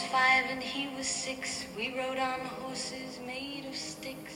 was 0.00 0.10
five 0.10 0.52
and 0.52 0.62
he 0.62 0.88
was 0.98 1.24
six. 1.24 1.66
We 1.76 1.92
rode 1.96 2.20
on 2.20 2.40
horses 2.62 3.20
made 3.26 3.68
of 3.68 3.74
sticks. 3.74 4.34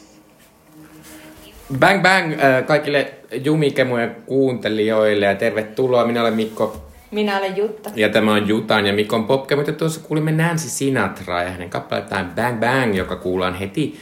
Bang 1.79 2.03
bang 2.03 2.33
äh, 2.33 2.67
kaikille 2.67 3.15
Jumikemujen 3.45 4.16
kuuntelijoille 4.27 5.27
ja 5.27 5.35
tervetuloa. 5.35 6.07
Minä 6.07 6.21
olen 6.21 6.35
Mikko 6.35 6.87
Minä 7.11 7.39
olen 7.39 7.57
Jutta. 7.57 7.91
ja 7.97 8.09
tämä 8.09 8.33
on 8.33 8.48
Jutan 8.48 8.87
ja 8.87 8.93
Mikon 8.93 9.25
Popkemut. 9.25 9.66
Ja 9.66 9.73
tuossa 9.73 10.01
kuulimme 10.01 10.33
Nancy 10.33 10.69
Sinatraa 10.69 11.43
ja 11.43 11.51
hänen 11.51 11.71
kappalettaan 11.71 12.33
Bang 12.37 12.61
Bang, 12.61 12.96
joka 12.96 13.17
kuullaan 13.17 13.55
heti 13.55 13.99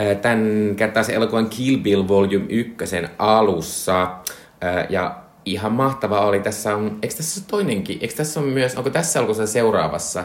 äh, 0.00 0.16
tämän 0.16 0.74
kertaisen 0.76 1.14
elokuvan 1.14 1.50
Kill 1.50 1.78
Bill 1.78 2.08
Volume 2.08 2.46
1 2.48 2.74
alussa. 3.18 4.02
Äh, 4.02 4.86
ja 4.88 5.16
ihan 5.44 5.72
mahtava 5.72 6.20
oli. 6.20 6.40
Tässä 6.40 6.76
on, 6.76 6.98
eikö 7.02 7.14
tässä 7.14 7.40
ole 7.40 7.46
toinenkin? 7.50 7.98
Eikö 8.00 8.14
tässä 8.14 8.40
on 8.40 8.46
myös, 8.46 8.76
onko 8.76 8.90
tässä 8.90 9.18
elokuvassa 9.18 9.52
seuraavassa 9.52 10.24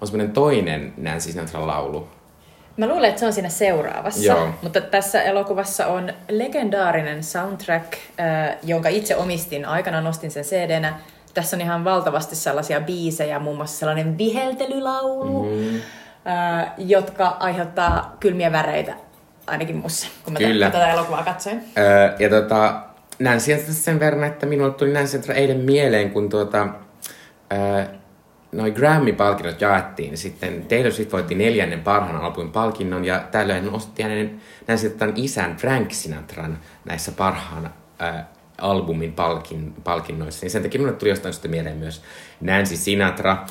on 0.00 0.08
semmoinen 0.08 0.34
toinen 0.34 0.92
Nancy 0.96 1.32
Sinatran 1.32 1.66
laulu? 1.66 2.08
Mä 2.76 2.86
luulen, 2.86 3.08
että 3.08 3.20
se 3.20 3.26
on 3.26 3.32
siinä 3.32 3.48
seuraavassa, 3.48 4.24
Joo. 4.24 4.48
mutta 4.62 4.80
tässä 4.80 5.22
elokuvassa 5.22 5.86
on 5.86 6.12
legendaarinen 6.28 7.24
soundtrack, 7.24 7.92
äh, 8.20 8.56
jonka 8.62 8.88
itse 8.88 9.16
omistin 9.16 9.64
aikana, 9.64 10.00
nostin 10.00 10.30
sen 10.30 10.44
CD-nä. 10.44 10.94
Tässä 11.34 11.56
on 11.56 11.60
ihan 11.60 11.84
valtavasti 11.84 12.36
sellaisia 12.36 12.80
biisejä, 12.80 13.38
muun 13.38 13.56
muassa 13.56 13.78
sellainen 13.78 14.18
viheltelylaulu, 14.18 15.44
mm. 15.44 15.76
äh, 16.26 16.72
jotka 16.78 17.36
aiheuttaa 17.40 18.16
kylmiä 18.20 18.52
väreitä, 18.52 18.94
ainakin 19.46 19.76
mussa, 19.76 20.08
kun 20.24 20.32
mä 20.32 20.38
Kyllä. 20.38 20.70
tätä 20.70 20.92
elokuvaa 20.92 21.22
katsoin. 21.22 21.64
Öö, 21.78 22.14
ja 22.18 22.28
tota, 22.28 22.80
näin 23.18 23.40
sieltä 23.40 23.72
sen 23.72 24.00
verran, 24.00 24.24
että 24.24 24.46
minulle 24.46 24.74
tuli 24.74 24.92
näin 24.92 25.08
sieltä 25.08 25.32
eilen 25.32 25.60
mieleen, 25.60 26.10
kun 26.10 26.28
tuota, 26.28 26.68
öö, 27.52 27.84
noi 28.56 28.70
Grammy-palkinnot 28.70 29.60
jaettiin, 29.60 30.08
niin 30.08 30.18
sitten 30.18 30.66
Taylor 30.68 30.92
Swift 30.92 31.12
voitti 31.12 31.34
neljännen 31.34 31.80
parhaan 31.80 32.24
albumin 32.24 32.52
palkinnon, 32.52 33.04
ja 33.04 33.20
tällöin 33.30 33.70
osti 33.70 34.02
hänen 34.02 34.40
näin 34.66 34.92
tämän 34.98 35.14
isän 35.16 35.56
Frank 35.56 35.92
Sinatran 35.92 36.58
näissä 36.84 37.12
parhaan 37.12 37.70
öö, 38.02 38.08
albumin 38.58 39.12
palkin, 39.12 39.74
palkinnoissa. 39.84 40.44
Niin 40.44 40.50
sen 40.50 40.62
takia 40.62 40.80
minulle 40.80 40.98
tuli 40.98 41.10
jostain 41.10 41.32
sitten 41.32 41.50
mieleen 41.50 41.76
myös 41.76 42.02
Nancy 42.40 42.76
Sinatra. 42.76 43.46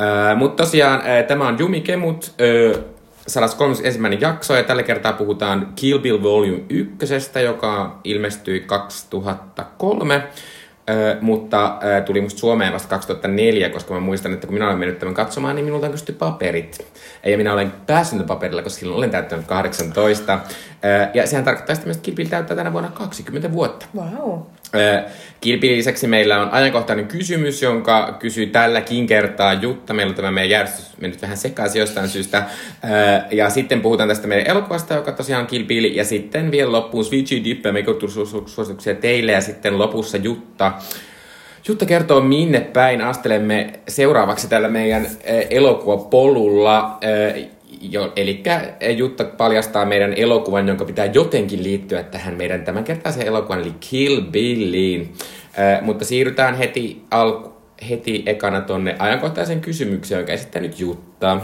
Öö, 0.00 0.34
Mutta 0.34 0.62
tosiaan 0.62 1.02
öö, 1.06 1.22
tämä 1.22 1.48
on 1.48 1.58
Jumi 1.58 1.80
Kemut, 1.80 2.34
öö, 2.40 2.82
131. 3.26 4.18
jakso, 4.20 4.56
ja 4.56 4.64
tällä 4.64 4.82
kertaa 4.82 5.12
puhutaan 5.12 5.72
Kill 5.76 5.98
Bill 5.98 6.22
Volume 6.22 6.62
1, 6.68 7.40
joka 7.44 8.00
ilmestyi 8.04 8.60
2003, 8.60 10.22
Ö, 10.90 11.16
mutta 11.20 11.78
ö, 11.98 12.02
tuli 12.02 12.20
musta 12.20 12.40
Suomeen 12.40 12.72
vasta 12.72 12.88
2004, 12.88 13.70
koska 13.70 13.94
mä 13.94 14.00
muistan, 14.00 14.32
että 14.32 14.46
kun 14.46 14.54
minä 14.54 14.66
olen 14.66 14.78
mennyt 14.78 14.98
tämän 14.98 15.14
katsomaan, 15.14 15.56
niin 15.56 15.64
minulta 15.64 15.86
on 15.86 15.92
kysytty 15.92 16.12
paperit. 16.12 16.86
Ja 17.26 17.36
minä 17.36 17.52
olen 17.52 17.72
päässyt 17.86 18.26
paperilla, 18.26 18.62
koska 18.62 18.78
silloin 18.78 18.98
olen 18.98 19.10
täyttänyt 19.10 19.46
18. 19.46 20.40
Ö, 20.84 21.08
ja 21.14 21.26
sehän 21.26 21.44
tarkoittaa 21.44 21.76
sitä 21.76 21.90
että 21.90 22.02
Kill 22.02 22.28
täyttää 22.28 22.56
tänä 22.56 22.72
vuonna 22.72 22.90
20 22.90 23.52
vuotta. 23.52 23.86
Wow. 23.96 24.38
Kilpin 25.40 25.76
lisäksi 25.76 26.06
meillä 26.06 26.40
on 26.42 26.50
ajankohtainen 26.50 27.06
kysymys, 27.06 27.62
jonka 27.62 28.16
kysyy 28.18 28.46
tälläkin 28.46 29.06
kertaa 29.06 29.52
Jutta. 29.52 29.94
Meillä 29.94 30.10
on 30.10 30.16
tämä 30.16 30.30
meidän 30.30 30.50
järjestys 30.50 30.98
mennyt 31.00 31.22
vähän 31.22 31.36
sekaisin 31.36 31.80
jostain 31.80 32.08
syystä. 32.08 32.44
Ja 33.30 33.50
sitten 33.50 33.80
puhutaan 33.80 34.08
tästä 34.08 34.26
meidän 34.26 34.46
elokuvasta, 34.46 34.94
joka 34.94 35.12
tosiaan 35.12 35.46
Kilpili. 35.46 35.96
Ja 35.96 36.04
sitten 36.04 36.50
vielä 36.50 36.72
loppuun 36.72 37.04
Switchy 37.04 37.44
Dippe, 37.44 37.72
me 37.72 37.84
suosituksia 38.46 38.94
teille. 38.94 39.32
Ja 39.32 39.40
sitten 39.40 39.78
lopussa 39.78 40.16
Jutta. 40.16 40.72
Jutta 41.68 41.86
kertoo, 41.86 42.20
minne 42.20 42.60
päin 42.60 43.00
astelemme 43.00 43.72
seuraavaksi 43.88 44.48
tällä 44.48 44.68
meidän 44.68 45.06
elokuvapolulla. 45.50 46.98
Eh, 47.84 47.90
Jo, 47.90 48.12
eli 48.16 48.42
Jutta 48.96 49.24
paljastaa 49.24 49.84
meidän 49.84 50.14
elokuvan, 50.16 50.68
jonka 50.68 50.84
pitää 50.84 51.04
jotenkin 51.06 51.62
liittyä 51.62 52.02
tähän 52.02 52.34
meidän 52.34 52.64
tämänkertaiseen 52.64 53.26
elokuvan, 53.26 53.60
eli 53.60 53.74
Kill 53.80 54.20
Billiin. 54.20 55.00
Eh, 55.00 55.82
mutta 55.82 56.04
siirrytään 56.04 56.54
heti, 56.54 57.02
alku, 57.10 57.52
heti 57.90 58.22
ekana 58.26 58.60
tonne 58.60 58.96
ajankohtaisen 58.98 59.60
kysymykseen, 59.60 60.18
jonka 60.18 60.32
esittää 60.32 60.62
nyt 60.62 60.80
Jutta. 60.80 61.40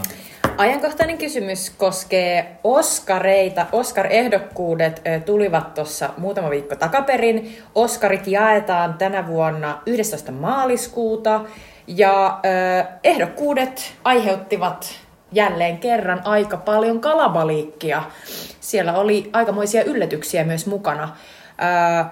Ajankohtainen 0.57 1.17
kysymys 1.17 1.69
koskee 1.69 2.57
Oskareita. 2.63 3.65
Oscar-ehdokkuudet 3.71 5.01
ö, 5.07 5.19
tulivat 5.19 5.73
tuossa 5.73 6.09
muutama 6.17 6.49
viikko 6.49 6.75
takaperin. 6.75 7.57
Oskarit 7.75 8.27
jaetaan 8.27 8.93
tänä 8.93 9.27
vuonna 9.27 9.81
11. 9.85 10.31
maaliskuuta. 10.31 11.41
Ja 11.87 12.39
ehdokkuudet 13.03 13.93
aiheuttivat 14.03 14.99
jälleen 15.31 15.77
kerran 15.77 16.21
aika 16.25 16.57
paljon 16.57 16.99
kalabaliikkia. 16.99 18.03
Siellä 18.59 18.93
oli 18.93 19.29
aikamoisia 19.33 19.83
yllätyksiä 19.83 20.43
myös 20.43 20.65
mukana. 20.65 21.15
Ö, 22.03 22.05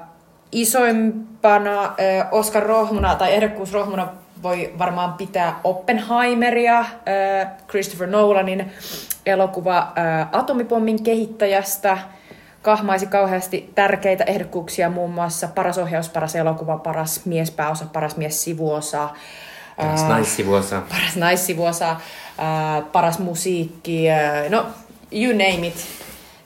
isoimpana 0.51 1.83
ö, 1.83 1.89
Oscar 2.31 2.63
Rohmuna 2.63 3.15
tai 3.15 3.33
ehdokkuusrohmuna 3.33 4.07
voi 4.43 4.73
varmaan 4.79 5.13
pitää 5.13 5.59
Oppenheimeria, 5.63 6.79
ö, 6.79 6.85
Christopher 7.67 8.09
Nolanin 8.09 8.71
elokuva 9.25 9.93
ö, 9.97 10.25
atomipommin 10.31 11.03
kehittäjästä. 11.03 11.97
Kahmaisi 12.61 13.05
kauheasti 13.05 13.71
tärkeitä 13.75 14.23
ehdokkuuksia, 14.23 14.89
muun 14.89 15.11
muassa 15.11 15.47
paras 15.47 15.77
ohjaus, 15.77 16.09
paras 16.09 16.35
elokuva, 16.35 16.77
paras 16.77 17.25
miespääosa, 17.25 17.85
paras 17.93 18.17
mies 18.17 18.43
sivuosa. 18.43 19.09
Paras 19.77 20.07
naissivuosa. 20.07 20.81
Paras 20.89 21.15
naissivuosa, 21.15 21.95
paras 22.91 23.19
musiikki, 23.19 24.05
no 24.49 24.65
you 25.11 25.31
name 25.31 25.67
it. 25.67 25.75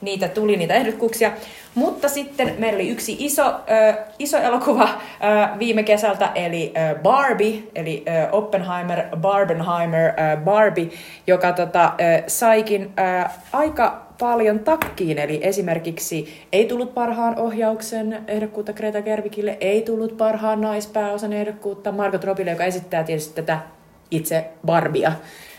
Niitä 0.01 0.27
tuli, 0.27 0.57
niitä 0.57 0.73
ehdokkuuksia. 0.73 1.31
Mutta 1.75 2.09
sitten 2.09 2.55
meillä 2.57 2.75
oli 2.75 2.89
yksi 2.89 3.15
iso, 3.19 3.45
ö, 3.47 3.93
iso 4.19 4.37
elokuva 4.37 4.83
ö, 4.83 5.59
viime 5.59 5.83
kesältä, 5.83 6.31
eli 6.35 6.73
ö, 6.91 6.99
Barbie, 6.99 7.63
eli 7.75 8.05
ö, 8.07 8.31
Oppenheimer, 8.31 9.03
Barbenheimer, 9.17 10.09
ö, 10.09 10.37
Barbie, 10.37 10.89
joka 11.27 11.53
tota, 11.53 11.93
ö, 11.99 12.23
saikin 12.27 12.93
ö, 12.99 13.29
aika 13.53 14.07
paljon 14.19 14.59
takkiin, 14.59 15.19
eli 15.19 15.39
esimerkiksi 15.43 16.47
ei 16.51 16.65
tullut 16.65 16.93
parhaan 16.93 17.37
ohjauksen 17.39 18.23
ehdokkuutta 18.27 18.73
Greta 18.73 19.01
Gerwigille, 19.01 19.57
ei 19.59 19.81
tullut 19.81 20.17
parhaan 20.17 20.61
naispääosan 20.61 21.33
ehdokkuutta 21.33 21.91
Margot 21.91 22.23
Robbille, 22.23 22.51
joka 22.51 22.65
esittää 22.65 23.03
tietysti 23.03 23.35
tätä 23.35 23.59
itse 24.11 24.45
Barbia. 24.65 25.11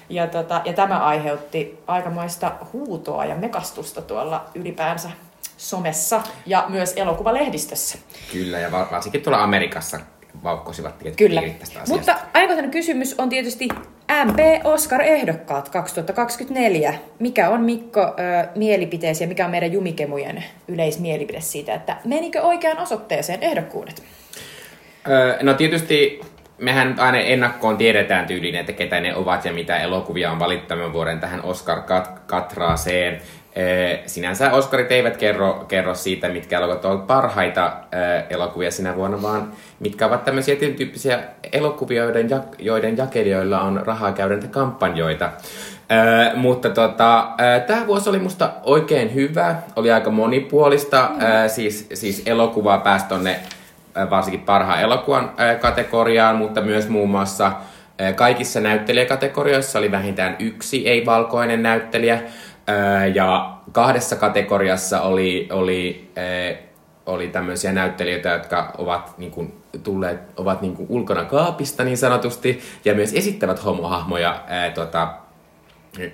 Ja, 0.08 0.26
tota, 0.26 0.60
ja 0.64 0.72
tämä 0.72 0.98
aiheutti 0.98 1.78
aikamoista 1.86 2.52
huutoa 2.72 3.24
ja 3.24 3.36
mekastusta 3.36 4.02
tuolla 4.02 4.44
ylipäänsä 4.54 5.10
somessa 5.56 6.22
ja 6.46 6.64
myös 6.68 6.92
elokuvalehdistössä. 6.96 7.98
Kyllä, 8.32 8.58
ja 8.58 8.72
va- 8.72 8.88
varsinkin 8.90 9.22
tuolla 9.22 9.42
Amerikassa 9.42 10.00
vauhkosivat 10.44 10.98
tietyt 10.98 11.16
Kyllä. 11.18 11.40
tästä 11.40 11.80
asiasta. 11.80 11.94
Mutta 11.94 12.26
ajankohtainen 12.34 12.70
kysymys 12.70 13.14
on 13.18 13.28
tietysti 13.28 13.68
MP 14.24 14.38
Oscar-ehdokkaat 14.64 15.68
2024. 15.68 16.94
Mikä 17.18 17.48
on 17.48 17.60
Mikko 17.60 18.00
ö, 18.00 18.48
mielipiteesi 18.54 19.24
ja 19.24 19.28
mikä 19.28 19.44
on 19.44 19.50
meidän 19.50 19.72
jumikemujen 19.72 20.44
yleismielipide 20.68 21.40
siitä, 21.40 21.74
että 21.74 21.96
menikö 22.04 22.42
oikeaan 22.42 22.78
osoitteeseen 22.78 23.42
ehdokkuudet? 23.42 24.02
Öö, 25.08 25.38
no 25.42 25.54
tietysti 25.54 26.20
mehän 26.58 26.94
aina 26.98 27.18
ennakkoon 27.18 27.76
tiedetään 27.76 28.26
tyyliin, 28.26 28.54
että 28.54 28.72
ketä 28.72 29.00
ne 29.00 29.14
ovat 29.14 29.44
ja 29.44 29.52
mitä 29.52 29.76
elokuvia 29.76 30.32
on 30.32 30.38
valittu 30.38 30.66
tämän 30.66 30.92
vuoden 30.92 31.20
tähän 31.20 31.42
Oscar-katraaseen. 31.42 33.20
Sinänsä 34.06 34.52
Oscarit 34.52 34.92
eivät 34.92 35.16
kerro, 35.16 35.64
kerro 35.68 35.94
siitä, 35.94 36.28
mitkä 36.28 36.58
elokuvat 36.58 36.84
ovat 36.84 37.06
parhaita 37.06 37.72
elokuvia 38.30 38.70
sinä 38.70 38.96
vuonna, 38.96 39.22
vaan 39.22 39.52
mitkä 39.80 40.06
ovat 40.06 40.24
tämmöisiä 40.24 40.56
tietyn 40.56 40.76
tyyppisiä 40.76 41.18
elokuvia, 41.52 42.02
joiden, 42.02 42.28
joiden 42.58 42.96
jakelijoilla 42.96 43.60
on 43.60 43.82
rahaa 43.86 44.12
käydä 44.12 44.34
näitä 44.34 44.48
kampanjoita. 44.48 45.30
Öö, 45.92 46.36
mutta 46.36 46.70
tota, 46.70 47.28
öö, 47.40 47.60
tämä 47.60 47.86
vuosi 47.86 48.10
oli 48.10 48.18
musta 48.18 48.50
oikein 48.62 49.14
hyvä, 49.14 49.56
oli 49.76 49.92
aika 49.92 50.10
monipuolista, 50.10 51.10
öö, 51.22 51.48
siis, 51.48 51.88
siis 51.94 52.22
elokuvaa 52.26 52.78
pääsi 52.78 53.06
tonne 53.08 53.40
varsinkin 54.10 54.40
parhaan 54.40 54.80
elokuvan 54.80 55.30
kategoriaan, 55.60 56.36
mutta 56.36 56.60
myös 56.60 56.88
muun 56.88 57.10
muassa 57.10 57.52
kaikissa 58.16 58.60
näyttelijäkategorioissa 58.60 59.78
oli 59.78 59.90
vähintään 59.90 60.36
yksi 60.38 60.88
ei-valkoinen 60.88 61.62
näyttelijä. 61.62 62.22
Ja 63.14 63.56
kahdessa 63.72 64.16
kategoriassa 64.16 65.00
oli, 65.00 65.48
oli, 65.52 66.10
oli 67.06 67.28
tämmöisiä 67.28 67.72
näyttelijöitä, 67.72 68.28
jotka 68.28 68.72
ovat 68.78 69.18
niin 69.18 69.30
kuin, 69.30 69.54
tulleet, 69.82 70.20
ovat 70.36 70.62
niin 70.62 70.76
kuin 70.76 70.86
ulkona 70.90 71.24
kaapista 71.24 71.84
niin 71.84 71.98
sanotusti, 71.98 72.60
ja 72.84 72.94
myös 72.94 73.12
esittävät 73.14 73.64
homohahmoja 73.64 74.40
ää, 74.46 74.70
tota, 74.70 75.08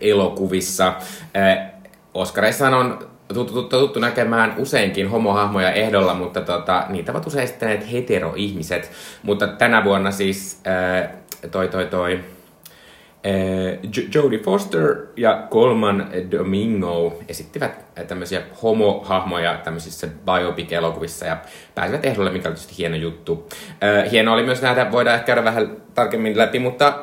elokuvissa. 0.01 0.95
Ää, 1.35 1.71
Oskareissahan 2.15 2.75
on 2.75 3.11
tuttu, 3.35 3.63
tuttu, 3.63 4.01
näkemään 4.01 4.55
useinkin 4.59 5.09
homohahmoja 5.09 5.73
ehdolla, 5.73 6.15
mutta 6.15 6.41
tota, 6.41 6.85
niitä 6.89 7.13
ovat 7.13 7.27
usein 7.27 7.45
esittäneet 7.45 7.93
heteroihmiset. 7.93 8.91
Mutta 9.23 9.47
tänä 9.47 9.85
vuonna 9.85 10.11
siis 10.11 10.61
ää, 10.65 11.13
toi 11.51 11.69
toi 11.69 11.87
toi 11.87 12.21
Eh, 13.25 13.79
Jodie 14.15 14.39
Foster 14.39 14.97
ja 15.17 15.47
Colman 15.51 16.09
Domingo 16.31 17.19
esittivät 17.29 17.85
tämmöisiä 18.09 18.43
homohahmoja 18.63 19.59
tämmöisissä 19.65 20.07
biopic-elokuvissa 20.07 21.27
ja 21.27 21.37
pääsivät 21.75 22.05
ehdolle, 22.05 22.31
mikä 22.31 22.49
oli 22.49 22.55
tietysti 22.55 22.79
hieno 22.79 22.97
juttu. 22.97 23.49
Eh, 23.81 24.11
hieno 24.11 24.33
oli 24.33 24.43
myös 24.43 24.63
nähdä, 24.63 24.93
voidaan 24.93 25.15
ehkä 25.15 25.27
käydä 25.27 25.45
vähän 25.45 25.77
tarkemmin 25.95 26.39
läpi, 26.39 26.59
mutta 26.59 26.99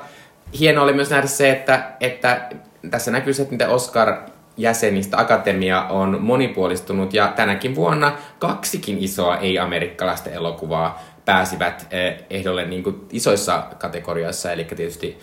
hieno 0.59 0.83
oli 0.83 0.93
myös 0.93 1.09
nähdä 1.09 1.27
se, 1.27 1.51
että, 1.51 1.91
että 1.99 2.49
tässä 2.91 3.11
näkyy 3.11 3.33
se, 3.33 3.41
että 3.41 3.53
miten 3.53 3.69
Oscar 3.69 4.17
jäsenistä 4.57 5.17
akatemia 5.17 5.83
on 5.83 6.17
monipuolistunut 6.21 7.13
ja 7.13 7.33
tänäkin 7.35 7.75
vuonna 7.75 8.17
kaksikin 8.39 8.97
isoa 9.03 9.37
ei-amerikkalaista 9.37 10.29
elokuvaa 10.29 11.03
pääsivät 11.25 11.87
ehdolle 12.29 12.65
niin 12.65 12.83
kuin 12.83 13.07
isoissa 13.11 13.63
kategorioissa, 13.79 14.51
eli 14.51 14.63
tietysti 14.63 15.19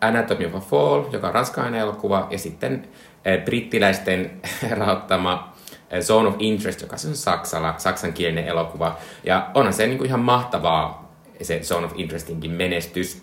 Anatomy 0.00 0.46
of 0.46 0.54
a 0.54 0.60
Fall, 0.60 1.04
joka 1.12 1.26
on 1.26 1.34
ranskalainen 1.34 1.80
elokuva, 1.80 2.26
ja 2.30 2.38
sitten 2.38 2.88
brittiläisten 3.44 4.40
rahoittama 4.78 5.54
Zone 6.00 6.28
of 6.28 6.34
Interest, 6.38 6.80
joka 6.80 6.96
on 7.08 7.16
saksala, 7.16 7.74
saksankielinen 7.78 8.46
elokuva. 8.46 8.96
Ja 9.24 9.50
onhan 9.54 9.72
se 9.72 9.86
niin 9.86 9.98
kuin 9.98 10.08
ihan 10.08 10.20
mahtavaa, 10.20 11.14
se 11.42 11.60
Zone 11.62 11.86
of 11.86 11.92
Interestinkin 11.94 12.50
menestys. 12.50 13.22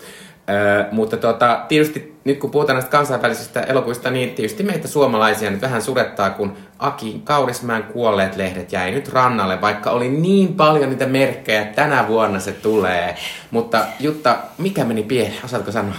Öö, 0.51 0.86
mutta 0.92 1.18
tota, 1.18 1.65
tietysti 1.68 2.15
nyt 2.24 2.39
kun 2.39 2.51
puhutaan 2.51 2.75
näistä 2.75 2.92
kansainvälisistä 2.92 3.62
elokuvista, 3.62 4.12
niin 4.12 4.30
tietysti 4.30 4.63
meitä 4.63 4.88
suomalaisia 4.88 5.51
nyt 5.51 5.62
vähän 5.62 5.81
surettaa, 5.81 6.30
kun 6.30 6.57
Aki 6.80 7.21
Kaurismäen 7.24 7.83
kuolleet 7.83 8.36
lehdet 8.36 8.71
jäi 8.71 8.92
nyt 8.92 9.07
rannalle, 9.07 9.62
vaikka 9.62 9.92
oli 9.92 10.09
niin 10.09 10.53
paljon 10.53 10.89
niitä 10.89 11.06
merkkejä, 11.06 11.62
että 11.62 11.75
tänä 11.75 12.07
vuonna 12.07 12.39
se 12.39 12.51
tulee. 12.51 13.15
Mutta 13.51 13.86
Jutta, 14.00 14.38
mikä 14.57 14.83
meni 14.83 15.03
pieleen? 15.03 15.45
Osaatko 15.45 15.71
sanoa? 15.71 15.95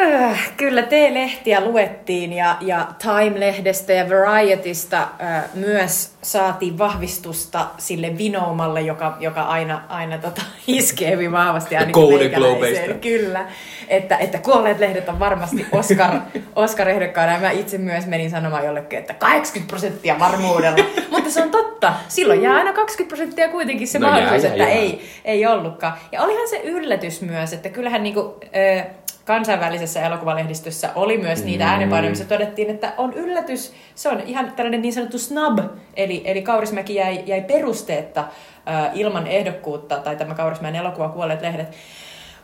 Äh, 0.00 0.50
kyllä 0.56 0.82
T-lehtiä 0.82 1.60
luettiin 1.60 2.32
ja, 2.32 2.56
ja 2.60 2.86
Time-lehdestä 2.98 3.92
ja 3.92 4.04
Varietystä 4.10 4.98
äh, 5.00 5.44
myös 5.54 6.12
saatiin 6.22 6.78
vahvistusta 6.78 7.66
sille 7.78 8.18
vinoumalle, 8.18 8.80
joka, 8.80 9.16
joka 9.20 9.42
aina, 9.42 9.82
aina 9.88 10.18
tota, 10.18 10.42
iskee 10.66 11.10
hyvin 11.10 11.32
vahvasti. 11.32 11.74
Golden 11.92 12.30
Globeista. 12.30 12.94
Kyllä, 12.94 13.46
että, 13.88 14.16
että 14.16 14.38
kuolleet 14.38 14.78
lehdet 14.78 15.08
on 15.08 15.18
varmasti 15.18 15.66
Oscar, 15.72 16.10
Oscar 16.56 16.88
ehdokkaana. 16.88 17.32
Ja 17.32 17.38
mä 17.38 17.50
itse 17.50 17.78
myös 17.78 18.06
menin 18.06 18.30
sanomaan 18.30 18.64
jollekin, 18.64 18.98
että 18.98 19.14
80 19.14 19.70
prosenttia 19.70 20.18
varmuudella. 20.18 20.84
Mutta 21.10 21.30
se 21.30 21.42
on 21.42 21.50
totta. 21.50 21.92
Silloin 22.08 22.42
jää 22.42 22.56
aina 22.56 22.72
20 22.72 23.16
prosenttia 23.16 23.48
kuitenkin 23.48 23.88
se 23.88 23.98
no 23.98 24.08
mahdollisuus, 24.08 24.44
että 24.44 24.58
jää. 24.58 24.68
ei, 24.68 25.02
ei 25.24 25.46
ollutkaan. 25.46 25.92
Ja 26.12 26.22
olihan 26.22 26.48
se 26.48 26.60
yllätys 26.64 27.22
myös, 27.22 27.52
että 27.52 27.68
kyllähän 27.68 28.02
niinku, 28.02 28.40
äh, 28.78 28.86
kansainvälisessä 29.28 30.02
elokuvalehdistössä 30.02 30.90
oli 30.94 31.18
myös 31.18 31.44
niitä 31.44 31.64
mm. 31.64 31.70
äänenpainoja, 31.70 32.10
missä 32.10 32.24
todettiin, 32.24 32.70
että 32.70 32.92
on 32.96 33.12
yllätys, 33.14 33.72
se 33.94 34.08
on 34.08 34.20
ihan 34.20 34.52
tällainen 34.52 34.82
niin 34.82 34.92
sanottu 34.94 35.18
snub, 35.18 35.58
eli, 35.96 36.22
eli 36.24 36.42
Kaurismäki 36.42 36.94
jäi, 36.94 37.22
jäi 37.26 37.42
perusteetta 37.42 38.20
äh, 38.20 38.90
ilman 38.94 39.26
ehdokkuutta, 39.26 39.96
tai 39.96 40.16
tämä 40.16 40.34
Kaurismäen 40.34 40.74
elokuva 40.74 41.08
Kuolleet 41.08 41.40
lehdet. 41.40 41.76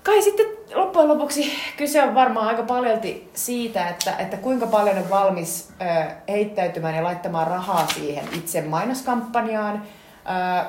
Kai 0.02 0.22
sitten 0.22 0.46
loppujen 0.74 1.08
lopuksi 1.08 1.52
kyse 1.76 2.02
on 2.02 2.14
varmaan 2.14 2.48
aika 2.48 2.62
paljolti 2.62 3.30
siitä, 3.34 3.88
että, 3.88 4.14
että 4.18 4.36
kuinka 4.36 4.66
paljon 4.66 4.98
on 4.98 5.10
valmis 5.10 5.68
äh, 5.82 6.08
heittäytymään 6.28 6.94
ja 6.94 7.04
laittamaan 7.04 7.46
rahaa 7.46 7.86
siihen 7.86 8.24
itse 8.36 8.60
mainoskampanjaan, 8.62 9.82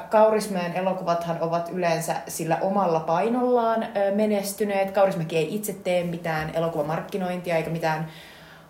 Kaurismäen 0.10 0.74
elokuvathan 0.74 1.38
ovat 1.42 1.69
yleensä 1.74 2.16
sillä 2.28 2.57
omalla 2.62 3.00
painollaan 3.00 3.88
menestyneet. 4.16 4.92
Kaurismäki 4.92 5.38
ei 5.38 5.56
itse 5.56 5.74
tee 5.74 6.04
mitään 6.04 6.56
elokuvamarkkinointia 6.56 7.56
eikä 7.56 7.69
mitään 7.69 8.07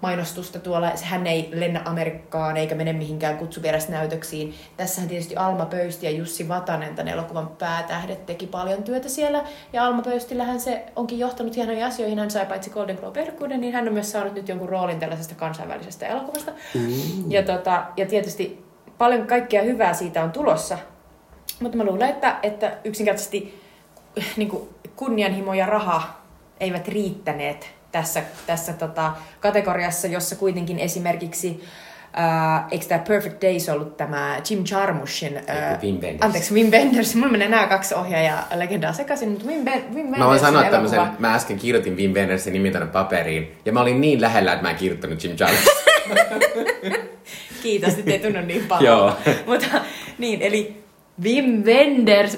mainostusta 0.01 0.59
tuolla. 0.59 0.91
Hän 1.03 1.27
ei 1.27 1.49
lennä 1.53 1.81
Amerikkaan 1.85 2.57
eikä 2.57 2.75
mene 2.75 2.93
mihinkään 2.93 3.37
kutsuperäisnäytöksiin. 3.37 4.53
Tässähän 4.77 5.09
tietysti 5.09 5.35
Alma 5.35 5.65
Pöysti 5.65 6.05
ja 6.05 6.11
Jussi 6.11 6.47
Vatanen, 6.47 6.95
tämän 6.95 7.13
elokuvan 7.13 7.47
päätähdet, 7.47 8.25
teki 8.25 8.47
paljon 8.47 8.83
työtä 8.83 9.09
siellä. 9.09 9.43
Ja 9.73 9.85
Alma 9.85 10.01
Pöystillähän 10.01 10.59
se 10.59 10.85
onkin 10.95 11.19
johtanut 11.19 11.55
hienoihin 11.55 11.85
asioihin. 11.85 12.19
Hän 12.19 12.31
sai 12.31 12.45
paitsi 12.45 12.69
Golden 12.69 12.95
globe 12.95 13.57
niin 13.57 13.73
hän 13.73 13.87
on 13.87 13.93
myös 13.93 14.11
saanut 14.11 14.33
nyt 14.33 14.49
jonkun 14.49 14.69
roolin 14.69 14.99
tällaisesta 14.99 15.35
kansainvälisestä 15.35 16.07
elokuvasta. 16.07 16.51
Mm. 16.73 17.31
Ja, 17.31 17.43
tota, 17.43 17.85
ja 17.97 18.05
tietysti 18.05 18.64
paljon 18.97 19.27
kaikkea 19.27 19.63
hyvää 19.63 19.93
siitä 19.93 20.23
on 20.23 20.31
tulossa. 20.31 20.77
Mutta 21.59 21.77
mä 21.77 21.83
luulen, 21.83 22.09
että, 22.09 22.39
että 22.43 22.77
yksinkertaisesti 22.83 23.61
niin 24.37 24.49
kuin 24.49 24.69
kunnianhimo 24.95 25.53
ja 25.53 25.65
raha 25.65 26.21
eivät 26.59 26.87
riittäneet 26.87 27.71
tässä, 27.91 28.23
tässä 28.47 28.73
tota, 28.73 29.11
kategoriassa, 29.39 30.07
jossa 30.07 30.35
kuitenkin 30.35 30.79
esimerkiksi 30.79 31.63
Uh, 32.15 32.71
eikö 32.71 32.85
tämä 32.85 33.03
Perfect 33.07 33.41
Days 33.41 33.69
ollut 33.69 33.97
tämä 33.97 34.41
Jim 34.49 34.63
Jarmushin... 34.71 35.33
Uh, 35.33 35.83
Wim 35.83 35.95
Wenders. 35.95 36.21
Anteeksi, 36.21 36.53
Wim 36.53 36.71
Wenders. 36.71 37.15
Mulla 37.15 37.31
menee 37.31 37.47
nämä 37.47 37.67
kaksi 37.67 37.95
ohjaajaa 37.95 38.47
legendaa 38.55 38.93
sekaisin, 38.93 39.29
mutta 39.29 39.45
Wim, 39.45 39.65
Wim 39.93 39.95
Wenders 39.95 40.17
Mä 40.17 40.27
voin 40.27 40.39
sanoa 40.39 40.63
tämmöisen, 40.63 41.01
mä 41.19 41.33
äsken 41.33 41.57
kirjoitin 41.57 41.97
Wim 41.97 42.11
Wendersin 42.11 42.53
nimi 42.53 42.71
tänne 42.71 42.87
paperiin, 42.87 43.57
ja 43.65 43.73
mä 43.73 43.81
olin 43.81 44.01
niin 44.01 44.21
lähellä, 44.21 44.53
että 44.53 44.63
mä 44.63 44.69
en 44.69 44.75
kirjoittanut 44.75 45.23
Jim 45.23 45.35
Jarmus. 45.39 45.65
Kiitos, 47.65 47.93
että 47.93 48.11
ei 48.11 48.19
tunnu 48.19 48.41
niin 48.41 48.65
paljon. 48.69 48.97
Joo. 48.97 49.13
Mutta 49.47 49.67
niin, 50.17 50.41
eli 50.41 50.83
Wim 51.23 51.45
Wenders, 51.45 52.37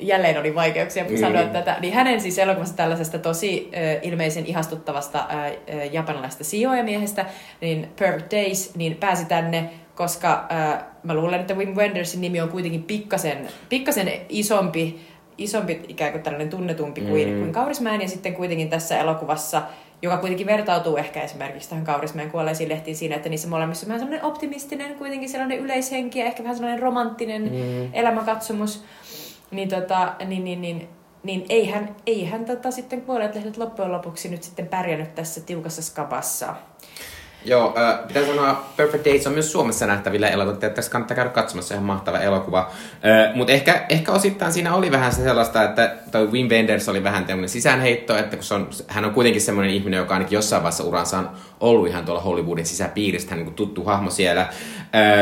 jälleen 0.00 0.40
oli 0.40 0.54
vaikeuksia 0.54 1.04
mm. 1.04 1.16
sanoa 1.16 1.42
tätä, 1.42 1.76
niin 1.80 1.94
hänen 1.94 2.20
siis 2.20 2.38
elokuvassa 2.38 2.76
tällaisesta 2.76 3.18
tosi 3.18 3.70
äh, 3.74 3.98
ilmeisen 4.02 4.46
ihastuttavasta 4.46 5.18
äh, 5.18 5.92
japanilaisesta 5.92 6.44
sijoajamiehestä, 6.44 7.26
niin 7.60 7.88
Perfect 7.98 8.32
Days, 8.32 8.74
niin 8.74 8.96
pääsi 8.96 9.24
tänne, 9.24 9.70
koska 9.94 10.46
äh, 10.52 10.84
mä 11.02 11.14
luulen, 11.14 11.40
että 11.40 11.54
Wim 11.54 11.74
Wendersin 11.76 12.20
nimi 12.20 12.40
on 12.40 12.48
kuitenkin 12.48 12.82
pikkasen, 12.82 13.48
pikkasen 13.68 14.12
isompi, 14.28 15.00
isompi 15.38 15.80
ikään 15.88 16.12
kuin 16.12 16.22
tällainen 16.22 16.50
tunnetumpi 16.50 17.00
kuin, 17.00 17.28
mm. 17.28 17.38
kuin 17.38 17.52
Kaurismäen, 17.52 18.00
ja 18.00 18.08
sitten 18.08 18.34
kuitenkin 18.34 18.70
tässä 18.70 18.98
elokuvassa 18.98 19.62
joka 20.02 20.16
kuitenkin 20.16 20.46
vertautuu 20.46 20.96
ehkä 20.96 21.22
esimerkiksi 21.22 21.68
tähän 21.68 21.84
Kaurismäen 21.84 22.30
kuolleisiin 22.30 22.68
lehtiin 22.68 22.96
siinä, 22.96 23.16
että 23.16 23.28
niissä 23.28 23.48
molemmissa 23.48 23.86
on 23.86 23.88
vähän 23.88 24.00
sellainen 24.00 24.24
optimistinen, 24.24 24.94
kuitenkin 24.94 25.28
sellainen 25.28 25.58
yleishenki 25.58 26.18
ja 26.18 26.24
ehkä 26.24 26.42
vähän 26.42 26.56
sellainen 26.56 26.82
romanttinen 26.82 27.42
mm. 27.42 27.90
elämänkatsomus. 27.92 28.84
Niin, 29.50 29.68
tota, 29.68 30.14
niin, 30.26 30.44
niin, 30.44 30.60
niin, 30.60 30.88
niin 31.22 31.46
eihän, 31.48 31.96
eihän 32.06 32.44
tota, 32.44 32.70
sitten 32.70 33.02
kuolleet 33.02 33.34
lehdet 33.34 33.56
loppujen 33.56 33.92
lopuksi 33.92 34.28
nyt 34.28 34.42
sitten 34.42 34.68
pärjännyt 34.68 35.14
tässä 35.14 35.40
tiukassa 35.40 35.82
skabassa. 35.82 36.54
Joo, 37.44 37.74
äh, 37.78 38.08
pitää 38.08 38.26
sanoa, 38.26 38.64
Perfect 38.76 39.04
Days 39.04 39.26
on 39.26 39.32
myös 39.32 39.52
Suomessa 39.52 39.86
nähtävillä 39.86 40.28
elokuvat, 40.28 40.64
että 40.64 40.76
tässä 40.76 40.90
kannattaa 40.90 41.14
käydä 41.14 41.30
katsomassa 41.30 41.74
ihan 41.74 41.86
mahtava 41.86 42.18
elokuva. 42.18 42.70
Äh, 43.28 43.34
Mutta 43.34 43.52
ehkä, 43.52 43.86
ehkä 43.88 44.12
osittain 44.12 44.52
siinä 44.52 44.74
oli 44.74 44.90
vähän 44.90 45.12
se 45.12 45.22
sellaista, 45.22 45.62
että 45.62 45.94
toi 46.10 46.32
Wim 46.32 46.48
Wenders 46.48 46.88
oli 46.88 47.04
vähän 47.04 47.24
tämmöinen 47.24 47.48
sisäänheitto, 47.48 48.16
että 48.16 48.36
kun 48.36 48.44
on, 48.50 48.70
hän 48.88 49.04
on 49.04 49.10
kuitenkin 49.10 49.42
semmoinen 49.42 49.74
ihminen, 49.74 49.98
joka 49.98 50.14
ainakin 50.14 50.36
jossain 50.36 50.62
vaiheessa 50.62 50.84
uransa 50.84 51.18
on 51.18 51.30
ollut 51.60 51.88
ihan 51.88 52.04
tuolla 52.04 52.22
Hollywoodin 52.22 52.66
sisäpiiristä, 52.66 53.34
hän 53.34 53.44
niin 53.44 53.54
tuttu 53.54 53.84
hahmo 53.84 54.10
siellä. 54.10 54.48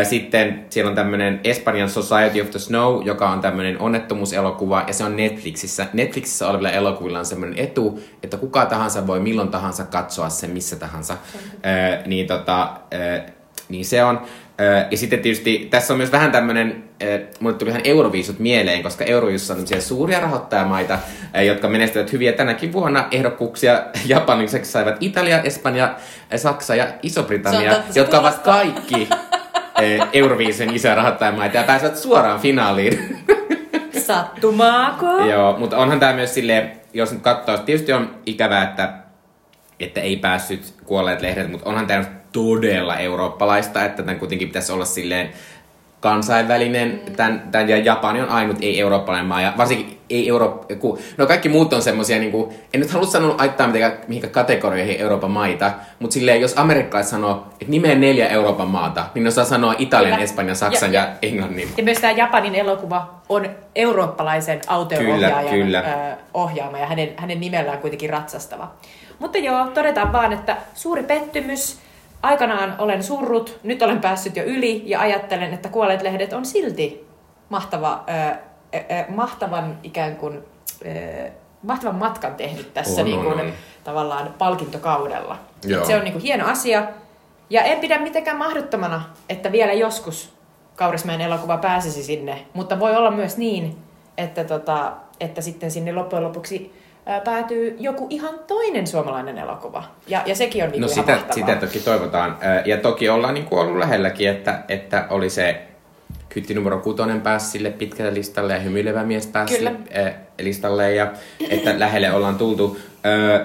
Sitten 0.02 0.64
siellä 0.70 0.88
on 0.88 0.94
tämmöinen 0.94 1.40
Espanjan 1.44 1.88
Society 1.88 2.40
of 2.40 2.50
the 2.50 2.58
Snow, 2.58 3.06
joka 3.06 3.30
on 3.30 3.40
tämmöinen 3.40 3.80
onnettomuuselokuva, 3.80 4.84
ja 4.86 4.92
se 4.92 5.04
on 5.04 5.16
Netflixissä. 5.16 5.86
Netflixissä 5.92 6.48
olevilla 6.48 6.70
elokuvilla 6.70 7.18
on 7.18 7.26
semmoinen 7.26 7.58
etu, 7.58 8.00
että 8.22 8.36
kuka 8.36 8.66
tahansa 8.66 9.06
voi 9.06 9.20
milloin 9.20 9.48
tahansa 9.48 9.84
katsoa 9.84 10.28
sen 10.28 10.50
missä 10.50 10.76
tahansa. 10.76 11.12
Äh, 11.12 12.06
niin, 12.06 12.26
tota, 12.26 12.70
niin 13.68 13.84
se 13.84 14.04
on. 14.04 14.20
Ja 14.90 14.96
sitten 14.96 15.20
tietysti 15.20 15.68
tässä 15.70 15.92
on 15.92 15.96
myös 15.96 16.12
vähän 16.12 16.32
tämmöinen, 16.32 16.84
mulle 17.40 17.56
tuli 17.56 17.70
ihan 17.70 17.82
Euroviisut 17.84 18.38
mieleen, 18.38 18.82
koska 18.82 19.04
Euroviisussa 19.04 19.54
on 19.54 19.82
suuria 19.82 20.20
rahoittajamaita, 20.20 20.98
jotka 21.46 21.68
menestyvät 21.68 22.12
hyviä 22.12 22.32
tänäkin 22.32 22.72
vuonna. 22.72 23.08
Ehdokkuuksia 23.10 23.82
japaniseksi 24.06 24.72
saivat 24.72 24.96
Italia, 25.00 25.42
Espanja, 25.42 25.94
Saksa 26.36 26.74
ja 26.74 26.86
Iso-Britannia, 27.02 27.76
jotka 27.94 28.18
ovat 28.18 28.38
kaikki 28.38 29.08
Euroviisun 30.12 30.74
isoja 30.74 30.94
rahoittajamaita 30.94 31.56
ja 31.56 31.62
pääsevät 31.62 31.96
suoraan 31.96 32.40
finaaliin. 32.40 33.18
Sattumaako? 34.06 35.06
Joo, 35.06 35.58
mutta 35.58 35.76
onhan 35.76 36.00
tämä 36.00 36.12
myös 36.12 36.34
silleen, 36.34 36.72
jos 36.94 37.12
nyt 37.12 37.22
katsoo, 37.22 37.58
tietysti 37.58 37.92
on 37.92 38.14
ikävää, 38.26 38.62
että 38.62 38.92
että 39.80 40.00
ei 40.00 40.16
päässyt 40.16 40.74
kuolleet 40.84 41.22
lehdet, 41.22 41.50
mutta 41.50 41.68
onhan 41.68 41.86
tämä 41.86 42.04
todella 42.32 42.96
eurooppalaista, 42.96 43.84
että 43.84 44.02
tämän 44.02 44.18
kuitenkin 44.18 44.48
pitäisi 44.48 44.72
olla 44.72 44.84
silleen 44.84 45.30
kansainvälinen, 46.00 47.00
tämän, 47.16 47.42
tämän, 47.50 47.68
ja 47.68 47.76
Japani 47.76 48.20
on 48.20 48.28
ainut 48.28 48.56
ei-eurooppalainen 48.60 49.28
maa, 49.28 49.42
ja 49.42 49.52
varsinkin 49.56 50.00
ei 50.10 50.28
Euro... 50.28 50.64
Ku, 50.78 50.98
no 51.16 51.26
kaikki 51.26 51.48
muut 51.48 51.72
on 51.72 51.82
semmosia, 51.82 52.18
niin 52.18 52.32
kuin, 52.32 52.50
en 52.74 52.80
nyt 52.80 52.90
halua 52.90 53.06
sanoa 53.06 53.34
aittaa 53.38 53.66
mitenkään 53.66 53.98
mihinkä 54.08 54.28
kategorioihin 54.28 55.00
Euroopan 55.00 55.30
maita, 55.30 55.72
mutta 55.98 56.14
silleen, 56.14 56.40
jos 56.40 56.58
amerikkalaiset 56.58 57.10
sanoo, 57.10 57.46
että 57.52 57.70
nimeä 57.70 57.94
neljä 57.94 58.28
Euroopan 58.28 58.68
maata, 58.68 59.06
niin 59.14 59.22
ne 59.22 59.28
osaa 59.28 59.44
sanoa 59.44 59.74
Italian, 59.78 60.12
Kyllä. 60.12 60.24
Espanjan, 60.24 60.56
Saksan 60.56 60.92
ja, 60.92 61.00
Ja- 61.00 61.06
ja 61.06 61.14
Englannin. 61.22 61.68
Ja 61.76 61.82
myös 61.84 61.98
tämä 61.98 62.10
Japanin 62.10 62.54
elokuva 62.54 63.14
on 63.28 63.50
eurooppalaisen 63.74 64.60
autoohjaajan 64.66 65.44
Kyllä, 65.44 65.82
kyllä. 65.82 66.10
ö, 66.12 66.16
ohjaama 66.34 66.78
ja 66.78 66.86
hänen, 66.86 67.08
hänen 67.16 67.40
nimellään 67.40 67.78
kuitenkin 67.78 68.10
ratsastava. 68.10 68.70
Mutta 69.18 69.38
joo, 69.38 69.66
todetaan 69.66 70.12
vaan, 70.12 70.32
että 70.32 70.56
suuri 70.74 71.02
pettymys. 71.02 71.78
Aikanaan 72.22 72.74
olen 72.78 73.02
surrut, 73.02 73.60
nyt 73.62 73.82
olen 73.82 74.00
päässyt 74.00 74.36
jo 74.36 74.44
yli 74.44 74.82
ja 74.86 75.00
ajattelen, 75.00 75.54
että 75.54 75.68
Kuolleet 75.68 76.02
lehdet 76.02 76.32
on 76.32 76.44
silti 76.44 77.06
mahtava, 77.48 78.04
ö, 78.08 78.36
ö, 78.74 79.04
mahtavan 79.08 79.78
ikään 79.82 80.16
kuin, 80.16 80.38
ö, 80.86 81.30
mahtavan 81.62 81.94
matkan 81.94 82.34
tehnyt 82.34 82.74
tässä 82.74 83.00
On, 83.00 83.04
niin 83.06 83.20
kuin, 83.20 83.32
on, 83.32 83.40
on. 83.40 83.52
tavallaan 83.84 84.34
palkintokaudella. 84.38 85.38
Joo. 85.64 85.80
Et 85.80 85.86
se 85.86 85.96
on 85.96 86.04
niin 86.04 86.12
kuin 86.12 86.22
hieno 86.22 86.46
asia. 86.46 86.84
Ja 87.50 87.62
en 87.62 87.78
pidä 87.78 87.98
mitenkään 87.98 88.36
mahdottomana, 88.36 89.02
että 89.28 89.52
vielä 89.52 89.72
joskus 89.72 90.32
Kaurismäen 90.76 91.20
elokuva 91.20 91.56
pääsisi 91.58 92.02
sinne, 92.02 92.46
mutta 92.54 92.80
voi 92.80 92.96
olla 92.96 93.10
myös 93.10 93.36
niin, 93.36 93.76
että, 94.18 94.44
tota, 94.44 94.92
että 95.20 95.40
sitten 95.40 95.70
sinne 95.70 95.92
loppujen 95.92 96.24
lopuksi 96.24 96.79
päätyy 97.24 97.76
joku 97.78 98.06
ihan 98.10 98.34
toinen 98.46 98.86
suomalainen 98.86 99.38
elokuva. 99.38 99.84
Ja, 100.06 100.22
ja 100.26 100.34
sekin 100.34 100.64
on 100.64 100.70
niin 100.70 100.80
No 100.80 100.86
ihan 100.86 100.94
sitä, 101.00 101.12
mahtavaa. 101.12 101.34
sitä 101.34 101.54
toki 101.66 101.78
toivotaan. 101.78 102.38
Ja 102.64 102.76
toki 102.76 103.08
ollaan 103.08 103.34
niin 103.34 103.46
ollut 103.50 103.78
lähelläkin, 103.78 104.28
että, 104.28 104.62
että 104.68 105.06
oli 105.10 105.30
se 105.30 105.62
kytti 106.28 106.54
numero 106.54 106.78
kutonen 106.78 107.20
pääsi 107.20 107.50
sille 107.50 107.70
pitkälle 107.70 108.14
listalle 108.14 108.52
ja 108.52 108.58
hymyilevä 108.60 109.04
mies 109.04 109.26
pääsi 109.26 109.56
Kyllä. 109.56 109.70
sille, 109.70 110.06
äh, 110.06 110.14
listalle 110.40 110.94
ja 110.94 111.12
että 111.50 111.78
lähelle 111.78 112.12
ollaan 112.12 112.36
tultu. 112.36 112.78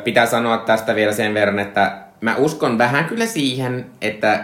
Pitää 0.04 0.26
sanoa 0.26 0.58
tästä 0.58 0.96
vielä 0.96 1.12
sen 1.12 1.34
verran, 1.34 1.60
että 1.60 1.98
mä 2.22 2.36
uskon 2.36 2.78
vähän 2.78 3.06
kyllä 3.06 3.26
siihen, 3.26 3.86
että 4.02 4.44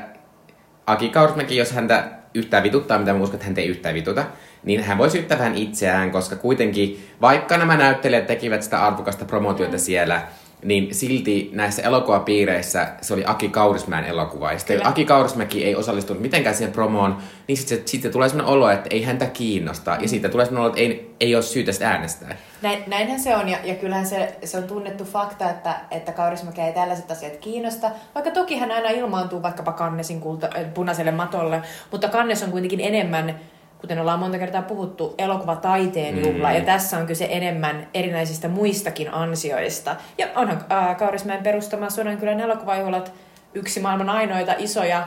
Aki 0.87 1.09
Kaurismäki, 1.09 1.57
jos 1.57 1.71
häntä 1.71 2.03
yhtään 2.33 2.63
vituttaa, 2.63 2.97
mitä 2.99 3.13
mä 3.13 3.19
uskon, 3.19 3.35
että 3.35 3.45
häntä 3.45 3.61
ei 3.61 3.67
yhtään 3.67 3.95
vituta, 3.95 4.23
niin 4.63 4.83
hän 4.83 4.97
voi 4.97 5.09
syyttää 5.09 5.37
vähän 5.39 5.55
itseään, 5.55 6.11
koska 6.11 6.35
kuitenkin, 6.35 7.07
vaikka 7.21 7.57
nämä 7.57 7.77
näyttelijät 7.77 8.27
tekivät 8.27 8.63
sitä 8.63 8.85
arvokasta 8.85 9.25
promotiota 9.25 9.77
siellä, 9.77 10.21
niin 10.63 10.95
silti 10.95 11.49
näissä 11.53 11.81
elokuvapiireissä 11.81 12.87
se 13.01 13.13
oli 13.13 13.23
Aki 13.25 13.49
Kaurismäen 13.49 14.05
elokuva. 14.05 14.51
Ja 14.51 14.57
sitten. 14.57 14.87
Aki 14.87 15.05
Kaurismäki 15.05 15.65
ei 15.65 15.75
osallistunut 15.75 16.21
mitenkään 16.21 16.55
siihen 16.55 16.73
promoon, 16.73 17.17
niin 17.47 17.57
sitten 17.57 17.81
sit 17.85 18.11
tulee 18.11 18.29
sellainen 18.29 18.53
olo, 18.53 18.69
että 18.69 18.87
ei 18.91 19.03
häntä 19.03 19.25
kiinnosta. 19.25 19.97
Ja 20.01 20.07
siitä 20.07 20.29
tulee 20.29 20.45
sellainen 20.45 20.65
olo, 20.65 20.69
että 20.69 20.81
ei, 20.81 21.15
ei 21.19 21.35
ole 21.35 21.43
syytä 21.43 21.71
sitä 21.71 21.89
äänestää. 21.89 22.35
Näin, 22.61 22.83
näinhän 22.87 23.19
se 23.19 23.35
on, 23.35 23.49
ja, 23.49 23.57
ja 23.63 23.75
kyllähän 23.75 24.05
se, 24.05 24.35
se 24.43 24.57
on 24.57 24.63
tunnettu 24.63 25.05
fakta, 25.05 25.49
että, 25.49 25.75
että 25.91 26.11
Kaurismäkeä 26.11 26.67
ei 26.67 26.73
tällaiset 26.73 27.11
asiat 27.11 27.37
kiinnosta. 27.37 27.91
Vaikka 28.15 28.31
toki 28.31 28.57
hän 28.57 28.71
aina 28.71 28.89
ilmaantuu 28.89 29.41
vaikkapa 29.41 29.71
Kannesin 29.71 30.19
kulta, 30.19 30.49
punaiselle 30.73 31.11
matolle, 31.11 31.61
mutta 31.91 32.07
Kannes 32.07 32.43
on 32.43 32.51
kuitenkin 32.51 32.81
enemmän, 32.81 33.39
kuten 33.81 33.99
ollaan 33.99 34.19
monta 34.19 34.37
kertaa 34.37 34.61
puhuttu, 34.61 35.15
elokuvataiteen 35.17 36.25
juhla, 36.25 36.49
Mm. 36.49 36.55
ja 36.55 36.61
tässä 36.61 36.97
on 36.97 37.07
kyse 37.07 37.27
enemmän 37.31 37.87
erinäisistä 37.93 38.47
muistakin 38.47 39.13
ansioista. 39.13 39.95
Ja 40.17 40.27
onhan 40.35 40.65
äh, 40.71 40.97
Kaurismäen 40.97 41.43
perustama 41.43 41.89
Sodankylän 41.89 42.39
elokuvajuhlat 42.39 43.13
yksi 43.53 43.79
maailman 43.79 44.09
ainoita 44.09 44.53
isoja 44.57 44.97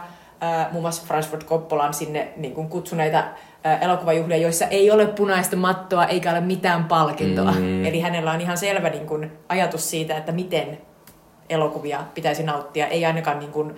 äh, 0.42 0.72
muun 0.72 0.82
muassa 0.82 1.06
Francis 1.06 1.30
Ford 1.30 1.42
Coppolan 1.44 1.94
sinne 1.94 2.28
niin 2.36 2.54
kuin 2.54 2.68
kutsuneita 2.68 3.18
äh, 3.18 3.82
elokuvajuhlia, 3.82 4.36
joissa 4.36 4.66
ei 4.66 4.90
ole 4.90 5.06
punaista 5.06 5.56
mattoa 5.56 6.04
eikä 6.04 6.30
ole 6.30 6.40
mitään 6.40 6.84
palkintoa. 6.84 7.52
Mm. 7.52 7.84
Eli 7.84 8.00
hänellä 8.00 8.32
on 8.32 8.40
ihan 8.40 8.58
selvä 8.58 8.90
niin 8.90 9.06
kuin, 9.06 9.32
ajatus 9.48 9.90
siitä, 9.90 10.16
että 10.16 10.32
miten 10.32 10.78
elokuvia 11.48 12.00
pitäisi 12.14 12.42
nauttia, 12.42 12.86
ei 12.86 13.04
ainakaan 13.04 13.38
niin 13.38 13.52
kuin, 13.52 13.74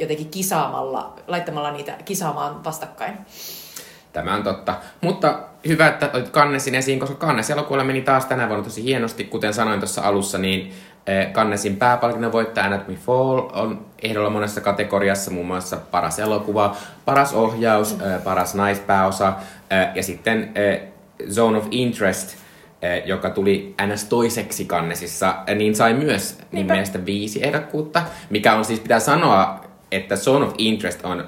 jotenkin 0.00 0.28
kisaamalla, 0.28 1.12
laittamalla 1.28 1.70
niitä 1.70 1.92
kisaamaan 2.04 2.64
vastakkain. 2.64 3.18
Tämä 4.16 4.34
on 4.34 4.42
totta. 4.42 4.74
Mutta 5.00 5.38
hyvä, 5.68 5.88
että 5.88 6.10
otit 6.12 6.30
Kannesin 6.30 6.74
esiin, 6.74 7.00
koska 7.00 7.14
Kannes 7.14 7.50
elokuvalle 7.50 7.84
meni 7.84 8.00
taas 8.00 8.26
tänä 8.26 8.48
vuonna 8.48 8.64
tosi 8.64 8.82
hienosti. 8.82 9.24
Kuten 9.24 9.54
sanoin 9.54 9.80
tuossa 9.80 10.02
alussa, 10.02 10.38
niin 10.38 10.72
eh, 11.06 11.32
Kannesin 11.32 11.76
pääpalkinnon 11.76 12.32
voittaja 12.32 12.66
Anatomy 12.66 12.96
Fall 12.96 13.38
on 13.52 13.86
ehdolla 14.02 14.30
monessa 14.30 14.60
kategoriassa, 14.60 15.30
muun 15.30 15.46
muassa 15.46 15.76
paras 15.76 16.18
elokuva, 16.18 16.76
paras 17.04 17.34
ohjaus, 17.34 17.92
eh, 17.92 18.24
paras 18.24 18.54
naispääosa 18.54 19.32
eh, 19.70 19.88
ja 19.94 20.02
sitten 20.02 20.52
Zone 21.30 21.58
of 21.58 21.66
Interest, 21.70 22.36
joka 23.04 23.30
tuli 23.30 23.74
ns. 23.86 24.04
toiseksi 24.04 24.64
Kannesissa, 24.64 25.34
niin 25.54 25.74
sai 25.74 25.94
myös 25.94 26.38
niin 26.52 26.66
mielestä 26.66 27.06
viisi 27.06 27.44
ehdokkuutta, 27.46 28.02
mikä 28.30 28.54
on 28.54 28.64
siis, 28.64 28.80
pitää 28.80 29.00
sanoa, 29.00 29.60
että 29.92 30.16
Zone 30.16 30.46
of 30.46 30.54
Interest 30.58 31.04
on 31.04 31.26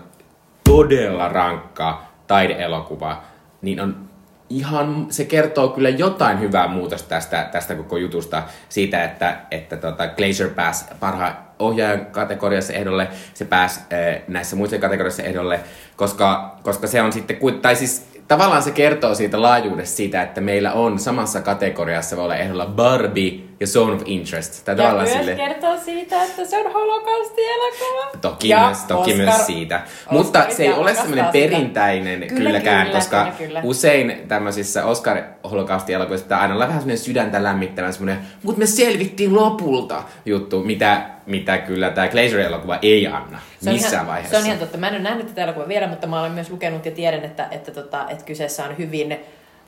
todella 0.65 1.29
rankka 1.29 2.08
taideelokuva, 2.29 3.23
niin 3.63 3.81
on 3.81 4.09
ihan, 4.51 5.07
se 5.11 5.25
kertoo 5.25 5.69
kyllä 5.69 5.89
jotain 5.89 6.41
hyvää 6.41 6.69
muutosta 6.69 7.09
tästä, 7.09 7.49
tästä 7.53 7.75
koko 7.75 7.97
jutusta 7.97 8.43
siitä, 8.69 9.05
että, 9.05 9.37
että 9.51 9.77
tota 9.77 10.07
Glazer 10.09 10.49
pääsi 10.49 10.85
parhaan 11.01 11.37
ohjaajan 11.59 12.07
kategoriassa 12.07 12.73
ehdolle, 12.73 13.09
se 13.35 13.45
pääsi 13.45 13.81
äh, 13.81 14.23
näissä 14.29 14.57
muissa 14.57 14.79
kategoriassa 14.79 15.23
ehdolle, 15.23 15.61
koska, 15.97 16.57
koska 16.63 16.87
se 16.87 17.03
on 17.03 17.13
sitten, 17.13 17.39
tai 17.63 17.77
siis 17.77 18.09
tavallaan 18.29 18.63
se 18.63 18.71
kertoo 18.71 19.15
siitä 19.15 19.43
laajuudesta 19.43 19.97
siitä, 19.97 20.23
että 20.23 20.41
meillä 20.41 20.73
on 20.73 20.99
samassa 20.99 21.41
kategoriassa 21.41 22.17
voi 22.17 22.25
olla 22.25 22.37
ehdolla 22.37 22.67
Barbie 22.67 23.48
ja 23.61 23.67
Zone 23.67 23.93
of 23.95 24.03
Interest. 24.05 24.65
Tai 24.65 24.77
Ja 24.79 24.95
myös 24.95 25.13
sille- 25.13 25.35
kertoo 25.35 25.79
siitä, 25.79 26.23
että 26.25 26.45
se 26.45 26.59
on 26.67 26.73
holokausti-elokuva. 26.73 28.19
Toki, 28.21 28.49
Ja 28.49 28.67
myös, 28.67 28.79
toki 28.85 29.13
Oscar- 29.13 29.17
myös 29.17 29.47
siitä. 29.47 29.81
Mutta 30.11 30.39
Oscarit 30.39 30.57
se 30.57 30.63
ei 30.63 30.73
ole 30.73 30.95
semmoinen 30.95 31.25
sitä. 31.25 31.33
perintäinen 31.33 32.19
Kyllä, 32.21 32.35
kylläkään, 32.37 32.87
kyllä, 32.87 32.99
koska 32.99 33.21
kyllä, 33.25 33.37
kyllä. 33.39 33.61
usein 33.65 34.25
tämmöisissä 34.29 34.85
oscar 34.85 35.19
holokausti 35.51 35.93
elokuvissa 35.93 36.25
pitää 36.25 36.41
aina 36.41 36.55
olla 36.55 36.67
vähän 36.67 36.81
semmoinen 36.81 36.99
sydäntä 37.05 37.43
lämmittävä 37.43 37.93
semmoinen, 37.93 38.19
mutta 38.43 38.59
me 38.59 38.67
selvittiin 38.67 39.35
lopulta 39.35 40.03
juttu, 40.27 40.63
mitä, 40.63 41.03
mitä 41.27 41.59
kyllä 41.59 41.91
tämä 41.91 42.09
Glazer-elokuva 42.09 42.79
ei 42.83 43.07
anna 43.07 43.39
Se 43.61 43.71
on 43.71 43.75
missään 43.75 43.95
ihan, 43.95 44.07
vaiheessa. 44.07 44.31
Se 44.37 44.41
on 44.43 44.47
ihan 44.47 44.59
totta. 44.59 44.79
Mä 44.79 44.89
en 44.89 44.95
ole 44.95 45.03
nähnyt 45.03 45.27
tätä 45.27 45.43
elokuvaa 45.45 45.69
vielä, 45.69 45.87
mutta 45.87 46.07
mä 46.07 46.21
olen 46.21 46.33
myös 46.33 46.51
lukenut 46.51 46.87
ja 46.87 46.93
tiedän, 46.93 47.25
että, 47.25 47.49
että, 47.51 47.71
tota, 47.71 48.07
että 48.09 48.25
kyseessä 48.25 48.65
on 48.65 48.79
hyvin 48.79 49.17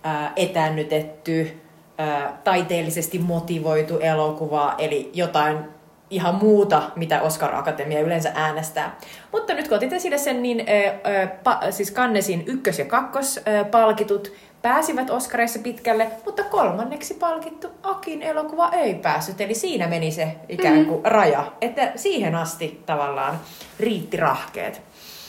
ää, 0.02 0.32
etäännytetty, 0.36 1.60
ää, 2.00 2.40
taiteellisesti 2.44 3.18
motivoitu 3.18 3.98
elokuva, 3.98 4.74
eli 4.78 5.10
jotain 5.14 5.58
ihan 6.10 6.34
muuta, 6.34 6.82
mitä 6.96 7.22
Oscar 7.22 7.54
Akatemia 7.54 8.00
yleensä 8.00 8.32
äänestää. 8.34 8.96
Mutta 9.32 9.54
nyt 9.54 9.68
kun 9.68 9.76
otit 9.76 9.92
esille 9.92 10.18
sen, 10.18 10.42
niin 10.42 10.64
ää, 10.66 11.26
pa, 11.26 11.60
siis 11.70 11.90
Kannesin 11.90 12.44
ykkös- 12.46 12.78
ja 12.78 12.84
kakkospalkitut 12.84 14.32
pääsivät 14.62 15.10
Oscareissa 15.10 15.58
pitkälle, 15.58 16.10
mutta 16.24 16.44
kolmanneksi 16.44 17.14
palkittu 17.14 17.68
Akin 17.82 18.22
elokuva 18.22 18.70
ei 18.72 18.94
päässyt. 18.94 19.40
Eli 19.40 19.54
siinä 19.54 19.86
meni 19.86 20.10
se 20.10 20.36
ikään 20.48 20.86
kuin 20.86 21.04
raja, 21.04 21.52
että 21.60 21.92
siihen 21.96 22.34
asti 22.34 22.82
tavallaan 22.86 23.40
riitti 23.80 24.16
rahkeet. 24.16 24.82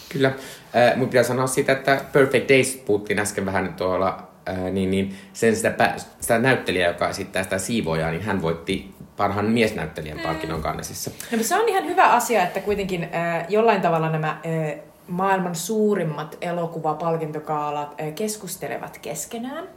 Kyllä. 0.10 0.28
Äh, 0.28 0.98
mun 0.98 1.10
pitää 1.10 1.24
sanoa 1.24 1.48
siitä, 1.48 1.72
että 1.72 2.02
Perfect 2.12 2.50
Days 2.50 2.82
puhuttiin 2.86 3.20
äsken 3.20 3.46
vähän 3.46 3.74
tuolla, 3.74 4.31
niin, 4.72 4.92
niin 4.92 5.16
sen 5.34 5.56
sitä, 5.56 5.70
pä- 5.70 6.02
sitä 6.20 6.40
näyttelijää, 6.40 6.92
joka 6.92 7.10
esittää 7.10 7.44
sitä 7.44 7.58
siivoojaa, 7.58 8.12
niin 8.12 8.22
hän 8.22 8.42
voitti 8.42 8.96
parhaan 9.18 9.46
miesnäyttelijän 9.46 10.20
palkinnon 10.20 10.62
kannesissa. 10.62 11.12
No, 11.38 11.44
se 11.44 11.56
on 11.56 11.70
ihan 11.70 11.86
hyvä 11.86 12.12
asia, 12.12 12.44
että 12.44 12.60
kuitenkin 12.60 13.04
äh, 13.04 13.46
jollain 13.50 13.82
tavalla 13.82 14.10
nämä 14.10 14.30
äh, 14.30 14.80
maailman 15.08 15.56
suurimmat 15.56 16.38
elokuvapalkintokaalat 16.42 18.02
äh, 18.02 18.14
keskustelevat 18.14 18.98
keskenään. 18.98 19.68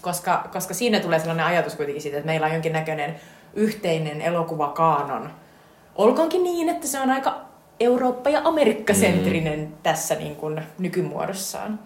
Koska, 0.00 0.48
koska 0.52 0.74
siinä 0.74 1.00
tulee 1.00 1.18
sellainen 1.18 1.46
ajatus 1.46 1.74
kuitenkin 1.74 2.02
siitä, 2.02 2.16
että 2.18 2.26
meillä 2.26 2.46
on 2.46 2.52
jonkinnäköinen 2.52 3.20
yhteinen 3.54 4.20
elokuvakaanon. 4.20 5.30
Olkoonkin 5.94 6.42
niin, 6.42 6.68
että 6.68 6.86
se 6.86 7.00
on 7.00 7.10
aika 7.10 7.40
Eurooppa- 7.80 8.30
ja 8.30 8.40
Amerikkasentrinen 8.44 9.60
mm. 9.60 9.72
tässä 9.82 10.14
niin 10.14 10.36
kuin 10.36 10.62
nykymuodossaan. 10.78 11.78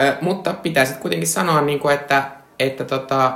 Ö, 0.00 0.14
mutta 0.20 0.52
pitäisi 0.52 0.94
kuitenkin 0.94 1.28
sanoa, 1.28 1.60
niin 1.60 1.80
kuin, 1.80 1.94
että, 1.94 2.22
että 2.58 2.84
tota, 2.84 3.32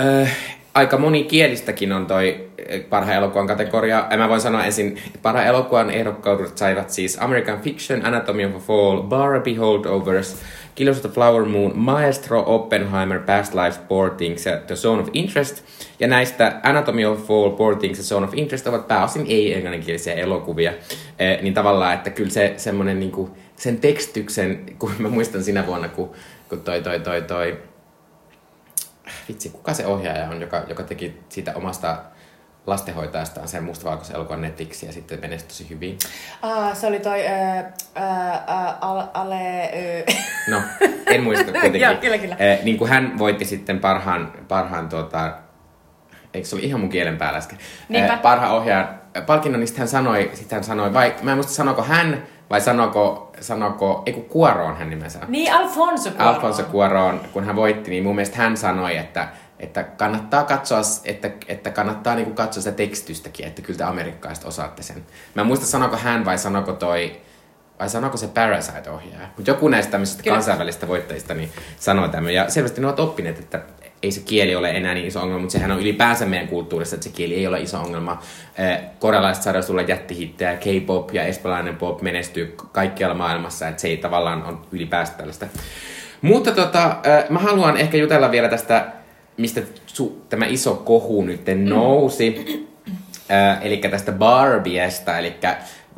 ö, 0.00 0.26
aika 0.74 0.98
monikielistäkin 0.98 1.92
on 1.92 2.06
toi 2.06 2.48
parhaan 2.90 3.16
elokuvan 3.16 3.46
kategoria. 3.46 4.06
Ja 4.10 4.16
mä 4.16 4.28
voin 4.28 4.40
sanoa 4.40 4.64
ensin, 4.64 4.98
että 5.06 5.18
parhaan 5.22 5.46
elokuvan 5.46 5.90
ehdokkaudet 5.90 6.58
saivat 6.58 6.90
siis 6.90 7.18
American 7.20 7.60
Fiction, 7.60 8.06
Anatomy 8.06 8.44
of 8.44 8.54
a 8.54 8.58
Fall, 8.58 9.02
Barbie 9.02 9.56
Holdovers 9.56 10.36
Killers 10.74 10.96
of 10.96 11.02
the 11.02 11.14
Flower 11.14 11.44
Moon, 11.44 11.72
Maestro, 11.78 12.42
Oppenheimer, 12.46 13.20
Past 13.20 13.54
Lives, 13.54 13.78
Poor 13.78 14.10
Things 14.10 14.46
ja 14.46 14.56
The 14.56 14.76
Zone 14.76 15.02
of 15.02 15.08
Interest. 15.12 15.64
Ja 16.00 16.06
näistä 16.06 16.60
Anatomy 16.62 17.04
of 17.04 17.26
Fall, 17.26 17.50
Poor 17.50 17.76
Things 17.76 17.98
ja 17.98 18.04
Zone 18.04 18.26
of 18.26 18.34
Interest 18.34 18.66
ovat 18.66 18.88
pääosin 18.88 19.26
ei-englanninkielisiä 19.28 20.14
elokuvia. 20.14 20.72
Eh, 21.18 21.42
niin 21.42 21.54
tavallaan, 21.54 21.94
että 21.94 22.10
kyllä 22.10 22.30
se 22.30 22.54
semmoinen 22.56 23.00
niinku, 23.00 23.36
sen 23.56 23.80
tekstyksen, 23.80 24.66
kun 24.78 24.92
mä 24.98 25.08
muistan 25.08 25.44
sinä 25.44 25.66
vuonna, 25.66 25.88
kun, 25.88 26.12
kun 26.48 26.60
toi, 26.60 26.82
toi, 26.82 27.00
toi, 27.00 27.22
toi, 27.22 27.62
vitsi, 29.28 29.48
kuka 29.48 29.74
se 29.74 29.86
ohjaaja 29.86 30.28
on, 30.28 30.40
joka, 30.40 30.62
joka 30.68 30.82
teki 30.82 31.20
siitä 31.28 31.52
omasta 31.54 31.96
lastenhoitajastaan 32.66 33.48
sen 33.48 33.64
mustavalkoisen 33.64 34.16
elokuvan 34.16 34.42
netiksi 34.42 34.86
ja 34.86 34.92
sitten 34.92 35.20
menestyi 35.20 35.48
tosi 35.48 35.70
hyvin. 35.70 35.98
Ah, 36.42 36.76
se 36.76 36.86
oli 36.86 37.00
toi 37.00 37.26
äh, 37.26 37.58
äh, 37.58 38.74
al, 38.80 39.02
Ale... 39.14 39.62
Äh. 40.08 40.16
No, 40.48 40.62
en 41.06 41.22
muista 41.22 41.44
kuitenkin. 41.52 41.80
Joo, 41.80 41.94
kyllä, 41.94 42.18
kyllä. 42.18 42.36
Eh, 42.38 42.58
niin 42.62 42.78
kuin 42.78 42.90
hän 42.90 43.18
voitti 43.18 43.44
sitten 43.44 43.78
parhaan, 43.80 44.32
parhaan 44.48 44.88
tuota, 44.88 45.32
eikö 46.34 46.48
se 46.48 46.56
oli 46.56 46.64
ihan 46.64 46.80
mun 46.80 46.88
kielen 46.88 47.16
päällä 47.16 47.38
äsken, 47.38 47.58
Niinpä. 47.88 48.14
eh, 48.14 48.22
parhaan 48.22 48.52
ohjaajan 48.52 49.00
palkinnon, 49.26 49.60
niin 49.60 49.68
sitten 49.68 49.80
hän 49.80 49.88
sanoi, 49.88 50.30
sitten 50.34 50.56
hän 50.56 50.64
sanoi, 50.64 50.94
vai, 50.94 51.14
mä 51.22 51.30
en 51.30 51.36
muista 51.36 51.52
sanoiko 51.52 51.82
hän, 51.82 52.22
vai 52.50 52.60
sanoko, 52.60 53.32
sanoko, 53.40 54.02
ei 54.06 54.12
kun 54.12 54.24
Cuarón 54.24 54.76
hän 54.78 54.90
nimensä. 54.90 55.18
Niin, 55.28 55.54
Alfonso 55.54 56.10
Cuarón. 56.10 56.22
Alfonso 56.22 56.62
Cuarón, 56.62 57.28
kun 57.32 57.44
hän 57.44 57.56
voitti, 57.56 57.90
niin 57.90 58.02
mun 58.02 58.14
mielestä 58.14 58.36
hän 58.36 58.56
sanoi, 58.56 58.96
että, 58.96 59.28
että 59.58 59.82
kannattaa 59.82 60.44
katsoa, 60.44 60.80
että, 61.04 61.30
että 61.48 61.70
kannattaa 61.70 62.14
niinku 62.14 62.34
katsoa 62.34 62.62
sitä 62.62 62.76
tekstitystäkin, 62.76 63.46
että 63.46 63.62
kyllä 63.62 63.78
te 63.78 63.84
amerikkalaiset 63.84 64.44
osaatte 64.44 64.82
sen. 64.82 65.06
Mä 65.34 65.42
en 65.42 65.46
muista 65.46 65.66
sanoko 65.66 65.96
hän 65.96 66.24
vai 66.24 66.38
sanoko 66.38 66.72
toi, 66.72 67.20
vai 67.78 67.88
sanoko 67.88 68.16
se 68.16 68.28
Parasite-ohjaaja. 68.28 69.28
Mutta 69.36 69.50
joku 69.50 69.68
näistä 69.68 69.90
tämmöisistä 69.90 70.22
Kyllä. 70.22 70.34
kansainvälisistä 70.34 70.88
voittajista 70.88 71.34
niin 71.34 71.52
sanoo 71.76 72.08
tämän. 72.08 72.34
Ja 72.34 72.50
selvästi 72.50 72.80
ne 72.80 72.86
ovat 72.86 73.00
oppineet, 73.00 73.38
että 73.38 73.60
ei 74.04 74.10
se 74.10 74.20
kieli 74.20 74.56
ole 74.56 74.70
enää 74.70 74.94
niin 74.94 75.06
iso 75.06 75.20
ongelma, 75.20 75.40
mutta 75.40 75.52
sehän 75.52 75.72
on 75.72 75.80
ylipäänsä 75.80 76.26
meidän 76.26 76.48
kulttuurissa, 76.48 76.96
että 76.96 77.04
se 77.04 77.14
kieli 77.14 77.34
ei 77.34 77.46
ole 77.46 77.60
iso 77.60 77.78
ongelma. 77.78 78.22
Korealaiset 78.98 79.42
saadaan 79.42 79.64
tulla 79.64 79.82
jättihittejä, 79.82 80.56
K-pop 80.56 81.14
ja 81.14 81.24
espanjalainen 81.24 81.76
pop 81.76 82.02
menestyy 82.02 82.54
kaikkialla 82.72 83.14
maailmassa, 83.14 83.68
että 83.68 83.82
se 83.82 83.88
ei 83.88 83.96
tavallaan 83.96 84.44
on 84.44 84.66
ylipäänsä 84.72 85.12
tällaista. 85.12 85.46
Mutta 86.22 86.52
tota, 86.52 86.96
mä 87.28 87.38
haluan 87.38 87.76
ehkä 87.76 87.96
jutella 87.96 88.30
vielä 88.30 88.48
tästä, 88.48 88.86
mistä 89.36 89.60
su, 89.86 90.24
tämä 90.28 90.46
iso 90.46 90.74
kohu 90.74 91.24
nyt 91.24 91.40
nousi. 91.56 92.44
Äh, 93.30 93.66
eli 93.66 93.76
tästä 93.76 94.12
Barbiesta, 94.12 95.18
eli 95.18 95.34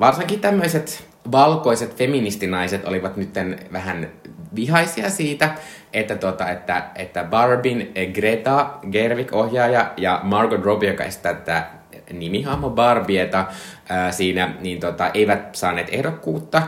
varsinkin 0.00 0.40
tämmöiset 0.40 1.06
valkoiset 1.32 1.96
feministinaiset 1.96 2.84
olivat 2.84 3.16
nyt 3.16 3.30
vähän 3.72 4.08
vihaisia 4.56 5.10
siitä, 5.10 5.54
että, 5.92 6.16
tota, 6.16 6.50
että, 6.50 6.82
että 6.94 7.24
Barbin 7.24 7.92
Greta 8.14 8.70
Gerwig 8.90 9.32
ohjaaja 9.32 9.92
ja 9.96 10.20
Margot 10.22 10.64
Robbie, 10.64 10.90
joka 10.90 11.04
estää 11.04 11.34
tätä 11.34 11.66
nimihahmo 12.12 12.70
Barbieta 12.70 13.46
ää, 13.88 14.12
siinä, 14.12 14.54
niin 14.60 14.80
tota, 14.80 15.10
eivät 15.14 15.54
saaneet 15.54 15.88
ehdokkuutta. 15.90 16.62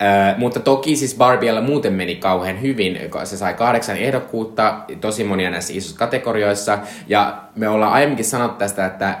Ää, 0.00 0.34
mutta 0.38 0.60
toki 0.60 0.96
siis 0.96 1.14
Barbiella 1.14 1.60
muuten 1.60 1.92
meni 1.92 2.16
kauhean 2.16 2.62
hyvin. 2.62 2.98
Se 3.24 3.36
sai 3.36 3.54
kahdeksan 3.54 3.96
ehdokkuutta, 3.96 4.80
tosi 5.00 5.24
monia 5.24 5.50
näissä 5.50 5.72
isoissa 5.72 5.98
kategorioissa. 5.98 6.78
Ja 7.06 7.42
me 7.56 7.68
ollaan 7.68 7.92
aiemminkin 7.92 8.24
sanottu 8.24 8.58
tästä, 8.58 8.86
että 8.86 9.18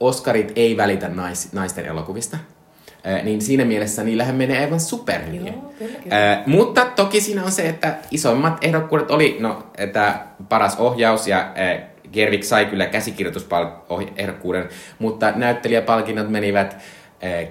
Oscarit 0.00 0.52
ei 0.56 0.76
välitä 0.76 1.08
nais, 1.08 1.52
naisten 1.52 1.86
elokuvista. 1.86 2.36
Niin 3.22 3.40
siinä 3.40 3.64
mielessä 3.64 4.04
niillähän 4.04 4.34
menee 4.36 4.58
aivan 4.58 4.80
superhyvin. 4.80 5.46
Joo, 5.46 5.72
kyllä, 5.78 5.98
kyllä. 6.02 6.16
Ää, 6.16 6.42
mutta 6.46 6.84
toki 6.84 7.20
siinä 7.20 7.44
on 7.44 7.52
se, 7.52 7.68
että 7.68 7.94
isoimmat 8.10 8.64
ehdokkuudet 8.64 9.10
oli 9.10 9.36
no, 9.40 9.62
että 9.78 10.20
paras 10.48 10.76
ohjaus 10.78 11.26
ja 11.26 11.38
ää, 11.54 11.90
Gerwig 12.12 12.42
sai 12.42 12.66
kyllä 12.66 12.86
käsikirjoitusehdokkuuden, 12.86 14.68
mutta 14.98 15.32
näyttelijäpalkinnot 15.36 16.30
menivät 16.30 16.76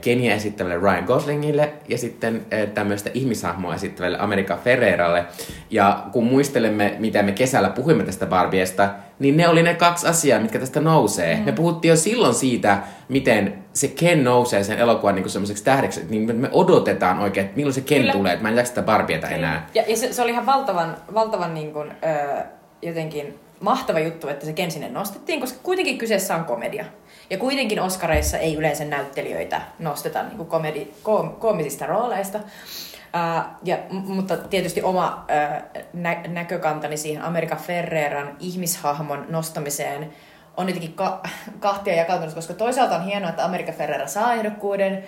Kenia 0.01 0.35
esittävälle 0.35 0.77
Ryan 0.77 1.03
Goslingille 1.03 1.73
ja 1.87 1.97
sitten 1.97 2.45
ää, 2.51 2.65
tämmöistä 2.65 3.09
ihmishahmoa 3.13 3.75
esittävälle 3.75 4.17
America 4.19 4.57
Ferreralle. 4.63 5.25
Ja 5.69 6.03
kun 6.11 6.23
muistelemme, 6.23 6.95
mitä 6.99 7.23
me 7.23 7.31
kesällä 7.31 7.69
puhuimme 7.69 8.03
tästä 8.03 8.25
Barbiesta, 8.25 8.89
niin 9.19 9.37
ne 9.37 9.47
oli 9.47 9.63
ne 9.63 9.73
kaksi 9.73 10.07
asiaa, 10.07 10.39
mitkä 10.39 10.59
tästä 10.59 10.79
nousee. 10.79 11.35
Mm. 11.35 11.41
Me 11.41 11.51
puhuttiin 11.51 11.89
jo 11.89 11.95
silloin 11.95 12.33
siitä, 12.33 12.77
miten 13.09 13.53
se 13.73 13.87
Ken 13.87 14.23
nousee 14.23 14.63
sen 14.63 14.79
elokuvan 14.79 15.15
niin 15.15 15.29
semmoiseksi 15.29 15.63
tähdeksi, 15.63 16.05
niin 16.09 16.35
me 16.35 16.49
odotetaan 16.51 17.19
oikein, 17.19 17.45
että 17.45 17.57
milloin 17.57 17.73
se 17.73 17.81
Ken 17.81 17.99
Kyllä. 18.01 18.13
tulee, 18.13 18.33
että 18.33 18.43
mä 18.43 18.49
en 18.49 18.57
jaksa 18.57 18.69
sitä 18.69 18.81
Barbieta 18.81 19.27
enää. 19.27 19.67
Ja, 19.73 19.83
ja 19.87 19.97
se, 19.97 20.13
se 20.13 20.21
oli 20.21 20.31
ihan 20.31 20.45
valtavan, 20.45 20.97
valtavan 21.13 21.53
niin 21.53 21.73
kuin, 21.73 21.91
ö, 21.91 22.43
jotenkin 22.81 23.39
mahtava 23.59 23.99
juttu, 23.99 24.27
että 24.27 24.45
se 24.45 24.53
Ken 24.53 24.71
sinne 24.71 24.89
nostettiin, 24.89 25.39
koska 25.39 25.59
kuitenkin 25.63 25.97
kyseessä 25.97 26.35
on 26.35 26.45
komedia. 26.45 26.85
Ja 27.29 27.37
kuitenkin 27.37 27.81
Oscareissa 27.81 28.37
ei 28.37 28.55
yleensä 28.55 28.85
näyttelijöitä 28.85 29.61
nosteta 29.79 30.23
niin 30.23 30.37
kuin 30.37 30.49
komedi, 30.49 30.87
koom, 31.03 31.35
koomisista 31.35 31.85
rooleista. 31.85 32.37
Uh, 32.37 33.43
ja, 33.63 33.77
mutta 33.89 34.37
tietysti 34.37 34.81
oma 34.81 35.25
uh, 35.25 35.83
nä- 35.93 36.23
näkökantani 36.27 36.97
siihen 36.97 37.23
America 37.23 37.55
Ferreran 37.55 38.35
ihmishahmon 38.39 39.25
nostamiseen 39.29 40.13
on 40.57 40.67
jotenkin 40.67 40.93
ka- 40.93 41.21
kahtia 41.59 41.95
jakautunut, 41.95 42.35
koska 42.35 42.53
toisaalta 42.53 42.95
on 42.95 43.05
hienoa, 43.05 43.29
että 43.29 43.45
America 43.45 43.71
Ferrera 43.71 44.07
saa 44.07 44.33
ehdokkuuden, 44.33 45.03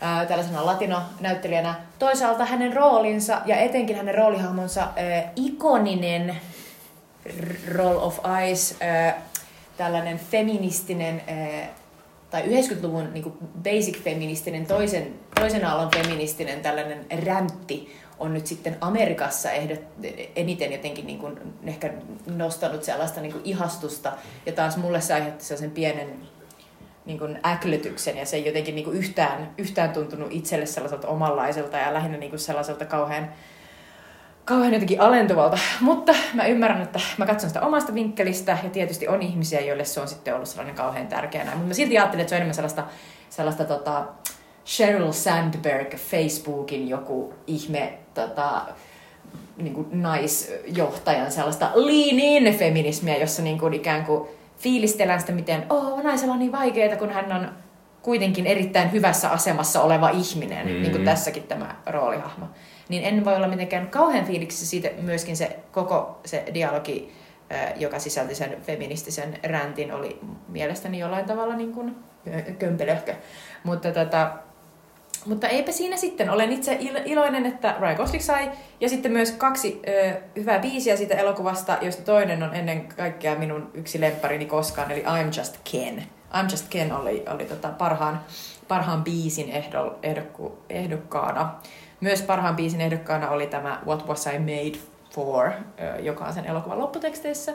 ää, 0.00 0.26
tällaisena 0.26 0.66
latinonäyttelijänä. 0.66 1.74
Toisaalta 1.98 2.44
hänen 2.44 2.72
roolinsa 2.72 3.40
ja 3.46 3.56
etenkin 3.56 3.96
hänen 3.96 4.14
roolihahmonsa 4.14 4.80
ää, 4.80 5.32
ikoninen 5.36 6.36
Roll 7.74 7.98
of 7.98 8.18
Ice, 8.50 8.86
ää, 8.86 9.14
tällainen 9.82 10.18
feministinen 10.18 11.22
ää, 11.26 11.68
tai 12.30 12.42
90-luvun 12.42 13.12
niin 13.12 13.22
kuin 13.22 13.34
basic 13.62 14.02
feministinen, 14.02 14.66
toisen, 14.66 15.14
toisen 15.34 15.64
aallon 15.64 15.90
feministinen 15.96 16.60
tällainen 16.60 17.06
räntti 17.24 17.96
on 18.18 18.34
nyt 18.34 18.46
sitten 18.46 18.76
Amerikassa 18.80 19.50
ehdot, 19.50 19.80
eniten 20.36 20.72
jotenkin 20.72 21.06
niin 21.06 21.18
kuin 21.18 21.38
ehkä 21.66 21.92
nostanut 22.26 22.84
sellaista 22.84 23.20
niin 23.20 23.32
kuin 23.32 23.44
ihastusta. 23.44 24.12
Ja 24.46 24.52
taas 24.52 24.76
mulle 24.76 25.00
se 25.00 25.14
aiheutti 25.14 25.44
sellaisen 25.44 25.70
pienen 25.70 26.08
niin 27.04 27.18
kuin 27.18 27.38
äklötyksen 27.46 28.16
ja 28.16 28.26
se 28.26 28.36
ei 28.36 28.46
jotenkin 28.46 28.74
niin 28.74 28.84
kuin 28.84 28.96
yhtään, 28.96 29.54
yhtään 29.58 29.90
tuntunut 29.90 30.32
itselle 30.32 30.66
sellaiselta 30.66 31.08
omanlaiselta 31.08 31.76
ja 31.76 31.94
lähinnä 31.94 32.18
niin 32.18 32.30
kuin 32.30 32.40
sellaiselta 32.40 32.84
kauhean, 32.84 33.32
kauhean 34.44 34.72
jotenkin 34.72 35.00
alentuvalta. 35.00 35.58
Mutta 35.80 36.14
mä 36.34 36.46
ymmärrän, 36.46 36.82
että 36.82 37.00
mä 37.18 37.26
katson 37.26 37.50
sitä 37.50 37.60
omasta 37.60 37.94
vinkkelistä 37.94 38.58
ja 38.62 38.70
tietysti 38.70 39.08
on 39.08 39.22
ihmisiä, 39.22 39.60
joille 39.60 39.84
se 39.84 40.00
on 40.00 40.08
sitten 40.08 40.34
ollut 40.34 40.48
sellainen 40.48 40.74
kauhean 40.74 41.06
tärkeä. 41.06 41.44
näin. 41.44 41.56
Mutta 41.56 41.68
mä 41.68 41.74
silti 41.74 41.98
ajattelin, 41.98 42.20
että 42.20 42.30
se 42.30 42.34
on 42.34 42.36
enemmän 42.36 42.54
sellaista, 42.54 42.84
sellaista 43.30 43.64
tota, 43.64 44.04
Sheryl 44.66 45.12
Sandberg 45.12 45.94
Facebookin 45.94 46.88
joku 46.88 47.34
ihme 47.46 47.98
tota, 48.14 48.62
niin 49.56 49.74
kuin 49.74 49.86
naisjohtajan 49.92 51.32
sellaista 51.32 51.70
lean 51.74 52.20
in 52.20 52.54
feminismiä, 52.54 53.16
jossa 53.16 53.42
niin 53.42 53.58
kuin 53.58 53.74
ikään 53.74 54.04
kuin 54.04 54.28
fiilistellään 54.58 55.20
sitä, 55.20 55.32
miten 55.32 55.66
oh, 55.70 56.02
naisella 56.02 56.32
on 56.32 56.38
niin 56.38 56.52
vaikeaa, 56.52 56.96
kun 56.96 57.10
hän 57.10 57.32
on 57.32 57.48
kuitenkin 58.02 58.46
erittäin 58.46 58.92
hyvässä 58.92 59.28
asemassa 59.30 59.82
oleva 59.82 60.10
ihminen, 60.10 60.66
mm. 60.66 60.72
niin 60.72 60.90
kuin 60.90 61.04
tässäkin 61.04 61.42
tämä 61.42 61.76
roolihahmo. 61.86 62.46
Niin 62.88 63.04
en 63.04 63.24
voi 63.24 63.36
olla 63.36 63.48
mitenkään 63.48 63.88
kauhean 63.88 64.24
fiiliksi 64.24 64.66
siitä 64.66 64.88
myöskin 65.00 65.36
se 65.36 65.56
koko 65.72 66.20
se 66.24 66.44
dialogi, 66.54 67.12
joka 67.76 67.98
sisälti 67.98 68.34
sen 68.34 68.56
feministisen 68.62 69.38
räntin, 69.44 69.92
oli 69.92 70.20
mielestäni 70.48 70.98
jollain 70.98 71.24
tavalla 71.24 71.56
niin 71.56 71.72
kuin 71.72 71.96
kömpelöhkö. 72.58 73.14
Mutta 73.64 73.92
tota, 73.92 74.32
mutta 75.26 75.48
eipä 75.48 75.72
siinä 75.72 75.96
sitten. 75.96 76.30
Olen 76.30 76.52
itse 76.52 76.78
il- 76.80 77.02
iloinen, 77.04 77.46
että 77.46 77.76
Ryan 77.80 77.96
Gosling 77.96 78.22
sai. 78.24 78.50
Ja 78.80 78.88
sitten 78.88 79.12
myös 79.12 79.32
kaksi 79.32 79.82
ö, 79.88 80.20
hyvää 80.36 80.58
biisiä 80.58 80.96
siitä 80.96 81.14
elokuvasta, 81.14 81.78
joista 81.80 82.02
toinen 82.02 82.42
on 82.42 82.54
ennen 82.54 82.88
kaikkea 82.88 83.34
minun 83.34 83.70
yksi 83.74 84.00
lempparini 84.00 84.46
koskaan, 84.46 84.90
eli 84.90 85.02
I'm 85.02 85.38
Just 85.38 85.56
Ken. 85.72 86.04
I'm 86.32 86.50
Just 86.50 86.66
Ken 86.70 86.92
oli, 86.92 87.24
oli 87.34 87.44
tota 87.44 87.68
parhaan, 87.68 88.20
parhaan 88.68 89.04
biisin 89.04 89.50
ehdol, 89.50 89.90
ehdokku, 90.02 90.58
ehdokkaana. 90.68 91.54
Myös 92.02 92.22
parhaan 92.22 92.56
biisin 92.56 92.80
ehdokkaana 92.80 93.28
oli 93.30 93.46
tämä 93.46 93.80
What 93.86 94.08
Was 94.08 94.26
I 94.26 94.38
Made 94.38 94.78
For, 95.10 95.50
joka 96.02 96.24
on 96.24 96.32
sen 96.32 96.44
elokuvan 96.46 96.78
lopputeksteissä, 96.78 97.52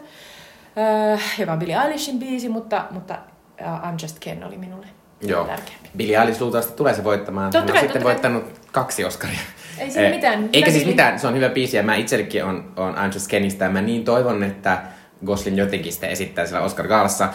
joka 1.38 1.52
on 1.54 1.60
Billie 1.60 1.76
Eilishin 1.84 2.20
biisi, 2.20 2.50
mutta, 2.50 2.86
mutta 2.92 3.18
I'm 3.62 4.02
Just 4.02 4.20
Ken 4.20 4.44
oli 4.44 4.58
minulle 4.58 4.88
Joo. 5.22 5.46
tärkeämpi. 5.46 5.90
Billie 5.98 6.18
Eilish 6.20 6.42
luultavasti 6.42 6.74
tulee 6.74 6.94
se 6.94 7.04
voittamaan. 7.04 7.52
Totta 7.52 7.74
kai, 7.74 7.82
sitten 7.82 8.02
totta 8.02 8.06
kai. 8.06 8.14
voittanut 8.14 8.60
kaksi 8.72 9.06
Oscaria. 9.06 9.40
Ei 9.78 9.92
siinä 9.92 10.08
Eh, 10.08 10.16
mitään. 10.16 10.50
Eikä 10.54 10.72
siis 10.72 10.84
biisi. 10.84 10.86
mitään, 10.90 11.20
se 11.20 11.28
on 11.28 11.36
hyvä 11.36 11.50
biisi 11.50 11.78
ja 11.78 11.84
mä 11.84 11.96
itsellekin 11.96 12.44
on, 12.46 12.72
on 12.76 12.96
I'm 12.96 13.14
Just 13.14 13.28
Kenistä 13.28 13.66
ja 13.66 13.72
mä 13.72 13.82
niin 13.82 14.06
toivon, 14.06 14.44
että 14.44 14.82
Gosling 15.26 15.58
jotenkin 15.58 15.92
sitten 15.92 16.10
esittää 16.10 16.46
siellä 16.46 16.66
Oscar 16.66 16.88
Gaalassa. 16.88 17.30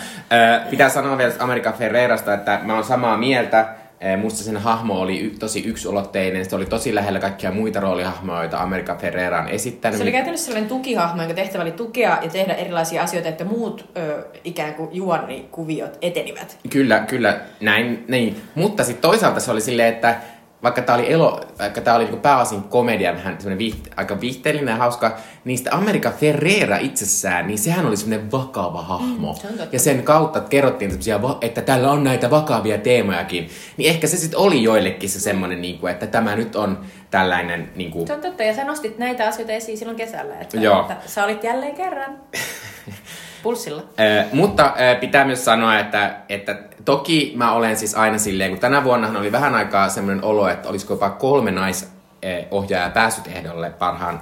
Pitää 0.70 0.88
sanoa 0.88 1.18
vielä 1.18 1.32
America 1.38 1.72
Ferrerasta, 1.72 2.34
että 2.34 2.60
mä 2.62 2.74
oon 2.74 2.84
samaa 2.84 3.16
mieltä. 3.16 3.74
Eh, 4.02 4.16
Musta 4.18 4.44
sen 4.44 4.56
hahmo 4.56 5.00
oli 5.00 5.34
tosi 5.38 5.64
yksulotteinen, 5.66 6.44
se 6.44 6.56
oli 6.56 6.66
tosi 6.66 6.94
lähellä 6.94 7.20
kaikkia 7.20 7.52
muita 7.52 7.80
roolihahmoja, 7.80 8.40
joita 8.40 8.58
America 8.58 8.94
Ferrera 8.94 9.40
on 9.40 9.48
esittänyt. 9.48 9.96
Se 9.96 10.02
oli 10.02 10.12
käytännössä 10.12 10.44
sellainen 10.46 10.68
tukihahmo, 10.68 11.22
jonka 11.22 11.34
tehtävä 11.34 11.62
oli 11.62 11.72
tukea 11.72 12.18
ja 12.22 12.30
tehdä 12.30 12.54
erilaisia 12.54 13.02
asioita, 13.02 13.28
että 13.28 13.44
muut 13.44 13.90
ö, 13.96 14.24
ikään 14.44 14.74
kuin 14.74 14.88
juonikuviot 14.92 15.98
etenivät. 16.02 16.58
Kyllä, 16.70 16.98
kyllä, 17.00 17.40
näin, 17.60 18.04
niin. 18.08 18.36
Mutta 18.54 18.84
sitten 18.84 19.02
toisaalta 19.02 19.40
se 19.40 19.50
oli 19.50 19.60
silleen, 19.60 19.94
että 19.94 20.16
vaikka 20.62 20.82
tämä 20.82 20.98
oli, 20.98 21.12
elo, 21.12 21.40
vaikka 21.58 21.80
tää 21.80 21.94
oli 21.94 22.04
niinku 22.04 22.20
pääosin 22.20 22.62
komedia, 22.62 23.14
vähän 23.14 23.34
semmoinen 23.38 23.58
viihte, 23.58 23.90
aika 23.96 24.20
viihteellinen 24.20 24.72
ja 24.72 24.76
hauska, 24.76 25.16
niin 25.44 25.58
sitten 25.58 25.74
America 25.74 26.10
Ferrera 26.10 26.76
itsessään, 26.76 27.46
niin 27.46 27.58
sehän 27.58 27.86
oli 27.86 27.96
semmoinen 27.96 28.32
vakava 28.32 28.82
hahmo. 28.82 29.32
Mm, 29.32 29.38
se 29.38 29.68
ja 29.72 29.78
sen 29.78 30.02
kautta 30.02 30.40
kerrottiin 30.40 30.90
semmoisia, 30.90 31.20
että 31.40 31.62
tällä 31.62 31.90
on 31.90 32.04
näitä 32.04 32.30
vakavia 32.30 32.78
teemojakin. 32.78 33.50
Niin 33.76 33.90
ehkä 33.90 34.06
se 34.06 34.16
sitten 34.16 34.38
oli 34.38 34.62
joillekin 34.62 35.10
se 35.10 35.20
semmoinen, 35.20 35.62
niinku, 35.62 35.86
että 35.86 36.06
tämä 36.06 36.36
nyt 36.36 36.56
on 36.56 36.80
tällainen... 37.10 37.70
Niinku, 37.76 38.06
Se 38.06 38.12
on 38.12 38.20
totta, 38.20 38.42
ja 38.42 38.54
sä 38.54 38.64
nostit 38.64 38.98
näitä 38.98 39.26
asioita 39.26 39.52
esiin 39.52 39.78
silloin 39.78 39.96
kesällä, 39.96 40.40
että, 40.40 40.56
Joo. 40.56 40.80
että 40.80 40.96
sä 41.06 41.24
olit 41.24 41.44
jälleen 41.44 41.74
kerran 41.74 42.20
pulssilla. 43.42 43.82
Ö, 44.00 44.24
mutta 44.32 44.74
ö, 44.80 44.94
pitää 45.00 45.24
myös 45.24 45.44
sanoa, 45.44 45.78
että, 45.78 46.14
että 46.28 46.58
toki 46.84 47.32
mä 47.36 47.52
olen 47.52 47.76
siis 47.76 47.94
aina 47.94 48.18
silleen, 48.18 48.50
kun 48.50 48.60
tänä 48.60 48.84
vuonna 48.84 49.18
oli 49.18 49.32
vähän 49.32 49.54
aikaa 49.54 49.88
semmoinen 49.88 50.24
olo, 50.24 50.48
että 50.48 50.68
olisiko 50.68 50.94
jopa 50.94 51.10
kolme 51.10 51.50
naisohjaajaa 51.50 52.90
päässyt 52.90 53.26
ehdolle 53.26 53.70
parhaan 53.70 54.20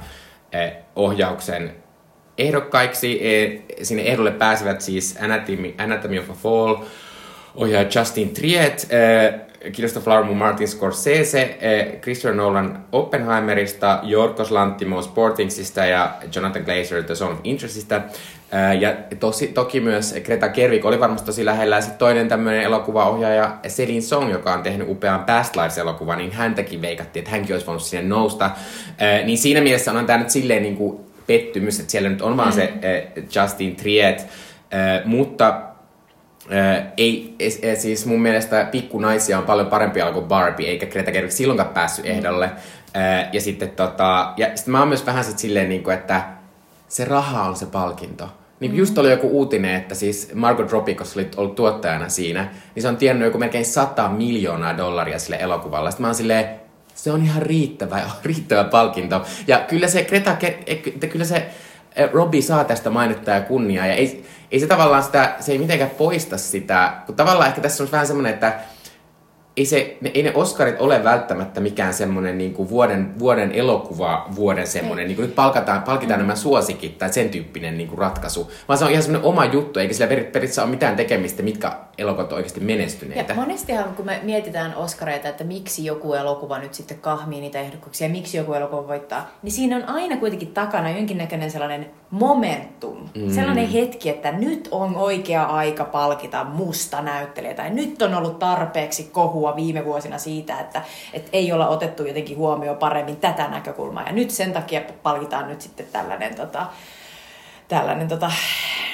ö, 0.54 0.70
ohjauksen 0.96 1.74
ehdokkaiksi. 2.38 3.28
E, 3.28 3.61
Sinne 3.83 4.02
ehdolle 4.02 4.30
pääsevät 4.30 4.80
siis 4.80 5.18
Anatomy, 5.22 5.74
Anatomy 5.78 6.18
of 6.18 6.30
a 6.30 6.35
Fall, 6.35 6.76
ohjaaja 7.54 7.88
Justin 7.94 8.35
Triet, 8.35 8.88
äh, 8.92 9.40
Christopher 9.73 10.25
Martin 10.25 10.68
Scorsese, 10.68 11.59
äh, 11.62 12.01
Christopher 12.01 12.35
Nolan 12.35 12.85
Oppenheimerista, 12.92 14.01
Jorgos 14.03 14.51
Lanthimos 14.51 15.05
Sportingsista 15.05 15.85
ja 15.85 16.14
Jonathan 16.35 16.62
Glazer 16.62 17.03
The 17.03 17.14
Zone 17.14 17.33
of 17.33 17.38
Interestista. 17.44 17.96
Äh, 17.96 18.81
ja 18.81 18.94
tosi, 19.20 19.46
toki 19.46 19.81
myös 19.81 20.14
Greta 20.25 20.49
Gerwig 20.49 20.85
oli 20.85 21.01
varmasti 21.01 21.27
tosi 21.27 21.44
lähellä. 21.44 21.77
Ja 21.77 21.81
sitten 21.81 21.99
toinen 21.99 22.29
tämmöinen 22.29 22.62
elokuvaohjaaja 22.62 23.57
Celine 23.68 24.01
Song, 24.01 24.31
joka 24.31 24.53
on 24.53 24.62
tehnyt 24.62 24.88
upean 24.88 25.25
Past 25.25 25.57
Lives-elokuvan, 25.57 26.18
niin 26.18 26.33
häntäkin 26.33 26.83
veikattiin, 26.83 27.20
että 27.20 27.31
hänkin 27.31 27.55
olisi 27.55 27.66
voinut 27.66 27.83
sinne 27.83 28.09
nousta. 28.09 28.44
Äh, 28.44 29.25
niin 29.25 29.38
siinä 29.38 29.61
mielessä 29.61 29.92
on 29.92 30.07
tämä 30.07 30.18
nyt 30.18 30.31
silleen 30.31 30.62
niin 30.62 30.77
kuin 30.77 31.01
pettymys, 31.27 31.81
että 31.81 31.92
siellä 31.92 32.09
nyt 32.09 32.23
on 32.23 32.37
vaan 32.37 32.53
se 32.53 32.62
äh, 32.62 33.25
Justin 33.35 33.77
Triet. 33.77 34.27
Mutta 35.05 35.69
ei, 36.96 37.34
es, 37.38 37.58
es, 37.62 37.82
siis 37.82 38.06
mun 38.06 38.22
mielestä 38.22 38.68
pikkunaisia 38.70 39.38
on 39.38 39.44
paljon 39.44 39.66
parempi 39.66 40.00
kuin 40.12 40.24
Barbie, 40.24 40.68
eikä 40.68 40.86
Greta 40.86 41.12
Gerwig 41.12 41.32
silloinkaan 41.32 41.68
päässyt 41.68 42.06
ehdolle. 42.06 42.50
Äh, 42.96 43.28
ja 43.32 43.40
sitten 43.40 43.70
tota, 43.70 44.32
ja 44.36 44.56
sit 44.56 44.66
mä 44.66 44.78
oon 44.78 44.88
myös 44.88 45.06
vähän 45.06 45.24
sit 45.24 45.38
silleen, 45.38 45.68
niin 45.68 45.82
kuin, 45.82 45.94
että 45.94 46.22
se 46.88 47.04
raha 47.04 47.42
on 47.42 47.56
se 47.56 47.66
palkinto. 47.66 48.28
Niin 48.60 48.76
just 48.76 48.98
oli 48.98 49.10
joku 49.10 49.28
uutinen, 49.28 49.74
että 49.74 49.94
siis 49.94 50.30
Margot 50.34 50.72
Robbie, 50.72 50.94
koska 50.94 51.20
oli 51.20 51.28
ollut 51.36 51.54
tuottajana 51.54 52.08
siinä, 52.08 52.48
niin 52.74 52.82
se 52.82 52.88
on 52.88 52.96
tiennyt 52.96 53.26
joku 53.26 53.38
melkein 53.38 53.64
100 53.64 54.08
miljoonaa 54.08 54.76
dollaria 54.76 55.18
sille 55.18 55.36
elokuvalle. 55.40 55.90
Sitten 55.90 56.02
mä 56.02 56.08
oon 56.08 56.14
silleen, 56.14 56.60
se 56.94 57.12
on 57.12 57.24
ihan 57.24 57.42
riittävä, 57.42 58.00
riittävä 58.24 58.64
palkinto. 58.64 59.22
Ja 59.46 59.58
kyllä 59.58 59.88
se 59.88 60.04
Greta, 60.04 60.36
eh, 60.66 60.82
kyllä 61.10 61.24
se 61.24 61.36
eh, 61.96 62.10
Robbie 62.12 62.42
saa 62.42 62.64
tästä 62.64 62.90
mainetta 62.90 63.30
ja 63.30 63.40
kunniaa. 63.40 63.86
Ja 63.86 63.94
ei, 63.94 64.24
ei 64.50 64.60
se 64.60 64.66
tavallaan 64.66 65.02
sitä, 65.02 65.36
se 65.40 65.52
ei 65.52 65.58
mitenkään 65.58 65.90
poista 65.90 66.38
sitä, 66.38 66.92
kun 67.06 67.14
tavallaan 67.14 67.48
ehkä 67.48 67.60
tässä 67.60 67.82
on 67.82 67.92
vähän 67.92 68.06
semmoinen, 68.06 68.34
että 68.34 68.60
ei, 69.61 69.66
se, 69.66 69.96
ne, 70.01 70.11
ei 70.14 70.23
ne 70.23 70.33
Oscarit 70.35 70.81
ole 70.81 71.05
välttämättä 71.05 71.61
mikään 71.61 71.94
semmoinen 71.94 72.38
niin 72.38 72.55
kuin 72.55 72.70
vuoden, 72.70 73.18
vuoden 73.18 73.53
elokuva, 73.53 74.27
vuoden 74.35 74.66
semmoinen, 74.66 75.07
niin 75.07 75.16
kuin 75.16 75.27
nyt 75.27 75.35
palkataan, 75.35 75.83
palkitaan 75.83 76.20
mm. 76.20 76.27
nämä 76.27 76.37
suosikit 76.37 76.99
tai 76.99 77.12
sen 77.12 77.29
tyyppinen 77.29 77.79
niin 77.79 77.88
kuin 77.88 77.99
ratkaisu, 77.99 78.51
vaan 78.68 78.79
se 78.79 78.85
on 78.85 78.90
ihan 78.90 79.03
semmoinen 79.03 79.29
oma 79.29 79.44
juttu, 79.44 79.81
eikä 79.81 79.94
sillä 79.94 80.09
per- 80.09 80.16
periaatteessa 80.16 80.62
ole 80.62 80.70
mitään 80.70 80.96
tekemistä, 80.96 81.42
mitkä 81.42 81.73
elokuvat 81.99 82.33
on 82.33 82.37
oikeasti 82.37 82.61
menestyneitä. 82.61 83.33
Ja 83.33 83.40
monestihan, 83.40 83.94
kun 83.94 84.07
me 84.07 84.20
mietitään 84.23 84.75
Oscareita, 84.75 85.29
että 85.29 85.44
miksi 85.44 85.85
joku 85.85 86.14
elokuva 86.14 86.59
nyt 86.59 86.75
sitten 86.75 86.99
kahmii 86.99 87.40
niitä 87.40 87.61
ehdokkuuksia 87.61 88.07
ja 88.07 88.12
miksi 88.12 88.37
joku 88.37 88.53
elokuva 88.53 88.88
voittaa, 88.88 89.31
niin 89.42 89.53
siinä 89.53 89.77
on 89.77 89.85
aina 89.85 90.16
kuitenkin 90.16 90.53
takana 90.53 90.90
jonkinnäköinen 90.90 91.51
sellainen 91.51 91.90
momentum. 92.11 92.96
Mm. 93.14 93.31
Sellainen 93.31 93.68
hetki, 93.68 94.09
että 94.09 94.33
nyt 94.33 94.68
on 94.70 94.96
oikea 94.96 95.44
aika 95.44 95.85
palkita 95.85 96.44
musta 96.44 97.03
näyttelijä 97.03 97.55
tai 97.55 97.70
nyt 97.70 98.03
on 98.03 98.14
ollut 98.14 98.38
tarpeeksi 98.38 99.09
kohua 99.12 99.49
viime 99.56 99.84
vuosina 99.84 100.18
siitä, 100.18 100.60
että, 100.60 100.82
että 101.12 101.30
ei 101.32 101.52
olla 101.52 101.68
otettu 101.68 102.04
jotenkin 102.04 102.36
huomioon 102.36 102.76
paremmin 102.76 103.16
tätä 103.16 103.48
näkökulmaa. 103.48 104.06
Ja 104.06 104.12
nyt 104.12 104.30
sen 104.30 104.52
takia 104.52 104.80
palkitaan 105.02 105.48
nyt 105.48 105.60
sitten 105.60 105.86
tällainen 105.92 106.34
tota, 106.34 106.66
tällainen 107.68 108.08
tota, 108.08 108.30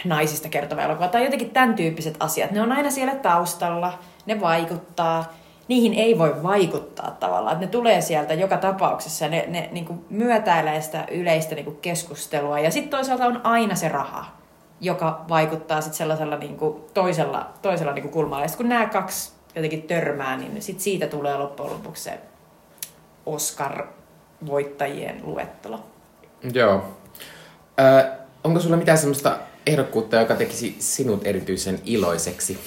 naisista 0.04 0.48
kertova 0.48 0.82
elokuva 0.82 1.08
tai 1.08 1.24
jotenkin 1.24 1.50
tämän 1.50 1.74
tyyppiset 1.74 2.16
asiat. 2.20 2.50
Ne 2.50 2.62
on 2.62 2.72
aina 2.72 2.90
siellä 2.90 3.14
taustalla, 3.14 3.98
ne 4.26 4.40
vaikuttaa, 4.40 5.32
niihin 5.68 5.94
ei 5.94 6.18
voi 6.18 6.42
vaikuttaa 6.42 7.10
tavallaan. 7.10 7.52
Että 7.52 7.66
ne 7.66 7.70
tulee 7.70 8.00
sieltä 8.00 8.34
joka 8.34 8.56
tapauksessa 8.56 9.28
ne, 9.28 9.44
ne 9.48 9.68
niin 9.72 9.84
kuin 9.84 10.04
myötäilee 10.10 10.80
sitä 10.80 11.04
yleistä 11.10 11.54
niin 11.54 11.64
kuin 11.64 11.76
keskustelua. 11.76 12.60
Ja 12.60 12.70
sitten 12.70 12.90
toisaalta 12.90 13.26
on 13.26 13.40
aina 13.44 13.74
se 13.74 13.88
raha, 13.88 14.24
joka 14.80 15.24
vaikuttaa 15.28 15.80
sitten 15.80 15.98
sellaisella 15.98 16.36
niin 16.36 16.56
kuin 16.56 16.82
toisella, 16.94 17.50
toisella 17.62 17.92
niin 17.92 18.02
kuin 18.02 18.12
kulmalla. 18.12 18.44
Ja 18.44 18.48
sit 18.48 18.56
kun 18.56 18.68
nämä 18.68 18.86
kaksi 18.86 19.35
jotenkin 19.56 19.82
törmää, 19.82 20.36
niin 20.36 20.62
sit 20.62 20.80
siitä 20.80 21.06
tulee 21.06 21.36
loppujen 21.36 21.72
lopuksi 21.72 22.02
se 22.02 22.18
Oscar-voittajien 23.26 25.20
luettelo. 25.22 25.84
Joo. 26.52 26.84
Ö, 27.80 28.12
onko 28.44 28.60
sulla 28.60 28.76
mitään 28.76 28.98
semmoista 28.98 29.38
ehdokkuutta, 29.66 30.16
joka 30.16 30.34
tekisi 30.34 30.76
sinut 30.78 31.26
erityisen 31.26 31.80
iloiseksi? 31.84 32.58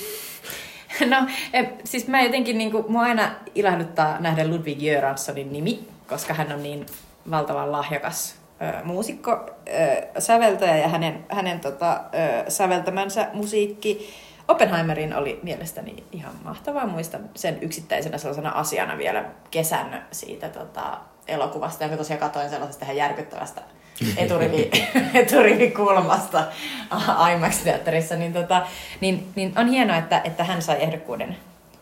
No, 1.06 1.17
eh, 1.54 1.69
siis 1.84 2.08
mä 2.08 2.21
jotenkin, 2.21 2.58
niin 2.58 2.71
kuin, 2.71 2.86
mua 2.88 3.02
aina 3.02 3.36
ilahduttaa 3.56 4.19
nähdä 4.19 4.47
Ludwig 4.47 4.80
Göranssonin 4.80 5.54
nimi, 5.54 5.88
koska 6.08 6.34
hän 6.34 6.52
on 6.52 6.63
niin 6.63 6.86
valtavan 7.32 7.71
lahjakas 7.71 8.36
ö, 8.62 8.86
muusikko, 8.86 9.32
ö, 9.32 10.21
säveltäjä 10.21 10.78
ja 10.78 10.88
hänen, 10.88 11.25
hänen 11.30 11.60
tota, 11.60 11.93
ö, 11.93 12.49
säveltämänsä 12.49 13.28
musiikki 13.34 14.10
Oppenheimerin 14.50 15.16
oli 15.16 15.40
mielestäni 15.44 16.04
ihan 16.12 16.34
mahtavaa. 16.44 16.88
Muistan 16.88 17.30
sen 17.36 17.58
yksittäisenä 17.62 18.18
sellaisena 18.18 18.50
asiana 18.50 18.98
vielä 18.98 19.26
kesän 19.52 20.06
siitä 20.12 20.50
tota, 20.50 20.98
elokuvasta, 21.28 21.84
jonka 21.84 21.98
tosiaan 21.98 22.20
katoin 22.20 22.50
sellaisesta 22.50 22.86
ihan 22.86 22.98
järkyttävästä 22.98 23.62
eturivi, 24.18 24.72
eturivikulmasta 25.14 26.44
IMAX-teatterissa, 27.34 28.16
niin, 28.16 28.34
tota, 28.34 28.68
niin, 29.02 29.32
niin 29.36 29.54
on 29.58 29.68
hienoa, 29.68 29.98
että, 29.98 30.22
että 30.24 30.44
hän 30.44 30.62
sai 30.62 30.84
ehdokkuuden 30.84 31.38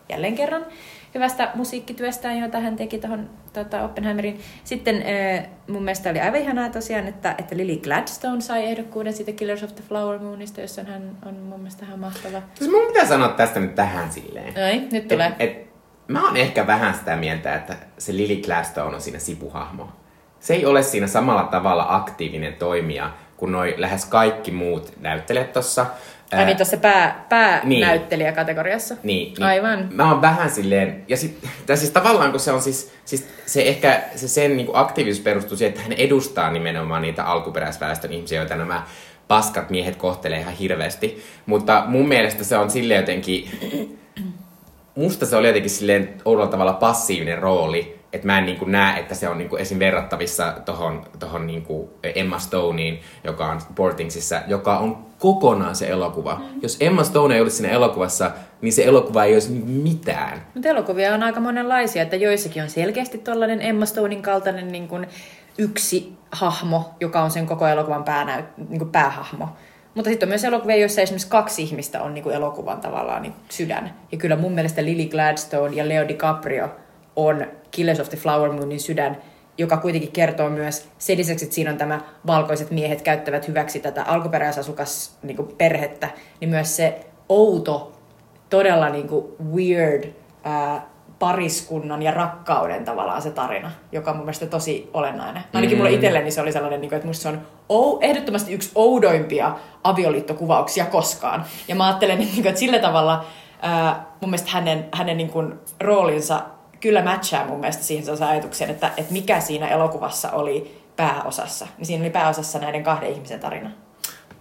jälleen 0.08 0.34
kerran 0.34 0.66
hyvästä 1.14 1.50
musiikkityöstään, 1.54 2.38
jota 2.38 2.60
hän 2.60 2.76
teki 2.76 2.98
tuohon 2.98 3.30
tota, 3.52 3.82
Oppenheimerin. 3.82 4.40
Sitten 4.64 4.96
äh, 4.96 5.46
mun 5.68 5.82
mielestä 5.82 6.10
oli 6.10 6.20
aivan 6.20 6.40
ihanaa 6.40 6.68
tosiaan, 6.68 7.06
että, 7.06 7.34
että 7.38 7.56
Lily 7.56 7.76
Gladstone 7.76 8.40
sai 8.40 8.64
ehdokkuuden 8.64 9.12
siitä 9.12 9.32
Killers 9.32 9.62
of 9.62 9.74
the 9.74 9.84
Flower 9.88 10.18
Moonista, 10.18 10.60
jossa 10.60 10.84
hän 10.84 11.18
on 11.26 11.34
mun 11.34 11.60
mielestä 11.60 11.86
ihan 11.86 11.98
mahtava. 11.98 12.42
Siis 12.54 12.70
mun 12.70 12.86
pitää 12.86 13.06
sanoa 13.06 13.28
tästä 13.28 13.60
nyt 13.60 13.74
tähän 13.74 14.12
silleen. 14.12 14.54
Ai, 14.64 14.82
nyt 14.92 15.08
tulee. 15.08 15.26
Et, 15.38 15.50
et, 15.50 15.68
mä 16.08 16.24
oon 16.26 16.36
ehkä 16.36 16.66
vähän 16.66 16.94
sitä 16.94 17.16
mieltä, 17.16 17.54
että 17.54 17.76
se 17.98 18.16
Lily 18.16 18.42
Gladstone 18.42 18.94
on 18.94 19.00
siinä 19.00 19.18
sivuhahmo. 19.18 19.88
Se 20.40 20.54
ei 20.54 20.66
ole 20.66 20.82
siinä 20.82 21.06
samalla 21.06 21.44
tavalla 21.44 21.86
aktiivinen 21.88 22.54
toimija 22.54 23.10
kuin 23.36 23.52
noi 23.52 23.74
lähes 23.76 24.04
kaikki 24.04 24.50
muut 24.50 24.92
näyttelijät 25.00 25.52
tossa. 25.52 25.86
Ai 26.32 26.44
niin, 26.44 26.56
tuossa 26.56 26.76
pää, 26.76 27.26
Niin. 27.64 27.80
päänäyttelijäkategoriassa. 27.80 28.96
Niin, 29.02 29.34
niin 29.34 29.42
Aivan. 29.42 29.88
Mä 29.92 30.12
oon 30.12 30.22
vähän 30.22 30.50
silleen, 30.50 31.04
ja 31.08 31.16
sit, 31.16 31.38
tai 31.66 31.76
siis 31.76 31.90
tavallaan 31.90 32.30
kun 32.30 32.40
se 32.40 32.52
on 32.52 32.62
siis, 32.62 32.92
siis 33.04 33.28
se 33.46 33.62
ehkä 33.62 34.02
se 34.16 34.28
sen 34.28 34.56
niin 34.56 34.68
aktiivisuus 34.72 35.24
perustuu 35.24 35.56
siihen, 35.56 35.70
että 35.70 35.82
hän 35.82 35.92
edustaa 35.92 36.50
nimenomaan 36.50 37.02
niitä 37.02 37.24
alkuperäisväestön 37.24 38.12
ihmisiä, 38.12 38.40
joita 38.40 38.56
nämä 38.56 38.82
paskat 39.28 39.70
miehet 39.70 39.96
kohtelee 39.96 40.38
ihan 40.40 40.54
hirveästi. 40.54 41.22
Mutta 41.46 41.84
mun 41.86 42.08
mielestä 42.08 42.44
se 42.44 42.56
on 42.58 42.70
silleen 42.70 43.00
jotenkin, 43.00 43.50
musta 44.94 45.26
se 45.26 45.36
oli 45.36 45.46
jotenkin 45.46 45.70
silleen 45.70 46.14
oudolla 46.24 46.50
tavalla 46.50 46.72
passiivinen 46.72 47.38
rooli, 47.38 47.97
että 48.12 48.26
mä 48.26 48.38
en 48.38 48.46
niin 48.46 48.58
kuin 48.58 48.72
näe, 48.72 49.00
että 49.00 49.14
se 49.14 49.28
on 49.28 49.38
niin 49.38 49.48
kuin 49.48 49.62
esim. 49.62 49.78
verrattavissa 49.78 50.54
tohon, 50.64 51.04
tohon 51.18 51.46
niin 51.46 51.62
kuin 51.62 51.88
Emma 52.02 52.38
Stoneen, 52.38 52.98
joka 53.24 53.46
on 53.46 53.60
Sportingsissa, 53.60 54.42
joka 54.46 54.78
on 54.78 55.06
kokonaan 55.18 55.74
se 55.74 55.88
elokuva. 55.88 56.34
Mm. 56.34 56.60
Jos 56.62 56.76
Emma 56.80 57.04
Stone 57.04 57.34
ei 57.34 57.40
olisi 57.40 57.56
siinä 57.56 57.72
elokuvassa, 57.72 58.30
niin 58.60 58.72
se 58.72 58.84
elokuva 58.84 59.24
ei 59.24 59.34
olisi 59.34 59.50
mitään. 59.64 60.46
Mutta 60.54 60.68
elokuvia 60.68 61.14
on 61.14 61.22
aika 61.22 61.40
monenlaisia, 61.40 62.02
että 62.02 62.16
joissakin 62.16 62.62
on 62.62 62.70
selkeästi 62.70 63.18
tuollainen 63.18 63.62
Emma 63.62 63.86
Stonein 63.86 64.22
kaltainen 64.22 64.68
niin 64.68 64.88
kuin 64.88 65.06
yksi 65.58 66.12
hahmo, 66.32 66.94
joka 67.00 67.20
on 67.20 67.30
sen 67.30 67.46
koko 67.46 67.66
elokuvan 67.66 68.04
päänäyt, 68.04 68.44
niin 68.68 68.78
kuin 68.78 68.90
päähahmo. 68.90 69.48
Mutta 69.94 70.10
sitten 70.10 70.26
on 70.26 70.30
myös 70.30 70.44
elokuvia, 70.44 70.76
joissa 70.76 71.00
esimerkiksi 71.00 71.28
kaksi 71.28 71.62
ihmistä 71.62 72.02
on 72.02 72.14
niinku 72.14 72.30
elokuvan 72.30 72.80
tavallaan 72.80 73.22
niinku 73.22 73.38
sydän. 73.48 73.94
Ja 74.12 74.18
kyllä 74.18 74.36
mun 74.36 74.52
mielestä 74.52 74.84
Lily 74.84 75.08
Gladstone 75.08 75.76
ja 75.76 75.88
Leo 75.88 76.08
DiCaprio 76.08 76.68
on 77.16 77.46
Killers 77.70 78.00
of 78.00 78.08
the 78.08 78.16
Flower 78.16 78.52
Moonin 78.52 78.80
sydän, 78.80 79.16
joka 79.58 79.76
kuitenkin 79.76 80.12
kertoo 80.12 80.50
myös 80.50 80.88
sen 80.98 81.18
lisäksi, 81.18 81.44
että 81.44 81.54
siinä 81.54 81.70
on 81.70 81.76
tämä 81.76 82.00
valkoiset 82.26 82.70
miehet 82.70 83.02
käyttävät 83.02 83.48
hyväksi 83.48 83.80
tätä 83.80 84.02
alkuperäisasukas 84.02 85.18
niin 85.22 85.48
perhettä, 85.58 86.08
niin 86.40 86.48
myös 86.48 86.76
se 86.76 87.06
outo, 87.28 87.92
todella 88.50 88.88
niin 88.88 89.08
kuin 89.08 89.26
weird 89.54 90.12
ää, 90.44 90.86
pariskunnan 91.18 92.02
ja 92.02 92.10
rakkauden 92.10 92.84
tavallaan 92.84 93.22
se 93.22 93.30
tarina, 93.30 93.70
joka 93.92 94.10
on 94.10 94.16
mun 94.16 94.26
mielestä 94.26 94.46
tosi 94.46 94.90
olennainen. 94.94 95.42
Ainakin 95.54 95.76
mulle 95.76 95.90
itselleni 95.90 96.30
se 96.30 96.40
oli 96.40 96.52
sellainen, 96.52 96.80
niin 96.80 96.88
kuin, 96.88 96.96
että 96.96 97.06
musta 97.06 97.22
se 97.22 97.28
on 97.28 97.40
ou- 97.68 97.98
ehdottomasti 98.00 98.52
yksi 98.52 98.70
oudoimpia 98.74 99.56
avioliittokuvauksia 99.84 100.86
koskaan. 100.86 101.44
Ja 101.68 101.74
mä 101.74 101.86
ajattelen, 101.86 102.18
että, 102.18 102.24
niin 102.34 102.42
kuin, 102.42 102.48
että 102.48 102.60
sillä 102.60 102.78
tavalla 102.78 103.24
mun 104.20 104.30
mielestä 104.30 104.50
hänen, 104.50 104.88
hänen 104.92 105.16
niin 105.16 105.30
kuin, 105.30 105.54
roolinsa 105.80 106.40
kyllä 106.80 107.02
matchaa 107.04 107.46
mun 107.46 107.60
mielestä 107.60 107.82
siihen 107.82 108.22
ajatukseen, 108.28 108.70
että, 108.70 108.90
että 108.96 109.12
mikä 109.12 109.40
siinä 109.40 109.68
elokuvassa 109.68 110.30
oli 110.30 110.80
pääosassa. 110.96 111.66
Niin 111.78 111.86
siinä 111.86 112.02
oli 112.04 112.10
pääosassa 112.10 112.58
näiden 112.58 112.84
kahden 112.84 113.10
ihmisen 113.12 113.40
tarina. 113.40 113.70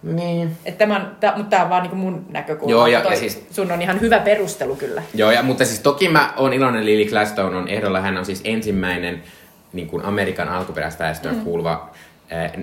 Niin. 0.04 0.58
Että 0.66 0.78
tämä 0.78 0.96
on, 0.96 1.16
tää, 1.20 1.34
mutta 1.38 1.50
tämä 1.50 1.64
on 1.64 1.70
vaan 1.70 1.84
niin 1.84 1.98
mun 1.98 2.26
näkökulma. 2.30 2.72
Joo, 2.72 2.88
ja- 2.88 3.02
Toi, 3.02 3.12
ja 3.14 3.20
siis- 3.20 3.48
Sun 3.52 3.72
on 3.72 3.82
ihan 3.82 4.02
hyvä 4.02 4.20
perustelu 4.20 4.76
kyllä. 4.76 5.04
Joo, 5.14 5.32
ja, 5.32 5.44
mutta 5.44 5.66
siis 5.66 5.80
toki 5.80 6.10
mä 6.10 6.34
oon 6.38 6.54
iloinen 6.54 6.86
Lily 6.86 7.10
Gladstone 7.10 7.58
on 7.58 7.68
ehdolla. 7.68 8.02
Hän 8.02 8.18
on 8.18 8.26
siis 8.26 8.42
ensimmäinen 8.44 9.24
niin 9.74 9.88
kuin 9.88 10.06
Amerikan 10.06 10.50
alkuperäisväestöön 10.50 11.36
mm. 11.36 11.42
kuuluva 11.42 11.90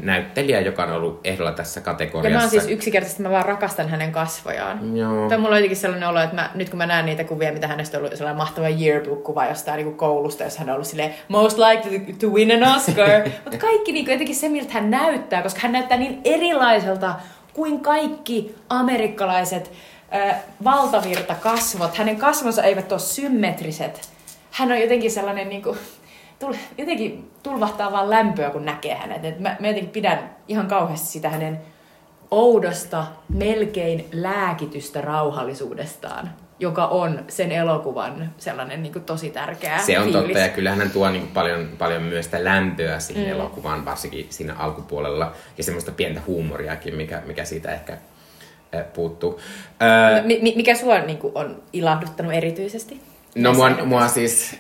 näyttelijä, 0.03 0.61
joka 0.61 0.85
on 0.85 0.92
ollut 0.92 1.20
ehdolla 1.24 1.53
tässä 1.53 1.81
Ja 1.81 1.85
kategoriassa. 1.85 2.37
mä 2.37 2.42
oon 2.42 2.50
siis 2.50 2.68
yksinkertaisesti, 2.68 3.22
mä 3.22 3.31
vaan 3.31 3.44
rakastan 3.44 3.88
hänen 3.88 4.12
kasvojaan. 4.12 4.96
Joo. 4.96 5.29
Tai 5.29 5.38
mulla 5.38 5.50
on 5.50 5.57
jotenkin 5.57 5.77
sellainen 5.77 6.09
olo, 6.09 6.20
että 6.20 6.35
mä, 6.35 6.50
nyt 6.55 6.70
kun 6.70 6.79
mä 6.79 6.87
näen 6.87 7.07
niitä 7.07 7.24
kuvia, 7.24 7.53
mitä 7.53 7.66
hänestä 7.66 7.98
on 7.98 8.05
ollut 8.05 8.16
sellainen 8.16 8.37
mahtava 8.37 8.68
yearbook-kuva 8.68 9.46
jostain 9.46 9.85
niin 9.85 9.96
koulusta, 9.96 10.44
jossa 10.44 10.59
hän 10.59 10.68
on 10.68 10.74
ollut 10.74 10.87
silleen 10.87 11.14
most 11.29 11.59
likely 11.59 12.12
to 12.12 12.27
win 12.27 12.64
an 12.64 12.77
Oscar. 12.77 13.09
Mutta 13.44 13.59
kaikki 13.59 13.92
niin 13.92 14.05
kuin, 14.05 14.12
jotenkin 14.12 14.37
se, 14.37 14.48
miltä 14.48 14.72
hän 14.72 14.90
näyttää, 14.90 15.42
koska 15.42 15.61
hän 15.62 15.72
näyttää 15.72 15.98
niin 15.98 16.20
erilaiselta 16.24 17.14
kuin 17.53 17.81
kaikki 17.81 18.55
amerikkalaiset 18.68 19.72
äh, 20.14 20.37
valtavirtakasvot. 20.64 21.96
Hänen 21.96 22.16
kasvonsa 22.16 22.62
eivät 22.62 22.92
ole 22.92 23.00
symmetriset. 23.00 24.09
Hän 24.50 24.72
on 24.72 24.81
jotenkin 24.81 25.11
sellainen 25.11 25.48
niin 25.48 25.62
kuin, 25.62 25.79
jotenkin 26.78 27.30
tulvahtaa 27.42 27.92
vaan 27.92 28.10
lämpöä, 28.10 28.50
kun 28.50 28.64
näkee 28.64 28.94
hänet. 28.94 29.24
Et 29.24 29.40
mä, 29.40 29.56
mä 29.60 29.66
jotenkin 29.66 29.92
pidän 29.92 30.36
ihan 30.48 30.66
kauheasti 30.66 31.06
sitä 31.06 31.28
hänen 31.28 31.60
oudosta, 32.30 33.06
melkein 33.28 34.08
lääkitystä 34.12 35.00
rauhallisuudestaan, 35.00 36.30
joka 36.58 36.86
on 36.86 37.24
sen 37.28 37.52
elokuvan 37.52 38.32
sellainen 38.38 38.82
niin 38.82 38.92
kuin 38.92 39.04
tosi 39.04 39.30
tärkeä 39.30 39.78
Se 39.78 39.98
on 39.98 40.04
fiilis. 40.04 40.22
totta, 40.22 40.38
ja 40.38 40.48
kyllähän 40.48 40.78
hän 40.78 40.90
tuo 40.90 41.10
niin 41.10 41.28
paljon, 41.28 41.68
paljon 41.78 42.02
myös 42.02 42.24
sitä 42.24 42.44
lämpöä 42.44 43.00
siihen 43.00 43.24
mm. 43.24 43.30
elokuvaan, 43.32 43.84
varsinkin 43.84 44.26
siinä 44.30 44.54
alkupuolella, 44.54 45.32
ja 45.58 45.64
semmoista 45.64 45.92
pientä 45.92 46.20
huumoriakin, 46.26 46.94
mikä, 46.94 47.22
mikä 47.26 47.44
siitä 47.44 47.72
ehkä 47.74 47.92
äh, 48.74 48.84
puuttuu. 48.94 49.40
Mi- 50.24 50.38
mi- 50.42 50.54
mikä 50.56 50.74
sua 50.74 50.98
niin 50.98 51.18
kuin, 51.18 51.32
on 51.34 51.62
ilahduttanut 51.72 52.32
erityisesti? 52.32 53.00
No 53.34 53.52
mua, 53.52 53.70
mua 53.70 54.08
siis, 54.08 54.56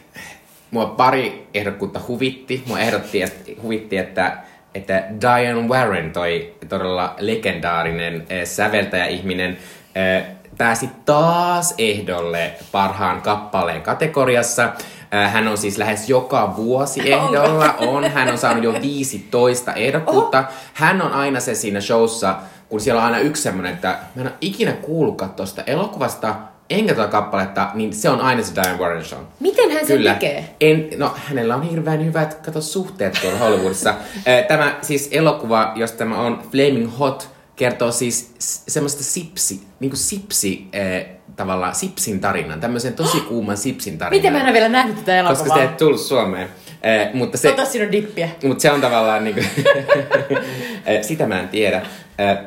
mua 0.74 0.86
pari 0.86 1.48
ehdokkuutta 1.54 2.00
huvitti. 2.08 2.62
Mua 2.66 2.80
ehdotti, 2.80 3.22
että, 3.22 3.50
huvitti, 3.62 3.96
että, 3.96 4.36
että 4.74 5.04
Diane 5.20 5.68
Warren, 5.68 6.10
toi 6.12 6.54
todella 6.68 7.14
legendaarinen 7.18 8.26
eh, 8.30 8.46
säveltäjä-ihminen, 8.46 9.58
eh, 9.94 10.24
pääsi 10.58 10.88
taas 11.04 11.74
ehdolle 11.78 12.52
parhaan 12.72 13.22
kappaleen 13.22 13.82
kategoriassa. 13.82 14.64
Eh, 14.64 15.32
Hän 15.32 15.48
on 15.48 15.58
siis 15.58 15.78
lähes 15.78 16.08
joka 16.08 16.56
vuosi 16.56 17.00
ehdolla. 17.12 17.74
On. 17.78 18.10
Hän 18.10 18.28
on 18.28 18.38
saanut 18.38 18.64
jo 18.64 18.74
15 18.82 19.72
ehdokkuutta. 19.72 20.44
Hän 20.74 21.02
on 21.02 21.12
aina 21.12 21.40
se 21.40 21.54
siinä 21.54 21.80
showssa, 21.80 22.36
kun 22.68 22.80
siellä 22.80 23.00
on 23.00 23.06
aina 23.06 23.18
yksi 23.18 23.42
semmoinen, 23.42 23.74
että 23.74 23.88
mä 24.14 24.22
en 24.22 24.26
ole 24.26 24.36
ikinä 24.40 24.72
kuullutkaan 24.72 25.34
tuosta 25.34 25.62
elokuvasta, 25.66 26.34
enkä 26.70 26.94
tuota 26.94 27.10
kappaletta, 27.10 27.70
niin 27.74 27.94
se 27.94 28.08
on 28.08 28.20
aina 28.20 28.42
se 28.42 28.54
Diane 28.54 28.78
Warren 28.78 29.04
show. 29.04 29.20
Miten 29.40 29.70
hän 29.70 29.86
sen 29.86 29.96
Kyllä. 29.96 30.12
tekee? 30.14 30.54
En, 30.60 30.88
no, 30.96 31.14
hänellä 31.28 31.54
on 31.56 31.62
hirveän 31.62 32.04
hyvät 32.04 32.34
kato, 32.34 32.60
suhteet 32.60 33.18
tuolla 33.22 33.38
Hollywoodissa. 33.38 33.94
Eh, 34.26 34.46
tämä 34.46 34.74
siis 34.82 35.08
elokuva, 35.12 35.72
jos 35.76 35.92
tämä 35.92 36.20
on 36.20 36.42
Flaming 36.50 36.98
Hot, 36.98 37.30
kertoo 37.56 37.92
siis 37.92 38.34
semmoista 38.68 39.02
sipsi, 39.04 39.62
niin 39.80 39.90
kuin 39.90 39.98
sipsi, 39.98 40.68
eh, 40.72 41.06
tavallaan 41.36 41.74
sipsin 41.74 42.20
tarinan, 42.20 42.60
tämmöisen 42.60 42.94
tosi 42.94 43.20
kuuman 43.28 43.56
sipsin 43.56 43.98
tarinan. 43.98 44.18
Miten 44.18 44.32
mä 44.32 44.38
en 44.38 44.44
ole 44.44 44.52
vielä 44.52 44.68
nähnyt 44.68 44.96
tätä 44.96 45.18
elokuvaa? 45.18 45.42
Koska 45.44 45.54
se 45.54 45.62
ei 45.62 45.68
tullut 45.68 46.00
Suomeen. 46.00 46.48
Eh, 46.82 47.14
mutta 47.14 47.38
se, 47.38 47.48
Ota 47.48 47.64
sinun 47.64 47.92
dippiä. 47.92 48.28
mutta 48.44 48.62
se 48.62 48.70
on 48.70 48.80
tavallaan 48.80 49.24
niinku, 49.24 49.40
Eh, 50.86 51.02
sitä 51.02 51.26
mä 51.26 51.40
en 51.40 51.48
tiedä. 51.48 51.82
Eh, 52.18 52.38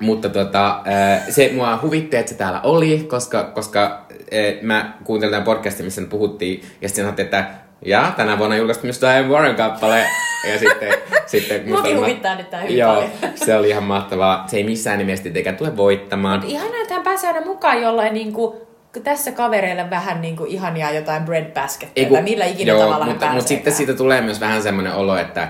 mutta 0.00 0.28
tota, 0.28 0.80
se 1.28 1.50
mua 1.54 1.78
huvitti, 1.82 2.16
että 2.16 2.32
se 2.32 2.38
täällä 2.38 2.60
oli, 2.60 2.98
koska, 2.98 3.44
koska 3.44 4.06
mä 4.62 4.92
kuuntelin 5.04 5.32
tämän 5.32 5.44
podcastin, 5.44 5.84
missä 5.84 6.02
puhuttiin, 6.10 6.62
ja 6.80 6.88
sitten 6.88 7.04
sanottiin, 7.04 7.24
että 7.24 7.44
ja 7.84 8.12
tänä 8.16 8.38
vuonna 8.38 8.56
julkaistu 8.56 8.86
myös 8.86 9.00
Diane 9.00 9.28
Warren 9.28 9.54
kappale. 9.54 10.06
Ja 10.52 10.58
sitten, 10.58 10.94
sitten 11.26 11.68
Muakin 11.68 11.96
ma- 11.96 12.00
huvittaa 12.00 12.34
nyt 12.34 12.50
tää 12.50 12.60
hyvin 12.60 12.78
Joo, 12.78 12.94
paljon. 12.94 13.10
se 13.34 13.56
oli 13.56 13.68
ihan 13.68 13.82
mahtavaa. 13.82 14.44
Se 14.46 14.56
ei 14.56 14.64
missään 14.64 14.98
nimessä 14.98 15.22
tietenkään 15.22 15.56
tule 15.56 15.76
voittamaan. 15.76 16.42
Ihanaa, 16.46 16.80
että 16.82 16.94
hän 16.94 17.02
pääsee 17.02 17.30
aina 17.30 17.46
mukaan 17.46 17.82
jollain 17.82 18.14
niin 18.14 18.32
kuin, 18.32 18.60
kun 18.92 19.02
tässä 19.02 19.32
kavereille 19.32 19.90
vähän 19.90 20.22
niin 20.22 20.36
kuin 20.36 20.50
ihania 20.50 20.90
jotain 20.90 21.22
bread 21.22 21.52
basketteja, 21.52 22.10
tai 22.10 22.22
millä 22.22 22.44
ikinä 22.44 22.72
joo, 22.72 22.80
tavalla 22.80 23.06
mutta, 23.06 23.26
mutta 23.32 23.48
sitten 23.48 23.72
siitä 23.72 23.94
tulee 23.94 24.20
myös 24.20 24.40
vähän 24.40 24.62
semmoinen 24.62 24.92
olo, 24.92 25.16
että 25.16 25.48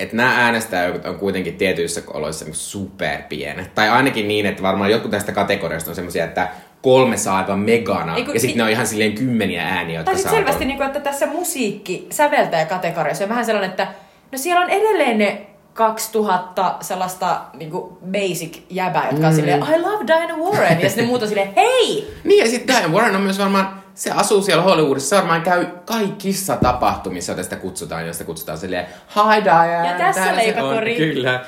että 0.00 0.16
nämä 0.16 0.44
äänestäjät 0.44 1.06
on 1.06 1.14
kuitenkin 1.18 1.56
tietyissä 1.56 2.02
oloissa 2.14 2.44
superpienet. 2.52 3.74
Tai 3.74 3.88
ainakin 3.88 4.28
niin, 4.28 4.46
että 4.46 4.62
varmaan 4.62 4.90
jotkut 4.90 5.10
tästä 5.10 5.32
kategoriasta 5.32 5.90
on 5.90 5.94
semmoisia, 5.94 6.24
että 6.24 6.48
kolme 6.82 7.16
saa 7.16 7.38
aivan 7.38 7.58
megana, 7.58 8.16
Ei 8.16 8.24
kun- 8.24 8.34
ja 8.34 8.40
sitten 8.40 8.56
ne 8.58 8.64
on 8.64 8.70
ihan 8.70 8.86
silleen 8.86 9.12
kymmeniä 9.12 9.62
ääniä, 9.68 9.98
jotka 9.98 10.04
Tai 10.10 10.14
sitten 10.14 10.30
saa 10.30 10.38
selvästi, 10.40 10.64
niin 10.64 10.76
kuin, 10.76 10.86
että 10.86 11.00
tässä 11.00 11.26
musiikki 11.26 12.06
säveltäjä 12.10 12.66
kategoriassa 12.66 13.24
on 13.24 13.30
vähän 13.30 13.44
sellainen, 13.44 13.70
että 13.70 13.86
no 14.32 14.38
siellä 14.38 14.60
on 14.60 14.70
edelleen 14.70 15.18
ne 15.18 15.46
2000 15.74 16.74
sellaista 16.80 17.40
niin 17.54 17.70
kuin 17.70 17.92
basic 18.12 18.58
jäbää, 18.70 19.08
jotka 19.10 19.26
on 19.26 19.32
Mm. 19.32 19.36
silleen, 19.36 19.60
I 19.62 19.80
love 19.80 20.06
Diana 20.06 20.36
Warren, 20.36 20.80
ja 20.80 20.88
sitten 20.88 21.06
muut 21.06 21.22
on 21.22 21.28
silleen, 21.28 21.52
hei! 21.56 22.14
Niin, 22.24 22.44
ja 22.44 22.50
sitten 22.50 22.76
Diane 22.76 22.94
Warren 22.94 23.16
on 23.16 23.22
myös 23.22 23.38
varmaan, 23.38 23.82
se 23.98 24.10
asuu 24.10 24.42
siellä 24.42 24.62
Hollywoodissa, 24.62 25.16
varmaan 25.16 25.42
käy 25.42 25.66
kaikissa 25.84 26.56
tapahtumissa, 26.56 27.32
joita 27.32 27.42
sitä 27.42 27.56
kutsutaan, 27.56 28.04
joista 28.06 28.24
kutsutaan 28.24 28.58
silleen, 28.58 28.86
hi 29.14 29.44
Diane, 29.44 29.88
Ja 29.88 29.98
tässä 29.98 30.22
täällä 30.22 30.40
se 30.40 30.46
leikakko 30.46 30.68
on." 30.68 30.82
Rick. 30.82 30.98
Kyllä. 30.98 31.44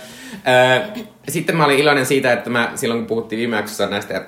Sitten 1.28 1.56
mä 1.56 1.64
olin 1.64 1.78
iloinen 1.78 2.06
siitä, 2.06 2.32
että 2.32 2.50
mä 2.50 2.72
silloin 2.74 3.00
kun 3.00 3.06
puhuttiin 3.06 3.38
viime 3.38 3.56
jaksossa 3.56 3.86
näistä 3.86 4.24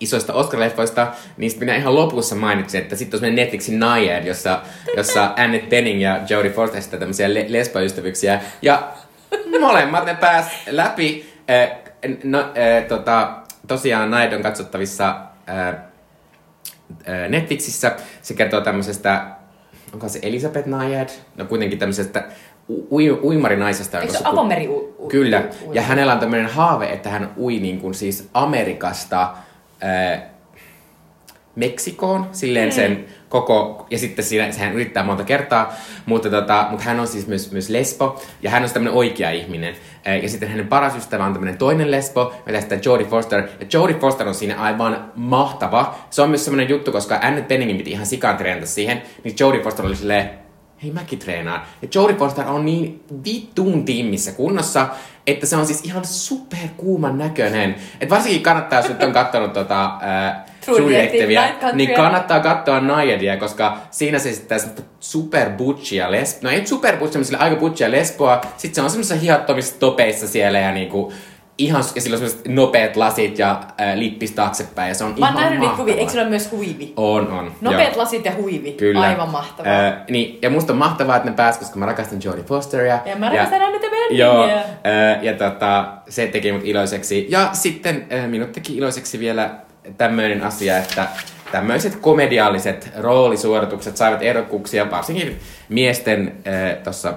isoista 0.00 0.32
Oscar-leffoista, 0.32 1.06
niistä 1.36 1.60
minä 1.60 1.76
ihan 1.76 1.94
lopussa 1.94 2.34
mainitsin, 2.34 2.80
että 2.80 2.96
sitten 2.96 3.16
on 3.16 3.20
semmoinen 3.20 3.44
Netflixin 3.44 3.80
Naiad, 3.80 4.24
jossa, 4.24 4.60
jossa 4.96 5.32
Annette 5.36 5.68
Bening 5.68 6.02
ja 6.02 6.20
Jodie 6.28 6.50
Foster 6.50 6.78
esittää 6.78 7.00
tämmöisiä 7.00 7.34
le- 7.34 7.46
lesboystävyyksiä. 7.48 8.40
Ja 8.62 8.88
molemmat 9.60 10.04
ne 10.04 10.14
pääs 10.14 10.46
läpi. 10.70 11.32
Eh, 11.48 11.70
no, 12.24 12.40
eh, 12.54 12.84
tota, 12.84 13.32
tosiaan 13.68 14.10
Naiad 14.10 14.32
on 14.32 14.42
katsottavissa 14.42 15.16
eh, 15.48 15.91
Netflixissä. 17.28 17.96
Se 18.22 18.34
kertoo 18.34 18.60
tämmöisestä, 18.60 19.26
onko 19.92 20.08
se 20.08 20.18
Elisabeth 20.22 20.68
Naiad? 20.68 21.08
No 21.36 21.44
kuitenkin 21.44 21.78
tämmöisestä 21.78 22.24
ui, 22.90 23.10
uimarinaisesta. 23.10 24.00
Eikö 24.00 24.12
se 24.12 24.18
suku- 24.18 24.30
avomeri 24.30 24.68
u- 24.68 24.94
u- 24.98 25.08
Kyllä. 25.08 25.40
u- 25.64 25.68
ui- 25.68 25.76
Ja 25.76 25.82
hänellä 25.82 26.12
on 26.12 26.18
tämmöinen 26.18 26.46
haave, 26.50 26.86
että 26.92 27.08
hän 27.10 27.30
ui 27.36 27.58
niin 27.58 27.80
kuin 27.80 27.94
siis 27.94 28.28
Amerikasta 28.34 29.34
ää, 29.80 30.31
Meksikoon, 31.56 32.26
silleen 32.32 32.72
sen 32.72 33.04
koko, 33.28 33.86
ja 33.90 33.98
sitten 33.98 34.24
siinä, 34.24 34.52
sehän 34.52 34.74
yrittää 34.74 35.02
monta 35.02 35.24
kertaa, 35.24 35.74
mutta, 36.06 36.30
tota, 36.30 36.66
mutta 36.70 36.84
hän 36.84 37.00
on 37.00 37.06
siis 37.06 37.26
myös, 37.26 37.52
myös 37.52 37.68
lesbo, 37.68 38.22
ja 38.42 38.50
hän 38.50 38.62
on 38.62 38.68
siis 38.68 38.72
tämmöinen 38.72 38.98
oikea 38.98 39.30
ihminen. 39.30 39.74
Ja 40.22 40.28
sitten 40.28 40.48
hänen 40.48 40.68
paras 40.68 40.96
ystävä 40.96 41.24
on 41.24 41.32
tämmöinen 41.32 41.58
toinen 41.58 41.90
lesbo, 41.90 42.34
mitä 42.46 42.60
sitä 42.60 42.78
Jodie 42.84 43.06
Foster, 43.06 43.48
ja 43.60 43.66
Jodie 43.72 43.98
Foster 43.98 44.28
on 44.28 44.34
siinä 44.34 44.60
aivan 44.60 45.12
mahtava. 45.14 45.94
Se 46.10 46.22
on 46.22 46.28
myös 46.28 46.44
semmoinen 46.44 46.68
juttu, 46.68 46.92
koska 46.92 47.18
Annette 47.22 47.54
Beningin 47.54 47.76
piti 47.76 47.90
ihan 47.90 48.06
sikaan 48.06 48.36
treenata 48.36 48.66
siihen, 48.66 49.02
niin 49.24 49.34
Jodie 49.40 49.62
Foster 49.62 49.86
oli 49.86 49.96
silleen, 49.96 50.30
hei 50.82 50.90
mäkin 50.90 51.18
treenaan. 51.18 51.62
Ja 51.82 51.88
Jodie 51.94 52.16
Foster 52.16 52.48
on 52.48 52.64
niin 52.64 53.04
vittuun 53.24 53.84
tiimissä 53.84 54.32
kunnossa, 54.32 54.88
että 55.26 55.46
se 55.46 55.56
on 55.56 55.66
siis 55.66 55.84
ihan 55.84 56.04
superkuuman 56.04 57.18
näköinen. 57.18 57.74
Et 58.00 58.10
varsinkin 58.10 58.42
kannattaa, 58.42 58.78
jos 58.78 58.88
nyt 58.88 59.02
on 59.02 59.12
katsonut 59.22 59.52
tota, 59.52 59.98
ää, 60.00 60.46
Country. 61.60 61.76
niin 61.76 61.94
kannattaa 61.94 62.40
katsoa 62.40 62.80
Naiadia, 62.80 63.36
koska 63.36 63.78
siinä 63.90 64.18
se 64.18 64.28
esittää 64.28 64.58
semmoista 64.58 64.82
super 65.00 65.50
butchia 65.50 66.10
lesboa. 66.10 66.50
No 66.50 66.56
ei 66.56 66.66
super 66.66 66.96
butchia, 66.96 67.18
mutta 67.18 67.26
sillä 67.26 67.44
aika 67.44 67.56
butchia 67.56 67.90
lesboa. 67.90 68.40
Sitten 68.56 68.74
se 68.74 68.82
on 68.82 68.90
semmoisissa 68.90 69.20
hihattomissa 69.20 69.78
topeissa 69.78 70.28
siellä 70.28 70.58
ja 70.58 70.72
niinku 70.72 71.12
ihan, 71.58 71.84
ja 71.94 72.00
sillä 72.00 72.14
on 72.14 72.18
sellaiset 72.18 72.48
nopeat 72.48 72.96
lasit 72.96 73.38
ja 73.38 73.60
äh, 73.80 73.96
lippis 73.96 74.30
taaksepäin, 74.32 74.88
ja 74.88 74.94
se 74.94 75.04
on 75.04 75.14
Mä 75.18 75.28
ihan 75.28 75.34
nähnyt 75.34 75.60
niitä 75.60 75.74
kuvia, 75.76 75.94
eikö 75.94 76.10
sillä 76.10 76.22
ole 76.22 76.30
myös 76.30 76.50
huivi? 76.50 76.92
On, 76.96 77.32
on. 77.32 77.52
Nopeat 77.60 77.92
joo. 77.92 78.02
lasit 78.02 78.24
ja 78.24 78.32
huivi. 78.34 78.72
Kyllä. 78.72 79.00
Aivan 79.00 79.28
mahtavaa. 79.28 79.86
Äh, 79.86 79.94
niin, 80.10 80.38
ja 80.42 80.50
musta 80.50 80.72
on 80.72 80.78
mahtavaa, 80.78 81.16
että 81.16 81.30
ne 81.30 81.36
pääs, 81.36 81.58
koska 81.58 81.78
mä 81.78 81.86
rakastan 81.86 82.18
Jodie 82.24 82.44
Fosteria. 82.44 82.98
Ja 83.04 83.16
mä 83.16 83.28
rakastan 83.28 83.62
Annette 83.62 83.88
Bening. 83.90 84.18
Joo, 84.20 84.44
äh, 84.44 85.22
ja 85.22 85.32
tota, 85.32 85.88
se 86.08 86.26
teki 86.26 86.52
mut 86.52 86.64
iloiseksi. 86.64 87.26
Ja 87.28 87.48
sitten 87.52 88.06
äh, 88.12 88.28
minut 88.28 88.52
teki 88.52 88.76
iloiseksi 88.76 89.18
vielä 89.18 89.50
tämmöinen 89.98 90.42
asia, 90.42 90.78
että 90.78 91.08
tämmöiset 91.52 91.96
komediaaliset 91.96 92.90
roolisuoritukset 92.98 93.96
saivat 93.96 94.22
ehdokkuuksia 94.22 94.90
varsinkin 94.90 95.40
miesten 95.68 96.32
äh, 96.46 96.82
tuossa 96.84 97.14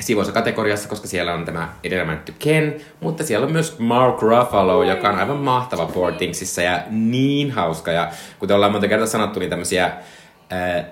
sivuissa 0.00 0.32
kategoriassa, 0.32 0.88
koska 0.88 1.08
siellä 1.08 1.34
on 1.34 1.44
tämä 1.44 1.72
edellä 1.84 2.04
mainittu 2.04 2.32
Ken, 2.38 2.76
mutta 3.00 3.24
siellä 3.24 3.46
on 3.46 3.52
myös 3.52 3.78
Mark 3.78 4.22
Ruffalo, 4.22 4.82
joka 4.82 5.08
on 5.08 5.18
aivan 5.18 5.36
mahtava 5.36 5.86
Poor 5.86 6.12
ja 6.64 6.82
niin 6.90 7.50
hauska. 7.50 7.90
Ja 7.90 8.10
kuten 8.38 8.56
ollaan 8.56 8.72
monta 8.72 8.88
kertaa 8.88 9.06
sanottu, 9.06 9.40
niin 9.40 9.50
tämmöisiä 9.50 9.84
äh, 9.84 10.84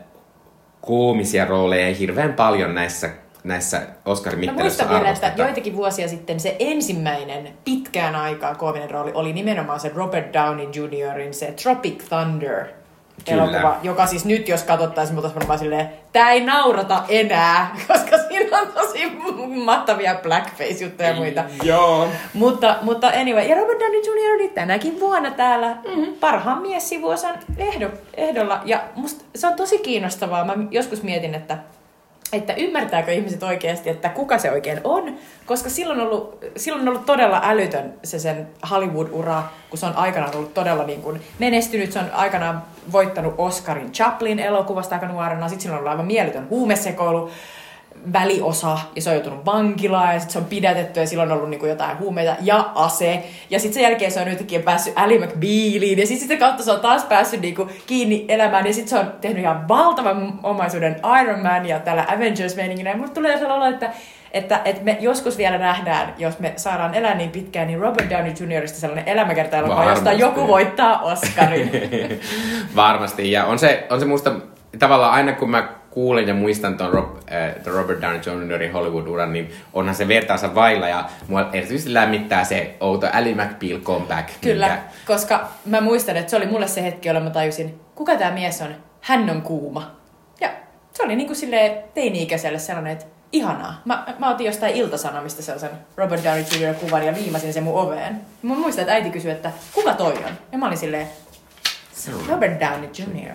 koomisia 0.80 1.44
rooleja 1.44 1.94
hirveän 1.94 2.32
paljon 2.32 2.74
näissä, 2.74 3.10
näissä 3.44 3.76
Mä 3.78 4.36
mittareissa 4.36 4.54
muistan 4.54 4.88
vielä, 4.88 5.10
että 5.10 5.32
joitakin 5.36 5.76
vuosia 5.76 6.08
sitten 6.08 6.40
se 6.40 6.56
ensimmäinen 6.58 7.54
pitkään 7.64 8.16
aikaa 8.16 8.54
koominen 8.54 8.90
rooli 8.90 9.12
oli 9.14 9.32
nimenomaan 9.32 9.80
se 9.80 9.92
Robert 9.94 10.32
Downey 10.32 10.66
Jr.in 10.74 11.34
se 11.34 11.54
Tropic 11.62 12.08
Thunder 12.08 12.66
Kyllä. 13.28 13.42
elokuva, 13.42 13.76
joka 13.82 14.06
siis 14.06 14.24
nyt 14.24 14.48
jos 14.48 14.64
katsottaisiin, 14.64 15.14
mutta 15.14 15.30
olisi 15.34 15.48
vaan 15.48 15.58
silleen, 15.58 15.90
tää 16.12 16.30
ei 16.30 16.44
naurata 16.44 17.02
enää, 17.08 17.76
koska 17.88 18.18
siinä 18.28 18.58
on 18.58 18.66
tosi 18.66 19.12
mahtavia 19.64 20.14
blackface-juttuja 20.14 21.08
ja 21.08 21.14
muita. 21.14 21.44
Joo. 21.62 22.08
Mutta, 22.34 22.76
mutta 22.82 23.06
anyway, 23.06 23.44
ja 23.44 23.56
Robert 23.56 23.80
Downey 23.80 24.00
Jr. 24.00 24.34
oli 24.34 24.48
tänäkin 24.48 25.00
vuonna 25.00 25.30
täällä 25.30 25.68
mm-hmm. 25.68 26.14
parhaan 26.20 26.62
mies 26.62 26.88
sivuosan 26.88 27.38
ehdo, 27.58 27.88
ehdolla. 28.14 28.60
Ja 28.64 28.82
musta 28.96 29.24
se 29.34 29.46
on 29.46 29.54
tosi 29.54 29.78
kiinnostavaa. 29.78 30.44
Mä 30.44 30.54
joskus 30.70 31.02
mietin, 31.02 31.34
että, 31.34 31.58
että 32.32 32.54
ymmärtääkö 32.54 33.12
ihmiset 33.12 33.42
oikeasti, 33.42 33.90
että 33.90 34.08
kuka 34.08 34.38
se 34.38 34.50
oikein 34.50 34.80
on. 34.84 35.16
Koska 35.46 35.70
silloin 35.70 36.00
on 36.00 36.06
ollut, 36.06 36.44
silloin 36.56 36.82
on 36.82 36.88
ollut 36.88 37.06
todella 37.06 37.40
älytön 37.44 37.94
se 38.04 38.18
sen 38.18 38.48
Hollywood-ura, 38.70 39.42
kun 39.70 39.78
se 39.78 39.86
on 39.86 39.96
aikanaan 39.96 40.36
ollut 40.36 40.54
todella 40.54 40.84
niin 40.84 41.02
kuin 41.02 41.20
menestynyt. 41.38 41.92
Se 41.92 41.98
on 41.98 42.10
aikanaan 42.12 42.62
voittanut 42.92 43.34
Oscarin 43.38 43.92
Chaplin 43.92 44.38
elokuvasta 44.38 44.94
aika 44.94 45.06
nuorena. 45.08 45.48
Sitten 45.48 45.62
sillä 45.62 45.74
on 45.74 45.78
ollut 45.78 45.90
aivan 45.90 46.06
mieletön 46.06 46.48
huumesekoilu 46.50 47.30
väliosa 48.12 48.78
ja 48.96 49.02
se 49.02 49.10
on 49.10 49.16
joutunut 49.16 49.46
vankilaan 49.46 50.14
ja 50.14 50.20
sitten 50.20 50.32
se 50.32 50.38
on 50.38 50.44
pidätetty 50.44 51.00
ja 51.00 51.06
silloin 51.06 51.32
on 51.32 51.36
ollut 51.36 51.50
niinku 51.50 51.66
jotain 51.66 51.98
huumeita 51.98 52.36
ja 52.40 52.70
ase. 52.74 53.22
Ja 53.50 53.58
sitten 53.58 53.74
sen 53.74 53.82
jälkeen 53.82 54.12
se 54.12 54.20
on 54.20 54.28
yhtäkkiä 54.28 54.60
päässyt 54.60 54.92
Ally 54.96 55.18
McBealiin 55.18 55.98
ja 55.98 56.06
sitten 56.06 56.28
sitä 56.28 56.36
kautta 56.36 56.62
se 56.62 56.72
on 56.72 56.80
taas 56.80 57.04
päässyt 57.04 57.40
niinku 57.40 57.68
kiinni 57.86 58.24
elämään 58.28 58.66
ja 58.66 58.74
sitten 58.74 58.88
se 58.88 58.98
on 58.98 59.12
tehnyt 59.20 59.42
ihan 59.42 59.68
valtavan 59.68 60.40
omaisuuden 60.42 60.96
Iron 61.22 61.40
Man 61.42 61.66
ja 61.66 61.78
tällä 61.78 62.06
avengers 62.08 62.56
meiningillä 62.56 62.90
Ja 62.90 62.96
mulle 62.96 63.10
tulee 63.10 63.38
sellainen 63.38 63.66
olo, 63.66 63.74
että 63.74 63.92
että, 64.32 64.60
että 64.64 64.84
me 64.84 64.96
joskus 65.00 65.38
vielä 65.38 65.58
nähdään, 65.58 66.14
jos 66.18 66.38
me 66.38 66.52
saadaan 66.56 66.94
elää 66.94 67.14
niin 67.14 67.30
pitkään, 67.30 67.66
niin 67.66 67.78
Robert 67.78 68.10
Downey 68.10 68.32
Jr.sta 68.40 68.80
sellainen 68.80 69.08
elämäkerta 69.08 69.56
elokuva, 69.56 69.84
josta 69.84 70.12
joku 70.12 70.48
voittaa 70.48 71.00
Oscarin. 71.02 71.70
Varmasti, 72.76 73.32
ja 73.32 73.44
on 73.44 73.58
se, 73.58 73.86
on 73.90 74.00
se 74.00 74.06
musta 74.06 74.32
tavallaan 74.78 75.12
aina 75.12 75.32
kun 75.32 75.50
mä 75.50 75.79
kuulen 75.90 76.28
ja 76.28 76.34
muistan 76.34 76.76
ton 76.76 76.90
Rob, 76.92 77.16
äh, 77.16 77.64
Robert 77.66 78.02
Downey 78.02 78.20
Jr.in 78.26 78.72
Hollywood-uran, 78.72 79.32
niin 79.32 79.52
onhan 79.72 79.94
se 79.94 80.08
vertaansa 80.08 80.54
vailla 80.54 80.88
ja 80.88 81.08
mua 81.28 81.48
erityisesti 81.52 81.94
lämmittää 81.94 82.44
se 82.44 82.76
outo 82.80 83.06
Ally 83.12 83.34
McBeal 83.34 83.80
comeback. 83.80 84.28
Kyllä, 84.40 84.66
minkä- 84.66 84.82
koska 85.06 85.48
mä 85.66 85.80
muistan, 85.80 86.16
että 86.16 86.30
se 86.30 86.36
oli 86.36 86.46
mulle 86.46 86.68
se 86.68 86.82
hetki, 86.82 87.08
jolloin 87.08 87.24
mä 87.24 87.30
tajusin, 87.30 87.80
kuka 87.94 88.16
tämä 88.16 88.30
mies 88.30 88.62
on? 88.62 88.74
Hän 89.00 89.30
on 89.30 89.42
kuuma. 89.42 89.96
Ja 90.40 90.48
se 90.92 91.02
oli 91.02 91.16
niin 91.16 91.26
kuin 91.26 91.36
silleen 91.36 91.78
teini-ikäiselle 91.94 92.58
sellainen, 92.58 92.92
että 92.92 93.04
ihanaa. 93.32 93.82
Mä, 93.84 94.06
mä 94.18 94.30
otin 94.30 94.46
jostain 94.46 94.74
iltasanomista 94.74 95.42
sellaisen 95.42 95.70
Robert 95.96 96.24
Downey 96.24 96.44
Jr. 96.60 96.74
kuvan 96.74 97.06
ja 97.06 97.12
liimasin 97.12 97.52
sen 97.52 97.62
mun 97.62 97.80
oveen. 97.80 98.20
Mä 98.42 98.54
muistan, 98.54 98.82
että 98.82 98.92
äiti 98.94 99.10
kysyi, 99.10 99.30
että 99.30 99.50
kuka 99.74 99.94
toi 99.94 100.12
on? 100.12 100.32
Ja 100.52 100.58
mä 100.58 100.66
olin 100.66 100.78
silleen, 100.78 101.06
Robert 102.28 102.60
Downey 102.60 102.90
Jr. 102.98 103.32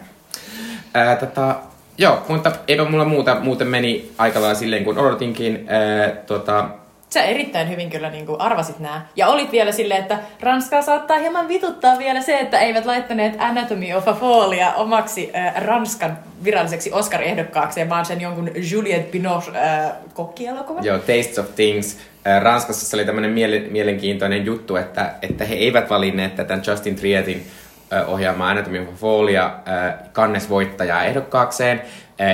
Ää, 0.93 1.15
tota, 1.15 1.55
joo, 1.97 2.23
mutta 2.27 2.51
eipä 2.67 2.85
mulla 2.85 3.05
muuta, 3.05 3.35
muuten 3.35 3.67
meni 3.67 4.11
aika 4.17 4.41
lailla 4.41 4.55
silleen 4.55 4.83
kuin 4.83 4.97
odotinkin. 4.97 5.65
Ää, 5.67 6.09
tota, 6.09 6.69
Sä 7.09 7.23
erittäin 7.23 7.69
hyvin 7.69 7.89
kyllä 7.89 8.09
niin 8.09 8.25
kuin 8.25 8.41
arvasit 8.41 8.79
nämä. 8.79 9.05
Ja 9.15 9.27
olit 9.27 9.51
vielä 9.51 9.71
silleen, 9.71 10.01
että 10.01 10.19
Ranskaa 10.39 10.81
saattaa 10.81 11.17
hieman 11.17 11.47
vituttaa 11.47 11.97
vielä 11.97 12.21
se, 12.21 12.37
että 12.39 12.59
eivät 12.59 12.85
laittaneet 12.85 13.35
Anatomy 13.39 13.93
of 13.93 14.07
a 14.07 14.13
Fallia 14.13 14.73
omaksi 14.73 15.31
äh, 15.35 15.55
Ranskan 15.55 16.17
viralliseksi 16.43 16.91
Oscar-ehdokkaakseen, 16.91 17.89
vaan 17.89 18.05
sen 18.05 18.21
jonkun 18.21 18.49
Juliette 18.71 19.11
Binoche 19.11 19.51
äh, 19.55 19.91
kokkielokuvan. 20.13 20.85
Joo, 20.85 20.97
Tastes 20.97 21.39
of 21.39 21.55
Things. 21.55 21.97
Äh, 22.27 22.41
Ranskassa 22.41 22.85
se 22.85 22.95
oli 22.95 23.05
tämmöinen 23.05 23.31
miele- 23.33 23.71
mielenkiintoinen 23.71 24.45
juttu, 24.45 24.75
että, 24.75 25.13
että 25.21 25.45
he 25.45 25.55
eivät 25.55 25.89
valinneet 25.89 26.35
tätä 26.35 26.59
Justin 26.67 26.95
Trietin 26.95 27.45
äh, 27.93 28.09
ohjaamaa 28.09 28.49
Anatomy 28.49 28.79
of 28.79 28.87
a 28.87 28.91
Fallia 28.95 29.45
äh, 29.45 29.93
kannesvoittajaa 30.13 31.03
ehdokkaakseen, 31.03 31.81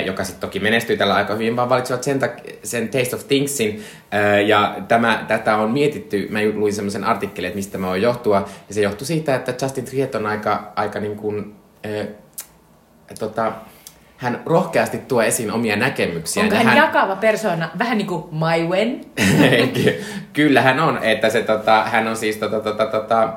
joka 0.06 0.24
sitten 0.24 0.40
toki 0.48 0.58
menestyi 0.60 0.96
tällä 0.96 1.14
aika 1.14 1.32
hyvin, 1.32 1.56
vaan 1.56 1.68
valitsivat 1.68 2.02
sen, 2.02 2.20
tak- 2.22 2.50
sen 2.62 2.88
Taste 2.88 3.16
of 3.16 3.26
Thingsin. 3.28 3.84
Ja 4.46 4.76
tämä, 4.88 5.24
tätä 5.28 5.56
on 5.56 5.70
mietitty, 5.70 6.28
mä 6.30 6.38
luin 6.54 6.72
semmoisen 6.72 7.04
artikkelin, 7.04 7.48
että 7.48 7.56
mistä 7.56 7.78
mä 7.78 7.86
voin 7.86 8.02
johtua, 8.02 8.48
ja 8.68 8.74
se 8.74 8.80
johtui 8.80 9.06
siitä, 9.06 9.34
että 9.34 9.54
Justin 9.64 9.84
Triet 9.84 10.14
on 10.14 10.26
aika, 10.26 10.72
aika 10.76 11.00
niin 11.00 11.16
kuin, 11.16 11.54
äh, 11.86 12.06
tota, 13.18 13.52
hän 14.16 14.42
rohkeasti 14.46 14.98
tuo 14.98 15.22
esiin 15.22 15.52
omia 15.52 15.76
näkemyksiä. 15.76 16.42
Onko 16.42 16.54
hän 16.54 16.76
jakava 16.76 17.16
persona, 17.16 17.70
vähän 17.78 17.98
niin 17.98 18.08
kuin 18.08 18.24
My 18.34 18.68
Wen? 18.68 19.00
Ky- 19.74 20.04
Kyllä 20.32 20.62
hän 20.62 20.80
on, 20.80 20.98
että 21.02 21.30
se, 21.30 21.42
tota, 21.42 21.84
hän 21.84 22.08
on 22.08 22.16
siis 22.16 22.36
tota, 22.36 22.60
tota, 22.60 22.86
tota, 22.86 23.32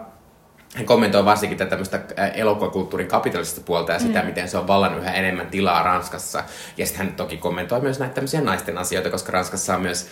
hän 0.75 0.85
kommentoi 0.85 1.25
varsinkin 1.25 1.57
tätä 1.57 1.69
tämmöistä 1.69 1.99
äh, 2.19 2.31
elokuvakulttuurin 2.35 3.07
kapitalistista 3.07 3.65
puolta 3.65 3.91
ja 3.91 3.99
sitä, 3.99 4.19
mm. 4.19 4.25
miten 4.25 4.49
se 4.49 4.57
on 4.57 4.67
vallannut 4.67 5.01
yhä 5.01 5.11
enemmän 5.11 5.47
tilaa 5.47 5.83
Ranskassa. 5.83 6.43
Ja 6.77 6.85
sitten 6.85 7.05
hän 7.05 7.15
toki 7.15 7.38
kommentoi 7.38 7.81
myös 7.81 7.99
näitä 7.99 8.15
tämmöisiä 8.15 8.41
naisten 8.41 8.77
asioita, 8.77 9.09
koska 9.09 9.31
Ranskassa 9.31 9.75
on 9.75 9.81
myös 9.81 10.07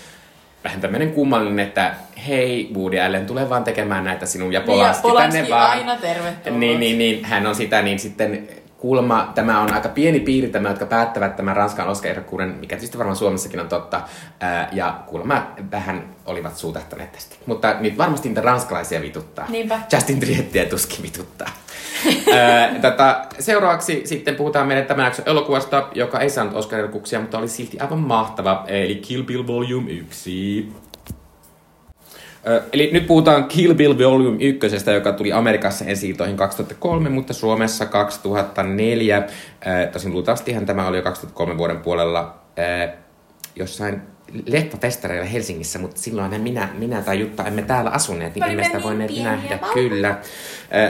vähän 0.63 0.81
tämmöinen 0.81 1.11
kummallinen, 1.11 1.67
että 1.67 1.95
hei, 2.27 2.71
Woody 2.73 2.99
Allen, 2.99 3.25
tule 3.25 3.49
vaan 3.49 3.63
tekemään 3.63 4.03
näitä 4.03 4.25
sinun 4.25 4.53
ja 4.53 4.61
Polanski, 4.61 5.01
Polanski 5.01 5.37
tänne 5.37 5.49
vaan. 5.49 5.71
aina 5.71 5.95
tervetuloa. 5.95 6.59
Niin, 6.59 6.79
niin, 6.79 6.97
niin, 6.97 7.25
hän 7.25 7.47
on 7.47 7.55
sitä, 7.55 7.81
niin 7.81 7.99
sitten 7.99 8.47
kuulemma 8.83 9.31
tämä 9.35 9.61
on 9.61 9.73
aika 9.73 9.89
pieni 9.89 10.19
piiri 10.19 10.47
tämä, 10.47 10.69
jotka 10.69 10.85
päättävät 10.85 11.35
tämän 11.35 11.55
Ranskan 11.55 11.87
Oscar-ehdokkuuden, 11.87 12.49
mikä 12.49 12.75
tietysti 12.75 12.97
varmaan 12.97 13.15
Suomessakin 13.15 13.59
on 13.59 13.67
totta, 13.67 14.01
ää, 14.39 14.69
ja 14.71 14.99
kuulemma 15.07 15.47
vähän 15.71 16.15
olivat 16.25 16.57
suutahtaneet 16.57 17.11
tästä. 17.11 17.35
Mutta 17.45 17.75
nyt 17.79 17.97
varmasti 17.97 18.29
niitä 18.29 18.41
ranskalaisia 18.41 19.01
vituttaa. 19.01 19.45
Niinpä. 19.49 19.79
Justin 19.93 20.19
Triettiä 20.19 20.65
tuskin 20.65 21.03
vituttaa. 21.03 21.49
Ää, 22.33 22.79
tota, 22.81 23.25
seuraavaksi 23.39 24.01
sitten 24.05 24.35
puhutaan 24.35 24.67
meidän 24.67 24.85
tämän 24.85 25.05
jakson 25.05 25.27
elokuvasta, 25.27 25.87
joka 25.93 26.19
ei 26.19 26.29
saanut 26.29 26.53
Oscar-ehdokkuuksia, 26.53 27.19
mutta 27.19 27.37
oli 27.37 27.47
silti 27.47 27.79
aivan 27.79 27.99
mahtava, 27.99 28.65
eli 28.67 28.95
Kill 28.95 29.23
Bill 29.23 29.47
Volume 29.47 29.91
1. 29.91 30.73
Eli 32.73 32.89
nyt 32.93 33.07
puhutaan 33.07 33.45
Kill 33.45 33.73
Bill 33.73 33.97
Volume 33.97 34.37
1, 34.39 34.91
joka 34.93 35.13
tuli 35.13 35.33
Amerikassa 35.33 35.85
ensi 35.85 36.13
2003, 36.35 37.09
mutta 37.09 37.33
Suomessa 37.33 37.85
2004. 37.85 39.17
Ö, 39.17 39.87
Tosin 39.91 40.13
luultavastihan 40.13 40.65
tämä 40.65 40.87
oli 40.87 40.97
jo 40.97 41.03
2003 41.03 41.57
vuoden 41.57 41.79
puolella 41.79 42.43
jossain 43.55 44.01
leffafestareilla 44.45 45.25
Helsingissä, 45.25 45.79
mutta 45.79 46.01
silloin 46.01 46.41
minä, 46.41 46.69
minä 46.77 47.01
tai 47.01 47.19
Jutta 47.19 47.45
emme 47.45 47.61
täällä 47.61 47.89
asuneet, 47.89 48.35
niin 48.35 48.45
Me 48.45 48.51
emme 48.51 48.63
sitä 48.63 48.77
niin 48.77 48.83
voineet 48.83 49.11
nähdä. 49.23 49.59
Kyllä. 49.73 50.17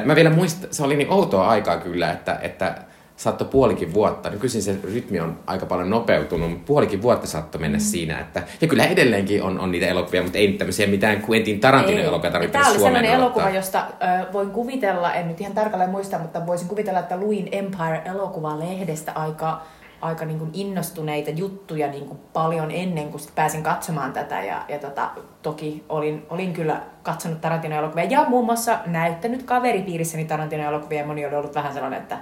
Mä 0.06 0.16
vielä 0.16 0.30
muistan, 0.30 0.70
se 0.74 0.84
oli 0.84 0.96
niin 0.96 1.12
outoa 1.12 1.48
aikaa 1.50 1.78
kyllä, 1.78 2.12
että, 2.12 2.40
että 2.42 2.76
saattoi 3.16 3.48
puolikin 3.48 3.94
vuotta. 3.94 4.30
Nykyisin 4.30 4.62
se 4.62 4.78
rytmi 4.84 5.20
on 5.20 5.40
aika 5.48 5.66
paljon 5.66 5.90
nopeutunut, 5.90 6.50
mutta 6.50 6.66
puolikin 6.66 7.02
vuotta 7.02 7.28
saattoi 7.28 7.62
mennä 7.62 7.78
mm. 7.78 7.82
siinä. 7.82 8.20
Että, 8.20 8.44
ja 8.62 8.68
kyllä 8.68 8.86
edelleenkin 8.86 9.44
on, 9.44 9.60
on 9.60 9.72
niitä 9.72 9.88
elokuvia, 9.88 10.24
mutta 10.24 10.38
ei 10.38 10.48
nyt 10.48 10.58
tämmöisiä 10.58 10.88
mitään 10.88 11.24
Quentin 11.30 11.60
Tarantino 11.60 12.02
elokuvia 12.02 12.32
tarvitse 12.32 12.52
Tämä 12.52 12.70
oli 12.70 12.80
Suomeen 12.80 12.96
sellainen 12.96 13.22
elokuva, 13.22 13.50
josta 13.50 13.80
ö, 13.80 14.34
voin 14.34 14.50
kuvitella, 14.50 15.14
en 15.14 15.28
nyt 15.28 15.42
ihan 15.42 15.54
tarkalleen 15.54 15.90
muista, 15.90 16.20
mutta 16.20 16.46
voisin 16.46 16.68
kuvitella, 16.68 17.00
että 17.00 17.18
luin 17.18 17.50
Empire-elokuvalehdestä 17.52 19.12
aika, 19.16 19.62
aika 20.02 20.26
niin 20.26 20.40
kuin 20.40 20.50
innostuneita 20.54 21.30
juttuja 21.30 21.88
niin 21.88 22.06
kuin 22.06 22.20
paljon 22.34 22.72
ennen 22.72 23.10
kuin 23.10 23.24
pääsin 23.36 23.64
katsomaan 23.64 24.14
tätä. 24.14 24.44
Ja, 24.44 24.66
ja 24.68 24.80
tota, 24.80 25.10
toki 25.42 25.84
olin, 25.90 26.26
olin 26.30 26.54
kyllä 26.54 26.82
katsonut 27.04 27.42
Tarantino-elokuvia 27.42 28.04
ja 28.04 28.26
muun 28.28 28.46
muassa 28.46 28.80
näyttänyt 28.86 29.44
kaveripiirissäni 29.44 30.26
Tarantino-elokuvia 30.26 31.00
ja 31.00 31.06
moni 31.06 31.26
oli 31.26 31.36
ollut 31.36 31.56
vähän 31.56 31.74
sellainen, 31.74 32.02
että, 32.02 32.18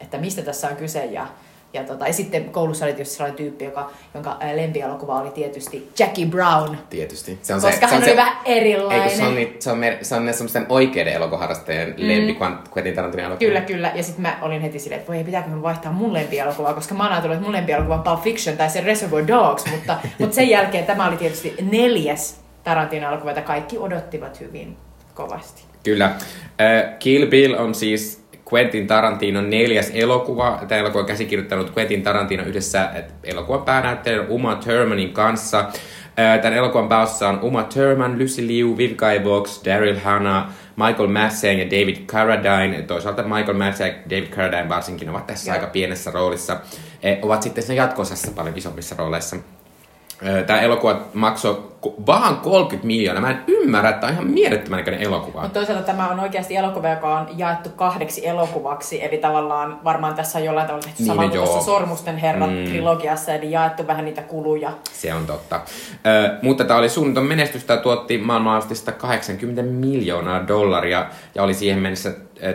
että 0.00 0.18
mistä 0.18 0.42
tässä 0.42 0.68
on 0.68 0.76
kyse. 0.76 1.04
Ja 1.04 1.26
Ja, 1.72 1.84
tota, 1.84 2.06
ja 2.06 2.12
sitten 2.12 2.44
koulussa 2.44 2.84
oli 2.84 2.92
tietysti 2.92 3.16
sellainen 3.16 3.36
tyyppi, 3.36 3.64
joka, 3.64 3.90
jonka 4.14 4.36
ää, 4.40 4.56
lempielokuva 4.56 5.20
oli 5.20 5.30
tietysti 5.30 5.90
Jackie 5.98 6.26
Brown. 6.26 6.76
Tietysti. 6.90 7.38
Se 7.42 7.54
on 7.54 7.60
Koska 7.60 7.88
se, 7.88 7.94
hän 7.94 8.04
se 8.04 8.10
oli 8.10 8.10
on 8.10 8.10
se, 8.10 8.16
vähän 8.16 8.36
erilainen. 8.44 9.02
Eikö 9.02 9.16
se 9.16 9.24
on, 9.24 9.34
niin, 9.34 9.56
se 9.58 9.70
on, 9.70 9.78
mer- 9.78 10.04
se 10.04 10.14
on 10.14 10.26
ne 10.26 10.32
semmoisten 10.32 10.66
oikeiden 10.68 11.12
elokuvaharrastajien 11.12 11.88
mm. 11.88 12.08
lempi, 12.08 12.36
Quentin 12.76 12.94
Tarantinon 12.94 13.26
elokuva. 13.26 13.48
Kyllä, 13.48 13.60
kyllä. 13.60 13.92
Ja 13.94 14.02
sitten 14.02 14.22
mä 14.22 14.38
olin 14.42 14.60
heti 14.62 14.78
silleen, 14.78 14.98
että 14.98 15.08
voi 15.08 15.16
ei, 15.16 15.24
pitääkö 15.24 15.48
mun 15.48 15.62
vaihtaa 15.62 15.92
mun 15.92 16.12
lempielokuvaa, 16.12 16.74
koska 16.74 16.94
mä 16.94 17.02
oon 17.02 17.12
ajatellut, 17.12 17.34
että 17.34 17.44
mun 17.44 17.56
lempielokuva 17.56 17.94
on 17.94 18.02
Pulp 18.02 18.22
Fiction 18.22 18.56
tai 18.56 18.70
se 18.70 18.80
Reservoir 18.80 19.28
Dogs, 19.28 19.66
mutta, 19.70 19.98
mutta 20.18 20.34
sen 20.34 20.48
jälkeen 20.48 20.86
tämä 20.86 21.08
oli 21.08 21.16
tietysti 21.16 21.54
neljäs 21.70 22.40
Tarantinon 22.64 23.10
elokuva, 23.10 23.30
jota 23.30 23.42
kaikki 23.42 23.78
odottivat 23.78 24.40
hyvin 24.40 24.76
kovasti. 25.14 25.62
Kyllä. 25.84 26.04
Äh, 26.04 26.98
Kill 26.98 27.26
Bill 27.26 27.54
on 27.54 27.74
siis 27.74 28.25
Quentin 28.52 28.86
Tarantinon 28.86 29.50
neljäs 29.50 29.90
elokuva. 29.94 30.60
Tämä 30.68 30.80
elokuva 30.80 31.00
on 31.00 31.06
käsikirjoittanut 31.06 31.72
Quentin 31.76 32.02
Tarantino 32.02 32.42
yhdessä 32.42 32.90
elokuvan 33.24 33.62
päänäyttelijän 33.62 34.28
Uma 34.28 34.54
Thurmanin 34.54 35.12
kanssa. 35.12 35.64
Tämän 36.42 36.58
elokuvan 36.58 36.88
päässä 36.88 37.28
on 37.28 37.38
Uma 37.42 37.62
Thurman, 37.62 38.18
Lucy 38.18 38.46
Liu, 38.46 38.76
Vivica 38.76 39.06
Fox, 39.24 39.64
Daryl 39.64 39.98
Hannah, 40.04 40.46
Michael 40.76 41.08
Madsen 41.08 41.58
ja 41.58 41.66
David 41.66 41.96
Carradine. 42.06 42.82
Toisaalta 42.82 43.22
Michael 43.22 43.58
Madsen 43.58 43.86
ja 43.86 43.94
David 44.10 44.26
Carradine 44.26 44.68
varsinkin 44.68 45.10
ovat 45.10 45.26
tässä 45.26 45.50
Joo. 45.50 45.54
aika 45.54 45.66
pienessä 45.66 46.10
roolissa. 46.10 46.56
Eh, 47.02 47.18
ovat 47.22 47.42
sitten 47.42 47.64
sen 47.64 47.76
jatkosassa 47.76 48.32
paljon 48.32 48.58
isommissa 48.58 48.94
rooleissa. 48.98 49.36
Tämä 50.46 50.60
elokuva 50.60 51.00
maksoi 51.14 51.62
vaan 52.06 52.36
30 52.36 52.86
miljoonaa. 52.86 53.22
Mä 53.22 53.30
en 53.30 53.44
ymmärrä, 53.46 53.88
että 53.90 54.00
tämä 54.00 54.08
on 54.10 54.14
ihan 54.14 54.30
mielettömän 54.30 54.76
näköinen 54.78 55.02
elokuva. 55.02 55.40
Mutta 55.42 55.54
toisaalta 55.58 55.82
tämä 55.82 56.08
on 56.08 56.20
oikeasti 56.20 56.56
elokuva, 56.56 56.88
joka 56.88 57.18
on 57.18 57.26
jaettu 57.36 57.68
kahdeksi 57.68 58.26
elokuvaksi, 58.26 59.04
eli 59.04 59.18
tavallaan 59.18 59.80
varmaan 59.84 60.14
tässä 60.14 60.38
on 60.38 60.44
jollain 60.44 60.66
tavalla 60.66 60.82
tehty 60.84 60.98
Niin, 61.02 61.06
sama 61.06 61.22
no 61.22 61.28
kuin 61.28 61.38
tuossa 61.42 61.60
Sormusten 61.60 62.16
herrat 62.16 62.50
Mm. 62.50 62.64
trilogiassa, 62.64 63.34
eli 63.34 63.50
jaettu 63.50 63.86
vähän 63.86 64.04
niitä 64.04 64.22
kuluja. 64.22 64.70
Se 64.92 65.14
on 65.14 65.26
totta. 65.26 65.60
Ö, 66.06 66.38
mutta 66.42 66.64
tämä 66.64 66.78
oli 66.78 66.88
suunnaton 66.88 67.24
menestystä 67.24 67.72
ja 67.74 67.80
tuotti 67.80 68.18
maailmanlaajuisesti 68.18 68.92
80 68.92 69.62
miljoonaa 69.62 70.48
dollaria 70.48 71.06
ja 71.34 71.42
oli 71.42 71.54
siihen 71.54 71.78
mennessä 71.78 72.12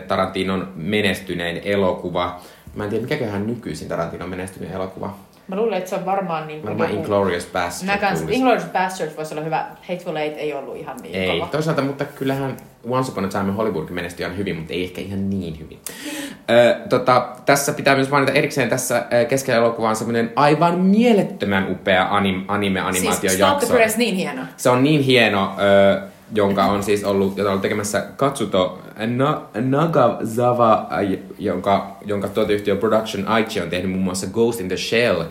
Tarantinon 0.07 0.72
menestynein 0.76 1.62
elokuva. 1.66 2.39
Mä 2.76 2.84
en 2.84 2.89
tiedä, 2.89 3.01
mikäköhän 3.03 3.47
nykyisin 3.47 3.88
Tarantinon 3.88 4.30
menestynein 4.30 4.74
elokuva. 4.74 5.14
Mä 5.52 5.58
luulen, 5.58 5.78
että 5.78 5.89
se 5.89 5.95
on 5.95 6.06
varmaan 6.06 6.47
niin 6.47 6.62
kuin 6.62 6.70
Varmaan 6.70 6.89
joku- 6.89 7.02
Inglourious 7.02 7.45
Basterds. 7.45 7.84
Mä 7.84 7.97
kans. 7.97 8.24
Inglourious 8.30 8.70
Basterds 8.70 9.18
voisi 9.18 9.34
olla 9.34 9.43
hyvä. 9.43 9.66
Hateful 9.89 10.16
Eight 10.16 10.38
ei 10.38 10.54
ollut 10.54 10.76
ihan 10.78 10.97
niin 11.04 11.16
Ei, 11.16 11.39
kova. 11.39 11.47
toisaalta, 11.52 11.82
mutta 11.82 12.06
kyllähän 12.06 12.58
Once 12.89 13.12
Upon 13.12 13.26
a 13.26 13.28
Time 13.28 13.43
in 13.43 13.54
Hollywood 13.56 13.89
menestyi 13.89 14.24
ihan 14.26 14.38
hyvin, 14.38 14.56
mutta 14.56 14.74
ei 14.74 14.84
ehkä 14.84 15.02
ihan 15.02 15.30
niin 15.30 15.60
hyvin. 15.60 15.80
Ö, 16.49 16.76
tota, 16.89 17.28
tässä 17.45 17.74
pitää 17.74 17.95
myös 17.95 18.10
mainita 18.10 18.32
erikseen 18.32 18.70
tässä 18.70 19.06
keskellä 19.30 19.58
elokuvaa 19.58 19.89
on 19.89 19.95
semmoinen 19.95 20.32
aivan 20.36 20.80
mielettömän 20.80 21.72
upea 21.72 22.08
anim, 22.12 22.43
anime-animaatiojakso. 22.47 23.28
Siis 23.28 23.34
Stop 23.34 23.60
the 23.60 23.68
Press 23.68 23.97
niin 23.97 24.16
hieno. 24.16 24.41
Se 24.58 24.70
on 24.70 24.84
niin 24.84 25.02
hieno, 25.02 25.52
ö, 25.60 26.02
jonka 26.36 26.65
on 26.65 26.84
siis 26.84 27.03
ollut, 27.03 27.38
jota 27.38 27.51
on 27.51 27.61
tekemässä 27.61 28.05
Katsuto 28.17 28.82
Na, 29.07 29.41
Nagasawa, 29.53 30.88
ä, 30.91 30.97
jonka, 31.39 31.97
jonka 32.05 32.27
tuoteyhtiö 32.27 32.75
Production 32.75 33.27
Aichi 33.27 33.61
on 33.61 33.69
tehnyt 33.69 33.91
muun 33.91 34.03
muassa 34.03 34.27
Ghost 34.27 34.59
in 34.59 34.67
the 34.67 34.77
Shell 34.77 35.21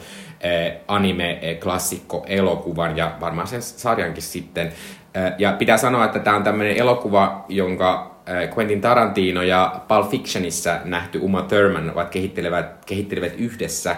eh, 0.40 0.72
anime-klassikko-elokuvan 0.88 2.96
ja 2.96 3.12
varmaan 3.20 3.46
sen 3.46 3.62
sarjankin 3.62 4.22
sitten. 4.22 4.66
Eh, 4.66 4.72
Ja 5.38 5.52
pitää 5.52 5.76
sanoa, 5.76 6.04
että 6.04 6.18
tämä 6.18 6.36
on 6.36 6.42
tämmöinen 6.42 6.76
elokuva, 6.76 7.44
jonka 7.48 8.20
eh, 8.26 8.50
Quentin 8.56 8.80
Tarantino 8.80 9.42
ja 9.42 9.80
Pulp 9.88 10.10
Fictionissa 10.10 10.76
nähty 10.84 11.18
Uma 11.22 11.42
Thurman 11.42 11.90
ovat 11.94 12.10
kehittelevät, 12.10 12.84
kehittelevät 12.86 13.32
yhdessä. 13.38 13.96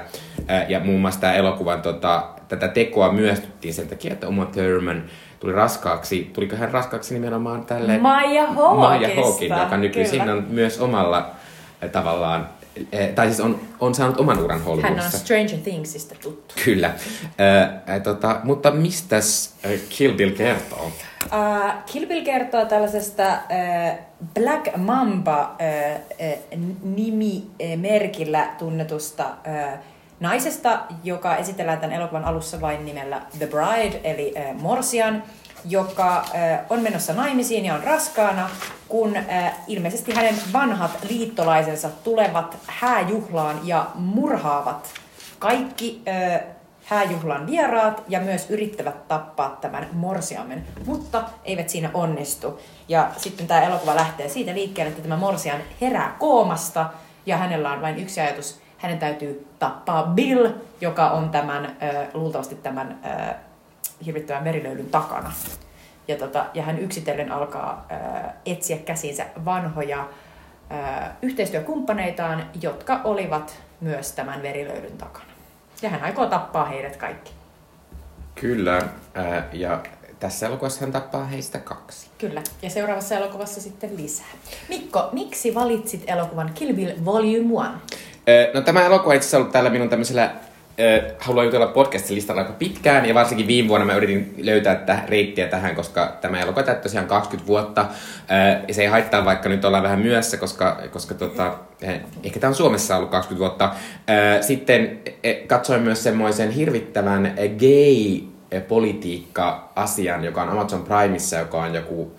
Eh, 0.48 0.64
Ja 0.68 0.80
muun 0.80 1.00
muassa 1.00 1.20
tämä 1.20 1.32
elokuvan 1.32 1.82
tota, 1.82 2.22
tätä 2.48 2.68
tekoa 2.68 3.12
myöstyttiin 3.12 3.74
sen 3.74 3.88
takia, 3.88 4.12
että 4.12 4.28
Uma 4.28 4.46
Thurman 4.46 5.02
tuli 5.42 5.52
raskaaksi. 5.52 6.30
Tuliko 6.32 6.56
hän 6.56 6.70
raskaaksi 6.72 7.14
nimenomaan 7.14 7.64
tälle 7.64 7.98
Maija 7.98 8.46
Hawkin, 9.22 9.48
joka 9.62 9.76
nykyisin 9.76 10.20
Kyllä. 10.20 10.32
on 10.32 10.46
myös 10.48 10.80
omalla 10.80 11.30
eh, 11.82 11.90
tavallaan, 11.90 12.48
eh, 12.92 13.08
tai 13.08 13.26
siis 13.26 13.40
on, 13.40 13.60
on 13.80 13.94
saanut 13.94 14.20
oman 14.20 14.38
uran 14.38 14.58
Hän 14.58 14.68
on 14.68 14.76
Hollywoodissa. 14.76 15.18
Stranger 15.18 15.58
Thingsista 15.58 16.14
tuttu. 16.22 16.54
Kyllä. 16.64 16.86
Äh, 16.86 18.02
tota, 18.02 18.40
mutta 18.44 18.70
mistäs 18.70 19.54
äh, 19.64 19.72
Kill 19.88 20.14
Bill 20.14 20.30
kertoo? 20.30 20.86
Uh, 20.86 21.72
Kill 21.92 22.06
Bill 22.06 22.24
kertoo 22.24 22.64
tällaisesta 22.64 23.22
uh, 23.32 23.98
Black 24.34 24.76
Mamba 24.76 25.56
uh, 25.60 26.00
uh, 26.28 26.58
nimimerkillä 26.82 28.50
tunnetusta 28.58 29.24
uh, 29.24 29.78
naisesta, 30.22 30.80
joka 31.04 31.36
esitellään 31.36 31.80
tämän 31.80 31.96
elokuvan 31.96 32.24
alussa 32.24 32.60
vain 32.60 32.84
nimellä 32.84 33.22
The 33.38 33.46
Bride, 33.46 34.00
eli 34.04 34.34
uh, 34.36 34.60
Morsian, 34.60 35.22
joka 35.64 36.24
uh, 36.26 36.66
on 36.70 36.80
menossa 36.80 37.12
naimisiin 37.12 37.64
ja 37.64 37.74
on 37.74 37.84
raskaana, 37.84 38.50
kun 38.88 39.10
uh, 39.10 39.50
ilmeisesti 39.66 40.14
hänen 40.14 40.34
vanhat 40.52 40.98
liittolaisensa 41.08 41.88
tulevat 42.04 42.56
hääjuhlaan 42.66 43.60
ja 43.64 43.86
murhaavat 43.94 44.88
kaikki 45.42 46.02
ö, 46.08 46.40
hääjuhlan 46.84 47.46
vieraat 47.46 48.02
ja 48.08 48.20
myös 48.20 48.50
yrittävät 48.50 49.08
tappaa 49.08 49.58
tämän 49.60 49.88
morsiamen, 49.92 50.66
mutta 50.86 51.24
eivät 51.44 51.68
siinä 51.68 51.90
onnistu. 51.94 52.60
Ja 52.88 53.10
sitten 53.16 53.46
tämä 53.46 53.62
elokuva 53.62 53.96
lähtee 53.96 54.28
siitä 54.28 54.54
liikkeelle, 54.54 54.90
että 54.90 55.02
tämä 55.02 55.16
morsian 55.16 55.60
herää 55.80 56.16
koomasta 56.18 56.90
ja 57.26 57.36
hänellä 57.36 57.72
on 57.72 57.82
vain 57.82 57.98
yksi 57.98 58.20
ajatus. 58.20 58.60
Hänen 58.82 58.98
täytyy 58.98 59.46
tappaa 59.58 60.02
Bill, 60.06 60.48
joka 60.80 61.10
on 61.10 61.30
tämän, 61.30 61.64
ö, 61.64 62.06
luultavasti 62.14 62.54
tämän 62.54 62.98
ö, 63.04 63.34
hirvittävän 64.04 64.44
verilöylyn 64.44 64.86
takana. 64.86 65.32
Ja, 66.08 66.16
tota, 66.16 66.46
ja 66.54 66.62
hän 66.62 66.78
yksitellen 66.78 67.32
alkaa 67.32 67.86
ö, 67.90 67.94
etsiä 68.46 68.78
käsiinsä 68.78 69.26
vanhoja 69.44 70.00
ö, 70.00 70.74
yhteistyökumppaneitaan, 71.22 72.46
jotka 72.62 73.00
olivat 73.04 73.62
myös 73.80 74.12
tämän 74.12 74.42
verilöylyn 74.42 74.98
takana. 74.98 75.32
Ja 75.82 75.88
hän 75.88 76.02
aikoo 76.02 76.26
tappaa 76.26 76.64
heidät 76.64 76.96
kaikki. 76.96 77.32
Kyllä, 78.34 78.76
äh, 78.76 79.44
ja 79.52 79.82
tässä 80.20 80.46
elokuvassa 80.46 80.80
hän 80.80 80.92
tappaa 80.92 81.24
heistä 81.24 81.58
kaksi. 81.58 82.10
Kyllä. 82.18 82.42
Ja 82.62 82.70
seuraavassa 82.70 83.14
elokuvassa 83.14 83.60
sitten 83.60 83.96
lisää. 83.96 84.26
Mikko, 84.68 85.08
miksi 85.12 85.54
valitsit 85.54 86.04
elokuvan 86.06 86.50
Kill 86.54 86.74
Bill 86.74 87.04
Volume 87.04 87.70
1? 87.84 88.11
No 88.54 88.60
tämä 88.60 88.86
elokuva 88.86 89.14
itse 89.14 89.36
ollut 89.36 89.52
täällä 89.52 89.70
minun 89.70 89.88
tämmöisellä 89.88 90.30
haluan 91.18 91.46
jutella 91.46 91.66
podcastin 91.66 92.16
listalla 92.16 92.40
aika 92.40 92.52
pitkään 92.52 93.06
ja 93.06 93.14
varsinkin 93.14 93.46
viime 93.46 93.68
vuonna 93.68 93.86
mä 93.86 93.94
yritin 93.94 94.34
löytää 94.38 94.74
täh, 94.74 95.08
reittiä 95.08 95.48
tähän, 95.48 95.74
koska 95.74 96.18
tämä 96.20 96.40
elokuva 96.40 96.62
täyttää 96.62 96.82
tosiaan 96.82 97.06
20 97.06 97.48
vuotta 97.48 97.86
ja 98.68 98.74
se 98.74 98.82
ei 98.82 98.88
haittaa 98.88 99.24
vaikka 99.24 99.48
nyt 99.48 99.64
ollaan 99.64 99.82
vähän 99.82 99.98
myöhässä, 99.98 100.36
koska, 100.36 100.80
koska 100.90 101.14
tota, 101.14 101.54
eh, 101.82 102.00
ehkä 102.24 102.40
tämä 102.40 102.48
on 102.48 102.54
Suomessa 102.54 102.96
ollut 102.96 103.10
20 103.10 103.38
vuotta. 103.38 103.70
Sitten 104.40 105.00
eh, 105.22 105.46
katsoin 105.46 105.82
myös 105.82 106.02
semmoisen 106.02 106.50
hirvittävän 106.50 107.26
eh, 107.26 107.50
gay 107.50 108.28
eh, 108.50 108.66
politiikka-asian, 108.68 110.24
joka 110.24 110.42
on 110.42 110.48
Amazon 110.48 110.84
Primeissa, 110.84 111.36
joka 111.36 111.62
on 111.62 111.74
joku 111.74 112.12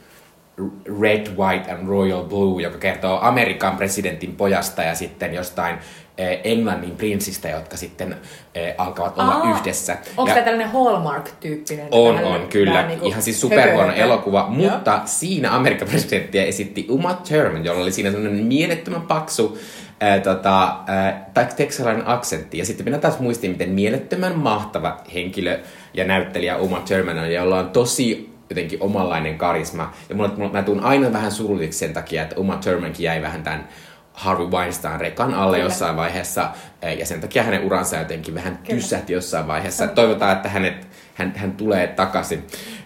Red, 1.02 1.28
White 1.38 1.72
and 1.72 1.88
Royal 1.88 2.24
Blue, 2.24 2.62
joka 2.62 2.78
kertoo 2.78 3.20
Amerikan 3.22 3.78
presidentin 3.78 4.36
pojasta 4.36 4.84
ja 4.84 4.96
sitten 4.96 5.34
jostain 5.34 5.76
eh, 6.18 6.40
Englannin 6.44 6.96
prinssistä, 6.96 7.50
jotka 7.50 7.78
sitten 7.78 8.16
eh, 8.56 8.74
alkavat 8.78 9.20
olla 9.20 9.34
Aa, 9.34 9.50
yhdessä. 9.60 9.98
Onko 10.18 10.30
ja 10.30 10.34
tämä 10.36 10.46
tällainen 10.46 10.70
Hallmark-tyyppinen? 10.72 11.88
on, 11.92 12.16
Vähän- 12.16 12.28
on, 12.28 12.48
kyllä. 12.48 12.88
niinku 12.88 13.06
Ihan 13.08 13.22
siis 13.22 13.42
superhuono 13.42 13.94
elokuva, 13.94 14.50
Joo. 14.58 14.72
mutta 14.72 15.02
siinä 15.06 15.56
Amerikan 15.56 15.88
presidenttiä 15.88 16.44
esitti 16.44 16.86
Uma 16.90 17.14
Thurman, 17.14 17.66
jolla 17.66 17.82
oli 17.82 17.92
siinä 17.92 18.12
semmoinen 18.12 18.46
mielettömän 18.46 19.02
paksu 19.02 19.58
ää, 20.00 20.20
tota, 20.20 20.78
ää, 20.88 21.30
tai 21.34 21.48
teksalainen 21.58 22.08
aksentti. 22.08 22.58
Ja 22.58 22.66
sitten 22.66 22.86
minä 22.86 22.98
taas 22.98 23.20
muistin, 23.20 23.52
miten 23.52 23.70
mielettömän 23.70 24.38
mahtava 24.40 24.98
henkilö 25.14 25.60
ja 25.94 26.06
näyttelijä 26.06 26.58
Uma 26.58 26.80
Thurman 26.80 27.20
on, 27.20 27.34
jolla 27.34 27.60
on 27.60 27.70
tosi 27.70 28.33
jotenkin 28.50 28.82
omanlainen 28.82 29.38
karisma. 29.38 29.94
Ja 30.10 30.16
mulla, 30.16 30.34
mulla, 30.38 30.52
mä 30.52 30.64
tuun 30.64 30.80
aina 30.80 31.14
vähän 31.14 31.32
surulliseksi 31.32 31.80
sen 31.80 31.94
takia, 31.94 32.22
että 32.22 32.36
Uma 32.36 32.56
Thurmankin 32.56 33.04
jäi 33.04 33.22
vähän 33.22 33.44
tämän 33.44 33.68
Harvey 34.14 34.48
Weinstein 34.48 35.00
rekan 35.00 35.34
alle 35.34 35.58
Kyllä. 35.58 35.70
jossain 35.70 35.96
vaiheessa, 35.96 36.50
eh, 36.82 36.98
ja 36.98 37.06
sen 37.06 37.22
takia 37.22 37.44
hänen 37.44 37.64
uransa 37.64 37.98
jotenkin 37.98 38.36
vähän 38.36 38.60
tyssähti 38.64 39.14
jossain 39.14 39.48
vaiheessa. 39.48 39.88
Toivotaan, 39.88 40.32
että 40.32 40.50
hänet, 40.50 40.88
hän, 41.16 41.34
hän 41.36 41.52
tulee 41.52 41.88
takaisin 41.88 42.44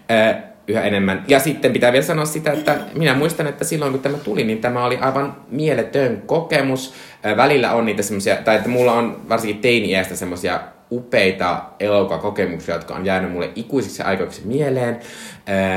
eh, 0.10 0.36
yhä 0.68 0.82
enemmän. 0.82 1.26
Ja 1.28 1.40
sitten 1.40 1.74
pitää 1.74 1.92
vielä 1.92 2.06
sanoa 2.06 2.26
sitä, 2.26 2.52
että 2.52 2.80
minä 2.94 3.14
muistan, 3.14 3.48
että 3.48 3.66
silloin 3.66 3.92
kun 3.92 4.02
tämä 4.02 4.18
tuli, 4.18 4.44
niin 4.44 4.62
tämä 4.62 4.86
oli 4.86 4.98
aivan 4.98 5.36
mieletön 5.50 6.22
kokemus. 6.26 6.94
Eh, 7.24 7.38
Välillä 7.38 7.74
on 7.74 7.86
niitä 7.86 8.04
semmoisia, 8.04 8.36
tai 8.36 8.56
että 8.56 8.70
mulla 8.70 8.94
on 8.94 9.22
varsinkin 9.30 9.62
teini-iästä 9.62 10.16
semmoisia 10.16 10.60
upeita 10.92 11.64
elokuvakokemuksia, 11.80 12.76
jotka 12.76 12.96
on 12.96 13.06
jäänyt 13.06 13.32
mulle 13.32 13.52
ikuisiksi 13.56 14.04
aikoiksi 14.04 14.42
mieleen. 14.46 15.00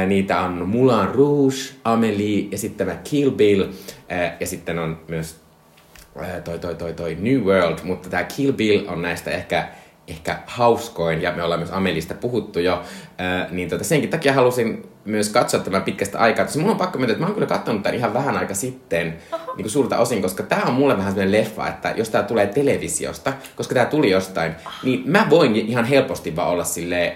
Niitä 0.07 0.41
on 0.41 0.69
Moulin 0.69 1.15
Rouge, 1.15 1.57
Amelie 1.85 2.49
ja 2.51 2.59
sitten 2.59 2.87
tämä 2.87 3.01
Kill 3.05 3.31
Bill. 3.31 3.65
Ja 4.41 4.47
sitten 4.47 4.79
on 4.79 5.01
myös 5.09 5.41
toi, 6.45 6.59
toi, 6.59 6.75
toi, 6.75 6.93
toi 6.93 7.17
New 7.21 7.41
World, 7.41 7.79
mutta 7.83 8.09
tämä 8.09 8.25
Kill 8.25 8.53
Bill 8.53 8.89
on 8.89 9.03
näistä 9.03 9.31
ehkä 9.31 9.69
ehkä 10.09 10.39
hauskoin, 10.47 11.23
ja 11.23 11.33
me 11.33 11.43
ollaan 11.43 11.61
myös 11.61 11.73
Amelista 11.73 12.15
puhuttu 12.15 12.59
jo, 12.59 12.83
ää, 13.19 13.49
niin 13.51 13.69
tota, 13.69 13.85
senkin 13.85 14.11
takia 14.11 14.33
halusin 14.33 14.89
myös 15.05 15.29
katsoa 15.29 15.61
tämän 15.61 15.83
pitkästä 15.83 16.19
aikaa. 16.19 16.45
Tässä 16.45 16.61
mun 16.61 16.71
on 16.71 16.77
pakko 16.77 16.99
myöntää, 16.99 17.13
että 17.13 17.21
mä 17.21 17.27
oon 17.27 17.35
kyllä 17.35 17.47
katsonut 17.47 17.83
tämän 17.83 17.97
ihan 17.97 18.15
vähän 18.15 18.37
aika 18.37 18.55
sitten, 18.55 19.19
niin 19.57 19.65
kuin 19.65 19.71
suurta 19.71 19.99
osin, 19.99 20.23
koska 20.23 20.43
tämä 20.43 20.63
on 20.63 20.75
mulle 20.75 20.97
vähän 20.97 21.13
sellainen 21.13 21.41
leffa, 21.41 21.69
että 21.69 21.95
jos 21.97 22.11
tämä 22.11 22.25
tulee 22.25 22.47
televisiosta, 22.47 23.33
koska 23.57 23.75
tämä 23.75 23.87
tuli 23.87 24.11
jostain, 24.11 24.53
niin 24.83 25.03
mä 25.07 25.27
voin 25.31 25.57
ihan 25.57 25.85
helposti 25.85 26.37
vaan 26.37 26.49
olla 26.49 26.65
silleen, 26.65 27.13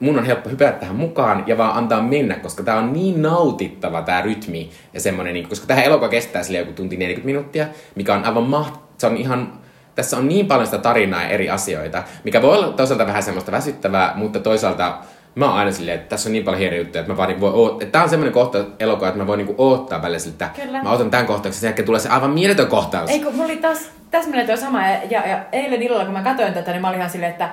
mun 0.00 0.18
on 0.18 0.24
helppo 0.24 0.50
hypätä 0.50 0.78
tähän 0.78 0.96
mukaan 0.96 1.44
ja 1.46 1.58
vaan 1.58 1.76
antaa 1.76 2.02
mennä, 2.02 2.34
koska 2.34 2.62
tämä 2.62 2.78
on 2.78 2.92
niin 2.92 3.22
nautittava 3.22 4.02
tämä 4.02 4.22
rytmi 4.22 4.70
ja 4.92 5.00
semmoinen, 5.00 5.34
niin, 5.34 5.48
koska 5.48 5.66
tähän 5.66 5.84
elokuva 5.84 6.08
kestää 6.08 6.42
sille 6.42 6.58
joku 6.58 6.72
tunti 6.72 6.96
40 6.96 7.26
minuuttia, 7.26 7.66
mikä 7.94 8.14
on 8.14 8.24
aivan 8.24 8.44
maht... 8.44 8.74
Se 8.98 9.06
on 9.06 9.16
ihan 9.16 9.52
tässä 9.94 10.16
on 10.16 10.28
niin 10.28 10.46
paljon 10.46 10.66
sitä 10.66 10.78
tarinaa 10.78 11.22
ja 11.22 11.28
eri 11.28 11.50
asioita, 11.50 12.02
mikä 12.24 12.42
voi 12.42 12.58
olla 12.58 12.72
toisaalta 12.72 13.06
vähän 13.06 13.22
semmoista 13.22 13.52
väsyttävää, 13.52 14.12
mutta 14.16 14.40
toisaalta 14.40 14.98
mä 15.34 15.46
oon 15.46 15.54
aina 15.54 15.72
silleen, 15.72 15.94
että 15.94 16.08
tässä 16.08 16.28
on 16.28 16.32
niin 16.32 16.44
paljon 16.44 16.60
hienoja 16.60 16.80
juttuja, 16.80 17.00
että 17.00 17.12
mä 17.12 17.16
vaan 17.16 17.28
niin 17.28 17.40
voi 17.40 17.52
oot... 17.52 17.82
että 17.82 17.92
tää 17.92 18.02
on 18.02 18.08
semmoinen 18.08 18.32
kohta 18.32 18.64
elokuva, 18.78 19.08
että 19.08 19.18
mä 19.18 19.26
voin 19.26 19.38
niinku 19.38 19.54
oottaa 19.58 20.02
välillä 20.02 20.18
siltä, 20.18 20.46
että 20.46 20.62
Kyllä. 20.62 20.82
mä 20.82 20.90
otan 20.90 21.10
tämän 21.10 21.26
kohtauksen, 21.26 21.60
sen 21.60 21.68
jälkeen 21.68 21.86
tulee 21.86 22.00
se 22.00 22.08
aivan 22.08 22.30
mieletön 22.30 22.66
kohtaus. 22.66 23.10
Ei 23.10 23.20
kun 23.20 23.32
mulla 23.32 23.44
oli 23.44 23.56
taas 23.56 23.90
täsmälleen 24.10 24.46
tuo 24.46 24.56
sama, 24.56 24.88
ja, 24.88 24.98
ja, 25.10 25.28
ja 25.28 25.38
eilen 25.52 25.82
illalla 25.82 26.04
kun 26.04 26.14
mä 26.14 26.22
katsoin 26.22 26.54
tätä, 26.54 26.70
niin 26.70 26.80
mä 26.80 26.88
olin 26.88 26.98
ihan 26.98 27.10
silleen, 27.10 27.32
että 27.32 27.50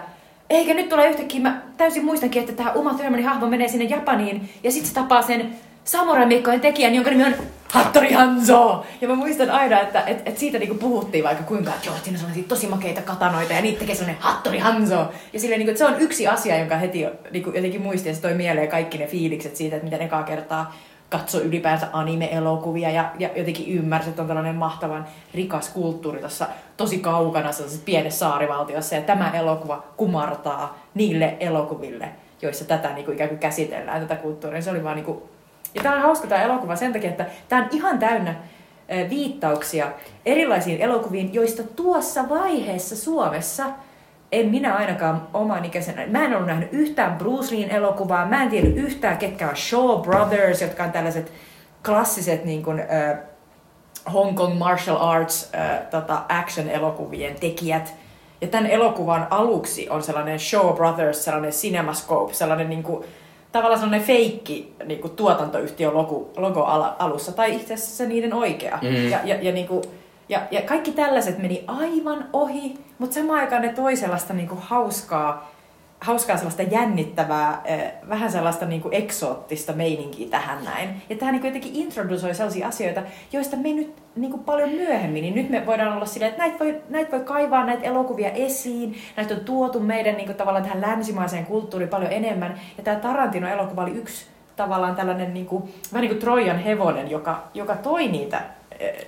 eikä 0.49 0.73
nyt 0.73 0.89
tule 0.89 1.09
yhtäkkiä, 1.09 1.41
mä 1.41 1.61
täysin 1.77 2.05
muistankin, 2.05 2.41
että 2.41 2.53
tämä 2.53 2.71
Uma 2.71 2.93
Thurmanin 2.93 3.25
hahmo 3.25 3.47
menee 3.47 3.67
sinne 3.67 3.85
Japaniin, 3.85 4.49
ja 4.63 4.71
sit 4.71 4.85
se 4.85 4.93
tapaa 4.93 5.21
sen 5.21 5.55
Samurai 5.83 6.25
Mikkojen 6.25 6.61
tekijän, 6.61 6.95
jonka 6.95 7.09
nimi 7.09 7.23
on 7.23 7.33
Hattori 7.71 8.11
Hanzo! 8.13 8.85
Ja 9.01 9.07
mä 9.07 9.15
muistan 9.15 9.51
aina, 9.51 9.81
että 9.81 10.01
et, 10.01 10.21
et 10.25 10.37
siitä 10.37 10.59
niinku 10.59 10.75
puhuttiin 10.75 11.23
vaikka 11.23 11.43
kuinka, 11.43 11.69
että 11.69 11.85
joo, 11.87 11.95
siinä 12.03 12.19
on 12.37 12.43
tosi 12.43 12.67
makeita 12.67 13.01
katanoita, 13.01 13.53
ja 13.53 13.61
niitä 13.61 13.79
tekee 13.79 13.95
sellainen 13.95 14.21
Hattori 14.21 14.59
Hanzo! 14.59 15.11
Ja 15.33 15.39
silleen, 15.39 15.59
niinku, 15.59 15.71
että 15.71 15.79
se 15.79 15.85
on 15.85 15.99
yksi 16.01 16.27
asia, 16.27 16.59
jonka 16.59 16.77
heti 16.77 17.05
niinku, 17.31 17.49
jotenkin 17.49 17.81
muistin, 17.81 18.09
ja 18.09 18.15
se 18.15 18.21
toi 18.21 18.33
mieleen 18.33 18.67
kaikki 18.67 18.97
ne 18.97 19.07
fiilikset 19.07 19.55
siitä, 19.55 19.75
että 19.75 19.83
miten 19.85 20.01
ekaa 20.01 20.23
kertaa 20.23 20.75
katsoi 21.09 21.41
ylipäänsä 21.41 21.87
anime-elokuvia 21.93 22.89
ja, 22.89 23.11
ja 23.19 23.29
jotenkin 23.35 23.67
ymmärsi, 23.67 24.09
että 24.09 24.21
on 24.21 24.27
tällainen 24.27 24.55
mahtavan 24.55 25.05
rikas 25.33 25.69
kulttuuri 25.69 26.19
tuossa 26.19 26.47
tosi 26.77 26.99
kaukana 26.99 27.51
sellaisessa 27.51 27.85
pienessä 27.85 28.19
saarivaltiossa. 28.19 28.95
Ja 28.95 29.01
tämä 29.01 29.31
elokuva 29.33 29.83
kumartaa 29.97 30.79
niille 30.93 31.37
elokuville, 31.39 32.09
joissa 32.41 32.65
tätä 32.65 32.93
niin 32.93 33.05
kuin 33.05 33.15
ikään 33.15 33.29
kuin 33.29 33.39
käsitellään, 33.39 34.01
tätä 34.01 34.15
kulttuuria. 34.15 34.61
Se 34.61 34.71
oli 34.71 34.83
vaan 34.83 34.95
niin 34.95 35.05
kuin... 35.05 35.21
Ja 35.75 35.83
tämä 35.83 35.95
on 35.95 36.01
hauska 36.01 36.27
tämä 36.27 36.43
elokuva 36.43 36.75
sen 36.75 36.93
takia, 36.93 37.09
että 37.09 37.25
tämä 37.49 37.61
on 37.61 37.67
ihan 37.71 37.99
täynnä 37.99 38.35
viittauksia 39.09 39.91
erilaisiin 40.25 40.81
elokuviin, 40.81 41.33
joista 41.33 41.63
tuossa 41.63 42.29
vaiheessa 42.29 42.95
Suomessa 42.95 43.65
en 44.31 44.49
minä 44.49 44.75
ainakaan 44.75 45.27
oman 45.33 45.65
ikäisenä, 45.65 46.05
mä 46.07 46.25
en 46.25 46.33
ollut 46.33 46.47
nähnyt 46.47 46.69
yhtään 46.71 47.17
Bruce 47.17 47.55
Leein 47.55 47.69
elokuvaa, 47.69 48.25
mä 48.25 48.43
en 48.43 48.49
tiedä 48.49 48.67
yhtään 48.67 49.17
ketkä 49.17 49.49
on 49.49 49.57
Shaw 49.57 50.01
Brothers, 50.01 50.61
jotka 50.61 50.83
on 50.83 50.91
tällaiset 50.91 51.31
klassiset 51.85 52.45
niin 52.45 52.63
kuin, 52.63 52.79
äh, 52.79 53.17
Hong 54.13 54.35
Kong 54.35 54.57
martial 54.57 54.97
arts 54.99 55.49
äh, 55.55 55.79
tota, 55.89 56.21
action-elokuvien 56.29 57.35
tekijät. 57.39 57.93
Ja 58.41 58.47
tämän 58.47 58.69
elokuvan 58.69 59.27
aluksi 59.29 59.89
on 59.89 60.03
sellainen 60.03 60.39
Shaw 60.39 60.75
Brothers, 60.75 61.25
sellainen 61.25 61.51
CinemaScope, 61.51 62.33
sellainen 62.33 62.69
niin 62.69 62.83
kuin, 62.83 63.05
tavallaan 63.51 63.79
sellainen 63.79 64.07
feikki 64.07 64.73
niin 64.85 65.01
kuin 65.01 65.15
tuotantoyhtiön 65.15 65.93
logo, 65.93 66.29
logo 66.37 66.63
ala, 66.63 66.95
alussa, 66.99 67.31
tai 67.31 67.55
itse 67.55 67.73
asiassa 67.73 67.97
se 67.97 68.05
niiden 68.05 68.33
oikea. 68.33 68.79
Mm. 68.81 69.09
Ja, 69.09 69.19
ja, 69.23 69.35
ja, 69.41 69.51
niin 69.51 69.67
kuin, 69.67 69.83
ja, 70.29 70.41
ja 70.51 70.61
kaikki 70.61 70.91
tällaiset 70.91 71.37
meni 71.37 71.63
aivan 71.67 72.25
ohi, 72.33 72.77
mutta 72.97 73.13
samaan 73.13 73.39
aikaan 73.39 73.61
ne 73.61 73.73
toi 73.73 73.95
sellaista 73.95 74.33
niin 74.33 74.47
kuin 74.47 74.61
hauskaa, 74.61 75.50
hauskaa 76.01 76.37
sellaista 76.37 76.61
jännittävää, 76.61 77.63
vähän 78.09 78.31
sellaista 78.31 78.65
niin 78.65 78.81
kuin 78.81 78.93
eksoottista 78.93 79.73
meininkiä 79.73 80.27
tähän 80.29 80.63
näin. 80.63 80.89
Ja 81.09 81.15
tähän 81.15 81.31
niin 81.31 81.41
kuin 81.41 81.49
jotenkin 81.49 81.75
introdusoi 81.75 82.35
sellaisia 82.35 82.67
asioita, 82.67 83.01
joista 83.31 83.57
me 83.57 83.73
nyt 83.73 83.93
niin 84.15 84.31
kuin 84.31 84.43
paljon 84.43 84.69
myöhemmin, 84.69 85.21
niin 85.21 85.35
nyt 85.35 85.49
me 85.49 85.65
voidaan 85.65 85.93
olla 85.93 86.05
silleen, 86.05 86.29
että 86.29 86.41
näitä 86.41 86.59
voi, 86.59 86.81
näitä 86.89 87.11
voi 87.11 87.19
kaivaa 87.19 87.65
näitä 87.65 87.83
elokuvia 87.83 88.31
esiin, 88.31 88.97
näitä 89.17 89.33
on 89.33 89.39
tuotu 89.39 89.79
meidän 89.79 90.15
niin 90.15 90.25
kuin 90.25 90.37
tavallaan 90.37 90.63
tähän 90.63 90.81
länsimaiseen 90.81 91.45
kulttuuriin 91.45 91.89
paljon 91.89 92.11
enemmän. 92.11 92.59
Ja 92.77 92.83
tämä 92.83 92.99
Tarantino-elokuva 92.99 93.83
oli 93.83 93.91
yksi 93.91 94.25
tavallaan 94.55 94.95
tällainen 94.95 95.33
niin 95.33 95.45
kuin, 95.45 95.63
vähän 95.93 96.01
niin 96.01 96.11
kuin 96.11 96.21
Trojan 96.21 96.59
hevonen, 96.59 97.11
joka, 97.11 97.43
joka 97.53 97.75
toi 97.75 98.07
niitä 98.07 98.41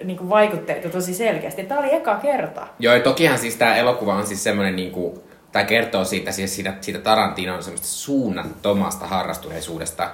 niin 0.03 0.17
kuin 0.17 0.29
vaikutteita 0.29 0.89
tosi 0.89 1.13
selkeästi. 1.13 1.63
Tämä 1.63 1.79
oli 1.79 1.95
eka 1.95 2.15
kerta. 2.15 2.67
Joo, 2.79 2.93
ja 2.95 3.01
tokihan 3.01 3.37
siis 3.37 3.55
tämä 3.55 3.75
elokuva 3.75 4.13
on 4.13 4.27
siis 4.27 4.43
semmoinen 4.43 4.75
niinku, 4.75 5.23
tai 5.53 5.65
kertoo 5.65 6.05
siitä, 6.05 6.31
siis 6.31 6.55
siitä, 6.55 6.73
siitä 6.81 6.99
Tarantinon 6.99 7.63
semmoista 7.63 7.87
suunnattomasta 7.87 9.07
harrastuneisuudesta. 9.07 10.09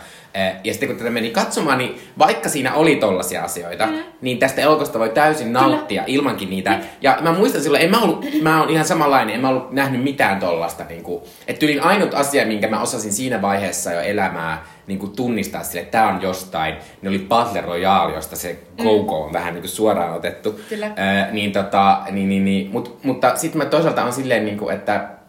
Ja 0.63 0.73
sitten 0.73 0.89
kun 0.89 0.97
tätä 0.97 1.09
meni 1.09 1.31
katsomaan, 1.31 1.77
niin 1.77 2.01
vaikka 2.17 2.49
siinä 2.49 2.73
oli 2.73 2.95
tollasia 2.95 3.43
asioita, 3.43 3.85
mm. 3.85 4.03
niin 4.21 4.37
tästä 4.37 4.61
elokuvasta 4.61 4.99
voi 4.99 5.09
täysin 5.09 5.53
nauttia 5.53 6.03
Kyllä. 6.03 6.17
ilmankin 6.17 6.49
niitä. 6.49 6.79
Ja 7.01 7.17
mä 7.21 7.31
muistan 7.31 7.61
silloin, 7.61 7.83
en 7.83 7.91
mä, 7.91 8.01
ollut, 8.01 8.25
mä 8.41 8.61
oon 8.61 8.69
ihan 8.69 8.85
samanlainen, 8.85 9.35
en 9.35 9.41
mä 9.41 9.49
ollut 9.49 9.71
nähnyt 9.71 10.03
mitään 10.03 10.39
tollasta. 10.39 10.83
Niin 10.89 11.03
kuin, 11.03 11.23
että 11.47 11.59
tylin 11.59 11.83
ainut 11.83 12.13
asia, 12.13 12.45
minkä 12.45 12.67
mä 12.67 12.81
osasin 12.81 13.13
siinä 13.13 13.41
vaiheessa 13.41 13.93
jo 13.93 14.01
elämää 14.01 14.65
niin 14.87 14.99
kuin 14.99 15.11
tunnistaa 15.11 15.63
sille, 15.63 15.81
että 15.81 15.91
tämä 15.91 16.09
on 16.09 16.21
jostain, 16.21 16.75
niin 17.01 17.09
oli 17.09 17.19
Battle 17.19 17.61
Royale, 17.61 18.13
josta 18.13 18.35
se 18.35 18.59
Go-Go 18.77 19.23
on 19.23 19.33
vähän 19.33 19.53
niin 19.53 19.61
kuin 19.61 19.69
suoraan 19.69 20.13
otettu. 20.13 20.59
Kyllä. 20.69 20.91
Ää, 20.95 21.31
niin 21.31 21.51
tota, 21.51 22.01
niin, 22.11 22.29
niin, 22.29 22.45
niin, 22.45 22.71
mut, 22.71 23.03
mutta 23.03 23.35
sitten 23.35 23.57
mä 23.57 23.65
toisaalta 23.65 24.03
on 24.03 24.13
silleen, 24.13 24.45
niin 24.45 24.57
kuin, 24.57 24.75
että, 24.75 25.19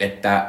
että 0.00 0.46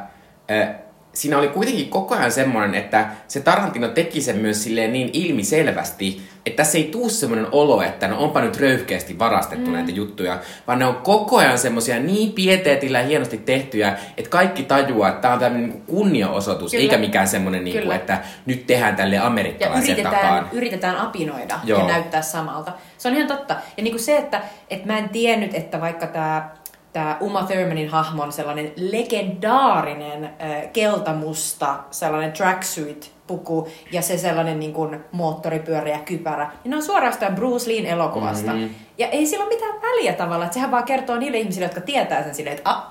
ää, 0.50 0.86
siinä 1.16 1.38
oli 1.38 1.48
kuitenkin 1.48 1.90
koko 1.90 2.16
ajan 2.16 2.32
semmoinen, 2.32 2.76
että 2.76 3.08
se 3.28 3.40
Tarantino 3.40 3.88
teki 3.88 4.22
sen 4.22 4.38
myös 4.38 4.64
silleen 4.64 4.94
niin 4.94 5.10
ilmiselvästi, 5.14 6.22
että 6.46 6.58
tässä 6.58 6.78
ei 6.78 6.84
tuu 6.84 7.10
semmoinen 7.10 7.48
olo, 7.52 7.82
että 7.82 8.08
no 8.08 8.20
onpa 8.20 8.42
nyt 8.42 8.60
röyhkeästi 8.60 9.20
varastettu 9.20 9.70
mm. 9.70 9.74
näitä 9.74 9.92
juttuja, 9.92 10.40
vaan 10.68 10.80
ne 10.80 10.86
on 10.86 10.96
koko 10.96 11.38
ajan 11.38 11.58
semmoisia 11.58 12.00
niin 12.00 12.32
pieteetillä 12.32 13.00
ja 13.00 13.06
hienosti 13.06 13.38
tehtyjä, 13.38 13.98
että 14.18 14.30
kaikki 14.30 14.64
tajuaa, 14.64 15.10
että 15.10 15.22
tämä 15.22 15.34
on 15.34 15.40
tämmöinen 15.40 15.70
niin 15.70 15.82
kunniaosoitus, 15.82 16.72
Kyllä. 16.72 16.82
eikä 16.82 16.98
mikään 16.98 17.28
semmoinen, 17.28 17.64
niin 17.64 17.74
kuin, 17.74 17.82
Kyllä. 17.82 17.96
että 17.96 18.20
nyt 18.46 18.68
tehdään 18.68 18.96
tälle 18.96 19.16
ja 19.16 19.26
amerikkalaisen 19.26 19.92
yritetään, 19.92 20.16
tapaan. 20.16 20.50
yritetään 20.52 20.98
apinoida 20.98 21.60
Joo. 21.64 21.80
ja 21.80 21.88
näyttää 21.88 22.22
samalta. 22.22 22.72
Se 22.98 23.08
on 23.08 23.16
ihan 23.16 23.28
totta. 23.28 23.56
Ja 23.78 23.84
niin 23.84 23.94
kuin 23.94 24.04
se, 24.04 24.18
että, 24.18 24.42
että 24.70 24.88
mä 24.88 24.98
en 24.98 25.10
tiennyt, 25.10 25.54
että 25.54 25.82
vaikka 25.82 26.08
tämä 26.08 26.50
tämä 26.96 27.18
Uma 27.22 27.44
Thurmanin 27.44 27.90
hahmo 27.90 28.24
on 28.24 28.32
sellainen 28.32 28.72
legendaarinen 28.76 30.24
äh, 30.24 30.72
keltamusta, 30.74 31.76
sellainen 31.92 32.32
tracksuit 32.32 33.12
puku 33.28 33.68
ja 33.92 34.02
se 34.02 34.18
sellainen 34.18 34.60
niin 34.60 34.74
kuin 34.74 35.00
moottoripyöreä 35.12 36.00
kypärä. 36.00 36.52
Niin 36.64 36.70
ne 36.70 36.76
on 36.76 36.84
suorastaan 36.84 37.36
Bruce 37.36 37.70
Leein 37.70 37.86
elokuvasta. 37.86 38.52
Mhm. 38.52 38.60
Mm-hmm. 38.60 38.76
Ja 38.98 39.08
ei 39.08 39.26
sillä 39.26 39.46
ole 39.46 39.54
mitään 39.54 39.82
väliä 39.82 40.14
tavallaan, 40.14 40.46
että 40.46 40.54
sehän 40.54 40.72
vaan 40.72 40.84
kertoo 40.84 41.18
niille 41.18 41.38
ihmisille, 41.38 41.66
jotka 41.66 41.82
tietää 41.82 42.24
sen 42.24 42.36
silleen, 42.36 42.58
että 42.58 42.70
ah, 42.70 42.88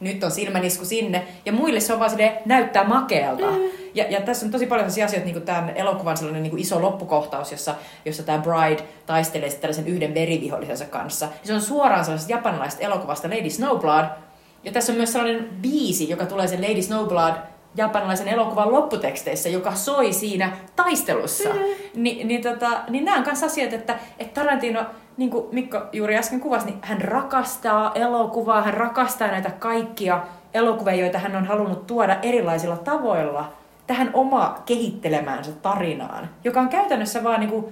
nyt 0.00 0.24
on 0.24 0.30
silmänisku 0.30 0.84
sinne. 0.84 1.22
Ja 1.46 1.52
muille 1.52 1.80
se 1.80 1.92
on 1.92 1.98
vaan 1.98 2.10
silleen, 2.10 2.38
näyttää 2.44 2.84
makealta. 2.84 3.50
Mm. 3.50 3.83
Ja, 3.94 4.04
ja 4.10 4.20
tässä 4.20 4.46
on 4.46 4.52
tosi 4.52 4.66
paljon 4.66 4.82
sellaisia 4.82 5.04
asioita, 5.04 5.24
niin 5.24 5.34
kuin 5.34 5.44
tämän 5.44 5.76
elokuvan 5.76 6.16
sellainen 6.16 6.42
niin 6.42 6.50
kuin 6.50 6.62
iso 6.62 6.82
loppukohtaus, 6.82 7.52
jossa, 7.52 7.74
jossa 8.04 8.22
tämä 8.22 8.38
Bride 8.38 8.82
taistelee 9.06 9.50
sitten 9.50 9.62
tällaisen 9.62 9.94
yhden 9.94 10.14
verivihollisensa 10.14 10.84
kanssa. 10.84 11.28
Se 11.42 11.54
on 11.54 11.60
suoraan 11.60 12.04
sellaisesta 12.04 12.32
japanilaisesta 12.32 12.84
elokuvasta 12.84 13.28
Lady 13.28 13.50
Snowblood. 13.50 14.04
Ja 14.64 14.72
tässä 14.72 14.92
on 14.92 14.96
myös 14.96 15.12
sellainen 15.12 15.48
biisi, 15.62 16.10
joka 16.10 16.26
tulee 16.26 16.46
sen 16.46 16.62
Lady 16.62 16.82
Snowblood 16.82 17.34
japanilaisen 17.76 18.28
elokuvan 18.28 18.72
lopputeksteissä, 18.72 19.48
joka 19.48 19.74
soi 19.74 20.12
siinä 20.12 20.56
taistelussa. 20.76 21.48
Mm. 21.48 21.60
Ni, 21.94 22.24
niin, 22.24 22.42
tota, 22.42 22.70
niin 22.88 23.04
nämä 23.04 23.16
on 23.16 23.24
myös 23.26 23.42
asiat, 23.42 23.72
että, 23.72 23.98
että 24.18 24.40
Tarantino, 24.40 24.84
niin 25.16 25.30
kuin 25.30 25.46
Mikko 25.52 25.82
juuri 25.92 26.16
äsken 26.16 26.40
kuvasi, 26.40 26.66
niin 26.66 26.78
hän 26.82 27.00
rakastaa 27.00 27.92
elokuvaa, 27.94 28.62
hän 28.62 28.74
rakastaa 28.74 29.28
näitä 29.28 29.50
kaikkia 29.50 30.22
elokuvia, 30.54 30.94
joita 30.94 31.18
hän 31.18 31.36
on 31.36 31.44
halunnut 31.44 31.86
tuoda 31.86 32.18
erilaisilla 32.22 32.76
tavoilla 32.76 33.52
tähän 33.86 34.10
oma 34.12 34.62
kehittelemäänsä 34.66 35.52
tarinaan, 35.52 36.28
joka 36.44 36.60
on 36.60 36.68
käytännössä 36.68 37.24
vaan 37.24 37.40
niin 37.40 37.50
kuin 37.50 37.64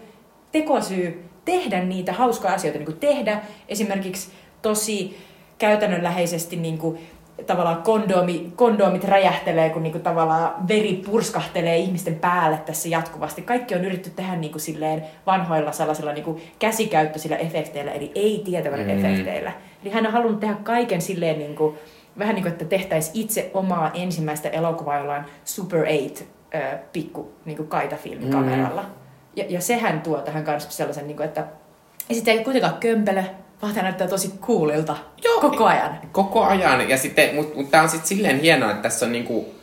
tekosyy 0.53 1.25
tehdä 1.45 1.85
niitä 1.85 2.13
hauskoja 2.13 2.55
asioita, 2.55 2.79
niin 2.79 2.87
kuin 2.87 2.99
tehdä 2.99 3.41
esimerkiksi 3.69 4.33
tosi 4.63 5.19
käytännönläheisesti 5.59 6.57
niin 6.57 6.79
kuin 6.79 6.99
tavallaan 7.47 7.83
kondomi, 7.83 8.53
kondomit 8.57 9.05
räjähtelee, 9.05 9.71
kun 9.71 9.83
niinku 9.83 9.99
tavallaan 9.99 10.69
veri 10.69 11.03
purskahtelee 11.07 11.77
ihmisten 11.77 12.15
päälle 12.15 12.59
tässä 12.67 12.89
jatkuvasti. 12.89 13.43
Kaikki 13.43 13.75
on 13.75 13.85
yritetty 13.85 14.11
tehdä 14.11 14.37
niinku 14.37 14.59
silleen 14.59 15.05
vanhoilla 15.27 15.73
sellaisilla 15.73 16.13
niinku 16.13 16.41
käsikäyttöisillä 16.59 17.37
efekteillä, 17.37 17.93
eli 17.93 18.13
ei 18.15 18.43
tietävillä 18.45 18.85
Mm. 18.85 18.91
mm. 18.91 19.05
efekteillä. 19.05 19.53
Eli 19.85 19.93
hän 19.93 20.07
on 20.07 20.13
halunnut 20.13 20.41
tehdä 20.41 20.55
kaiken 20.55 21.03
silleen 21.03 21.39
niinku, 21.39 21.79
vähän 22.19 22.35
niin 22.35 22.43
kuin, 22.43 22.53
että 22.53 22.65
tehtäisiin 22.65 23.25
itse 23.25 23.51
omaa 23.55 23.91
ensimmäistä 23.95 24.49
elokuvaa 24.49 24.99
jollain 24.99 25.25
Super 25.45 25.87
8 26.09 26.27
äh, 26.55 26.79
pikku 26.93 27.33
niinku 27.45 27.65
kaitafilmikameralla. 27.65 28.83
Mm. 28.83 28.89
Ja, 29.37 29.45
ja 29.49 29.61
sehän 29.61 30.01
tuo 30.01 30.19
tähän 30.19 30.45
kanssa 30.45 30.71
sellaisen, 30.71 31.07
niinku, 31.07 31.23
että 31.23 31.47
ja 32.09 32.15
sitten 32.15 32.39
ei 32.39 32.45
kuitenkaan 32.45 32.75
kömpelö, 32.75 33.23
vaan 33.63 33.75
tämä 33.75 33.83
näyttää 33.83 34.09
tosi 34.09 34.33
coolilta 34.41 34.97
Joo. 35.25 35.41
koko 35.41 35.65
ajan. 35.65 35.99
Koko 36.13 36.45
ajan. 36.45 36.89
Ja 36.89 36.99
sitten, 36.99 37.35
mutta 37.35 37.57
mut 37.57 37.71
tää 37.71 37.83
on 37.83 37.89
sitten 37.89 38.09
silleen 38.09 38.41
hienoa, 38.41 38.71
että 38.71 38.83
tässä 38.83 39.07
on 39.07 39.13
niinku, 39.13 39.55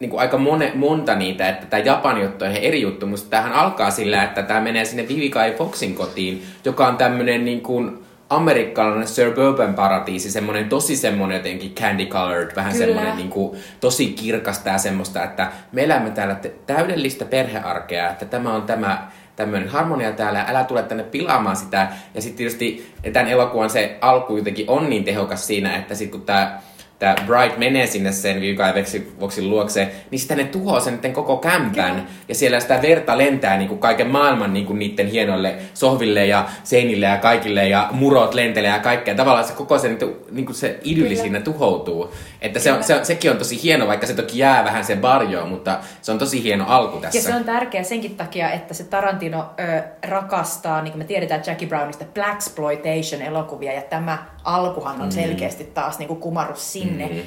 niinku 0.00 0.16
aika 0.16 0.38
mone, 0.38 0.72
monta 0.74 1.14
niitä, 1.14 1.48
että 1.48 1.66
tämä 1.66 1.82
Japani 1.82 2.22
juttu 2.22 2.44
on 2.44 2.50
ihan 2.50 2.62
eri 2.62 2.80
juttu, 2.80 3.06
mutta 3.06 3.26
tämähän 3.30 3.52
alkaa 3.52 3.90
sillä, 3.90 4.24
että 4.24 4.42
tämä 4.42 4.60
menee 4.60 4.84
sinne 4.84 5.08
Vivica 5.08 5.46
ja 5.46 5.56
Foxin 5.58 5.94
kotiin, 5.94 6.42
joka 6.64 6.86
on 6.86 6.96
tämmönen 6.96 7.44
niinku 7.44 7.84
amerikkalainen 8.30 9.08
suburban 9.08 9.74
paratiisi, 9.74 10.30
semmoinen 10.30 10.68
tosi 10.68 10.96
semmoinen 10.96 11.36
jotenkin 11.36 11.74
candy 11.74 12.06
colored, 12.06 12.56
vähän 12.56 12.72
Kyllä. 12.72 12.86
semmoinen 12.86 13.16
niinku, 13.16 13.56
tosi 13.80 14.06
kirkasta 14.06 14.68
ja 14.68 14.78
semmoista, 14.78 15.24
että 15.24 15.52
me 15.72 15.84
elämme 15.84 16.10
täällä 16.10 16.36
täydellistä 16.66 17.24
perhearkea, 17.24 18.10
että 18.10 18.24
tämä 18.24 18.54
on 18.54 18.62
tämä 18.62 19.08
tämmöinen 19.36 19.68
harmonia 19.68 20.12
täällä, 20.12 20.44
älä 20.48 20.64
tule 20.64 20.82
tänne 20.82 21.04
pilaamaan 21.04 21.56
sitä. 21.56 21.88
Ja 22.14 22.22
sitten 22.22 22.36
tietysti 22.36 22.94
tämän 23.12 23.28
elokuvan 23.28 23.70
se 23.70 23.98
alku 24.00 24.36
jotenkin 24.36 24.70
on 24.70 24.90
niin 24.90 25.04
tehokas 25.04 25.46
siinä, 25.46 25.76
että 25.76 25.94
sitten 25.94 26.18
kun 26.18 26.26
tämä 26.26 26.60
tämä 26.98 27.14
Bright 27.26 27.58
menee 27.58 27.86
sinne 27.86 28.12
sen 28.12 28.40
Voksin 29.20 29.50
luokse, 29.50 29.88
niin 30.10 30.18
sitten 30.18 30.36
ne 30.36 30.44
tuhoaa 30.44 30.80
sen 30.80 30.94
niiden 30.94 31.12
koko 31.12 31.36
kämpän. 31.36 31.90
Kyllä. 31.90 32.06
Ja 32.28 32.34
siellä 32.34 32.60
sitä 32.60 32.82
verta 32.82 33.18
lentää 33.18 33.56
niin 33.56 33.68
kuin 33.68 33.80
kaiken 33.80 34.10
maailman 34.10 34.52
niin 34.52 34.66
kuin 34.66 34.78
niiden 34.78 35.06
hienoille 35.06 35.54
sohville 35.74 36.26
ja 36.26 36.48
seinille 36.64 37.06
ja 37.06 37.16
kaikille 37.16 37.68
ja 37.68 37.88
murot 37.90 38.34
lentelee 38.34 38.70
ja 38.70 38.78
kaikkea. 38.78 39.14
Tavallaan 39.14 39.46
se 39.46 39.52
koko 39.52 39.78
se, 39.78 39.96
niin 40.30 40.46
kuin 40.46 40.56
se 40.56 40.78
idylli 40.82 41.08
Kyllä. 41.08 41.22
siinä 41.22 41.40
tuhoutuu. 41.40 42.12
Että 42.42 42.58
se 42.60 42.72
on, 42.72 42.84
se, 42.84 43.04
sekin 43.04 43.30
on 43.30 43.36
tosi 43.36 43.62
hieno, 43.62 43.86
vaikka 43.86 44.06
se 44.06 44.14
toki 44.14 44.38
jää 44.38 44.64
vähän 44.64 44.84
sen 44.84 45.02
varjoon, 45.02 45.48
mutta 45.48 45.78
se 46.02 46.12
on 46.12 46.18
tosi 46.18 46.42
hieno 46.42 46.64
alku 46.68 46.98
tässä. 46.98 47.18
Ja 47.18 47.22
se 47.22 47.34
on 47.34 47.44
tärkeä 47.44 47.82
senkin 47.82 48.16
takia, 48.16 48.50
että 48.50 48.74
se 48.74 48.84
Tarantino 48.84 49.50
ö, 49.60 49.82
rakastaa, 50.08 50.82
niin 50.82 50.92
kuin 50.92 50.98
me 50.98 51.04
tiedetään 51.04 51.42
Jackie 51.46 51.68
Brownista, 51.68 52.04
Black 52.14 52.40
elokuvia 53.26 53.72
ja 53.72 53.82
tämä 53.82 54.18
alkuhan 54.44 55.00
on 55.00 55.12
selkeästi 55.12 55.64
taas 55.64 55.98
niin 55.98 56.08
kuin 56.08 56.20
kumarus 56.20 56.72
sinne 56.72 57.06
Mm. 57.08 57.18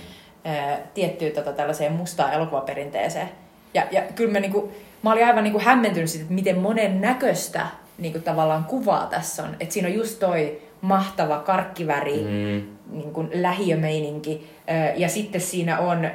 ö, 0.51 0.77
tiettyyn 0.93 1.31
tota, 1.31 1.53
tällaiseen 1.53 1.91
mustaan 1.93 2.33
elokuvaperinteeseen. 2.33 3.29
Ja, 3.73 3.83
ja 3.91 4.01
kyllä 4.15 4.31
mä, 4.31 4.39
niin 4.39 4.51
kuin, 4.51 4.71
mä 5.03 5.11
olin 5.11 5.25
aivan 5.25 5.43
niin 5.43 5.51
kuin 5.53 5.63
hämmentynyt 5.63 6.09
siitä, 6.09 6.23
että 6.23 6.33
miten 6.33 6.59
monen 6.59 7.01
näköistä 7.01 7.67
niin 7.97 8.11
kuin 8.11 8.23
tavallaan 8.23 8.63
kuvaa 8.63 9.05
tässä 9.05 9.43
on. 9.43 9.55
Että 9.59 9.73
siinä 9.73 9.87
on 9.87 9.93
just 9.93 10.19
toi 10.19 10.61
mahtava 10.81 11.39
karkkiväri, 11.39 12.17
Mm. 12.21 12.70
Niin 12.91 13.13
kuin 13.13 13.29
lähiömeininki. 13.33 14.49
Ja 14.95 15.09
sitten 15.09 15.41
siinä 15.41 15.79
on 15.79 16.09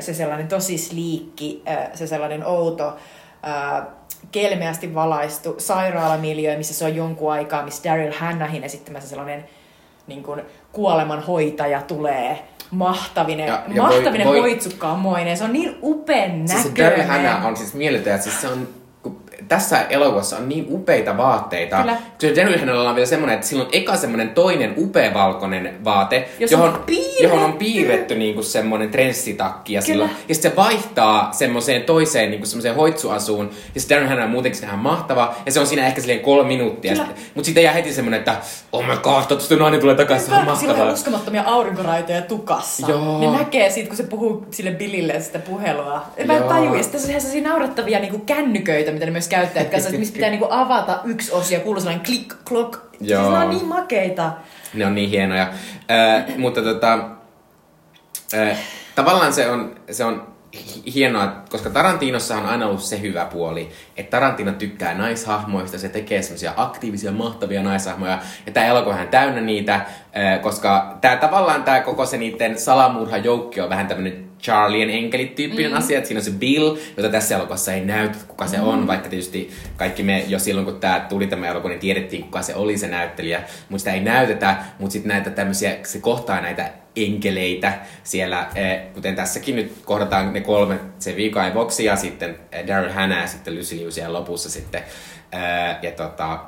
se 0.00 0.14
sellainen 0.14 0.48
tosi 0.48 0.78
sliikki, 0.78 1.62
se 1.94 2.06
sellainen 2.06 2.46
outo, 2.46 2.96
kelmeästi 4.32 4.94
valaistu 4.94 5.54
sairaalamiljöö, 5.58 6.56
missä 6.56 6.74
se 6.74 6.84
on 6.84 6.96
jonkun 6.96 7.32
aikaa, 7.32 7.64
missä 7.64 7.90
Daryl 7.90 8.12
Hannahin 8.18 8.64
esittämässä 8.64 9.08
sellainen 9.08 9.44
niin 10.06 10.22
kuin 10.22 10.42
kuolemanhoitaja 10.72 11.82
tulee 11.82 12.38
mahtavinen, 12.70 13.46
Ja- 13.48 13.62
ja, 13.74 13.82
mahtavinen 13.82 14.26
voi- 14.26 14.42
voi-. 14.42 15.36
Se 15.36 15.44
on 15.44 15.52
niin 15.52 15.78
upean 15.82 16.48
Siis 16.48 16.62
se 16.62 16.68
näköinen. 16.68 16.90
Daryl 16.98 17.10
Hannah 17.10 17.46
on 17.46 17.56
siis 17.56 17.74
mieletön, 17.74 18.14
että 18.14 18.24
siis 18.24 18.40
se 18.40 18.48
on 18.48 18.68
tässä 19.50 19.82
elokuvassa 19.88 20.36
on 20.36 20.48
niin 20.48 20.66
upeita 20.70 21.16
vaatteita. 21.16 21.76
Kyllä. 21.76 21.98
Hannahilla 22.58 22.88
on 22.88 22.94
vielä 22.94 23.06
semmoinen, 23.06 23.34
että 23.34 23.46
sillä 23.46 23.62
on 23.62 23.68
eka 23.72 23.96
semmoinen 23.96 24.30
toinen 24.30 24.74
upea 24.76 25.14
valkoinen 25.14 25.84
vaate, 25.84 26.28
Jos 26.38 26.52
on 26.52 26.58
johon, 26.58 26.82
piirretty. 26.86 27.22
johon 27.22 27.42
on 27.42 27.52
piirretty 27.52 28.14
niinku 28.14 28.42
semmoinen 28.42 28.90
trenssitakki. 28.90 29.72
Ja, 29.72 29.80
silloin, 29.82 30.10
ja 30.28 30.34
sitten 30.34 30.50
se 30.50 30.56
vaihtaa 30.56 31.32
semmoiseen 31.32 31.82
toiseen 31.82 32.30
niinku 32.30 32.46
semmoiseen 32.46 32.74
hoitsuasuun. 32.74 33.50
Ja 33.74 33.80
sitten 33.80 34.08
Hannah 34.08 34.24
on 34.24 34.30
muutenkin 34.30 34.64
ihan 34.64 34.78
mahtava. 34.78 35.34
Ja 35.46 35.52
se 35.52 35.60
on 35.60 35.66
siinä 35.66 35.86
ehkä 35.86 36.00
silleen 36.00 36.20
kolme 36.20 36.48
minuuttia. 36.48 36.92
Kyllä. 36.92 37.06
Mutta 37.34 37.46
sitten 37.46 37.64
jää 37.64 37.72
heti 37.72 37.92
semmoinen, 37.92 38.18
että 38.18 38.36
oh 38.72 38.82
my 38.86 38.92
god, 38.92 39.02
toivottavasti 39.02 39.56
nainen 39.56 39.80
tulee 39.80 39.94
takaisin, 39.94 40.26
se 40.28 40.34
on 40.34 40.40
Sillä 40.40 40.52
on 40.52 40.58
mahtavaa. 40.78 40.92
uskomattomia 40.94 41.42
aurinkoraitoja 41.46 42.22
tukassa. 42.22 42.90
Joo. 42.90 43.20
Ne 43.20 43.38
näkee 43.38 43.70
siitä, 43.70 43.88
kun 43.88 43.96
se 43.96 44.02
puhuu 44.02 44.46
sille 44.50 44.70
Billille 44.70 45.20
sitä 45.20 45.38
puhelua. 45.38 46.02
Mä. 46.26 46.34
Ja 46.76 46.82
sitten 46.82 47.00
se 47.00 47.06
on 47.06 47.10
ihan 47.10 47.20
sellaisia 47.20 47.48
naurettavia 47.48 47.98
niinku 48.00 48.18
kännyköitä, 48.18 48.92
mitä 48.92 49.04
ne 49.04 49.10
myös 49.12 49.28
käyttäjät 49.40 49.70
kanssa, 49.70 49.88
että 49.88 49.98
missä 49.98 50.14
pitää 50.14 50.30
niinku 50.30 50.48
avata 50.50 51.00
yksi 51.04 51.32
osi 51.32 51.54
ja 51.54 51.60
kuuluu 51.60 51.80
sellainen 51.80 52.06
klik, 52.06 52.34
klok. 52.48 52.90
Joo. 53.00 53.22
Siis 53.22 53.38
ne 53.38 53.44
on 53.44 53.50
niin 53.50 53.66
makeita. 53.66 54.32
Ne 54.74 54.86
on 54.86 54.94
niin 54.94 55.10
hienoja. 55.10 55.42
Äh, 55.90 56.36
mutta 56.38 56.62
tota, 56.62 56.98
äh, 58.34 58.58
tavallaan 58.94 59.32
se 59.32 59.50
on, 59.50 59.74
se 59.90 60.04
on 60.04 60.26
hi- 60.54 60.92
hienoa, 60.94 61.32
koska 61.50 61.70
Tarantiinossa 61.70 62.36
on 62.36 62.46
aina 62.46 62.66
ollut 62.66 62.82
se 62.82 63.00
hyvä 63.00 63.24
puoli, 63.24 63.70
että 63.96 64.10
Tarantino 64.10 64.52
tykkää 64.52 64.94
naishahmoista, 64.94 65.78
se 65.78 65.88
tekee 65.88 66.22
semmoisia 66.22 66.52
aktiivisia, 66.56 67.12
mahtavia 67.12 67.62
naishahmoja, 67.62 68.18
ja 68.46 68.52
tämä 68.52 68.66
elokuva 68.66 68.94
on 68.94 69.08
täynnä 69.08 69.40
niitä, 69.40 69.74
äh, 69.74 70.40
koska 70.42 70.98
tämä 71.00 71.16
tavallaan 71.16 71.62
tämä 71.62 71.80
koko 71.80 72.06
se 72.06 72.16
niiden 72.16 72.58
salamurhajoukki 72.58 73.60
on 73.60 73.68
vähän 73.68 73.86
tämmöinen 73.86 74.29
Charlien 74.42 74.90
enkelit-tyyppinen 74.90 75.70
mm. 75.70 75.78
asia, 75.78 75.98
että 75.98 76.08
siinä 76.08 76.18
on 76.18 76.24
se 76.24 76.30
Bill, 76.30 76.76
jota 76.96 77.08
tässä 77.08 77.34
elokuvassa 77.34 77.72
ei 77.72 77.84
näytä, 77.84 78.18
kuka 78.28 78.46
se 78.46 78.60
on, 78.60 78.86
vaikka 78.86 79.08
tietysti 79.08 79.50
kaikki 79.76 80.02
me 80.02 80.24
jo 80.28 80.38
silloin, 80.38 80.64
kun 80.66 80.80
tämä 80.80 81.06
tuli 81.08 81.26
tämä 81.26 81.48
elokuva, 81.48 81.68
niin 81.68 81.80
tiedettiin, 81.80 82.22
kuka 82.22 82.42
se 82.42 82.54
oli 82.54 82.78
se 82.78 82.88
näyttelijä, 82.88 83.42
mutta 83.68 83.78
sitä 83.78 83.92
ei 83.92 84.00
näytetä, 84.00 84.56
mutta 84.78 84.92
sitten 84.92 85.08
näitä 85.08 85.30
tämmöisiä, 85.30 85.76
se 85.82 85.98
kohtaa 85.98 86.40
näitä 86.40 86.70
enkeleitä 86.96 87.78
siellä, 88.02 88.46
eh, 88.54 88.80
kuten 88.94 89.16
tässäkin 89.16 89.56
nyt 89.56 89.72
kohdataan 89.84 90.32
ne 90.32 90.40
kolme, 90.40 90.78
se 90.98 91.16
Vika 91.16 91.42
ja 91.84 91.96
sitten 91.96 92.36
eh, 92.52 92.66
Daryl 92.66 92.92
Hannah 92.92 93.20
ja 93.20 93.26
sitten 93.26 93.58
Lucy 93.58 93.76
Liu 93.76 93.90
siellä 93.90 94.18
lopussa 94.18 94.50
sitten, 94.50 94.82
Eh, 95.32 95.76
ja 95.82 95.92
tota, 95.92 96.38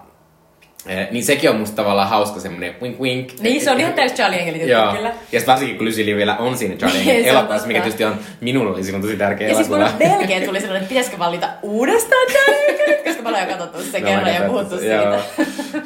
niin 1.11 1.25
sekin 1.25 1.51
on 1.51 1.57
musta 1.57 1.77
tavallaan 1.77 2.09
hauska 2.09 2.41
semmoinen 2.41 2.75
wink 2.83 3.01
wink. 3.01 3.33
Niin, 3.41 3.65
se 3.65 3.71
on 3.71 3.81
ihan 3.81 3.93
täys 3.93 4.13
Charlie 4.13 4.67
Joo. 4.67 4.93
kyllä. 4.93 5.09
Ja 5.09 5.15
sitten 5.41 5.47
varsinkin 5.47 5.79
kun 5.79 5.87
Liu 5.87 6.17
vielä 6.17 6.37
on 6.37 6.59
siinä 6.59 6.77
Charlie 6.77 7.05
Se 7.05 7.11
on 7.31 7.37
elokuvassa, 7.37 7.67
mikä 7.67 7.81
tietysti 7.81 8.05
on, 8.05 8.17
minulle 8.41 8.71
oli 8.71 8.85
silloin 8.85 9.03
tosi 9.03 9.17
tärkeä 9.17 9.49
Ja 9.49 9.55
siis 9.55 9.69
elokuva. 9.69 9.91
mulla 9.91 9.99
melkein 10.19 10.45
tuli 10.45 10.61
sellainen, 10.61 10.83
että 10.83 10.89
pitäisikö 10.89 11.19
valita 11.19 11.49
uudestaan 11.63 12.27
Charlie 12.33 12.69
Enkelit, 12.69 13.05
koska 13.05 13.23
mä 13.23 13.29
olen 13.29 13.41
jo 13.41 13.47
katsottu 13.47 13.83
sen 13.83 14.03
No, 14.03 14.09
kerran 14.09 14.35
ja 14.35 14.41
puhuttu 14.41 14.79
siitä. 14.79 15.19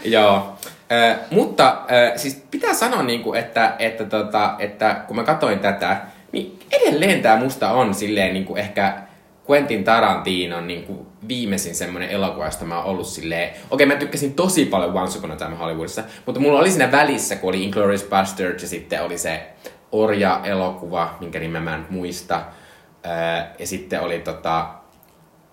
Joo. 0.04 0.52
Ö, 0.92 1.14
mutta 1.30 1.76
ö, 1.90 2.18
siis 2.18 2.42
pitää 2.50 2.74
sanoa, 2.74 3.02
niinku, 3.02 3.34
että, 3.34 3.72
että, 3.78 4.04
tota, 4.04 4.54
että 4.58 4.96
kun 5.06 5.16
mä 5.16 5.24
katsoin 5.24 5.58
tätä, 5.58 5.96
niin 6.32 6.58
edelleen 6.72 7.22
tämä 7.22 7.36
musta 7.36 7.70
on 7.70 7.94
silleen 7.94 8.34
niinku 8.34 8.56
ehkä 8.56 8.94
Quentin 9.50 9.84
Tarantinon 9.84 10.66
niinku 10.66 11.06
viimeisin 11.28 11.74
semmoinen 11.74 12.10
elokuva, 12.10 12.44
josta 12.44 12.64
mä 12.64 12.76
oon 12.76 12.86
ollut 12.86 13.06
silleen... 13.06 13.50
Okei, 13.70 13.86
mä 13.86 13.96
tykkäsin 13.96 14.34
tosi 14.34 14.64
paljon 14.64 14.94
Once 14.94 15.18
Upon 15.18 15.30
a 15.30 15.36
Time 15.36 15.56
Hollywoodissa, 15.56 16.04
mutta 16.26 16.40
mulla 16.40 16.58
oli 16.58 16.70
siinä 16.70 16.92
välissä, 16.92 17.36
kun 17.36 17.48
oli 17.48 17.62
Inglourious 17.62 18.04
Basterds 18.04 18.62
ja 18.62 18.68
sitten 18.68 19.02
oli 19.02 19.18
se 19.18 19.42
Orja-elokuva, 19.92 21.14
minkä 21.20 21.38
nimen 21.38 21.62
mä 21.62 21.74
en 21.74 21.86
muista. 21.90 22.42
Ö, 23.06 23.08
ja 23.58 23.66
sitten 23.66 24.00
oli 24.00 24.18
tota... 24.18 24.66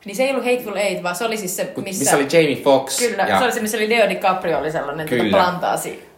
Niin 0.06 0.16
se 0.16 0.24
ei 0.24 0.30
ollut 0.32 0.46
Hateful 0.46 0.76
Eight, 0.76 1.04
vaan 1.04 1.16
se 1.16 1.26
oli 1.26 1.38
siis 1.38 1.56
se, 1.56 1.64
Missä, 1.64 2.00
missä... 2.00 2.16
oli 2.16 2.28
Jamie 2.32 2.64
Foxx. 2.64 3.00
Kyllä, 3.00 3.24
ja, 3.24 3.38
se 3.38 3.44
oli 3.44 3.52
se, 3.52 3.60
missä 3.60 3.78
oli 3.78 3.90
Leo 3.90 4.10
DiCaprio, 4.10 4.60
oli 4.60 4.72
sellainen 4.72 5.10
tota 5.10 5.22
Kyllä. 5.24 5.38
plantaasi 5.38 6.13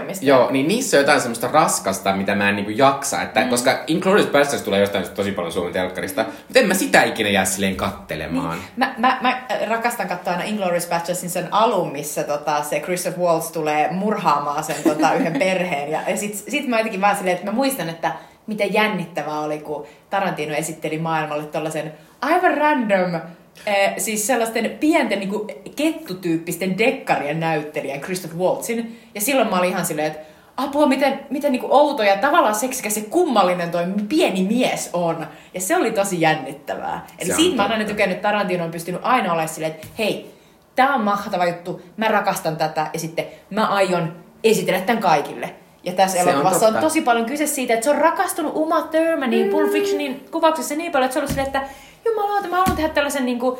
omistaja. 0.00 0.28
Joo, 0.28 0.50
niin 0.50 0.68
niissä 0.68 0.96
on 0.96 1.00
jotain 1.00 1.20
semmoista 1.20 1.48
raskasta, 1.52 2.16
mitä 2.16 2.34
mä 2.34 2.48
en 2.48 2.56
niinku 2.56 2.70
jaksa. 2.70 3.22
Että, 3.22 3.40
mm. 3.40 3.48
Koska 3.48 3.84
Inglourious 3.86 4.30
Basterds 4.30 4.64
tulee 4.64 4.80
jostain 4.80 5.08
tosi 5.08 5.32
paljon 5.32 5.52
Suomen 5.52 5.72
telkkarista, 5.72 6.22
mutta 6.22 6.58
en 6.58 6.68
mä 6.68 6.74
sitä 6.74 7.02
ikinä 7.02 7.30
jää 7.30 7.44
silleen 7.44 7.76
kattelemaan. 7.76 8.58
Mä, 8.76 8.94
mä, 8.98 9.18
mä 9.20 9.42
rakastan 9.66 10.08
katsoa 10.08 10.32
aina 10.32 10.44
Inglourious 10.44 10.86
Basterds 10.86 11.24
sen 11.26 11.48
alun, 11.50 11.92
missä 11.92 12.24
tota, 12.24 12.62
se 12.62 12.80
Christoph 12.80 13.18
Waltz 13.18 13.50
tulee 13.50 13.88
murhaamaan 13.90 14.64
sen 14.64 14.76
tota, 14.84 15.14
yhden 15.18 15.38
perheen. 15.38 15.90
Ja, 15.90 16.00
ja 16.08 16.16
sit, 16.16 16.34
sit 16.48 16.66
mä 16.66 16.78
jotenkin 16.78 17.00
vaan 17.00 17.16
silleen, 17.16 17.36
että 17.36 17.46
mä 17.50 17.56
muistan, 17.56 17.88
että 17.88 18.12
miten 18.46 18.74
jännittävää 18.74 19.40
oli, 19.40 19.58
kun 19.58 19.86
Tarantino 20.10 20.54
esitteli 20.54 20.98
maailmalle 20.98 21.46
tollasen 21.46 21.92
aivan 22.20 22.58
random, 22.58 23.20
eh, 23.66 23.94
siis 23.98 24.26
sellaisten 24.26 24.70
pienten 24.80 25.20
niin 25.20 25.30
kettutyyppisten 25.76 26.78
dekkarien 26.78 27.40
näyttelijän 27.40 28.00
Christoph 28.00 28.34
Waltzin. 28.34 29.00
Ja 29.14 29.20
silloin 29.20 29.48
mä 29.48 29.58
olin 29.58 29.70
ihan 29.70 29.86
silleen, 29.86 30.06
että 30.06 30.20
apua, 30.56 30.86
miten, 30.86 31.20
miten 31.30 31.52
niin 31.52 31.64
outo 31.64 32.02
ja 32.02 32.16
tavallaan 32.16 32.54
seksikäs 32.54 32.96
ja 32.96 33.02
kummallinen 33.10 33.70
toi 33.70 33.84
pieni 34.08 34.42
mies 34.42 34.90
on. 34.92 35.26
Ja 35.54 35.60
se 35.60 35.76
oli 35.76 35.90
tosi 35.90 36.20
jännittävää. 36.20 37.06
Eli 37.18 37.30
Se 37.30 37.36
siitä 37.36 37.56
mä 37.56 37.62
oon 37.62 37.72
aina 37.72 37.84
tykännyt, 37.84 38.22
Tarantino 38.22 38.64
on 38.64 38.70
pystynyt 38.70 39.00
aina 39.04 39.32
olemaan 39.32 39.48
silleen, 39.48 39.72
että 39.72 39.86
hei, 39.98 40.34
tää 40.76 40.94
on 40.94 41.00
mahtava 41.00 41.46
juttu, 41.46 41.82
mä 41.96 42.08
rakastan 42.08 42.56
tätä 42.56 42.90
ja 42.92 42.98
sitten 42.98 43.24
mä 43.50 43.66
aion 43.66 44.16
esitellä 44.44 44.80
tämän 44.80 45.02
kaikille. 45.02 45.54
Ja 45.84 45.92
tässä 45.92 46.16
Se 46.16 46.22
on 46.22 46.28
elokuvassa 46.28 46.66
on, 46.66 46.72
totta. 46.72 46.86
tosi 46.86 47.00
paljon 47.00 47.26
kyse 47.26 47.46
siitä, 47.46 47.74
että 47.74 47.84
se 47.84 47.90
on 47.90 47.98
rakastunut 47.98 48.52
Uma 48.54 48.82
Thurmanin 48.82 49.44
mm. 49.46 49.50
Pulp 49.50 49.72
Fictionin 49.72 50.24
kuvauksessa 50.30 50.74
niin 50.74 50.92
paljon, 50.92 51.04
että 51.04 51.12
se 51.14 51.18
on 51.18 51.22
ollut 51.22 51.30
silleen, 51.30 51.46
että 51.46 51.62
jumalauta, 52.04 52.48
mä 52.48 52.56
haluan 52.56 52.76
tehdä 52.76 52.88
tällaisen 52.88 53.26
niin 53.26 53.38
kuin, 53.38 53.58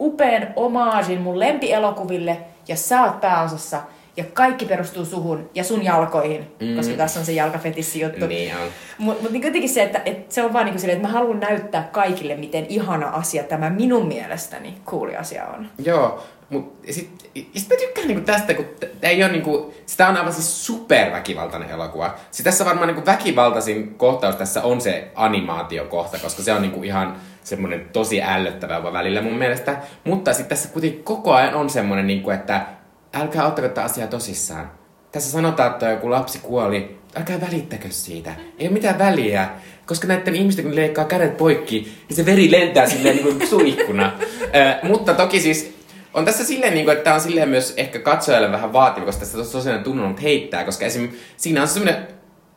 upean 0.00 0.46
omaagin 0.56 1.20
mun 1.20 1.38
lempielokuville 1.40 2.38
ja 2.68 2.76
sä 2.76 3.02
oot 3.02 3.20
pääosassa. 3.20 3.80
ja 4.16 4.24
kaikki 4.32 4.64
perustuu 4.64 5.04
suhun 5.04 5.50
ja 5.54 5.64
sun 5.64 5.84
jalkoihin, 5.84 6.52
mm. 6.60 6.76
koska 6.76 6.94
tässä 6.94 7.20
on 7.20 7.26
se 7.26 7.32
jalkafetissi 7.32 8.00
juttu. 8.00 8.26
Niin 8.26 8.56
on. 8.56 8.68
Mutta 8.98 9.22
mut 9.22 9.32
niin 9.32 9.42
kuitenkin 9.42 9.70
se, 9.70 9.82
että, 9.82 10.02
että 10.04 10.34
se 10.34 10.42
on 10.42 10.52
vaan 10.52 10.66
niin 10.66 10.78
silleen, 10.78 10.96
että 10.96 11.08
mä 11.08 11.12
haluan 11.14 11.40
näyttää 11.40 11.88
kaikille, 11.92 12.34
miten 12.36 12.66
ihana 12.68 13.08
asia 13.08 13.42
tämä 13.42 13.70
minun 13.70 14.06
mielestäni 14.08 14.74
kuuli 14.84 15.16
asia 15.16 15.46
on. 15.46 15.68
Joo, 15.84 16.22
mutta 16.52 16.92
sitten 16.92 17.30
sit 17.54 17.68
mä 17.70 17.76
tykkään 17.76 18.08
niinku 18.08 18.24
tästä, 18.24 18.54
kun 18.54 18.64
t- 18.64 19.04
ei 19.04 19.22
ole 19.24 19.32
niinku, 19.32 19.74
sitä 19.86 20.08
on 20.08 20.16
aivan 20.16 20.32
siis 20.32 20.66
superväkivaltainen 20.66 21.70
elokuva. 21.70 22.14
Siis 22.30 22.44
tässä 22.44 22.64
varmaan 22.64 22.88
niinku 22.88 23.06
väkivaltaisin 23.06 23.94
kohtaus 23.94 24.36
tässä 24.36 24.62
on 24.62 24.80
se 24.80 25.10
animaatiokohta, 25.14 26.18
koska 26.18 26.42
se 26.42 26.52
on 26.52 26.62
niinku 26.62 26.82
ihan 26.82 27.16
semmoinen 27.44 27.88
tosi 27.92 28.22
ällöttävä 28.22 28.92
välillä 28.92 29.22
mun 29.22 29.38
mielestä. 29.38 29.76
Mutta 30.04 30.32
sitten 30.32 30.48
tässä 30.48 30.68
kuitenkin 30.68 31.04
koko 31.04 31.32
ajan 31.32 31.54
on 31.54 31.70
semmoinen, 31.70 32.06
niinku, 32.06 32.30
että 32.30 32.66
älkää 33.14 33.46
ottako 33.46 33.68
tätä 33.68 33.84
asiaa 33.84 34.08
tosissaan. 34.08 34.70
Tässä 35.12 35.30
sanotaan, 35.30 35.70
että 35.70 35.90
joku 35.90 36.10
lapsi 36.10 36.38
kuoli, 36.38 36.98
älkää 37.16 37.40
välittäkö 37.40 37.90
siitä. 37.90 38.34
Ei 38.58 38.66
ole 38.66 38.72
mitään 38.74 38.98
väliä. 38.98 39.48
Koska 39.86 40.06
näiden 40.06 40.36
ihmisten, 40.36 40.64
kun 40.64 40.76
leikkaa 40.76 41.04
kädet 41.04 41.36
poikki, 41.36 41.92
niin 42.08 42.16
se 42.16 42.26
veri 42.26 42.50
lentää 42.50 42.88
silleen 42.88 43.16
niin 43.16 43.36
kuin 43.36 43.48
suihkuna. 43.48 44.12
Ö, 44.42 44.86
mutta 44.86 45.14
toki 45.14 45.40
siis 45.40 45.81
on 46.14 46.24
tässä 46.24 46.44
silleen, 46.44 46.74
niin 46.74 46.84
kuin, 46.84 46.92
että 46.92 47.04
tämä 47.04 47.14
on 47.14 47.20
silleen 47.20 47.48
myös 47.48 47.74
ehkä 47.76 47.98
katsojalle 47.98 48.52
vähän 48.52 48.72
vaativa, 48.72 49.06
koska 49.06 49.26
tässä 49.26 49.52
tosiaan 49.52 49.84
tunnelmat 49.84 50.22
heittää, 50.22 50.64
koska 50.64 50.84
esim. 50.84 51.10
siinä 51.36 51.62
on 51.62 51.68
semmoinen 51.68 52.08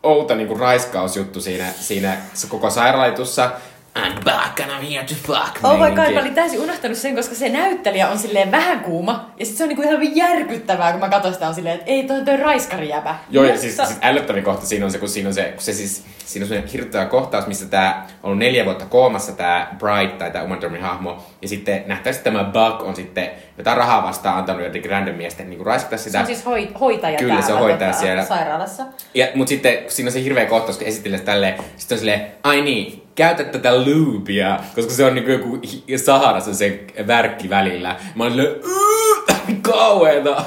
outo 0.04 0.36
niin 0.36 0.48
kuin 0.48 0.60
raiskausjuttu 0.60 1.42
siinä, 1.42 1.66
siinä 1.80 2.18
koko 2.50 2.70
sairaalitussa, 2.70 3.52
I'm 4.00 4.24
back 4.24 4.60
and 4.60 4.72
I'm 4.72 4.84
here 4.92 5.04
to 5.06 5.16
fuck. 5.16 5.64
Oh 5.64 5.80
my 5.80 5.92
god, 5.96 6.14
mä 6.14 6.20
olin 6.20 6.36
täysin 6.36 6.60
unohtanut 6.60 6.98
sen, 6.98 7.16
koska 7.16 7.36
se 7.36 7.50
näyttelijä 7.50 8.10
on 8.10 8.18
silleen 8.20 8.52
vähän 8.52 8.80
kuuma. 8.80 9.32
Ja 9.40 9.46
sit 9.46 9.56
se 9.58 9.64
on 9.64 9.70
niinku 9.70 9.82
ihan 9.84 10.16
järkyttävää, 10.16 10.92
kun 10.92 11.02
mä 11.02 11.10
katson 11.10 11.34
sitä 11.34 11.48
on 11.48 11.56
silleen, 11.56 11.76
että 11.76 11.92
ei 11.92 12.04
toi, 12.04 12.22
toi 12.26 12.38
raiskari 12.38 12.90
jäbä. 12.90 13.16
Joo, 13.30 13.44
ja 13.44 13.50
Mutta- 13.50 13.62
siis, 13.62 13.78
siis 13.78 14.00
ällöttävin 14.02 14.44
kohta 14.44 14.66
siinä 14.66 14.86
on 14.86 14.92
se, 14.92 14.98
kun 14.98 15.10
siinä 15.10 15.30
on 15.30 15.34
se, 15.34 15.44
kun 15.44 15.62
se 15.62 15.74
siis, 15.74 16.06
siinä 16.26 16.44
on 16.44 16.48
semmoinen 16.48 16.72
hirvittävä 16.72 17.06
kohtaus, 17.06 17.48
missä 17.48 17.66
tämä 17.66 18.06
on 18.24 18.28
ollut 18.28 18.40
neljä 18.40 18.66
vuotta 18.66 18.86
koomassa 18.86 19.32
tämä 19.32 19.68
Bright 19.80 20.18
tai 20.18 20.32
tämä 20.32 20.44
Uma 20.44 20.56
Thurmanin 20.56 20.86
hahmo, 20.86 21.24
ja 21.42 21.48
sitten 21.48 21.84
nähtävästi 21.88 22.24
tämä 22.24 22.44
Buck 22.44 22.82
on 22.82 22.96
sitten 22.96 23.30
jotain 23.58 23.78
rahaa 23.78 24.04
vastaan 24.04 24.38
antanut 24.38 24.64
jotenkin 24.64 24.92
random 24.92 25.16
miesten 25.16 25.50
niin 25.50 25.66
raiskata 25.66 25.98
sitä. 25.98 26.12
Se 26.12 26.20
on 26.20 26.26
siis 26.26 26.46
hoi, 26.46 26.70
hoitaja 26.80 27.18
Kyllä, 27.18 27.36
se 27.36 27.48
täällä, 27.48 27.56
on 27.56 27.70
hoitaja 27.70 27.92
tota, 27.92 28.02
siellä. 28.04 28.26
sairaalassa. 28.26 28.84
Ja, 29.14 29.28
mut 29.36 29.48
sitten 29.48 29.78
kun 29.78 29.92
siinä 29.92 30.08
on 30.08 30.12
se 30.14 30.24
hirveä 30.24 30.46
kohtaus, 30.46 30.78
kun 30.78 30.88
esittelee 30.88 31.18
sitä 31.18 31.32
tälleen, 31.32 31.56
sitten 31.78 31.96
on 31.96 32.00
silleen, 32.00 32.28
ai 32.44 32.62
niin, 32.62 33.05
käytä 33.16 33.44
tätä 33.44 33.76
loopia, 33.76 34.60
koska 34.76 34.92
se 34.94 35.06
on 35.06 35.16
niinku 35.16 35.32
joku 35.32 35.60
Saharassa 36.06 36.54
se 36.54 36.84
värkki 37.08 37.50
välillä. 37.50 37.96
Mä 38.16 38.24
olin 38.24 38.34
silleen, 38.36 38.56
"Ugh, 38.66 39.62
kauheeta. 39.62 40.44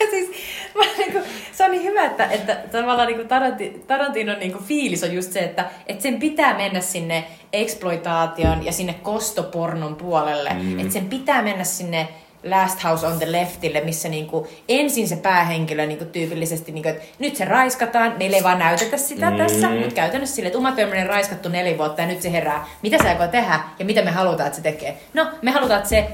Ja 0.00 0.06
siis 0.10 0.30
mä 0.74 0.84
niinku, 0.98 1.18
se 1.52 1.64
on 1.64 1.70
niin 1.70 1.82
hyvä, 1.82 2.04
että, 2.04 2.24
että 2.24 2.56
tavallaan 2.72 3.08
niinku 3.08 3.24
Taranti, 3.28 3.82
Tarantinon 3.86 4.38
niinku 4.38 4.58
fiilis 4.64 5.04
on 5.04 5.12
just 5.12 5.32
se, 5.32 5.40
että, 5.40 5.70
että 5.86 6.02
sen 6.02 6.18
pitää 6.20 6.56
mennä 6.56 6.80
sinne 6.80 7.24
exploitaation 7.52 8.64
ja 8.66 8.72
sinne 8.72 8.94
kostopornon 9.02 9.96
puolelle. 9.96 10.50
Mm. 10.62 10.78
Että 10.78 10.92
sen 10.92 11.06
pitää 11.08 11.42
mennä 11.42 11.64
sinne 11.64 12.08
Last 12.44 12.84
House 12.84 13.06
on 13.06 13.18
the 13.18 13.32
Leftille, 13.32 13.80
missä 13.80 14.08
niinku 14.08 14.46
ensin 14.68 15.08
se 15.08 15.16
päähenkilö 15.16 15.86
niinku 15.86 16.04
tyypillisesti, 16.04 16.72
niinku, 16.72 16.88
että 16.88 17.04
nyt 17.18 17.36
se 17.36 17.44
raiskataan, 17.44 18.14
meillä 18.18 18.36
ei 18.36 18.42
vaan 18.42 18.58
näytetä 18.58 18.96
sitä 18.96 19.30
mm. 19.30 19.36
tässä, 19.36 19.70
mutta 19.70 19.94
käytännössä 19.94 20.36
sille, 20.36 20.46
että 20.46 20.58
Uma 20.58 20.72
Thurmanin 20.72 21.06
raiskattu 21.06 21.48
neljä 21.48 21.78
vuotta 21.78 22.02
ja 22.02 22.08
nyt 22.08 22.22
se 22.22 22.32
herää. 22.32 22.66
Mitä 22.82 22.98
se 23.02 23.08
aikoo 23.08 23.26
tehdä 23.26 23.60
ja 23.78 23.84
mitä 23.84 24.02
me 24.02 24.10
halutaan, 24.10 24.46
että 24.46 24.56
se 24.56 24.62
tekee? 24.62 24.96
No, 25.14 25.26
me 25.42 25.50
halutaan, 25.50 25.78
että 25.78 25.88
se, 25.88 26.08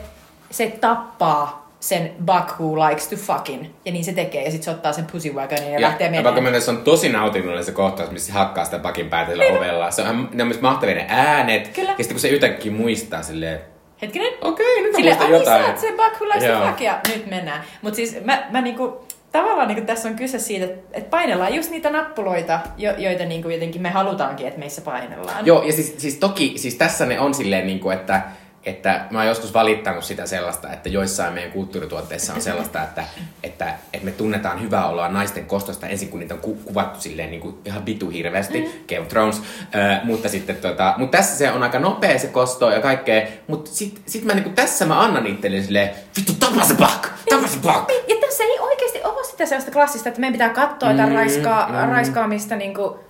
se 0.51 0.67
tappaa 0.81 1.69
sen 1.81 2.13
Buck 2.25 2.61
who 2.61 2.89
likes 2.89 3.09
to 3.09 3.17
fucking. 3.17 3.67
Ja 3.85 3.93
niin 3.93 4.05
se 4.05 4.13
tekee. 4.13 4.45
Ja 4.45 4.51
sitten 4.51 4.65
se 4.65 4.71
ottaa 4.71 4.93
sen 4.93 5.07
pussy 5.13 5.31
wagonin 5.31 5.65
ja, 5.65 5.73
ja 5.73 5.81
lähtee 5.81 6.05
ja 6.05 6.11
menemään. 6.11 6.35
vaikka 6.35 6.51
mä 6.51 6.61
se 6.61 6.71
on 6.71 6.85
tosi 6.85 7.09
nautinnollinen 7.09 7.65
se 7.65 7.73
kohtaus, 7.73 8.11
missä 8.11 8.27
se 8.27 8.33
hakkaa 8.33 8.65
sitä 8.65 8.79
pakin 8.79 9.11
päätä 9.11 9.31
sillä 9.31 9.45
ovella. 9.59 9.91
Se 9.91 10.03
on, 10.03 10.29
ne 10.33 10.43
on 10.43 10.49
myös 10.49 10.61
mahtavia 10.61 10.95
ne 10.95 11.07
äänet. 11.09 11.69
Kyllä. 11.69 11.91
Ja 11.91 11.97
sitten 11.97 12.15
kun 12.15 12.21
se 12.21 12.29
yhtäkkiä 12.29 12.73
muistaa 12.73 13.23
silleen, 13.23 13.61
Hetkinen. 14.03 14.33
okei, 14.41 14.83
nyt 14.83 14.93
mä 14.93 14.97
Silleen, 14.97 15.17
muistan 15.17 15.27
ai 15.27 15.33
niin 15.33 15.45
sä 15.45 15.53
jotain. 15.53 15.71
oot 15.71 15.79
se 15.79 16.67
fuck. 16.67 16.81
Ja 16.81 17.01
nyt 17.09 17.27
mennään. 17.27 17.63
Mutta 17.83 17.97
siis 17.97 18.17
mä, 18.25 18.47
mä 18.51 18.61
niinku, 18.61 19.05
tavallaan 19.33 19.69
niinku 19.69 19.87
tässä 19.87 20.09
on 20.09 20.15
kyse 20.15 20.39
siitä, 20.39 20.65
että 20.93 21.11
painellaan 21.11 21.55
just 21.55 21.71
niitä 21.71 21.91
nappuloita, 21.91 22.61
jo, 22.77 22.93
joita 22.99 23.25
niinku 23.25 23.49
jotenkin 23.49 23.83
me 23.83 23.91
halutaankin, 23.91 24.47
että 24.47 24.59
meissä 24.61 24.81
painellaan. 24.83 25.47
Joo, 25.47 25.63
ja 25.63 25.73
siis, 25.73 25.95
siis 25.99 26.15
toki, 26.15 26.53
siis 26.57 26.75
tässä 26.75 27.07
ne 27.07 27.21
on 27.21 27.35
silleen 27.35 27.67
niin 27.67 27.81
kuin, 27.81 27.97
että, 27.97 28.23
että 28.65 29.05
mä 29.11 29.19
oon 29.19 29.27
joskus 29.27 29.55
valittanut 29.55 30.05
sitä 30.05 30.27
sellaista, 30.27 30.73
että 30.73 30.89
joissain 30.89 31.35
meidän 31.35 31.53
kulttuurituotteissa 31.53 32.35
on 32.35 32.41
sellaista, 32.41 32.83
että, 32.83 33.05
että, 33.43 33.75
että 33.93 34.05
me 34.05 34.11
tunnetaan 34.11 34.63
hyvää 34.63 34.87
oloa 34.87 35.09
naisten 35.09 35.47
kostosta 35.47 35.87
ensin, 35.87 36.09
kun 36.09 36.21
niitä 36.21 36.35
on 36.35 36.41
ku, 36.41 36.55
kuvattu 36.55 37.01
silleen 37.01 37.31
niin 37.31 37.41
kuin 37.41 37.59
ihan 37.65 37.87
vitu 37.87 38.11
hirveästi, 38.11 38.61
mm. 38.61 38.69
Game 38.89 39.01
of 39.01 39.09
Thrones, 39.09 39.43
äh, 39.77 40.05
mutta 40.05 40.29
sitten 40.29 40.57
tota, 40.57 40.95
mutta 40.97 41.17
tässä 41.19 41.37
se 41.37 41.51
on 41.51 41.63
aika 41.63 41.79
nopea 41.79 42.19
se 42.19 42.27
kosto 42.27 42.71
ja 42.71 42.81
kaikkea, 42.81 43.27
mutta 43.47 43.71
sit, 43.71 44.03
sit 44.07 44.25
mä 44.25 44.35
niin 44.35 44.45
kuin, 44.45 44.55
tässä 44.55 44.87
mä 44.87 45.01
annan 45.01 45.27
itselleni 45.27 45.65
silleen, 45.65 45.91
vittu 46.17 46.33
tapa 46.41 46.65
se 46.65 46.75
buck, 46.75 47.09
tapa 47.31 47.49
se 47.49 47.59
buck. 47.63 47.91
Ja 48.09 48.17
tässä 48.21 48.45
ei 48.45 48.59
oikeasti 48.61 49.01
ole 49.05 49.25
sitä 49.25 49.47
sellaista 49.47 49.71
klassista, 49.71 50.09
että 50.09 50.21
meidän 50.21 50.33
pitää 50.33 50.49
katsoa 50.49 50.91
jotain 50.91 51.09
Mm, 51.09 51.15
raiskaa, 51.15 51.69
mm. 51.69 51.93
raiskaamista 51.93 52.57
niinku 52.57 53.08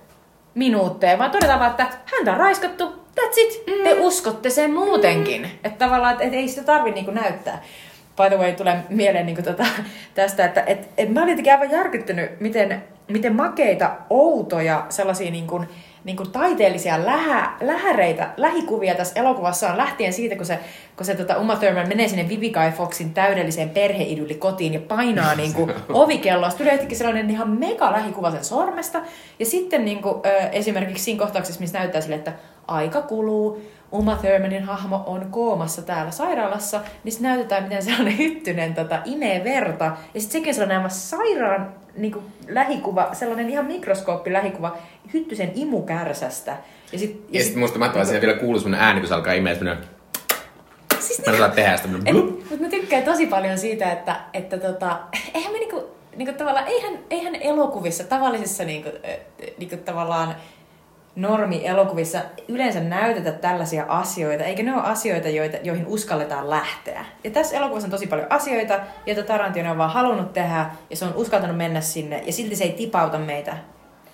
minuutteja, 0.59 1.17
vaan 1.17 1.31
todetaan 1.31 1.59
vaan, 1.59 1.71
että 1.71 1.87
häntä 2.05 2.31
on 2.31 2.37
raiskattu, 2.37 2.85
that's 3.19 3.37
it. 3.37 3.63
Mm. 3.67 3.83
Te 3.83 3.93
uskotte 3.99 4.49
sen 4.49 4.73
muutenkin. 4.73 5.41
Mm. 5.41 5.49
Että 5.63 5.85
tavallaan, 5.85 6.13
että 6.13 6.23
et 6.23 6.33
ei 6.33 6.47
sitä 6.47 6.63
tarvi 6.63 6.91
niinku 6.91 7.11
näyttää. 7.11 7.63
By 8.17 8.35
the 8.35 8.37
way, 8.37 8.53
tulee 8.53 8.83
mieleen 8.89 9.25
niinku 9.25 9.41
tota, 9.41 9.65
tästä, 10.15 10.45
että 10.45 10.63
et, 10.67 10.89
et 10.97 11.09
mä 11.09 11.21
olin 11.21 11.31
jotenkin 11.31 11.53
aivan 11.53 11.71
järkyttynyt, 11.71 12.39
miten, 12.39 12.83
miten 13.07 13.35
makeita, 13.35 13.91
outoja, 14.09 14.85
sellaisia 14.89 15.31
niinku, 15.31 15.65
niin 16.03 16.17
kuin 16.17 16.31
taiteellisia 16.31 17.05
lähä, 17.05 17.51
lähäreitä, 17.61 18.29
lähikuvia 18.37 18.95
tässä 18.95 19.19
elokuvassa 19.19 19.69
on 19.69 19.77
lähtien 19.77 20.13
siitä, 20.13 20.35
kun 20.35 20.45
se, 20.45 20.59
kun 20.95 21.05
se 21.05 21.15
tota 21.15 21.37
Uma 21.37 21.55
Thurman 21.55 21.87
menee 21.87 22.07
sinne 22.07 22.29
Vivica 22.29 22.71
Foxin 22.71 23.13
täydelliseen 23.13 23.69
perheidylli 23.69 24.35
kotiin 24.35 24.73
ja 24.73 24.79
painaa 24.79 25.35
niin 25.41 25.53
kuin 25.53 25.73
ovikelloa. 25.89 26.49
Sitten 26.49 26.65
tulee 26.65 26.75
jotenkin 26.75 26.97
sellainen 26.97 27.29
ihan 27.29 27.49
mega 27.49 27.91
lähikuva 27.91 28.31
sen 28.31 28.45
sormesta. 28.45 29.01
Ja 29.39 29.45
sitten 29.45 29.85
niin 29.85 30.01
kuin, 30.01 30.15
ö, 30.25 30.49
esimerkiksi 30.49 31.03
siinä 31.03 31.19
kohtauksessa, 31.19 31.61
missä 31.61 31.77
näyttää 31.77 32.01
sille, 32.01 32.15
että 32.15 32.33
aika 32.67 33.01
kuluu, 33.01 33.61
Uma 33.91 34.15
Thurmanin 34.15 34.63
hahmo 34.63 35.03
on 35.05 35.27
koomassa 35.31 35.81
täällä 35.81 36.11
sairaalassa, 36.11 36.81
niin 37.03 37.11
sitten 37.11 37.29
näytetään, 37.29 37.63
miten 37.63 37.83
sellainen 37.83 38.17
hyttynen 38.17 38.75
tota, 38.75 38.99
imee 39.05 39.43
verta. 39.43 39.85
Ja 39.85 40.21
sitten 40.21 40.31
sekin 40.31 40.49
on 40.49 40.53
sellainen 40.53 40.77
aivan 40.77 40.91
sairaan 40.91 41.73
niin 41.97 42.11
kuin, 42.11 42.25
lähikuva, 42.47 43.09
sellainen 43.13 43.49
ihan 43.49 43.65
mikroskooppi 43.65 44.33
lähikuva 44.33 44.77
hyttysen 45.13 45.51
imukärsästä. 45.55 46.57
Ja 46.91 46.99
sit, 46.99 47.25
Ja 47.29 47.43
sitten 47.43 47.59
musta 47.59 47.79
mahtavaa, 47.79 48.05
siinä 48.05 48.21
vielä 48.21 48.39
kuuluu 48.39 48.59
semmonen 48.59 48.85
ääni, 48.85 48.99
kun 48.99 49.07
se 49.07 49.13
alkaa 49.13 49.33
imeä 49.33 49.55
semmonen, 49.55 49.83
siis 50.99 51.25
mä 51.27 51.33
osaan 51.33 51.51
tehdä 51.51 51.77
sitä 51.77 51.89
mutta 52.49 52.63
mä 52.63 52.69
tykkään 52.69 53.03
tosi 53.03 53.25
paljon 53.27 53.57
siitä, 53.57 53.91
että, 53.91 54.15
että 54.33 54.57
tota, 54.57 54.99
eihän 55.33 55.51
me 55.51 55.59
niinku, 55.59 55.83
niinku 56.15 56.33
tavallaan, 56.37 56.67
eihän, 56.67 56.93
eihän 57.09 57.35
elokuvissa, 57.35 58.03
tavallisissa 58.03 58.63
niinku, 58.63 58.89
niinku 59.57 59.77
tavallaan 59.77 60.35
normi-elokuvissa 61.15 62.19
yleensä 62.47 62.79
näytetä 62.79 63.31
tällaisia 63.31 63.85
asioita, 63.87 64.43
eikä 64.43 64.63
ne 64.63 64.73
ole 64.73 64.83
asioita, 64.83 65.29
joita, 65.29 65.57
joihin 65.63 65.87
uskalletaan 65.87 66.49
lähteä. 66.49 67.05
Ja 67.23 67.31
tässä 67.31 67.57
elokuvassa 67.57 67.87
on 67.87 67.91
tosi 67.91 68.07
paljon 68.07 68.27
asioita, 68.29 68.79
joita 69.05 69.23
Tarantino 69.23 69.71
on 69.71 69.77
vaan 69.77 69.93
halunnut 69.93 70.33
tehdä, 70.33 70.69
ja 70.89 70.95
se 70.95 71.05
on 71.05 71.13
uskaltanut 71.15 71.57
mennä 71.57 71.81
sinne, 71.81 72.23
ja 72.25 72.33
silti 72.33 72.55
se 72.55 72.63
ei 72.63 72.71
tipauta 72.71 73.17
meitä, 73.17 73.57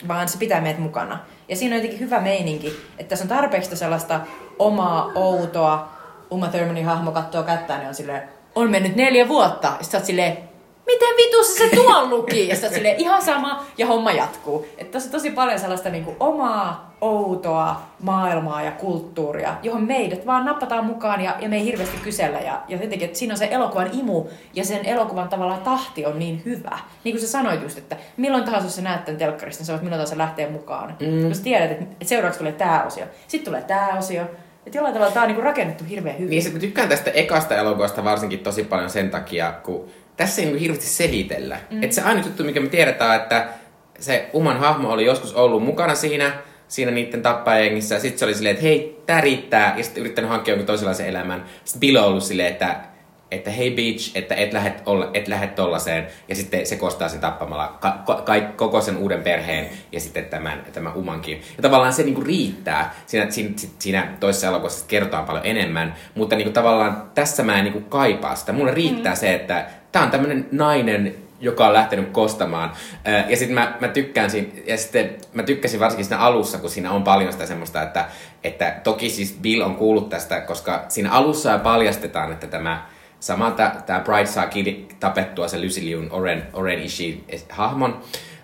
vaan 0.07 0.29
se 0.29 0.37
pitää 0.37 0.61
meitä 0.61 0.79
mukana. 0.79 1.19
Ja 1.49 1.55
siinä 1.55 1.75
on 1.75 1.81
jotenkin 1.81 2.05
hyvä 2.05 2.19
meininki, 2.19 2.67
että 2.97 3.09
tässä 3.09 3.25
on 3.25 3.29
tarpeeksi 3.29 3.75
sellaista 3.75 4.19
omaa, 4.59 5.11
outoa, 5.15 5.95
Uma 6.31 6.47
Thurmanin 6.47 6.85
hahmo 6.85 7.11
katsoo 7.11 7.43
kättään, 7.43 7.79
niin 7.79 7.89
on 7.89 7.95
silleen, 7.95 8.29
on 8.55 8.71
mennyt 8.71 8.95
neljä 8.95 9.27
vuotta. 9.27 9.67
Ja 9.79 9.83
sä 9.83 9.97
oot 9.97 10.05
silleen, 10.05 10.37
miten 10.85 11.15
vitussa 11.17 11.57
se 11.57 11.75
tuon 11.75 12.09
luki? 12.09 12.47
Ja 12.47 12.55
silleen, 12.55 12.97
ihan 12.97 13.21
sama, 13.21 13.65
ja 13.77 13.87
homma 13.87 14.11
jatkuu. 14.11 14.67
Että 14.77 14.91
tässä 14.91 15.07
on 15.07 15.11
tosi 15.11 15.31
paljon 15.31 15.59
sellaista 15.59 15.89
niinku 15.89 16.15
omaa, 16.19 16.95
outoa 17.01 17.81
maailmaa 18.01 18.63
ja 18.63 18.71
kulttuuria, 18.71 19.55
johon 19.63 19.83
meidät 19.83 20.25
vaan 20.25 20.45
nappataan 20.45 20.85
mukaan 20.85 21.21
ja, 21.21 21.35
ja 21.39 21.49
me 21.49 21.55
ei 21.55 21.65
hirveästi 21.65 21.97
kysellä. 21.97 22.39
Ja, 22.39 22.61
ja 22.67 22.77
jotenkin, 22.77 23.05
että 23.05 23.17
siinä 23.17 23.33
on 23.33 23.37
se 23.37 23.47
elokuvan 23.51 23.89
imu 23.93 24.25
ja 24.53 24.65
sen 24.65 24.85
elokuvan 24.85 25.29
tavallaan 25.29 25.61
tahti 25.61 26.05
on 26.05 26.19
niin 26.19 26.41
hyvä. 26.45 26.79
Niin 27.03 27.15
kuin 27.15 27.21
sä 27.21 27.27
sanoit 27.27 27.61
just, 27.61 27.77
että 27.77 27.97
milloin 28.17 28.43
tahansa 28.43 28.69
sä 28.69 28.81
näet 28.81 29.05
tämän 29.05 29.19
telkkarista, 29.19 29.61
niin 29.61 29.65
sä 29.65 29.73
voit 29.73 29.83
milloin 29.83 29.99
tahansa 29.99 30.17
lähteä 30.17 30.49
mukaan. 30.49 30.95
Mm. 30.99 31.33
Sä 31.33 31.43
tiedät, 31.43 31.71
että 31.71 32.05
seuraavaksi 32.05 32.37
tulee 32.37 32.53
tää 32.53 32.83
osio, 32.83 33.05
sitten 33.27 33.45
tulee 33.45 33.61
tää 33.61 33.97
osio. 33.97 34.25
Että 34.65 34.77
jollain 34.77 34.93
tavalla 34.93 35.13
tää 35.13 35.23
on 35.23 35.27
niinku 35.27 35.41
rakennettu 35.41 35.83
hirveän 35.89 36.19
hyvin. 36.19 36.29
Niin, 36.43 36.53
mä 36.53 36.59
tykkään 36.59 36.89
tästä 36.89 37.11
ekasta 37.11 37.55
elokuvasta 37.55 38.03
varsinkin 38.03 38.39
tosi 38.39 38.63
paljon 38.63 38.89
sen 38.89 39.09
takia, 39.09 39.53
kun 39.63 39.89
tässä 40.17 40.41
ei 40.41 40.45
niinku 40.45 40.61
hirveästi 40.61 40.85
selitellä. 40.85 41.57
Mm. 41.71 41.83
Että 41.83 41.95
se 41.95 42.01
ainut 42.01 42.25
juttu, 42.25 42.43
mikä 42.43 42.59
me 42.59 42.67
tiedetään, 42.67 43.21
että 43.21 43.47
se 43.99 44.29
Uman 44.33 44.59
hahmo 44.59 44.89
oli 44.89 45.05
joskus 45.05 45.33
ollut 45.33 45.63
mukana 45.63 45.95
siinä, 45.95 46.33
siinä 46.67 46.91
niiden 46.91 47.21
tappajengissä. 47.21 47.99
Sitten 47.99 48.19
se 48.19 48.25
oli 48.25 48.33
silleen, 48.33 48.53
että 48.53 48.65
hei, 48.65 49.01
tää 49.05 49.21
riittää. 49.21 49.73
Ja 49.77 49.83
sitten 49.83 50.01
yrittänyt 50.01 50.29
hankkia 50.29 50.51
jonkun 50.51 50.67
toisenlaisen 50.67 51.07
elämän. 51.07 51.45
Sitten 51.65 51.79
Bilo 51.79 52.01
on 52.01 52.07
ollut 52.07 52.23
silleen, 52.23 52.51
että 52.51 52.94
että 53.31 53.51
hei 53.51 53.71
bitch, 53.71 54.17
että 54.17 54.35
et 54.35 54.53
lähde, 54.53 54.73
olla, 54.85 55.09
et 55.13 55.27
lähde 55.27 55.47
tollaiseen, 55.47 56.07
ja 56.27 56.35
sitten 56.35 56.65
se 56.65 56.75
kostaa 56.75 57.09
sen 57.09 57.19
tappamalla 57.19 57.77
ka- 57.79 58.21
ka- 58.25 58.41
koko 58.55 58.81
sen 58.81 58.97
uuden 58.97 59.23
perheen 59.23 59.69
ja 59.91 59.99
sitten 59.99 60.25
tämän, 60.25 60.63
tämän 60.73 60.93
umankin. 60.95 61.41
Ja 61.57 61.61
tavallaan 61.61 61.93
se 61.93 62.03
niinku 62.03 62.21
riittää. 62.21 62.95
Siinä, 63.05 63.31
siinä, 63.31 63.53
siinä 63.79 64.13
toisessa 64.19 64.47
elokuvassa 64.47 64.85
kertoo 64.87 65.23
paljon 65.23 65.45
enemmän, 65.45 65.95
mutta 66.15 66.35
niinku 66.35 66.53
tavallaan 66.53 67.03
tässä 67.13 67.43
mä 67.43 67.57
en 67.57 67.63
niinku 67.63 67.81
kaipaa 67.81 68.35
sitä. 68.35 68.53
Mulle 68.53 68.71
riittää 68.71 69.13
mm. 69.13 69.19
se, 69.19 69.33
että 69.33 69.65
tämä 69.91 70.05
on 70.05 70.11
tämmöinen 70.11 70.47
nainen, 70.51 71.15
joka 71.39 71.67
on 71.67 71.73
lähtenyt 71.73 72.09
kostamaan. 72.09 72.71
Ja 73.27 73.37
sitten 73.37 73.55
mä, 73.55 73.77
mä 73.79 73.87
tykkään 73.87 74.31
siinä, 74.31 74.47
ja 74.65 74.77
sitten 74.77 75.15
mä 75.33 75.43
tykkäsin 75.43 75.79
varsinkin 75.79 76.05
siinä 76.05 76.19
alussa, 76.19 76.57
kun 76.57 76.69
siinä 76.69 76.91
on 76.91 77.03
paljon 77.03 77.31
sitä 77.31 77.45
semmoista, 77.45 77.81
että, 77.81 78.05
että 78.43 78.75
toki 78.83 79.09
siis 79.09 79.37
Bill 79.41 79.61
on 79.61 79.75
kuullut 79.75 80.09
tästä, 80.09 80.41
koska 80.41 80.85
siinä 80.89 81.11
alussa 81.11 81.57
paljastetaan, 81.59 82.31
että 82.31 82.47
tämä 82.47 82.85
Sama 83.25 83.51
tämä 83.85 83.99
Bright 83.99 84.27
saa 84.27 84.47
kiinni 84.47 84.87
tapettua 84.99 85.47
se 85.47 85.63
Lucy 85.63 85.81
Liun 85.81 86.11
Oren, 86.11 86.47
Oren 86.53 86.79
Ishii-hahmon. 86.79 88.01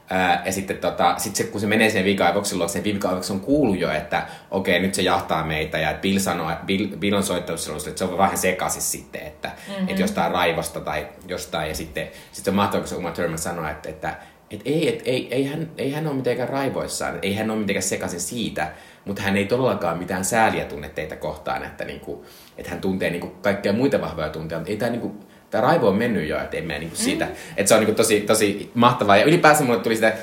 Ää, 0.09 0.41
ja 0.45 0.51
sitten 0.51 0.77
tota, 0.77 1.13
sit 1.17 1.35
se, 1.35 1.43
kun 1.43 1.61
se 1.61 1.67
menee 1.67 1.89
sen 1.89 2.05
viikaivoksen 2.05 2.57
luokse, 2.57 2.73
sen 2.73 2.83
viikaivoksen 2.83 3.35
on 3.35 3.41
kuullut 3.41 3.79
jo, 3.79 3.91
että 3.91 4.27
okei, 4.51 4.75
okay, 4.75 4.85
nyt 4.85 4.93
se 4.93 5.01
jahtaa 5.01 5.45
meitä. 5.45 5.77
Ja 5.77 5.93
Bill, 6.01 6.19
sanoo, 6.19 6.51
Bill, 6.65 6.87
Bill 6.97 7.15
on 7.15 7.23
soittanut 7.23 7.59
silloin, 7.59 7.87
että 7.87 7.99
se 7.99 8.05
on 8.05 8.17
vähän 8.17 8.37
sekaisin 8.37 8.81
sitten, 8.81 9.21
että, 9.21 9.51
mm-hmm. 9.67 9.87
että 9.87 10.01
jostain 10.01 10.31
raivosta 10.31 10.79
tai 10.79 11.07
jostain. 11.27 11.69
Ja 11.69 11.75
sitten 11.75 12.07
sit 12.31 12.45
se 12.45 12.51
on 12.51 12.55
mahtavaa, 12.55 12.81
kun 12.81 12.87
se 12.87 12.95
Uma 12.95 13.11
Thurman 13.11 13.37
sanoo, 13.37 13.67
että, 13.69 13.89
että 13.89 14.15
et 14.51 14.61
ei, 14.65 14.89
et, 14.89 15.01
ei, 15.05 15.27
ei, 15.31 15.45
hän, 15.45 15.69
ei 15.77 15.91
hän 15.91 16.07
ole 16.07 16.15
mitenkään 16.15 16.49
raivoissaan, 16.49 17.19
ei 17.21 17.35
hän 17.35 17.51
ole 17.51 17.59
mitenkään 17.59 17.83
sekaisin 17.83 18.21
siitä, 18.21 18.71
mutta 19.05 19.21
hän 19.21 19.37
ei 19.37 19.45
todellakaan 19.45 19.97
mitään 19.97 20.25
sääliä 20.25 20.65
tunne 20.65 20.89
teitä 20.89 21.15
kohtaan, 21.15 21.63
että, 21.63 21.85
niinku, 21.85 22.25
että 22.57 22.71
hän 22.71 22.81
tuntee 22.81 23.09
niinku 23.09 23.27
kaikkia 23.27 23.73
muita 23.73 24.01
vahvoja 24.01 24.29
tunteja, 24.29 24.59
mutta 24.59 24.71
ei 24.71 24.77
tämä 24.77 24.91
niinku, 24.91 25.15
tämä 25.49 25.61
raivo 25.61 25.87
on 25.87 25.95
mennyt 25.95 26.27
jo, 26.27 26.39
että 26.41 26.57
ei 26.57 26.63
mene 26.63 26.79
niinku 26.79 26.95
siitä. 26.95 27.25
Mm. 27.25 27.31
Että 27.57 27.67
se 27.67 27.73
on 27.73 27.79
niinku 27.79 27.95
tosi, 27.95 28.21
tosi 28.21 28.71
mahtavaa. 28.73 29.17
Ja 29.17 29.25
ylipäänsä 29.25 29.63
mulle 29.63 29.79
tuli 29.79 29.95
sitä, 29.95 30.13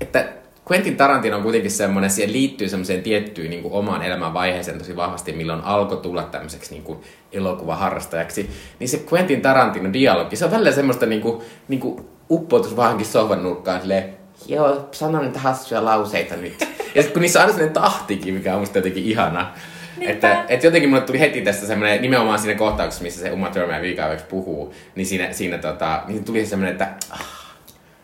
että 0.00 0.28
Quentin 0.70 0.96
Tarantino 0.96 1.36
on 1.36 1.42
kuitenkin 1.42 1.70
semmoinen, 1.70 2.10
siihen 2.10 2.32
liittyy 2.32 2.68
semmoiseen 2.68 3.02
tiettyyn 3.02 3.50
niin 3.50 3.62
kuin 3.62 3.74
omaan 3.74 4.02
elämän 4.02 4.34
vaiheeseen 4.34 4.78
tosi 4.78 4.96
vahvasti, 4.96 5.32
milloin 5.32 5.60
alkoi 5.60 5.96
tulla 5.96 6.22
tämmöiseksi 6.22 6.74
niin 6.74 6.82
kuin 6.82 6.98
elokuvaharrastajaksi. 7.32 8.50
Niin 8.78 8.88
se 8.88 9.04
Quentin 9.12 9.42
Tarantino 9.42 9.92
dialogi, 9.92 10.36
se 10.36 10.44
on 10.44 10.50
välillä 10.50 10.72
semmoista 10.72 11.06
niin 11.06 11.20
kuin, 11.20 11.42
niin 11.68 11.80
kuin 11.80 12.08
uppoutus 12.30 12.76
vahankin 12.76 13.06
sohvan 13.06 13.42
nurkkaan 13.42 13.80
silleen, 13.80 14.16
joo, 14.46 14.88
sanon 14.92 15.22
niitä 15.22 15.38
hassuja 15.38 15.84
lauseita 15.84 16.36
nyt. 16.36 16.68
Ja 16.94 17.02
sitten 17.02 17.12
kun 17.12 17.22
niissä 17.22 17.38
on 17.38 17.42
aina 17.42 17.52
sellainen 17.52 17.82
tahtikin, 17.82 18.34
mikä 18.34 18.54
on 18.54 18.60
musta 18.60 18.78
jotenkin 18.78 19.04
ihana. 19.04 19.52
Että, 20.00 20.44
että 20.48 20.66
jotenkin 20.66 20.90
mulle 20.90 21.02
tuli 21.02 21.20
heti 21.20 21.40
tästä 21.40 21.66
semmoinen, 21.66 22.02
nimenomaan 22.02 22.38
siinä 22.38 22.58
kohtauksessa, 22.58 23.02
missä 23.02 23.20
se 23.20 23.32
Uma 23.32 23.50
Thurman 23.50 23.82
viikaaveksi 23.82 24.24
puhuu, 24.24 24.74
niin 24.94 25.06
siinä, 25.06 25.32
siinä 25.32 25.58
tota, 25.58 26.02
niin 26.06 26.24
tuli 26.24 26.46
semmoinen, 26.46 26.72
että 26.72 26.88
ah, 27.10 27.26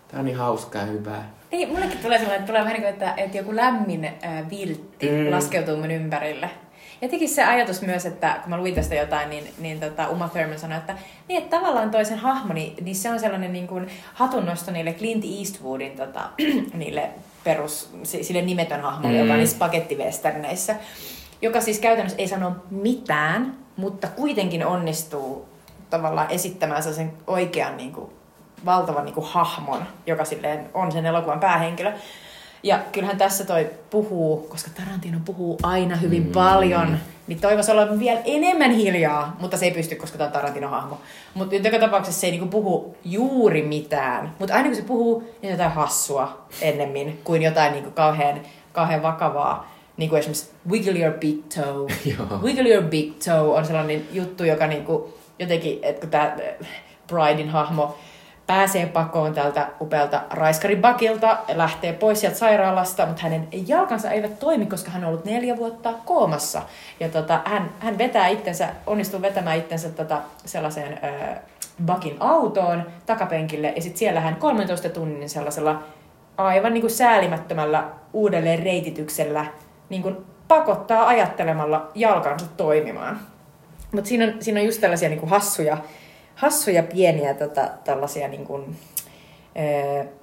tää 0.09 0.21
on 0.21 0.27
niin 0.27 0.37
hauskaa 0.37 0.83
ja 0.83 0.87
hyvää. 0.87 1.31
Niin, 1.53 1.69
mullekin 1.69 1.99
tulee 1.99 2.19
sellainen, 2.19 2.41
että 2.41 2.47
tulee 2.47 2.61
vähän 2.61 2.73
niin 2.73 2.83
kuin, 2.83 2.93
että, 2.93 3.15
että 3.17 3.37
joku 3.37 3.57
lämmin 3.57 4.05
äh, 4.05 4.51
viltti 4.51 5.11
mm. 5.11 5.31
laskeutuu 5.31 5.77
mun 5.77 5.91
ympärille. 5.91 6.51
Jotenkin 7.03 7.29
se 7.29 7.45
ajatus 7.45 7.83
myös, 7.83 8.07
että 8.07 8.39
kun 8.43 8.51
mä 8.51 8.59
luin 8.59 8.75
tästä 8.75 8.95
jotain, 8.95 9.31
niin, 9.31 9.45
niin 9.59 9.81
tota 9.81 10.09
Uma 10.09 10.29
Thurman 10.29 10.59
sanoi, 10.59 10.79
että, 10.79 10.95
niin, 11.29 11.43
että 11.43 11.57
tavallaan 11.57 11.91
toisen 11.91 12.19
hahmoni, 12.19 12.75
niin 12.81 12.97
se 12.97 13.11
on 13.11 13.21
sellainen 13.21 13.53
niin 13.53 13.67
kuin 13.67 13.89
hatunnosto 14.15 14.71
niille 14.71 14.93
Clint 14.93 15.25
Eastwoodin 15.39 15.97
tota, 15.97 16.31
niille 16.75 17.11
perus, 17.45 17.91
sille 18.03 18.43
nimetön 18.43 18.81
hahmo, 18.81 19.09
mm. 19.09 19.19
joka 19.19 19.33
on 19.33 19.39
niissä 19.39 19.59
pakettivesterneissä, 19.59 20.77
joka 21.43 21.61
siis 21.61 21.79
käytännössä 21.79 22.19
ei 22.19 22.29
sano 22.29 22.57
mitään, 22.71 23.55
mutta 23.77 24.09
kuitenkin 24.09 24.67
onnistuu 24.67 25.49
tavallaan 25.91 26.31
esittämään 26.31 26.83
sen 26.83 27.13
oikean 27.27 27.77
niin 27.77 27.93
kuin, 27.93 28.11
valtavan 28.65 29.05
niin 29.05 29.15
kuin, 29.15 29.27
hahmon, 29.27 29.83
joka 30.07 30.25
silleen 30.25 30.71
on 30.75 30.93
sen 30.93 31.07
elokuvan 31.07 31.41
päähenkilö. 31.41 31.93
Ja 32.63 32.79
kyllähän 32.93 33.19
tässä 33.19 33.45
toi 33.45 33.71
puhuu, 33.91 34.37
koska 34.37 34.71
Tarantino 34.77 35.19
puhuu 35.25 35.59
aina 35.63 35.97
hyvin 35.97 36.27
mm. 36.27 36.33
paljon, 36.33 36.99
niin 37.27 37.41
toivoisi 37.41 37.71
olla 37.71 37.99
vielä 37.99 38.21
enemmän 38.25 38.71
hiljaa, 38.71 39.37
mutta 39.41 39.57
se 39.57 39.65
ei 39.65 39.71
pysty, 39.71 39.95
koska 39.95 40.19
tämä 40.19 40.29
on 40.29 40.33
Tarantino-hahmo. 40.33 40.99
Mutta 41.35 41.55
joka 41.55 41.79
tapauksessa 41.79 42.21
se 42.21 42.27
ei 42.27 42.31
niinku 42.31 42.47
puhu 42.47 42.97
juuri 43.05 43.63
mitään, 43.63 44.35
mutta 44.39 44.55
aina 44.55 44.69
kun 44.69 44.77
se 44.77 44.83
puhuu, 44.83 45.35
niin 45.43 45.51
jotain 45.51 45.71
hassua 45.71 46.47
ennemmin 46.61 47.21
kuin 47.25 47.43
jotain 47.43 47.73
niinku 47.73 47.91
kauhean, 47.91 48.41
kauhean 48.73 49.03
vakavaa. 49.03 49.75
Niin 49.97 50.11
kuin 50.11 50.19
esimerkiksi 50.19 50.51
wiggle 50.71 50.99
your 50.99 51.19
big 51.19 51.39
toe. 51.55 51.93
wiggle 52.45 52.69
your 52.69 52.85
big 52.85 53.13
toe 53.25 53.57
on 53.59 53.67
sellainen 53.67 54.09
juttu, 54.13 54.45
joka 54.45 54.67
niinku 54.67 55.19
jotenkin, 55.39 55.79
että 55.83 56.01
kun 56.01 56.11
tämä 56.11 56.37
Bridein 57.07 57.49
hahmo 57.49 57.99
pääsee 58.51 58.87
pakoon 58.87 59.35
tältä 59.35 59.69
upealta 59.81 60.23
raiskari-bakilta, 60.31 61.39
lähtee 61.55 61.93
pois 61.93 62.21
sieltä 62.21 62.39
sairaalasta, 62.39 63.07
mutta 63.07 63.23
hänen 63.23 63.49
jalkansa 63.67 64.11
eivät 64.11 64.39
toimi, 64.39 64.67
koska 64.67 64.91
hän 64.91 65.05
on 65.05 65.09
ollut 65.09 65.25
neljä 65.25 65.57
vuotta 65.57 65.95
koomassa. 66.05 66.63
Ja 67.01 67.09
tota, 67.09 67.41
hän, 67.45 67.71
hän 67.79 67.99
vetää 67.99 68.29
itsensä, 68.29 68.69
onnistuu 68.87 69.23
vetämään 69.23 69.59
itsensä 69.59 69.89
tota, 69.89 70.21
sellaiseen 70.45 71.01
äh, 71.05 71.39
bakin 71.85 72.17
autoon 72.21 72.87
takapenkille, 73.07 73.73
ja 73.77 73.83
sitten 73.83 73.99
siellä 73.99 74.21
hän 74.21 74.37
13 74.37 74.89
tunnin 74.89 75.29
sellaisella 75.29 75.83
aivan 76.37 76.75
niin 76.75 76.83
kuin 76.83 76.91
säälimättömällä 76.91 77.85
uudelleen 78.13 78.63
reitityksellä 78.63 79.47
niin 79.89 80.03
kuin 80.03 80.17
pakottaa 80.49 81.07
ajattelemalla 81.09 81.91
jalkansa 81.95 82.47
toimimaan. 82.57 83.21
Mutta 83.93 84.09
siinä 84.09 84.33
siinä 84.41 84.61
on 84.61 84.67
just 84.67 84.81
tällaisia 84.81 85.09
niin 85.09 85.21
kuin 85.21 85.31
hassuja 85.31 85.79
hassuja 86.41 86.83
pieniä 86.83 87.35
tota, 87.35 87.69
tällaisia 87.85 88.29
niin 88.29 88.45
kuin, 88.45 88.77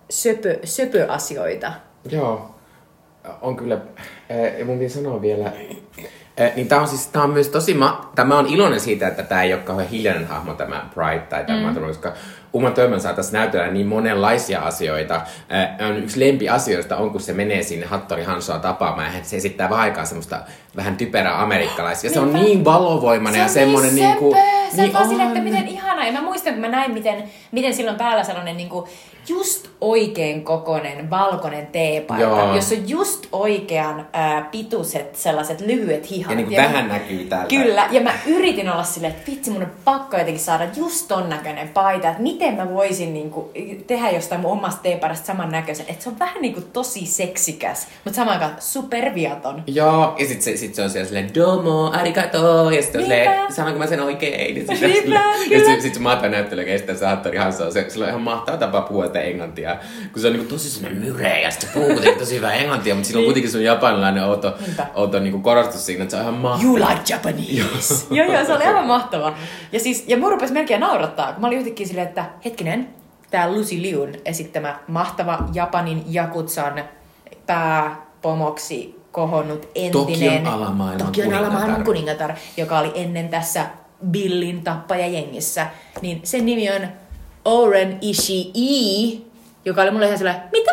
söpö, 0.09 0.59
söpöasioita. 0.63 1.73
Joo, 2.09 2.55
on 3.41 3.55
kyllä. 3.55 3.77
Ja 4.59 4.65
mun 4.65 4.79
pitää 4.79 4.95
sanoa 4.95 5.21
vielä, 5.21 5.51
niin 6.55 6.67
tämä 6.67 6.81
on 6.81 6.87
siis, 6.87 7.07
tää 7.07 7.23
on 7.23 7.29
myös 7.29 7.49
tosi, 7.49 7.73
ma- 7.73 8.11
tämä 8.15 8.37
on 8.37 8.47
iloinen 8.47 8.79
siitä, 8.79 9.07
että 9.07 9.23
tämä 9.23 9.43
ei 9.43 9.53
ole 9.53 9.61
kauhean 9.61 9.89
hiljainen 9.89 10.27
hahmo 10.27 10.53
tämä 10.53 10.89
Pride 10.93 11.19
tai 11.29 11.45
tämä, 11.45 11.71
mm. 11.71 11.81
koska 11.81 12.13
Uma 12.53 12.71
Thurman 12.71 13.01
saa 13.01 13.13
tässä 13.13 13.37
näytellä 13.37 13.67
niin 13.67 13.87
monenlaisia 13.87 14.61
asioita. 14.61 15.21
On 15.89 15.97
yksi 15.97 16.19
lempi 16.19 16.49
asioista 16.49 16.97
on, 16.97 17.11
kun 17.11 17.21
se 17.21 17.33
menee 17.33 17.63
sinne 17.63 17.85
Hattori 17.85 18.23
Hansoa 18.23 18.59
tapaamaan 18.59 19.13
ja 19.13 19.23
se 19.23 19.35
esittää 19.35 19.69
vähän 19.69 19.83
aikaa 19.83 20.05
semmoista 20.05 20.39
vähän 20.77 20.97
typerää 20.97 21.41
amerikkalaisia. 21.41 22.09
Ja 22.09 22.13
se 22.13 22.19
on 22.19 22.33
niin 22.33 22.65
valovoimainen 22.65 23.41
ja 23.41 23.47
semmoinen 23.47 23.95
niin 23.95 24.17
kuin... 24.17 24.37
Se 24.75 24.81
niin 24.81 24.97
on 24.97 25.09
vaan 25.09 25.27
että 25.27 25.39
miten 25.39 25.67
ihana. 25.67 26.05
Ja 26.05 26.11
mä 26.11 26.21
muistan, 26.21 26.53
kun 26.53 26.61
mä 26.61 26.67
näin, 26.67 26.91
miten, 26.91 27.23
miten 27.51 27.73
silloin 27.73 27.97
päällä 27.97 28.23
sellainen 28.23 28.57
niin 28.57 28.69
kuin 28.69 28.85
just 29.29 29.69
oikein 29.81 30.43
kokoinen 30.43 31.09
valkoinen 31.09 31.67
teepaita, 31.67 32.23
Joo. 32.23 32.55
jossa 32.55 32.75
on 32.75 32.89
just 32.89 33.27
oikean 33.31 34.07
ää, 34.13 34.41
pituiset 34.51 35.15
sellaiset 35.15 35.61
lyhyet 35.61 36.09
hihat. 36.09 36.29
Ja 36.29 36.35
niin 36.35 36.47
kuin 36.47 36.55
ja 36.55 36.63
tähän 36.63 36.85
mä, 36.85 36.93
näkyy 36.93 37.25
täältä. 37.25 37.47
Kyllä, 37.47 37.87
ja 37.91 38.01
mä 38.01 38.13
yritin 38.25 38.69
olla 38.69 38.83
silleen, 38.83 39.13
että 39.13 39.31
vitsi, 39.31 39.51
mun 39.51 39.61
on 39.61 39.71
pakko 39.85 40.17
jotenkin 40.17 40.43
saada 40.43 40.67
just 40.75 41.07
ton 41.07 41.29
näköinen 41.29 41.69
paita, 41.69 42.09
että 42.09 42.21
miten 42.21 42.53
mä 42.53 42.73
voisin 42.73 43.13
niin 43.13 43.31
kuin, 43.31 43.45
tehdä 43.87 44.09
jostain 44.09 44.41
mun 44.41 44.51
omasta 44.51 44.81
teeparasta 44.83 45.25
samannäköisen. 45.25 45.85
Että 45.89 46.03
se 46.03 46.09
on 46.09 46.19
vähän 46.19 46.41
niin 46.41 46.53
kuin 46.53 46.65
tosi 46.73 47.05
seksikäs, 47.05 47.87
mutta 48.05 48.15
samaan 48.15 48.41
aikaan 48.41 48.61
superviaton. 48.61 49.63
Joo, 49.67 50.15
ja 50.19 50.27
sit 50.27 50.41
se, 50.41 50.57
sit 50.57 50.66
se 50.75 50.81
on 50.81 50.89
siellä 50.89 51.07
silleen, 51.07 51.35
domo, 51.35 51.91
arigato, 51.91 52.71
ja 52.71 52.81
sitten 52.81 53.01
on 53.01 53.07
silleen, 53.07 53.53
sanonko 53.53 53.79
mä 53.79 53.87
sen 53.87 54.01
oikein? 54.01 54.55
Ja 54.55 54.75
sitten 54.75 55.65
sit, 55.65 55.81
sit 55.81 55.93
se 55.93 55.99
maata 55.99 56.29
näyttely 56.29 56.65
kestää 56.65 56.95
se 56.95 57.05
Hattori 57.05 57.37
Hanso, 57.37 57.71
se, 57.71 57.85
se 57.89 58.03
on 58.03 58.09
ihan 58.09 58.21
mahtava 58.21 58.57
tapa 58.57 58.81
puhua 58.81 59.05
sitä 59.05 59.21
englantia, 59.21 59.77
kun 60.13 60.21
se 60.21 60.27
on 60.27 60.33
niinku 60.33 60.49
tosi 60.49 60.69
semmoinen 60.69 61.03
myreä, 61.03 61.39
ja 61.39 61.51
sitten 61.51 61.69
se 61.69 61.73
puhuu 61.73 61.93
kuitenkin 61.93 62.19
tosi 62.19 62.35
hyvää 62.35 62.53
englantia, 62.53 62.95
mutta 62.95 63.07
sillä 63.07 63.19
on 63.19 63.25
kuitenkin 63.25 63.51
sun 63.51 63.63
japanilainen 63.63 64.23
outo, 64.23 64.57
outo 64.95 65.19
niinku 65.19 65.39
korostus 65.39 65.85
siinä, 65.85 66.03
että 66.03 66.11
se 66.11 66.17
on 66.17 66.21
ihan 66.21 66.33
mahtava. 66.33 66.67
You 66.67 66.75
like 66.75 67.01
Japanese! 67.09 68.05
joo, 68.11 68.33
joo, 68.33 68.45
se 68.45 68.53
oli 68.53 68.63
aivan 68.63 68.87
mahtava. 68.87 69.33
Ja 69.71 69.79
siis, 69.79 70.03
ja 70.07 70.17
mun 70.17 70.31
rupesi 70.31 70.53
melkein 70.53 70.79
naurattaa, 70.79 71.33
kun 71.33 71.41
mä 71.41 71.47
olin 71.47 71.59
yhtäkkiä 71.59 71.87
silleen, 71.87 72.07
että 72.07 72.25
hetkinen, 72.45 72.87
tämä 73.31 73.51
Lucy 73.51 73.81
Liun 73.81 74.09
esittämä 74.25 74.79
mahtava 74.87 75.39
Japanin 75.53 76.03
Jakutsan 76.07 76.83
pääpomoksi 77.45 78.96
kohonnut 79.17 79.69
entinen 79.75 79.91
Tokion 79.91 80.47
alamaailman, 80.47 81.05
Tokion 81.05 81.33
alamaailman 81.33 81.83
kuningatar, 81.83 82.33
joka 82.57 82.79
oli 82.79 82.91
ennen 82.95 83.29
tässä 83.29 83.65
Billin 84.11 84.63
tappajajengissä, 84.63 85.67
niin 86.01 86.21
sen 86.23 86.45
nimi 86.45 86.71
on 86.71 86.87
Oren 87.45 87.97
Ishii, 88.01 89.25
joka 89.65 89.81
oli 89.81 89.91
mulle 89.91 90.05
ihan 90.05 90.17
sellainen, 90.17 90.43
mitä? 90.51 90.71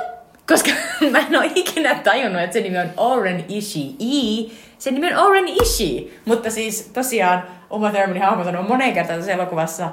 Koska 0.49 0.71
mä 1.13 1.19
en 1.19 1.37
ole 1.39 1.51
ikinä 1.55 1.95
tajunnut, 1.95 2.43
että 2.43 2.55
se 2.55 2.61
nimi 2.61 2.79
on 2.79 2.91
Oren 2.97 3.45
Ishii. 3.49 4.59
Se 4.79 4.91
nimi 4.91 5.15
on 5.15 5.27
Oren 5.27 5.49
Ishii. 5.49 6.21
Mutta 6.25 6.51
siis 6.51 6.91
tosiaan 6.93 7.43
Uma 7.71 7.91
Thurmanin 7.91 8.23
hahmo 8.23 8.45
sanoo 8.45 8.63
moneen 8.63 8.95
kertaan 8.95 9.19
tässä 9.19 9.33
elokuvassa, 9.33 9.89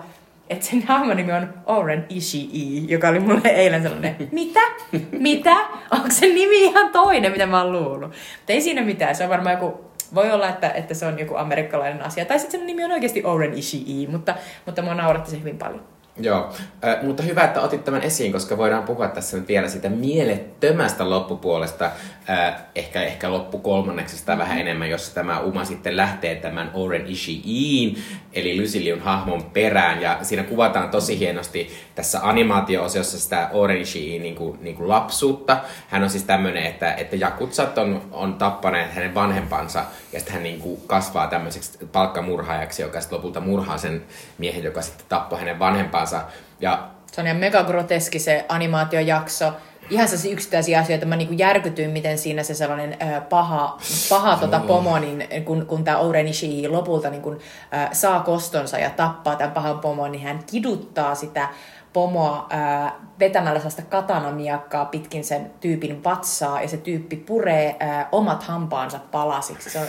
että 0.49 0.65
sen 0.65 0.83
hahmon 0.87 1.17
nimi 1.17 1.31
on 1.31 1.53
Oren 1.65 2.05
Ishii, 2.09 2.85
joka 2.89 3.07
oli 3.07 3.19
mulle 3.19 3.49
eilen 3.49 3.81
sellainen, 3.81 4.15
mitä? 4.31 4.59
Mitä? 5.11 5.55
Onko 5.91 6.07
se 6.09 6.25
nimi 6.25 6.63
ihan 6.63 6.89
toinen, 6.89 7.31
mitä 7.31 7.45
mä 7.45 7.63
oon 7.63 7.71
luullut? 7.71 8.09
Mutta 8.09 8.53
ei 8.53 8.61
siinä 8.61 8.81
mitään, 8.81 9.15
se 9.15 9.23
on 9.23 9.29
varmaan 9.29 9.55
joku 9.55 9.91
Voi 10.15 10.31
olla, 10.31 10.49
että, 10.49 10.69
että 10.69 10.93
se 10.93 11.05
on 11.05 11.19
joku 11.19 11.35
amerikkalainen 11.35 12.01
asia. 12.01 12.25
Tai 12.25 12.39
sitten 12.39 12.59
sen 12.59 12.67
nimi 12.67 12.83
on 12.83 12.91
oikeasti 12.91 13.23
Oren 13.23 13.53
Ishii, 13.53 14.07
mutta, 14.07 14.35
mutta 14.65 14.81
mua 14.81 14.93
nauratti 14.93 15.31
se 15.31 15.39
hyvin 15.39 15.57
paljon. 15.57 15.83
Joo, 16.17 16.53
äh, 16.85 17.03
mutta 17.03 17.23
hyvä, 17.23 17.43
että 17.43 17.61
otit 17.61 17.85
tämän 17.85 18.01
esiin, 18.01 18.31
koska 18.31 18.57
voidaan 18.57 18.83
puhua 18.83 19.07
tässä 19.07 19.37
nyt 19.37 19.47
vielä 19.47 19.67
siitä 19.67 19.89
mielettömästä 19.89 21.09
loppupuolesta, 21.09 21.91
äh, 22.29 22.55
ehkä, 22.75 23.03
ehkä 23.03 23.31
loppukolmanneksesta 23.31 24.37
vähän 24.37 24.59
enemmän, 24.59 24.89
jossa 24.89 25.15
tämä 25.15 25.39
Uma 25.39 25.65
sitten 25.65 25.97
lähtee 25.97 26.35
tämän 26.35 26.71
Oren 26.73 27.07
Ishiin, 27.07 28.03
eli 28.33 28.57
Lysiliun 28.57 29.01
hahmon 29.01 29.43
perään, 29.43 30.01
ja 30.01 30.17
siinä 30.21 30.43
kuvataan 30.43 30.89
tosi 30.89 31.19
hienosti 31.19 31.71
tässä 31.95 32.19
animaatio-osiossa 32.23 33.19
sitä 33.19 33.49
Oren 33.51 33.81
Ishiin 33.81 34.21
niin 34.21 34.35
kuin, 34.35 34.57
niin 34.61 34.75
kuin 34.75 34.89
lapsuutta. 34.89 35.57
Hän 35.87 36.03
on 36.03 36.09
siis 36.09 36.23
tämmöinen, 36.23 36.63
että, 36.63 36.93
että 36.93 37.15
Jakutsat 37.15 37.77
on, 37.77 38.01
on 38.11 38.33
tappaneet 38.33 38.93
hänen 38.93 39.15
vanhempansa, 39.15 39.85
ja 40.13 40.19
sitten 40.19 40.33
hän 40.33 40.43
niin 40.43 40.59
kuin 40.59 40.81
kasvaa 40.87 41.27
tämmöiseksi 41.27 41.79
palkkamurhaajaksi, 41.91 42.81
joka 42.81 43.01
sitten 43.01 43.17
lopulta 43.17 43.39
murhaa 43.39 43.77
sen 43.77 44.03
miehen, 44.37 44.63
joka 44.63 44.81
sitten 44.81 45.05
tappoi 45.09 45.39
hänen 45.39 45.59
vanhempansa. 45.59 46.21
Ja 46.59 46.87
Se 47.11 47.21
on 47.21 47.27
ihan 47.27 47.39
megagroteski 47.39 48.19
se 48.19 48.45
animaatiojakso. 48.49 49.53
Ihan 49.91 50.07
sellaisia 50.07 50.33
yksittäisiä 50.33 50.79
asioita. 50.79 51.05
Mä 51.05 51.15
niinku 51.15 51.33
järkytyin, 51.33 51.89
miten 51.89 52.17
siinä 52.17 52.43
se 52.43 52.53
sellainen 52.53 52.97
äh, 53.01 53.29
paha, 53.29 53.77
paha 54.09 54.37
tota 54.37 54.59
pomo, 54.59 54.99
niin 54.99 55.27
kun, 55.45 55.65
kun 55.65 55.83
tämä 55.83 55.97
Oren 55.97 56.27
Ishii 56.27 56.67
lopulta 56.67 57.09
niin 57.09 57.21
kun, 57.21 57.39
äh, 57.73 57.89
saa 57.91 58.19
kostonsa 58.19 58.79
ja 58.79 58.89
tappaa 58.89 59.35
tämän 59.35 59.51
pahan 59.51 59.79
pomon, 59.79 60.11
niin 60.11 60.23
hän 60.23 60.39
kiduttaa 60.51 61.15
sitä 61.15 61.49
pomoa 61.93 62.47
äh, 62.53 62.93
vetämällä 63.19 63.59
sellaista 63.59 63.81
katanamiakkaa 63.81 64.85
pitkin 64.85 65.23
sen 65.23 65.51
tyypin 65.59 66.03
vatsaa, 66.03 66.61
ja 66.61 66.67
se 66.67 66.77
tyyppi 66.77 67.15
puree 67.15 67.75
äh, 67.81 68.07
omat 68.11 68.43
hampaansa 68.43 68.99
palasiksi. 69.11 69.69
Se 69.69 69.79
on, 69.79 69.87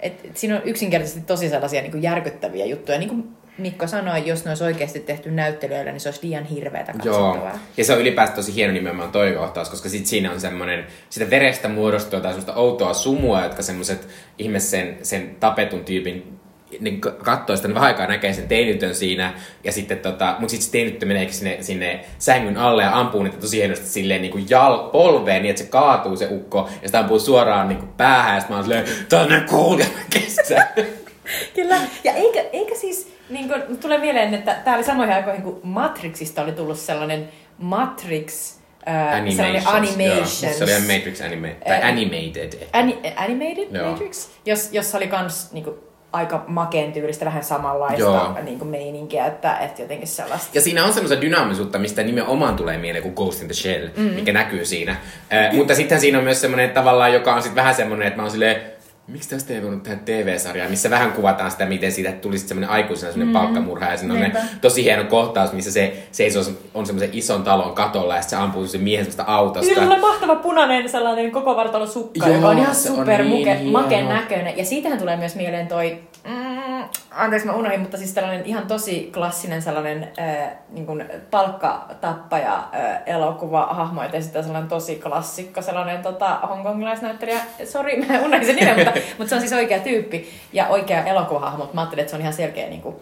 et, 0.00 0.20
et 0.24 0.36
siinä 0.36 0.56
on 0.56 0.62
yksinkertaisesti 0.64 1.20
tosi 1.20 1.48
sellaisia 1.48 1.82
niin 1.82 1.92
kuin 1.92 2.02
järkyttäviä 2.02 2.66
juttuja. 2.66 2.98
Niin 2.98 3.08
kuin 3.08 3.36
Mikko 3.58 3.86
sanoi, 3.86 4.26
jos 4.26 4.44
ne 4.44 4.50
olisi 4.50 4.64
oikeasti 4.64 5.00
tehty 5.00 5.30
näyttelyillä, 5.30 5.92
niin 5.92 6.00
se 6.00 6.08
olisi 6.08 6.26
liian 6.26 6.44
hirveätä 6.44 6.92
Joo, 7.04 7.14
katsottavaa. 7.14 7.58
ja 7.76 7.84
se 7.84 7.92
on 7.92 8.00
ylipäätään 8.00 8.36
tosi 8.36 8.54
hieno 8.54 8.72
nimenomaan 8.72 9.12
toi 9.12 9.32
kohtaus, 9.32 9.70
koska 9.70 9.88
sit 9.88 10.06
siinä 10.06 10.32
on 10.32 10.40
semmoinen, 10.40 10.86
sitä 11.10 11.30
verestä 11.30 11.68
muodostuu 11.68 12.20
tai 12.20 12.30
semmoista 12.30 12.54
outoa 12.54 12.94
sumua, 12.94 13.44
jotka 13.44 13.62
semmoiset 13.62 14.08
ihme 14.38 14.60
sen, 14.60 14.98
sen 15.02 15.36
tapetun 15.40 15.84
tyypin 15.84 16.40
niin 16.80 17.00
katsoo 17.00 17.56
sitä, 17.56 17.68
niin 17.68 17.74
vähän 17.74 17.86
aikaa 17.86 18.06
näkee 18.06 18.32
sen 18.32 18.48
teinitytön 18.48 18.94
siinä, 18.94 19.34
ja 19.64 19.72
sitten 19.72 19.98
tota, 19.98 20.36
mutta 20.38 20.50
sitten 20.50 20.66
se 20.66 20.72
teinityttö 20.72 21.06
meneekin 21.06 21.34
sinne, 21.34 21.58
sinne 21.60 22.04
sängyn 22.18 22.56
alle 22.56 22.82
ja 22.82 22.98
ampuu 22.98 23.22
niitä 23.22 23.36
tosi 23.36 23.56
hienosti 23.56 23.86
silleen 23.86 24.22
niin 24.22 24.32
kuin 24.32 24.46
jal, 24.50 24.78
polveen, 24.78 25.42
niin 25.42 25.50
että 25.50 25.62
se 25.62 25.68
kaatuu 25.68 26.16
se 26.16 26.28
ukko, 26.30 26.68
ja 26.82 26.88
sitä 26.88 26.98
ampuu 26.98 27.18
suoraan 27.20 27.68
niin 27.68 27.78
kuin 27.78 27.90
päähän, 27.96 28.34
ja 28.34 28.40
sitten 28.40 28.54
mä 28.54 28.58
oon 28.58 28.64
silleen, 28.64 28.84
tänne 29.08 29.40
kuulija 29.40 29.88
kestää. 30.10 30.72
Kyllä, 31.54 31.80
ja 32.04 32.12
eikä, 32.12 32.40
eikä 32.52 32.74
siis, 32.74 33.12
niin 33.30 33.48
kuin, 33.48 33.78
tulee 33.78 33.98
mieleen, 33.98 34.34
että 34.34 34.54
tämä 34.64 34.76
oli 34.76 34.84
samoihin 34.84 35.14
aikoihin, 35.14 35.42
kun 35.42 35.60
Matrixista 35.62 36.42
oli 36.42 36.52
tullut 36.52 36.78
sellainen 36.78 37.28
Matrix, 37.58 38.54
äh, 38.88 39.24
sellainen 39.28 39.62
Animations, 39.66 39.66
animation. 39.66 40.18
Joo, 40.42 40.52
se 40.52 40.64
oli 40.64 40.96
Matrix 40.96 41.20
anime, 41.20 41.56
tai 41.68 41.82
Ä- 41.82 41.86
animated. 41.86 42.52
Ani, 42.72 42.98
animated 43.16 43.76
Joo. 43.76 43.90
Matrix, 43.90 44.28
jos, 44.46 44.68
jossa 44.72 44.96
oli 44.98 45.06
kans 45.06 45.52
niinku, 45.52 45.90
aika 46.12 46.44
makeen 46.46 46.92
tyylistä, 46.92 47.24
vähän 47.24 47.44
samanlaista 47.44 48.00
Joo. 48.00 48.36
niinku, 48.42 48.64
meininkiä, 48.64 49.26
että, 49.26 49.58
että 49.58 49.82
jotenkin 49.82 50.08
sellaista. 50.08 50.48
Ja 50.54 50.60
siinä 50.60 50.84
on 50.84 50.92
semmoista 50.92 51.20
dynaamisuutta, 51.20 51.78
mistä 51.78 52.02
nimenomaan 52.02 52.56
tulee 52.56 52.78
mieleen 52.78 53.02
kuin 53.02 53.14
Ghost 53.14 53.40
in 53.42 53.46
the 53.46 53.54
Shell, 53.54 53.88
mm. 53.96 54.02
mikä 54.02 54.32
näkyy 54.32 54.64
siinä. 54.64 54.92
Äh, 55.32 55.54
mutta 55.54 55.74
sitten 55.74 56.00
siinä 56.00 56.18
on 56.18 56.24
myös 56.24 56.40
semmoinen 56.40 56.70
tavallaan, 56.70 57.12
joka 57.12 57.34
on 57.34 57.42
sitten 57.42 57.56
vähän 57.56 57.74
semmoinen, 57.74 58.08
että 58.08 58.16
mä 58.16 58.22
oon 58.22 58.30
silleen, 58.30 58.79
miksi 59.12 59.30
tästä 59.30 59.54
ei 59.54 59.62
voinut 59.62 59.82
tehdä 59.82 59.98
TV-sarjaa, 60.04 60.68
missä 60.68 60.90
vähän 60.90 61.12
kuvataan 61.12 61.50
sitä, 61.50 61.66
miten 61.66 61.92
siitä 61.92 62.12
tuli 62.12 62.38
sitten 62.38 62.48
semmoinen 62.48 62.70
aikuisena 62.70 63.12
semmoinen 63.12 63.36
mm. 63.36 63.40
palkkamurha. 63.40 63.90
Ja 63.90 63.96
siinä 63.96 64.14
on 64.14 64.20
ne 64.20 64.32
tosi 64.60 64.84
hieno 64.84 65.04
kohtaus, 65.04 65.52
missä 65.52 65.70
se 65.72 66.06
seisoo, 66.12 66.42
on 66.74 66.86
semmoisen 66.86 67.10
ison 67.12 67.42
talon 67.42 67.74
katolla 67.74 68.16
ja 68.16 68.22
sitten 68.22 68.38
se 68.38 68.44
ampuu 68.44 68.66
sen 68.66 68.80
miehen 68.80 69.04
semmoista 69.04 69.32
autosta. 69.32 69.74
Kyllä 69.74 69.98
mahtava 69.98 70.36
punainen 70.36 70.88
sellainen 70.88 71.30
koko 71.30 71.56
vartalon 71.56 71.88
sukka, 71.88 72.26
Joo, 72.26 72.36
joka 72.36 72.48
on 72.48 72.58
ihan 72.58 72.70
on 72.70 72.74
super 72.74 73.22
niin 73.22 73.70
makeen 73.70 74.08
näköinen. 74.08 74.58
Ja 74.58 74.64
siitähän 74.64 74.98
tulee 74.98 75.16
myös 75.16 75.34
mieleen 75.34 75.68
toi, 75.68 75.98
mm, 76.30 76.88
anteeksi 77.10 77.46
mä 77.46 77.54
unohdin, 77.54 77.80
mutta 77.80 77.96
siis 77.96 78.14
tällainen 78.14 78.46
ihan 78.46 78.66
tosi 78.66 79.10
klassinen 79.14 79.62
sellainen 79.62 80.08
äh, 80.18 80.52
niin 80.68 80.86
kuin 80.86 81.04
palkkatappaja 81.30 82.54
äh, 82.54 83.02
elokuva 83.06 83.66
hahmo, 83.66 84.02
että 84.02 84.20
sitten 84.20 84.44
sellainen 84.44 84.68
tosi 84.68 84.96
klassikko, 84.96 85.62
sellainen 85.62 86.02
tota, 86.02 86.40
hongkongilaisnäyttelijä. 86.48 87.40
Sori, 87.64 88.00
mä 88.00 88.20
unohdin 88.20 88.46
sen 88.46 88.56
nimen, 88.56 88.76
mutta, 88.76 88.92
mutta 89.18 89.28
se 89.28 89.34
on 89.34 89.40
siis 89.40 89.52
oikea 89.52 89.78
tyyppi 89.78 90.30
ja 90.52 90.66
oikea 90.68 91.04
elokuvahahmo. 91.04 91.58
Mutta 91.58 91.74
Mä 91.74 91.80
ajattelin, 91.80 92.00
että 92.00 92.10
se 92.10 92.16
on 92.16 92.22
ihan 92.22 92.32
selkeä 92.32 92.68
niin 92.68 92.82
kuin, 92.82 92.96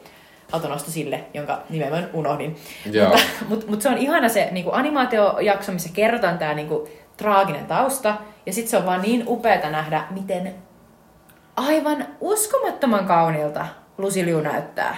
autonosto 0.52 0.90
sille, 0.90 1.24
jonka 1.34 1.58
nimen 1.70 1.90
mä 1.90 2.02
unohdin. 2.12 2.56
Joo. 2.90 3.08
Mutta, 3.08 3.24
mutta, 3.48 3.66
mutta 3.66 3.82
se 3.82 3.88
on 3.88 3.98
ihana 3.98 4.28
se 4.28 4.48
niin 4.50 4.64
kuin 4.64 4.76
animaatiojakso, 4.76 5.72
missä 5.72 5.90
kerrotaan 5.92 6.38
tämä 6.38 6.54
niin 6.54 6.68
kuin, 6.68 6.90
traaginen 7.16 7.66
tausta. 7.66 8.16
Ja 8.46 8.52
sitten 8.52 8.70
se 8.70 8.76
on 8.76 8.86
vaan 8.86 9.02
niin 9.02 9.24
upeata 9.26 9.70
nähdä, 9.70 10.04
miten 10.10 10.54
aivan 11.58 12.06
uskomattoman 12.20 13.06
kauniilta 13.06 13.66
Lucy 13.98 14.26
Liu 14.26 14.40
näyttää. 14.40 14.96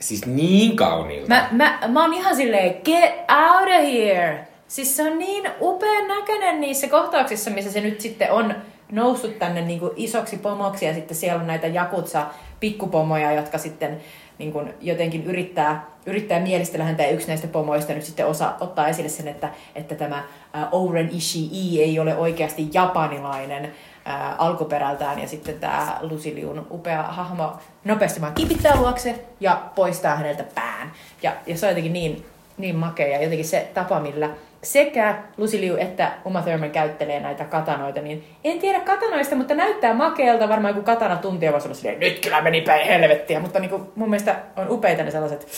Siis 0.00 0.26
niin 0.26 0.76
kauniilta. 0.76 1.28
Mä, 1.28 1.48
mä, 1.52 1.78
mä 1.88 2.02
oon 2.02 2.14
ihan 2.14 2.36
silleen, 2.36 2.74
get 2.84 3.14
out 3.14 3.68
of 3.68 3.92
here! 3.92 4.48
Siis 4.68 4.96
se 4.96 5.02
on 5.02 5.18
niin 5.18 5.50
upean 5.60 6.08
näköinen 6.08 6.60
niissä 6.60 6.88
kohtauksissa, 6.88 7.50
missä 7.50 7.72
se 7.72 7.80
nyt 7.80 8.00
sitten 8.00 8.32
on 8.32 8.54
noussut 8.92 9.38
tänne 9.38 9.60
niin 9.60 9.80
kuin 9.80 9.92
isoksi 9.96 10.36
pomoksi 10.36 10.86
ja 10.86 10.94
sitten 10.94 11.16
siellä 11.16 11.40
on 11.40 11.46
näitä 11.46 11.66
jakutsa 11.66 12.26
pikkupomoja, 12.60 13.32
jotka 13.32 13.58
sitten 13.58 14.00
niin 14.38 14.52
kuin 14.52 14.74
jotenkin 14.80 15.24
yrittää, 15.24 15.86
yrittää 16.06 16.40
mielistellä 16.40 16.84
häntä 16.84 17.02
ja 17.02 17.10
yksi 17.10 17.28
näistä 17.28 17.46
pomoista 17.46 17.92
nyt 17.92 18.04
sitten 18.04 18.26
osa, 18.26 18.54
ottaa 18.60 18.88
esille 18.88 19.08
sen, 19.08 19.28
että, 19.28 19.48
että 19.74 19.94
tämä 19.94 20.16
ä, 20.16 20.68
Oren 20.72 21.10
Ishii 21.12 21.82
ei 21.82 21.98
ole 21.98 22.16
oikeasti 22.16 22.68
japanilainen 22.72 23.72
ää, 24.04 24.34
alkuperältään 24.38 25.18
ja 25.18 25.28
sitten 25.28 25.60
tämä 25.60 25.98
Luciliun 26.00 26.66
upea 26.70 27.02
hahmo 27.02 27.52
nopeasti 27.84 28.20
vaan 28.20 28.34
kipittää 28.34 28.76
luokse 28.76 29.24
ja 29.40 29.62
poistaa 29.74 30.16
häneltä 30.16 30.44
pään. 30.54 30.92
Ja, 31.22 31.32
ja 31.46 31.56
se 31.56 31.66
on 31.66 31.70
jotenkin 31.70 31.92
niin, 31.92 32.26
niin 32.58 32.76
makea 32.76 33.06
ja 33.06 33.22
jotenkin 33.22 33.46
se 33.46 33.70
tapa, 33.74 34.00
millä 34.00 34.30
sekä 34.66 35.22
Luciliu 35.36 35.76
että 35.76 36.12
Uma 36.24 36.42
Thurman 36.42 36.70
käyttelee 36.70 37.20
näitä 37.20 37.44
katanoita, 37.44 38.00
niin 38.00 38.24
en 38.44 38.58
tiedä 38.58 38.80
katanoista, 38.80 39.36
mutta 39.36 39.54
näyttää 39.54 39.94
makealta. 39.94 40.48
Varmaan 40.48 40.74
joku 40.74 40.84
katana 40.84 41.16
tuntija 41.16 41.52
voisi 41.52 41.66
olla 41.66 41.76
silleen, 41.76 42.00
nyt 42.00 42.18
kyllä 42.18 42.42
meni 42.42 42.60
päin 42.60 42.86
helvettiä, 42.86 43.40
mutta 43.40 43.58
niin 43.58 43.70
kuin, 43.70 43.82
mun 43.94 44.10
mielestä 44.10 44.36
on 44.56 44.70
upeita 44.70 45.02
ne 45.02 45.10
sellaiset 45.10 45.48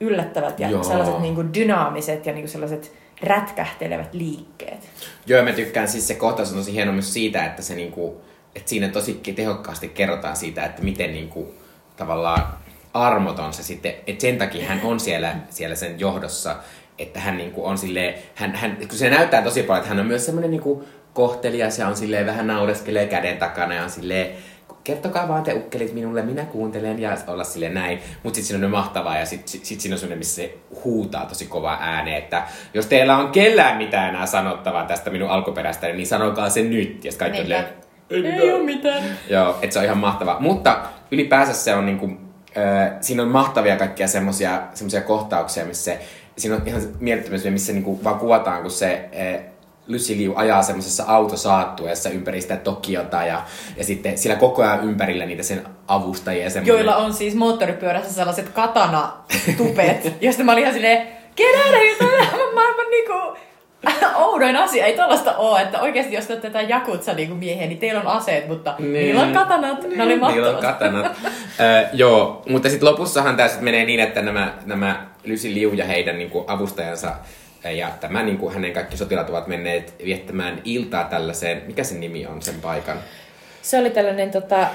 yllättävät 0.00 0.60
ja 0.60 0.70
Joo. 0.70 0.82
sellaiset 0.82 1.18
niin 1.20 1.34
kuin 1.34 1.54
dynaamiset 1.54 2.26
ja 2.26 2.32
niin 2.32 2.42
kuin 2.42 2.50
sellaiset 2.50 2.92
rätkähtelevät 3.22 4.14
liikkeet. 4.14 4.88
Joo, 5.26 5.44
mä 5.44 5.52
tykkään 5.52 5.88
siis 5.88 6.08
se 6.08 6.14
kohtaus 6.14 6.50
on 6.50 6.58
tosi 6.58 6.72
hieno 6.72 6.92
myös 6.92 7.12
siitä, 7.12 7.44
että 7.44 7.62
se 7.62 7.74
niinku, 7.74 8.20
että 8.54 8.70
siinä 8.70 8.88
tosi 8.88 9.20
tehokkaasti 9.36 9.88
kerrotaan 9.88 10.36
siitä, 10.36 10.64
että 10.64 10.82
miten 10.82 11.12
niinku, 11.12 11.54
tavallaan 11.96 12.42
armoton 12.94 13.52
se 13.52 13.62
sitten, 13.62 13.94
että 14.06 14.22
sen 14.22 14.38
takia 14.38 14.68
hän 14.68 14.80
on 14.84 15.00
siellä, 15.00 15.36
siellä 15.50 15.76
sen 15.76 16.00
johdossa, 16.00 16.56
että 16.98 17.20
hän 17.20 17.36
niinku 17.36 17.66
on 17.66 17.78
silleen, 17.78 18.14
hän, 18.34 18.54
hän, 18.54 18.76
kun 18.76 18.98
se 18.98 19.10
näyttää 19.10 19.42
tosi 19.42 19.62
paljon, 19.62 19.78
että 19.78 19.88
hän 19.88 20.00
on 20.00 20.06
myös 20.06 20.26
semmoinen 20.26 20.50
niinku 20.50 20.84
kohtelias 21.12 21.78
ja 21.78 21.88
on 21.88 21.96
silleen 21.96 22.26
vähän 22.26 22.46
naureskelee 22.46 23.06
käden 23.06 23.36
takana 23.36 23.74
ja 23.74 23.82
on 23.82 23.90
silleen, 23.90 24.36
kertokaa 24.86 25.28
vaan 25.28 25.42
te 25.42 25.54
ukkelit 25.54 25.92
minulle, 25.92 26.22
minä 26.22 26.44
kuuntelen 26.44 26.98
ja 26.98 27.16
olla 27.26 27.44
sille 27.44 27.68
näin. 27.68 27.98
Mutta 28.22 28.36
sitten 28.36 28.46
siinä 28.46 28.56
on 28.56 28.70
ne 28.70 28.76
mahtavaa 28.76 29.18
ja 29.18 29.26
sitten 29.26 29.48
sit, 29.48 29.64
sit 29.64 29.80
siinä 29.80 29.94
on 29.94 29.98
semmoinen, 29.98 30.18
missä 30.18 30.36
se 30.36 30.58
huutaa 30.84 31.26
tosi 31.26 31.46
kova 31.46 31.78
ääne, 31.80 32.16
että 32.16 32.42
jos 32.74 32.86
teillä 32.86 33.16
on 33.16 33.30
kellään 33.30 33.76
mitään 33.76 34.08
enää 34.08 34.26
sanottavaa 34.26 34.84
tästä 34.84 35.10
minun 35.10 35.30
alkuperästäni, 35.30 35.92
niin 35.92 36.06
sanokaa 36.06 36.50
se 36.50 36.62
nyt. 36.62 37.04
Ja 37.04 37.12
sit 37.12 37.18
kaikki 37.18 37.38
on 37.38 37.44
silleen, 37.44 37.64
Ei 38.10 38.52
ole 38.52 38.62
mitään. 38.62 39.02
Joo, 39.28 39.58
että 39.62 39.72
se 39.72 39.78
on 39.78 39.84
ihan 39.84 39.98
mahtava. 39.98 40.36
Mutta 40.40 40.80
ylipäänsä 41.10 41.52
se 41.52 41.74
on 41.74 41.86
niinku, 41.86 42.10
äh, 42.56 42.92
siinä 43.00 43.22
on 43.22 43.28
mahtavia 43.28 43.76
kaikkia 43.76 44.08
semmosia, 44.08 44.62
semmosia 44.74 45.00
kohtauksia, 45.00 45.64
missä 45.64 45.84
se, 45.84 46.00
siinä 46.38 46.56
on 46.56 46.62
ihan 46.66 46.82
mielettömyys, 47.00 47.44
missä 47.44 47.72
niinku 47.72 48.04
vaan 48.04 48.18
kuvataan, 48.18 48.62
kun 48.62 48.70
se 48.70 49.08
äh, 49.36 49.40
Lucy 49.88 50.16
Liu 50.16 50.32
ajaa 50.36 50.62
semmoisessa 50.62 51.04
autosaattueessa 51.06 52.08
ympäri 52.10 52.40
sitä 52.40 52.56
Tokiota 52.56 53.24
ja, 53.24 53.42
ja 53.76 53.84
sitten 53.84 54.18
sillä 54.18 54.36
koko 54.36 54.62
ajan 54.62 54.84
ympärillä 54.84 55.26
niitä 55.26 55.42
sen 55.42 55.62
avustajia. 55.88 56.50
semmoinen- 56.50 56.74
Joilla 56.76 56.96
on 56.96 57.12
siis 57.14 57.34
moottoripyörässä 57.34 58.12
sellaiset 58.12 58.48
katanatupet, 58.48 60.12
josta 60.20 60.44
mä 60.44 60.52
olin 60.52 60.62
ihan 60.62 60.74
silleen, 60.74 61.06
tämä 61.98 62.10
on 62.48 62.54
maailman 62.54 62.86
niinku 62.90 63.38
oudoin 64.16 64.56
asia. 64.56 64.86
Ei 64.86 64.96
tollasta 64.96 65.36
oo, 65.36 65.56
että 65.58 65.80
oikeasti 65.80 66.14
jos 66.14 66.26
te 66.26 66.32
olette 66.32 66.48
tätä 66.50 66.62
jakutsa 66.62 67.12
niinku 67.14 67.34
miehiä, 67.34 67.66
niin 67.66 67.78
teillä 67.78 68.00
on 68.00 68.06
aseet, 68.06 68.48
mutta 68.48 68.74
niin. 68.78 68.92
niillä 68.92 69.20
on 69.22 69.32
katanat. 69.32 69.82
Ne 69.82 70.02
oli 70.02 70.12
Niillä 70.12 70.26
on 70.26 70.34
mahtavat. 70.34 70.60
katanat. 70.60 71.06
Ö, 71.60 71.86
joo, 71.92 72.42
mutta 72.48 72.68
sitten 72.70 72.88
lopussahan 72.88 73.36
tämä 73.36 73.48
sit 73.48 73.60
menee 73.60 73.84
niin, 73.84 74.00
että 74.00 74.22
nämä, 74.22 74.54
nämä 74.66 75.06
Lucy 75.26 75.54
Liu 75.54 75.72
ja 75.72 75.84
heidän 75.84 76.18
niinku, 76.18 76.44
avustajansa 76.46 77.14
ö, 77.64 77.70
ja 77.70 77.88
tämä 78.00 78.22
niinku, 78.22 78.50
hänen 78.50 78.72
kaikki 78.72 78.96
sotilaat 78.96 79.30
ovat 79.30 79.46
menneet 79.46 79.94
viettämään 80.04 80.60
iltaa 80.64 81.04
tällaiseen, 81.04 81.62
mikä 81.66 81.84
sen 81.84 82.00
nimi 82.00 82.26
on 82.26 82.42
sen 82.42 82.54
paikan? 82.62 82.96
Se 83.62 83.78
oli 83.78 83.90
tällainen 83.90 84.30
tota, 84.30 84.60
ö, 84.62 84.66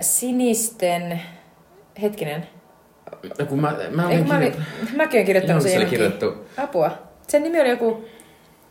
sinisten... 0.00 1.20
Hetkinen. 2.02 2.46
No, 3.38 3.46
kun 3.46 3.60
mä, 3.60 3.76
mä, 3.90 4.06
olen 4.06 4.28
mä, 4.28 4.36
olin, 4.36 4.52
kirjoittanut- 4.52 4.96
mäkin 4.96 5.18
olen 5.18 5.26
kirjoittanut 5.26 5.62
Joo, 5.62 5.72
sen 5.72 5.80
se 5.80 5.86
kirjoitettu. 5.86 6.46
Apua. 6.56 6.90
Sen 7.28 7.42
nimi 7.42 7.60
oli 7.60 7.68
joku 7.68 8.04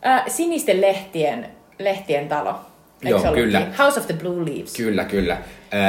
äh, 0.05 0.23
Sinisten 0.27 0.81
lehtien, 0.81 1.47
lehtien 1.79 2.27
talo. 2.27 2.55
Eikö 3.05 3.19
Joo, 3.23 3.33
kyllä. 3.33 3.67
House 3.79 3.99
of 3.99 4.05
the 4.07 4.13
Blue 4.13 4.45
Leaves. 4.45 4.73
Kyllä, 4.77 5.05
kyllä. 5.05 5.37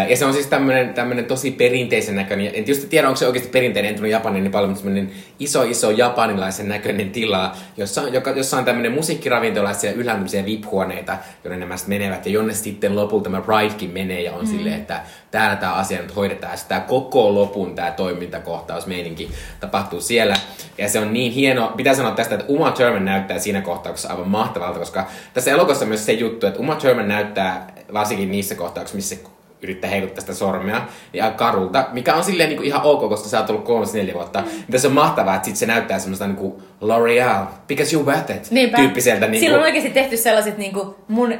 Ja 0.08 0.16
se 0.16 0.24
on 0.24 0.32
siis 0.32 0.46
tämmönen, 0.46 0.94
tämmönen 0.94 1.24
tosi 1.24 1.50
perinteisen 1.50 2.16
näköinen, 2.16 2.46
en 2.46 2.64
tietysti 2.64 2.86
tiedä 2.86 3.08
onko 3.08 3.16
se 3.16 3.26
oikeasti 3.26 3.50
perinteinen, 3.50 3.88
en 3.88 3.94
tunne 3.94 4.08
Japanin 4.08 4.42
niin 4.42 4.52
paljon, 4.52 4.70
mutta 4.70 5.14
iso 5.38 5.62
iso 5.62 5.90
japanilaisen 5.90 6.68
näköinen 6.68 7.10
tila, 7.10 7.52
jossa, 7.76 8.02
on- 8.02 8.12
joka, 8.12 8.30
jossa 8.30 8.56
on 8.56 8.64
tämmöinen 8.64 8.92
musiikkiravintola 8.92 9.70
ja 9.82 9.92
ylhäällä 9.92 10.12
tämmöisiä 10.12 10.44
VIP-huoneita, 10.44 11.16
jonne 11.44 11.58
nämä 11.58 11.74
menevät 11.86 12.26
ja 12.26 12.32
jonne 12.32 12.54
sitten 12.54 12.96
lopulta 12.96 13.30
tämä 13.30 13.42
Ridekin 13.48 13.90
menee 13.90 14.22
ja 14.22 14.32
on 14.32 14.44
mm. 14.44 14.50
silleen, 14.50 14.80
että 14.80 15.00
täällä 15.30 15.56
tämä 15.56 15.72
asia 15.72 16.02
nyt 16.02 16.16
hoidetaan 16.16 16.52
ja 16.52 16.58
tämä 16.68 16.80
koko 16.80 17.34
lopun 17.34 17.74
tämä 17.74 17.90
toimintakohtaus 17.90 18.86
meininki 18.86 19.30
tapahtuu 19.60 20.00
siellä. 20.00 20.34
Ja 20.78 20.88
se 20.88 20.98
on 20.98 21.12
niin 21.12 21.32
hieno, 21.32 21.72
pitää 21.76 21.94
sanoa 21.94 22.12
tästä, 22.12 22.34
että 22.34 22.46
Uma 22.48 22.70
Thurman 22.70 23.04
näyttää 23.04 23.38
siinä 23.38 23.60
kohtauksessa 23.60 24.08
aivan 24.08 24.28
mahtavalta, 24.28 24.78
koska 24.78 25.06
tässä 25.34 25.50
elokuvassa 25.50 25.84
on 25.84 25.88
myös 25.88 26.06
se 26.06 26.12
juttu, 26.12 26.46
että 26.46 26.60
Uma 26.60 26.74
Thurman 26.74 27.08
näyttää 27.08 27.66
varsinkin 27.92 28.30
niissä 28.30 28.54
kohtauksissa, 28.54 28.96
missä 28.96 29.33
yrittää 29.64 29.90
heiluttaa 29.90 30.20
sitä 30.20 30.34
sormea, 30.34 30.82
niin 31.12 31.24
aika 31.24 31.36
karulta, 31.36 31.86
mikä 31.92 32.14
on 32.14 32.24
silleen 32.24 32.48
niin 32.48 32.56
kuin 32.56 32.66
ihan 32.66 32.82
ok, 32.82 33.08
koska 33.08 33.28
sä 33.28 33.40
oot 33.40 33.50
ollut 33.50 33.68
3-4 34.10 34.14
vuotta. 34.14 34.40
Mm. 34.40 34.46
Mutta 34.56 34.78
se 34.78 34.86
on 34.86 34.92
mahtavaa, 34.92 35.34
että 35.34 35.46
sit 35.46 35.56
se 35.56 35.66
näyttää 35.66 35.98
semmoista 35.98 36.26
niin 36.26 36.36
kuin 36.36 36.54
L'Oreal, 36.82 37.44
because 37.68 37.96
you 37.96 38.06
worth 38.06 38.30
it, 38.36 38.50
Niinpä. 38.50 38.76
tyyppiseltä. 38.76 39.26
Niin 39.26 39.40
Sillä 39.40 39.54
on 39.56 39.60
kuin, 39.60 39.66
oikeasti 39.68 39.90
tehty 39.90 40.16
sellaiset 40.16 40.58
niinku 40.58 40.96
mun 41.08 41.34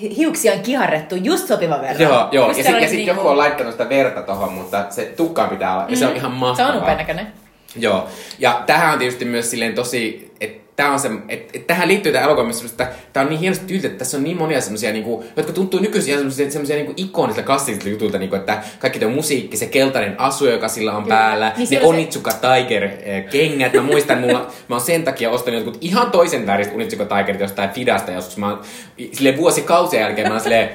hi- 0.00 0.16
hiuksia 0.16 0.52
on 0.52 0.60
kiharrettu 0.60 1.14
just 1.16 1.46
sopivan 1.48 1.80
verran. 1.80 2.00
Joo, 2.00 2.28
joo. 2.32 2.46
Just 2.46 2.58
ja 2.58 2.64
sitten 2.64 2.88
sit 2.88 2.96
niinku- 2.96 3.14
joku 3.14 3.28
on 3.28 3.38
laittanut 3.38 3.72
sitä 3.72 3.88
verta 3.88 4.22
tohon, 4.22 4.52
mutta 4.52 4.84
se 4.90 5.04
tukkaan 5.16 5.48
pitää 5.48 5.74
olla, 5.74 5.84
ja 5.88 5.96
se 5.96 6.06
on 6.06 6.16
ihan 6.16 6.32
Se 6.32 6.38
mahtavaa. 6.38 6.72
on 6.72 6.78
upean 6.82 6.96
näköinen. 6.98 7.26
Joo, 7.76 8.06
ja 8.38 8.62
tähän 8.66 8.92
on 8.92 8.98
tietysti 8.98 9.24
myös 9.24 9.50
silleen 9.50 9.74
tosi, 9.74 10.32
että 10.40 10.69
tää 10.80 10.92
on 10.92 11.00
se, 11.00 11.10
että 11.28 11.58
et 11.58 11.66
tähän 11.66 11.88
liittyy 11.88 12.12
tämä 12.12 12.24
elokuva 12.24 12.44
myös 12.44 12.64
että 12.64 12.88
tämä 13.12 13.24
on 13.24 13.30
niin 13.30 13.40
hienosti 13.40 13.66
tyyltä, 13.66 13.86
että 13.86 13.98
tässä 13.98 14.16
on 14.16 14.24
niin 14.24 14.36
monia 14.36 14.60
semmoisia, 14.60 14.92
niinku, 14.92 15.24
jotka 15.36 15.52
tuntuu 15.52 15.80
nykyisin 15.80 16.14
semmoisia, 16.14 16.50
semmoisia 16.50 16.76
niinku 16.76 16.92
ikonisilta 16.96 17.46
klassisilta 17.46 17.88
jutulta, 17.88 18.18
niinku, 18.18 18.36
että 18.36 18.62
kaikki 18.78 18.98
tuo 18.98 19.08
musiikki, 19.08 19.56
se 19.56 19.66
keltainen 19.66 20.20
asu, 20.20 20.46
joka 20.46 20.68
sillä 20.68 20.92
on 20.92 21.02
Kyllä. 21.02 21.16
päällä, 21.16 21.52
Niin 21.56 21.68
ne 21.70 21.80
Onitsuka 21.82 22.30
Tiger 22.32 22.84
eh, 22.84 23.24
kengät, 23.30 23.72
mä 23.74 23.82
muistan, 23.82 24.18
mulla, 24.18 24.46
mä 24.68 24.74
oon 24.74 24.80
sen 24.80 25.02
takia 25.02 25.30
ostanut 25.30 25.60
jotkut 25.60 25.78
ihan 25.80 26.10
toisen 26.10 26.46
väriset 26.46 26.74
Onitsuka 26.74 27.04
Tigerit 27.04 27.40
jostain 27.40 27.70
Fidasta 27.70 28.12
joskus, 28.12 28.36
mä 28.36 28.48
oon 28.48 28.60
silleen 29.12 29.36
vuosikausia 29.36 30.00
jälkeen, 30.00 30.28
mä 30.28 30.34
oon 30.34 30.40
silleen, 30.40 30.70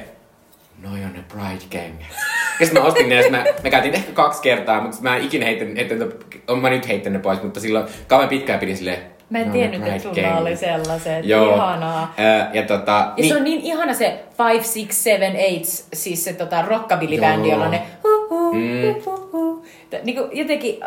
noi 0.81 0.99
on 1.03 1.13
ne 1.13 1.23
Pride-kengät. 1.27 2.15
Ja 2.59 2.65
sitten 2.65 2.81
mä 2.81 2.87
ostin 2.87 3.09
ne, 3.09 3.15
ja 3.15 3.31
mä, 3.31 3.45
mä 3.63 3.69
käytin 3.69 3.93
ehkä 3.93 4.11
kaksi 4.11 4.41
kertaa, 4.41 4.81
mutta 4.81 4.97
mä 5.01 5.17
en 5.17 5.23
ikinä 5.23 5.45
heittänyt, 5.45 5.77
heittänyt 5.77 6.41
on 6.47 6.59
mä 6.59 6.69
nyt 6.69 6.87
heittänyt 6.87 7.19
ne 7.19 7.23
pois, 7.23 7.43
mutta 7.43 7.59
silloin 7.59 7.85
kauan 8.07 8.29
pitkään 8.29 8.59
pidin 8.59 8.77
silleen, 8.77 9.14
Mä 9.29 9.39
en 9.39 9.47
"No, 9.47 9.53
tiennyt, 9.53 9.87
että 9.87 9.99
sulla 9.99 10.13
Pride-kengät." 10.15 10.41
oli 10.41 10.55
sellaiset. 10.57 11.25
Joo. 11.25 11.55
Ihanaa. 11.55 12.13
Ää, 12.17 12.49
ja 12.53 12.63
tota, 12.63 13.11
Ja 13.17 13.27
se 13.27 13.35
on 13.37 13.43
niin 13.43 13.61
ihana 13.61 13.93
se 13.93 14.23
5, 14.53 14.85
6, 14.85 15.01
7, 15.03 15.31
8, 15.31 15.87
siis 15.93 16.23
se 16.23 16.33
tota, 16.33 16.61
rockabilly-bändi, 16.61 17.49
jolla 17.51 17.67
ne 17.69 17.81
hu, 18.03 18.27
hu, 18.29 18.53
Mm. 18.53 18.61
hu, 19.05 19.11
hu, 19.11 19.29
hu. 19.33 19.65
T- 19.89 20.03
Niinku 20.03 20.27
jotenkin, 20.31 20.79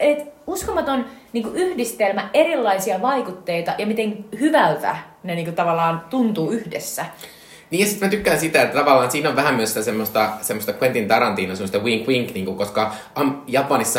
et, 0.00 0.32
uskomaton 0.46 1.04
niinku 1.32 1.50
yhdistelmä 1.54 2.28
erilaisia 2.34 3.02
vaikutteita 3.02 3.72
ja 3.78 3.86
miten 3.86 4.24
hyvältä 4.40 4.96
ne 5.22 5.34
niinku 5.34 5.52
tavallaan 5.52 6.02
tuntuu 6.10 6.50
yhdessä. 6.50 7.04
Niin 7.70 7.80
ja 7.80 7.86
sitten 7.86 8.08
mä 8.08 8.10
tykkään 8.10 8.40
sitä, 8.40 8.62
että 8.62 8.78
tavallaan 8.78 9.10
siinä 9.10 9.28
on 9.28 9.36
vähän 9.36 9.54
myös 9.54 9.68
sitä 9.68 9.82
semmoista, 9.82 10.30
semmoista 10.40 10.72
Quentin 10.82 11.08
Tarantino, 11.08 11.54
semmoista 11.54 11.78
wink 11.78 12.08
wink, 12.08 12.34
niin 12.34 12.56
koska 12.56 12.94
am, 13.14 13.42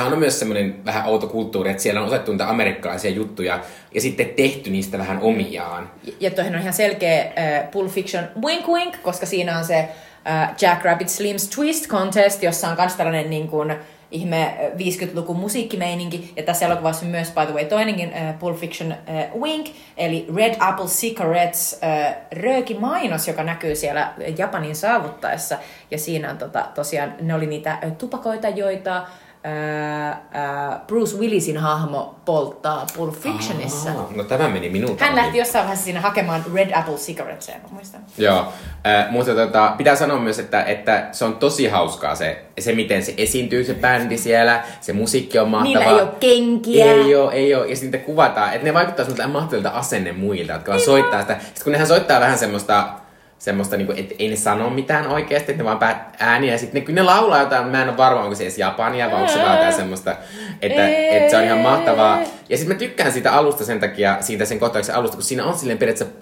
on 0.05 0.19
myös 0.19 0.39
semmoinen 0.39 0.85
vähän 0.85 1.05
outo 1.05 1.27
kulttuuri, 1.27 1.69
että 1.69 1.83
siellä 1.83 2.01
on 2.01 2.07
otettu 2.07 2.31
niitä 2.31 2.49
amerikkalaisia 2.49 3.11
juttuja 3.11 3.59
ja 3.93 4.01
sitten 4.01 4.29
tehty 4.29 4.69
niistä 4.69 4.97
vähän 4.97 5.19
omiaan. 5.21 5.91
Ja 6.19 6.31
toihan 6.31 6.55
on 6.55 6.61
ihan 6.61 6.73
selkeä 6.73 7.21
äh, 7.21 7.71
Pulp 7.71 7.91
Fiction 7.91 8.23
wink 8.43 8.67
wink, 8.67 8.95
koska 9.01 9.25
siinä 9.25 9.57
on 9.57 9.65
se 9.65 9.89
äh, 10.27 10.49
Jack 10.61 10.85
Rabbit 10.85 11.07
Slim's 11.07 11.55
Twist 11.55 11.87
Contest, 11.87 12.43
jossa 12.43 12.69
on 12.69 12.77
myös 12.77 12.93
tällainen 12.93 13.29
niin 13.29 13.47
kuin, 13.47 13.75
ihme 14.11 14.43
äh, 14.43 14.53
50-luvun 14.71 15.37
musiikkimeininki. 15.37 16.33
Ja 16.35 16.43
tässä 16.43 16.65
elokuvassa 16.65 17.05
myös, 17.05 17.31
by 17.31 17.45
the 17.45 17.53
way, 17.53 17.65
toinenkin 17.65 18.13
äh, 18.13 18.39
Pulp 18.39 18.57
Fiction 18.57 18.91
äh, 18.91 18.97
wink, 19.39 19.67
eli 19.97 20.27
Red 20.35 20.55
Apple 20.59 20.85
Cigarettes 20.85 21.79
äh, 21.83 22.15
röökimainos, 22.31 23.27
joka 23.27 23.43
näkyy 23.43 23.75
siellä 23.75 24.13
Japanin 24.37 24.75
saavuttaessa. 24.75 25.57
Ja 25.91 25.97
siinä 25.97 26.29
on 26.29 26.37
tota, 26.37 26.67
tosiaan, 26.75 27.15
ne 27.21 27.35
oli 27.35 27.45
niitä 27.45 27.71
äh, 27.71 27.91
tupakoita, 27.97 28.49
joita 28.49 28.97
äh, 28.97 29.03
äh, 29.03 29.30
Bruce 30.87 31.17
Willisin 31.17 31.57
hahmo 31.57 32.15
polttaa 32.25 32.85
Pulp 32.97 33.13
Fictionissa. 33.13 33.89
Aa, 33.89 34.09
no 34.15 34.23
tämä 34.23 34.49
meni 34.49 34.69
minulta. 34.69 35.05
Hän 35.05 35.15
lähti 35.15 35.37
jossain 35.37 35.63
vaiheessa 35.63 35.85
siinä 35.85 36.01
hakemaan 36.01 36.43
Red 36.53 36.71
Apple 36.75 36.95
Cigarettesia, 36.95 37.55
mä 37.55 37.69
muistan. 37.71 38.01
Joo, 38.17 38.39
äh, 38.87 39.11
mutta 39.11 39.35
tota, 39.35 39.73
pitää 39.77 39.95
sanoa 39.95 40.19
myös, 40.19 40.39
että, 40.39 40.63
että 40.63 41.07
se 41.11 41.25
on 41.25 41.35
tosi 41.35 41.67
hauskaa 41.67 42.15
se, 42.15 42.45
se, 42.59 42.75
miten 42.75 43.03
se 43.05 43.13
esiintyy 43.17 43.63
se 43.63 43.73
bändi 43.73 44.17
siellä, 44.17 44.63
se 44.81 44.93
musiikki 44.93 45.39
on 45.39 45.49
mahtavaa. 45.49 45.79
Niillä 45.79 45.85
ei 45.85 46.01
ole 46.01 46.11
kenkiä. 46.19 46.85
Ei 46.85 47.15
oo, 47.15 47.31
ei 47.31 47.55
oo. 47.55 47.63
Ja 47.63 47.75
sitten 47.75 48.01
kuvataan, 48.01 48.53
että 48.53 48.67
ne 48.67 48.73
vaikuttaa 48.73 49.05
semmoilta 49.05 49.27
mahtavilta 49.27 49.69
asennemuilta, 49.69 50.53
jotka 50.53 50.71
vaan 50.71 50.81
soittaa 50.81 51.21
sitä. 51.21 51.37
Sitten 51.39 51.63
kun 51.63 51.71
nehän 51.71 51.87
soittaa 51.87 52.19
vähän 52.19 52.37
semmoista, 52.37 52.89
semmoista 53.41 53.77
niinku, 53.77 53.93
että 53.97 54.15
ei 54.19 54.29
ne 54.29 54.35
sano 54.35 54.69
mitään 54.69 55.07
oikeasti, 55.07 55.51
että 55.51 55.63
ne 55.63 55.65
vaan 55.65 55.79
päät 55.79 55.97
ääniä. 56.19 56.51
Ja 56.51 56.57
sitten 56.57 56.83
ne, 56.87 56.93
ne 56.93 57.01
laulaa 57.01 57.39
jotain, 57.39 57.67
mä 57.67 57.81
en 57.81 57.89
ole 57.89 57.97
varma, 57.97 58.21
onko 58.21 58.35
se 58.35 58.43
edes 58.43 58.57
japania 58.57 59.11
vai 59.11 59.21
onko 59.21 59.33
se 59.33 59.39
vaan 59.39 59.55
jotain 59.55 59.73
semmoista, 59.73 60.15
että, 60.61 60.87
että 60.87 61.31
se 61.31 61.37
on 61.37 61.43
ihan 61.43 61.59
mahtavaa. 61.59 62.19
Ja 62.49 62.57
sitten 62.57 62.75
mä 62.75 62.79
tykkään 62.79 63.11
siitä 63.11 63.31
alusta 63.31 63.65
sen 63.65 63.79
takia, 63.79 64.17
siitä 64.19 64.45
sen 64.45 64.59
kohtauksen 64.59 64.95
alusta, 64.95 65.17
kun 65.17 65.23
siinä 65.23 65.45
on 65.45 65.57
silleen 65.57 65.77
periaatteessa 65.77 66.15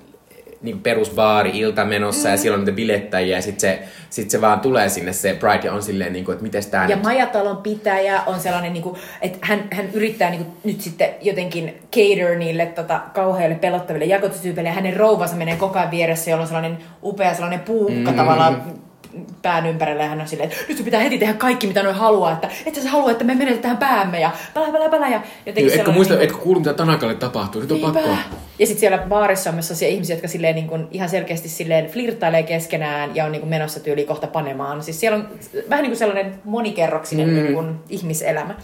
niin 0.61 0.79
perusbaari 0.79 1.59
ilta 1.59 1.85
menossa 1.85 2.27
mm. 2.27 2.31
ja 2.31 2.37
siellä 2.37 2.55
on 2.55 2.59
niitä 2.59 2.75
bilettäjiä 2.75 3.37
ja 3.37 3.41
sitten 3.41 3.59
se, 3.59 3.79
sit 4.09 4.29
se 4.29 4.41
vaan 4.41 4.59
tulee 4.59 4.89
sinne 4.89 5.13
se 5.13 5.33
Pride 5.33 5.61
ja 5.63 5.73
on 5.73 5.83
silleen, 5.83 6.13
niin 6.13 6.25
kuin, 6.25 6.33
että 6.33 6.43
miten 6.43 6.63
tää 6.71 6.87
Ja 6.87 6.95
nyt... 6.95 7.05
Majatalon 7.05 7.57
pitäjä 7.57 8.21
on 8.25 8.39
sellainen, 8.39 8.73
niin 8.73 8.83
kuin, 8.83 8.97
että 9.21 9.37
hän, 9.41 9.63
hän 9.71 9.89
yrittää 9.93 10.29
niin 10.29 10.45
kuin, 10.45 10.57
nyt 10.63 10.81
sitten 10.81 11.09
jotenkin 11.21 11.81
cater 11.95 12.35
niille 12.37 12.65
tota, 12.65 13.01
kauheille 13.13 13.55
pelottaville 13.55 14.05
jakotustyypeille 14.05 14.69
ja 14.69 14.75
hänen 14.75 14.97
rouvansa 14.97 15.35
menee 15.35 15.55
koko 15.55 15.79
ajan 15.79 15.91
vieressä, 15.91 16.31
jolla 16.31 16.41
on 16.41 16.47
sellainen 16.47 16.77
upea 17.03 17.33
sellainen 17.33 17.59
puukka 17.59 18.11
mm. 18.11 18.17
tavallaan 18.17 18.63
pään 19.41 19.65
ympärillä 19.65 20.03
ja 20.03 20.09
hän 20.09 20.21
on 20.21 20.27
silleen, 20.27 20.51
että 20.51 20.63
nyt 20.67 20.77
sun 20.77 20.85
pitää 20.85 20.99
heti 20.99 21.17
tehdä 21.17 21.33
kaikki, 21.33 21.67
mitä 21.67 21.83
noin 21.83 21.95
haluaa, 21.95 22.31
että 22.31 22.49
että 22.65 22.81
sä 22.81 22.89
haluaa, 22.89 23.11
että 23.11 23.23
me 23.23 23.35
menetetään 23.35 23.77
päämme 23.77 24.19
ja 24.19 24.31
pälä, 24.53 24.71
pälä, 24.71 24.89
pälä. 24.89 25.07
Ja 25.07 25.21
jotenkin 25.45 25.71
Niin, 25.71 25.79
etkö 25.79 25.91
muista, 25.91 26.13
niin 26.13 26.23
etkö 26.23 26.37
kuulu 26.37 26.59
mitä 26.59 26.73
Tanakalle 26.73 27.15
tapahtuu? 27.15 27.61
Nyt 27.61 27.71
on 27.71 27.77
Niinpä. 27.77 27.99
pakko. 27.99 28.15
Ja 28.59 28.65
sitten 28.65 28.79
siellä 28.79 28.97
baarissa 28.97 29.49
on 29.49 29.55
myös 29.55 29.67
sellaisia 29.67 29.87
ihmisiä, 29.87 30.15
jotka 30.15 30.27
silleen 30.27 30.55
niin 30.55 30.67
kuin 30.67 30.87
ihan 30.91 31.09
selkeästi 31.09 31.49
silleen 31.49 31.87
flirttailee 31.87 32.43
keskenään 32.43 33.15
ja 33.15 33.25
on 33.25 33.31
niin 33.31 33.39
kuin 33.39 33.49
menossa 33.49 33.79
tyyli 33.79 34.05
kohta 34.05 34.27
panemaan. 34.27 34.83
Siis 34.83 34.99
siellä 34.99 35.17
on 35.17 35.27
vähän 35.69 35.83
niin 35.83 35.91
kuin 35.91 35.97
sellainen 35.97 36.33
monikerroksinen 36.43 37.27
mm. 37.27 37.33
niin 37.33 37.53
kuin 37.53 37.75
ihmiselämä. 37.89 38.55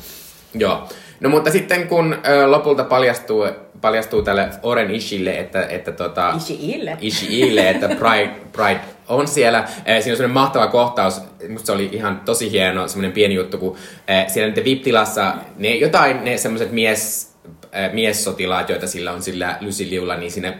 Joo. 0.56 0.89
No 1.20 1.30
mutta 1.30 1.51
sitten 1.51 1.88
kun 1.88 2.18
ö, 2.28 2.51
lopulta 2.51 2.84
paljastuu, 2.84 3.45
paljastuu 3.82 4.22
tälle 4.22 4.49
Oren 4.64 4.91
Ishille, 4.91 5.39
että, 5.39 5.66
että 5.70 5.91
tota... 5.91 6.34
Ishiille. 6.38 6.97
Ishiille, 7.01 7.70
että 7.70 7.88
Pride, 7.88 8.32
Pride 8.51 8.80
on 9.08 9.28
siellä. 9.28 9.60
Eh, 9.60 10.03
Siinä 10.03 10.14
on 10.14 10.18
semmoinen 10.18 10.32
mahtava 10.34 10.68
kohtaus, 10.68 11.22
musta 11.49 11.66
se 11.66 11.72
oli 11.72 11.89
ihan 11.91 12.22
tosi 12.26 12.51
hieno, 12.51 12.88
semmoinen 12.88 13.12
pieni 13.12 13.34
juttu, 13.34 13.58
kun 13.58 13.78
eh, 14.08 14.26
siellä 14.28 14.49
niiden 14.49 14.66
VIP-tilassa 14.66 15.34
ne, 15.58 15.76
jotain 15.76 16.24
ne 16.24 16.38
semmoiset 16.38 16.72
mies, 16.72 17.34
eh, 17.74 17.93
miessotilaat, 17.93 18.70
joita 18.70 18.88
sillä 18.88 19.12
on 19.12 19.22
sillä 19.22 19.58
lysiliulla, 19.62 20.16
niin 20.16 20.32
sinne 20.32 20.58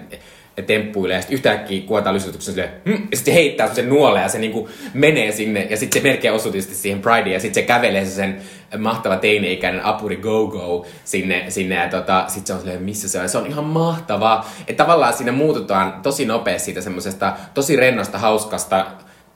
temppuilee, 0.66 1.16
ja 1.16 1.22
sitten 1.22 1.36
yhtäkkiä 1.36 1.82
kuotaan 1.88 2.16
lysytyksen 2.16 2.54
silleen, 2.54 2.74
hm, 2.86 2.92
ja 2.92 2.98
sitten 2.98 3.26
se 3.26 3.34
heittää 3.34 3.74
sen 3.74 3.90
nuoleen, 3.90 4.24
ja 4.24 4.30
se 4.30 4.40
niinku 4.40 4.70
menee 4.94 5.32
sinne, 5.32 5.68
ja 5.70 5.78
sitten 5.78 6.02
se 6.02 6.08
melkein 6.08 6.34
osuu 6.34 6.52
tietysti 6.52 6.76
siihen 6.76 7.02
Prideen, 7.02 7.34
ja 7.34 7.40
sitten 7.40 7.64
se 7.64 7.68
kävelee 7.68 8.06
se 8.06 8.12
sen 8.12 8.42
mahtava 8.78 9.18
teini-ikäinen 9.18 9.86
Apuri 9.86 10.16
Go-Go 10.16 10.86
sinne, 11.04 11.46
sinne 11.50 11.76
ja 11.76 11.90
tota, 11.90 12.24
sitten 12.28 12.48
se 12.48 12.54
on 12.54 12.60
silleen, 12.60 12.84
missä 12.84 13.10
se 13.10 13.18
on, 13.18 13.24
ja 13.24 13.30
se 13.30 13.38
on 13.38 13.48
ihan 13.48 13.64
mahtavaa, 13.64 14.50
että 14.68 14.84
tavallaan 14.84 15.14
siinä 15.14 15.32
muututaan 15.32 15.94
tosi 16.02 16.26
nopeasti 16.26 16.66
siitä 16.66 16.82
semmoisesta 16.82 17.34
tosi 17.54 17.76
rennosta, 17.76 18.18
hauskasta 18.18 18.86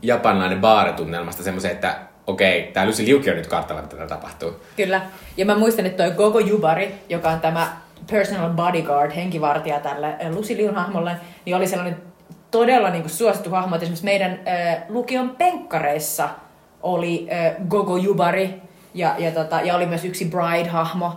japanlainen 0.02 0.62
baaritunnelmasta 0.62 1.44
semmoiseen, 1.44 1.74
että 1.74 1.96
okei, 2.28 2.72
tää 2.74 2.86
Lucy 2.86 3.06
Liuki 3.06 3.30
on 3.30 3.36
nyt 3.36 3.48
kartalla, 3.48 3.82
että 3.82 3.96
tätä 3.96 4.08
tapahtuu. 4.08 4.52
Kyllä. 4.76 5.02
Ja 5.38 5.46
mä 5.46 5.58
muistan, 5.58 5.86
että 5.86 6.04
toi 6.04 6.16
Gogo 6.16 6.40
Jubari, 6.40 6.96
joka 7.10 7.30
on 7.30 7.40
tämä 7.40 7.78
personal 8.12 8.50
bodyguard, 8.50 9.12
henkivartija 9.16 9.80
tälle 9.80 10.08
äh, 10.08 10.36
Lucy 10.36 10.58
Liun 10.58 10.76
hahmolle, 10.76 11.16
niin 11.46 11.56
oli 11.56 11.68
sellainen 11.68 12.02
todella 12.52 12.90
niin 12.90 13.02
kuin 13.02 13.12
suosittu 13.12 13.50
hahmo, 13.50 13.76
että 13.76 13.84
esimerkiksi 13.84 14.06
meidän 14.06 14.32
äh, 14.32 14.84
lukion 14.90 15.30
penkkareissa 15.30 16.30
oli 16.84 17.28
äh, 17.32 17.68
Gogo 17.68 17.98
Jubari 17.98 18.62
ja, 18.94 19.16
ja, 19.18 19.32
tota, 19.32 19.62
ja 19.62 19.76
oli 19.76 19.86
myös 19.86 20.06
yksi 20.06 20.26
Bride-hahmo. 20.26 21.14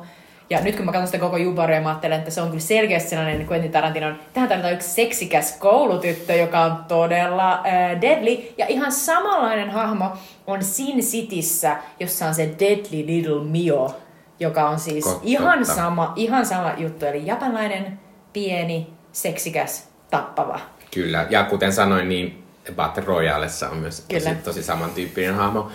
Ja 0.50 0.60
nyt 0.60 0.76
kun 0.76 0.84
mä 0.84 0.92
katson 0.92 1.06
sitä 1.06 1.18
koko 1.18 1.36
Jubaria, 1.36 1.80
mä 1.80 1.88
ajattelen, 1.88 2.18
että 2.18 2.30
se 2.30 2.40
on 2.40 2.48
kyllä 2.48 2.60
selkeästi 2.60 3.10
sellainen 3.10 3.46
Quentin 3.50 3.72
Tarantinon, 3.72 4.18
tähän 4.32 4.48
tarvitaan 4.48 4.74
yksi 4.74 4.90
seksikäs 4.90 5.56
koulutyttö, 5.58 6.34
joka 6.34 6.60
on 6.60 6.84
todella 6.88 7.52
äh, 7.52 8.00
deadly. 8.00 8.52
Ja 8.58 8.66
ihan 8.66 8.92
samanlainen 8.92 9.70
hahmo 9.70 10.12
on 10.46 10.64
Sin 10.64 11.00
Cityssä, 11.00 11.76
jossa 12.00 12.26
on 12.26 12.34
se 12.34 12.50
Deadly 12.58 13.06
Little 13.06 13.44
Mio, 13.44 14.00
joka 14.40 14.68
on 14.68 14.78
siis 14.78 15.04
ihan 15.22 15.66
sama, 15.66 16.12
ihan 16.16 16.46
sama 16.46 16.72
juttu. 16.76 17.06
Eli 17.06 17.26
japanilainen, 17.26 18.00
pieni, 18.32 18.92
seksikäs, 19.12 19.88
tappava. 20.10 20.60
Kyllä, 20.94 21.26
ja 21.30 21.44
kuten 21.44 21.72
sanoin, 21.72 22.08
niin 22.08 22.44
Battle 22.74 23.04
Royalessa 23.06 23.70
on 23.70 23.76
myös 23.76 24.00
tosi, 24.00 24.34
tosi 24.34 24.62
samantyyppinen 24.62 25.34
hahmo. 25.34 25.70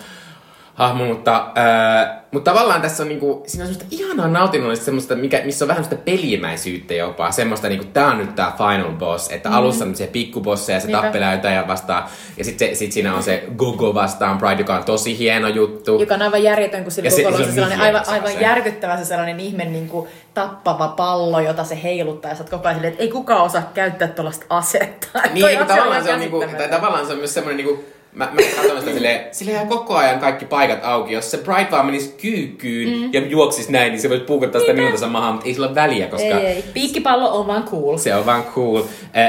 Hahmo 0.78 1.04
mutta, 1.04 1.50
ää, 1.54 2.22
mutta 2.32 2.50
tavallaan 2.50 2.82
tässä 2.82 3.02
on 3.02 3.08
niinku, 3.08 3.42
siinä 3.46 3.64
on 3.64 3.74
semmoista 3.74 3.96
ihanaa 3.96 4.28
nautinnollista 4.28 4.84
semmoista, 4.84 5.14
mikä, 5.14 5.40
missä 5.44 5.64
on 5.64 5.68
vähän 5.68 5.84
semmoista 5.84 6.04
pelimäisyyttä 6.10 6.94
jopa. 6.94 7.30
Semmoista 7.30 7.68
niinku, 7.68 7.86
tää 7.92 8.06
on 8.06 8.18
nyt 8.18 8.34
tää 8.34 8.52
final 8.58 8.92
boss, 8.92 9.28
että 9.32 9.48
mm. 9.48 9.54
alussa 9.54 9.84
on 9.84 9.96
se 9.96 10.06
pikkubosseja 10.06 10.76
ja 10.76 10.80
se 10.80 10.86
Niinpä. 10.86 11.02
tappelee 11.02 11.34
jotain 11.34 11.68
vastaan. 11.68 12.04
Ja 12.36 12.44
sitten 12.44 12.76
sit 12.76 12.92
siinä 12.92 13.14
on 13.14 13.22
se 13.22 13.44
Gogo 13.56 13.94
vastaan 13.94 14.38
Pride, 14.38 14.54
joka 14.58 14.74
on 14.74 14.84
tosi 14.84 15.18
hieno 15.18 15.48
juttu. 15.48 16.00
Joka 16.00 16.14
on 16.14 16.22
aivan 16.22 16.42
järjetön, 16.42 16.82
kun 16.82 16.92
sillä 16.92 17.06
Ja 17.06 17.10
se- 17.10 17.16
se 17.16 17.28
on 17.28 17.34
sellainen 17.34 17.68
niin 17.68 17.80
aivan, 17.80 18.02
aivan 18.08 18.32
se. 18.32 18.40
järkyttävä 18.40 18.96
se 18.96 19.04
sellainen 19.04 19.40
ihme 19.40 19.64
niin 19.64 19.88
kuin 19.88 20.08
tappava 20.34 20.88
pallo, 20.88 21.40
jota 21.40 21.64
se 21.64 21.82
heiluttaa. 21.82 22.30
Ja 22.30 22.34
sä 22.36 22.42
oot 22.42 22.50
koko 22.50 22.64
ajan 22.68 22.74
silleen, 22.74 22.92
että 22.92 23.02
ei 23.02 23.10
kukaan 23.10 23.42
osaa 23.42 23.70
käyttää 23.74 24.08
tuollaista 24.08 24.46
asetta. 24.50 25.08
Niin, 25.32 25.46
asia 25.46 25.64
tavallaan 25.64 26.04
se 26.04 26.12
on, 26.12 26.20
niinku, 26.20 26.44
tai 26.58 26.68
tavallaan 26.68 27.06
se 27.06 27.12
on 27.12 27.18
myös 27.18 27.34
semmoinen 27.34 27.66
niinku, 27.66 27.84
Mä, 28.18 28.28
mä 28.32 28.40
katson 28.56 28.80
sitä 28.80 28.92
silleen, 28.92 29.20
sillä 29.32 29.52
jää 29.52 29.66
koko 29.66 29.96
ajan 29.96 30.18
kaikki 30.18 30.44
paikat 30.44 30.78
auki. 30.82 31.14
Jos 31.14 31.30
se 31.30 31.38
Bright 31.38 31.70
vaan 31.70 31.86
menisi 31.86 32.14
kyykkyyn 32.22 32.98
mm. 32.98 33.10
ja 33.12 33.26
juoksisi 33.26 33.72
näin, 33.72 33.92
niin 33.92 34.00
se 34.00 34.08
voisi 34.08 34.24
puukottaa 34.24 34.60
sitä 34.60 34.72
minulta 34.72 35.06
maahan, 35.06 35.32
mutta 35.32 35.46
ei 35.46 35.54
sillä 35.54 35.66
ole 35.66 35.74
väliä, 35.74 36.06
koska 36.06 36.26
Ei, 36.26 36.46
ei. 36.46 36.64
Piikkipallo 36.74 37.38
on 37.38 37.46
vaan 37.46 37.62
cool. 37.62 37.98
se 37.98 38.14
on 38.14 38.26
vaan 38.26 38.44
cool. 38.44 38.82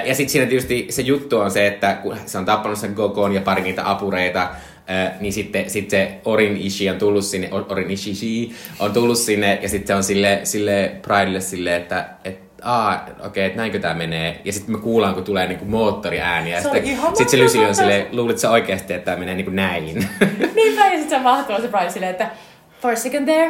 Ja 0.06 0.16
sitten 0.16 0.30
siinä 0.30 0.48
tietysti 0.48 0.88
se 0.90 1.02
juttu 1.02 1.38
on 1.38 1.52
se, 1.52 1.68
että 1.68 1.94
kun 1.94 2.18
se 2.26 2.38
on 2.38 2.46
tappanut 2.46 2.78
sen 2.78 2.94
Gogon 2.94 3.34
ja 3.34 3.42
pari 3.42 3.62
niitä 3.62 3.90
apureita, 3.90 4.50
niin 5.20 5.34
sitten 5.34 5.70
sit 5.70 5.90
se 5.90 6.12
Orin 6.26 6.58
Ishi 6.58 6.90
on 6.90 6.98
tullut 6.98 7.26
sinne, 7.26 7.50
Orin 7.52 7.92
Ishi 7.92 8.52
on 8.80 8.94
tullut 8.94 9.18
sinne, 9.18 9.60
ja 9.62 9.70
sitten 9.70 9.88
se 9.88 9.96
on 9.96 10.04
sille, 10.04 10.40
sille 10.44 10.92
Pridelle 11.02 11.42
sille, 11.42 11.76
että 11.76 12.10
et, 12.24 12.49
aa, 12.64 13.04
okei, 13.04 13.26
okay, 13.28 13.44
että 13.44 13.58
näinkö 13.58 13.80
tää 13.80 13.94
menee. 13.94 14.42
Ja 14.46 14.54
sitten 14.54 14.76
me 14.76 14.82
kuullaan, 14.82 15.14
kun 15.14 15.24
tulee 15.24 15.48
niinku 15.48 15.66
moottoriääni, 15.66 16.52
ja 16.52 16.62
Se 16.62 16.70
sitten 16.74 16.98
sit 17.14 17.30
se 17.30 17.44
Lucy 17.44 17.58
on 17.58 17.76
silleen, 17.76 18.08
luulit 18.12 18.40
sä 18.40 18.50
oikeasti, 18.50 18.94
että 18.94 19.06
tää 19.06 19.20
menee 19.20 19.36
niinku 19.36 19.52
näin. 19.52 20.10
Niinpä, 20.56 20.86
ja 20.86 20.90
sitten 20.90 21.10
se 21.10 21.16
on 21.16 21.22
mahtava 21.22 21.60
se 21.60 21.68
Brian 21.68 21.92
silleen, 21.92 22.12
että 22.12 22.30
for 22.82 22.92
a 22.92 22.96
second 22.96 23.26
there, 23.26 23.48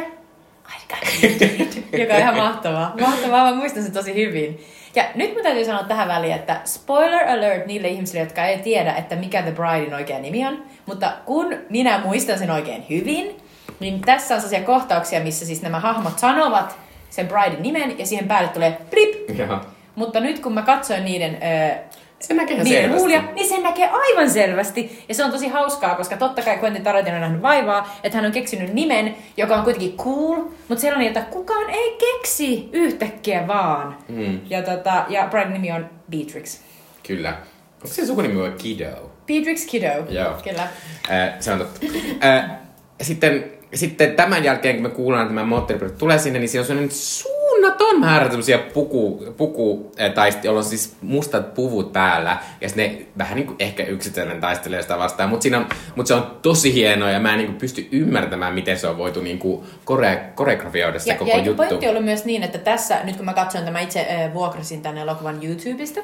I 0.68 0.88
got 0.88 1.24
it. 1.24 1.84
Joka 2.00 2.14
on 2.14 2.20
ihan 2.20 2.36
mahtavaa. 2.36 2.94
Mahtavaa, 3.00 3.50
mä 3.50 3.56
muistan 3.56 3.82
sen 3.82 3.92
tosi 3.92 4.14
hyvin. 4.14 4.60
Ja 4.94 5.04
nyt 5.14 5.34
mä 5.34 5.42
täytyy 5.42 5.64
sanoa 5.64 5.82
tähän 5.82 6.08
väliin, 6.08 6.34
että 6.34 6.60
spoiler 6.64 7.28
alert 7.28 7.66
niille 7.66 7.88
ihmisille, 7.88 8.20
jotka 8.20 8.44
ei 8.44 8.58
tiedä, 8.58 8.92
että 8.92 9.16
mikä 9.16 9.42
The 9.42 9.52
Bridein 9.52 9.94
oikea 9.94 10.18
nimi 10.18 10.46
on. 10.46 10.64
Mutta 10.86 11.12
kun 11.26 11.54
minä 11.68 12.00
muistan 12.04 12.38
sen 12.38 12.50
oikein 12.50 12.86
hyvin, 12.90 13.36
niin 13.80 14.00
tässä 14.00 14.34
on 14.34 14.40
sellaisia 14.40 14.66
kohtauksia, 14.66 15.20
missä 15.20 15.46
siis 15.46 15.62
nämä 15.62 15.80
hahmot 15.80 16.18
sanovat 16.18 16.78
sen 17.10 17.28
Bridein 17.28 17.62
nimen 17.62 17.98
ja 17.98 18.06
siihen 18.06 18.28
päälle 18.28 18.48
tulee 18.48 18.78
blip. 18.90 19.38
Joo. 19.38 19.60
Mutta 19.94 20.20
nyt 20.20 20.38
kun 20.38 20.54
mä 20.54 20.62
katsoin 20.62 21.04
niiden, 21.04 21.38
öö, 21.42 21.76
Se 22.20 22.34
näkee 22.34 22.54
ihan 22.54 22.66
selvästi. 22.68 22.98
huulia, 22.98 23.22
niin 23.34 23.48
sen 23.48 23.62
näkee 23.62 23.88
aivan 23.88 24.30
selvästi. 24.30 25.04
Ja 25.08 25.14
se 25.14 25.24
on 25.24 25.30
tosi 25.30 25.48
hauskaa, 25.48 25.94
koska 25.94 26.16
totta 26.16 26.42
kai 26.42 26.58
Quentin 26.62 26.82
Tarantino 26.82 27.16
on 27.16 27.20
nähnyt 27.22 27.42
vaivaa, 27.42 27.96
että 28.04 28.18
hän 28.18 28.24
on 28.26 28.32
keksinyt 28.32 28.74
nimen, 28.74 29.14
joka 29.36 29.56
on 29.56 29.64
kuitenkin 29.64 29.96
cool, 29.96 30.36
mutta 30.68 30.80
sellainen, 30.80 31.08
jota 31.08 31.22
kukaan 31.30 31.70
ei 31.70 31.96
keksi 31.98 32.68
yhtäkkiä 32.72 33.46
vaan. 33.46 33.96
Mm. 34.08 34.40
Ja, 34.50 34.62
tota, 34.62 35.04
ja 35.08 35.26
Brian 35.30 35.52
nimi 35.52 35.72
on 35.72 35.90
Beatrix. 36.10 36.58
Kyllä. 37.06 37.30
Onko 37.74 37.94
se 37.94 38.06
sukunimi 38.06 38.40
vai 38.40 38.50
Kiddo? 38.58 39.10
Beatrix 39.26 39.66
Kiddo. 39.66 39.88
Joo. 40.08 40.34
Kyllä. 40.44 40.62
Äh, 40.62 41.34
se 41.40 41.52
on 41.52 41.58
totta. 41.58 41.80
Äh, 42.24 42.50
sitten, 43.02 43.44
sitten 43.74 44.16
tämän 44.16 44.44
jälkeen, 44.44 44.74
kun 44.74 44.82
me 44.82 44.88
kuullaan, 44.88 45.22
että 45.22 45.34
tämä 45.34 45.46
moottoripyörä 45.46 45.94
tulee 45.98 46.18
sinne, 46.18 46.38
niin 46.38 46.48
siinä 46.48 46.60
on 46.60 46.66
sellainen 46.66 46.90
suunnaton 46.90 48.00
määrä 48.00 48.28
tämmöisiä 48.28 48.58
puku, 48.58 49.24
puku 49.36 49.92
äh, 50.00 50.12
taisti, 50.12 50.46
jolla 50.46 50.58
on 50.58 50.64
siis 50.64 50.96
mustat 51.02 51.54
puvut 51.54 51.92
päällä. 51.92 52.38
Ja 52.60 52.68
sitten 52.68 52.90
ne 52.92 53.06
vähän 53.18 53.36
niin 53.36 53.46
kuin 53.46 53.56
ehkä 53.58 53.84
yksitellen 53.84 54.40
taistelee 54.40 54.82
sitä 54.82 54.98
vastaan. 54.98 55.30
Mutta 55.30 55.48
mut 55.96 56.06
se 56.06 56.14
on 56.14 56.38
tosi 56.42 56.74
hienoa 56.74 57.10
ja 57.10 57.20
mä 57.20 57.32
en 57.32 57.38
niin 57.38 57.46
kuin 57.46 57.58
pysty 57.58 57.88
ymmärtämään, 57.92 58.54
miten 58.54 58.78
se 58.78 58.86
on 58.86 58.98
voitu 58.98 59.20
niin 59.20 59.38
kuin 59.38 59.66
kore, 59.84 60.22
koreografioida 60.34 60.98
se 60.98 61.10
Ja, 61.10 61.16
koko 61.16 61.30
ja 61.30 61.36
juttu. 61.36 61.54
pointti 61.54 61.88
ollut 61.88 62.04
myös 62.04 62.24
niin, 62.24 62.42
että 62.42 62.58
tässä, 62.58 62.98
nyt 63.04 63.16
kun 63.16 63.24
mä 63.24 63.32
katsoin 63.34 63.64
tämä 63.64 63.80
itse 63.80 64.00
äh, 64.10 64.34
vuokrasin 64.34 64.82
tänne 64.82 65.00
elokuvan 65.00 65.38
YouTubesta, 65.42 66.00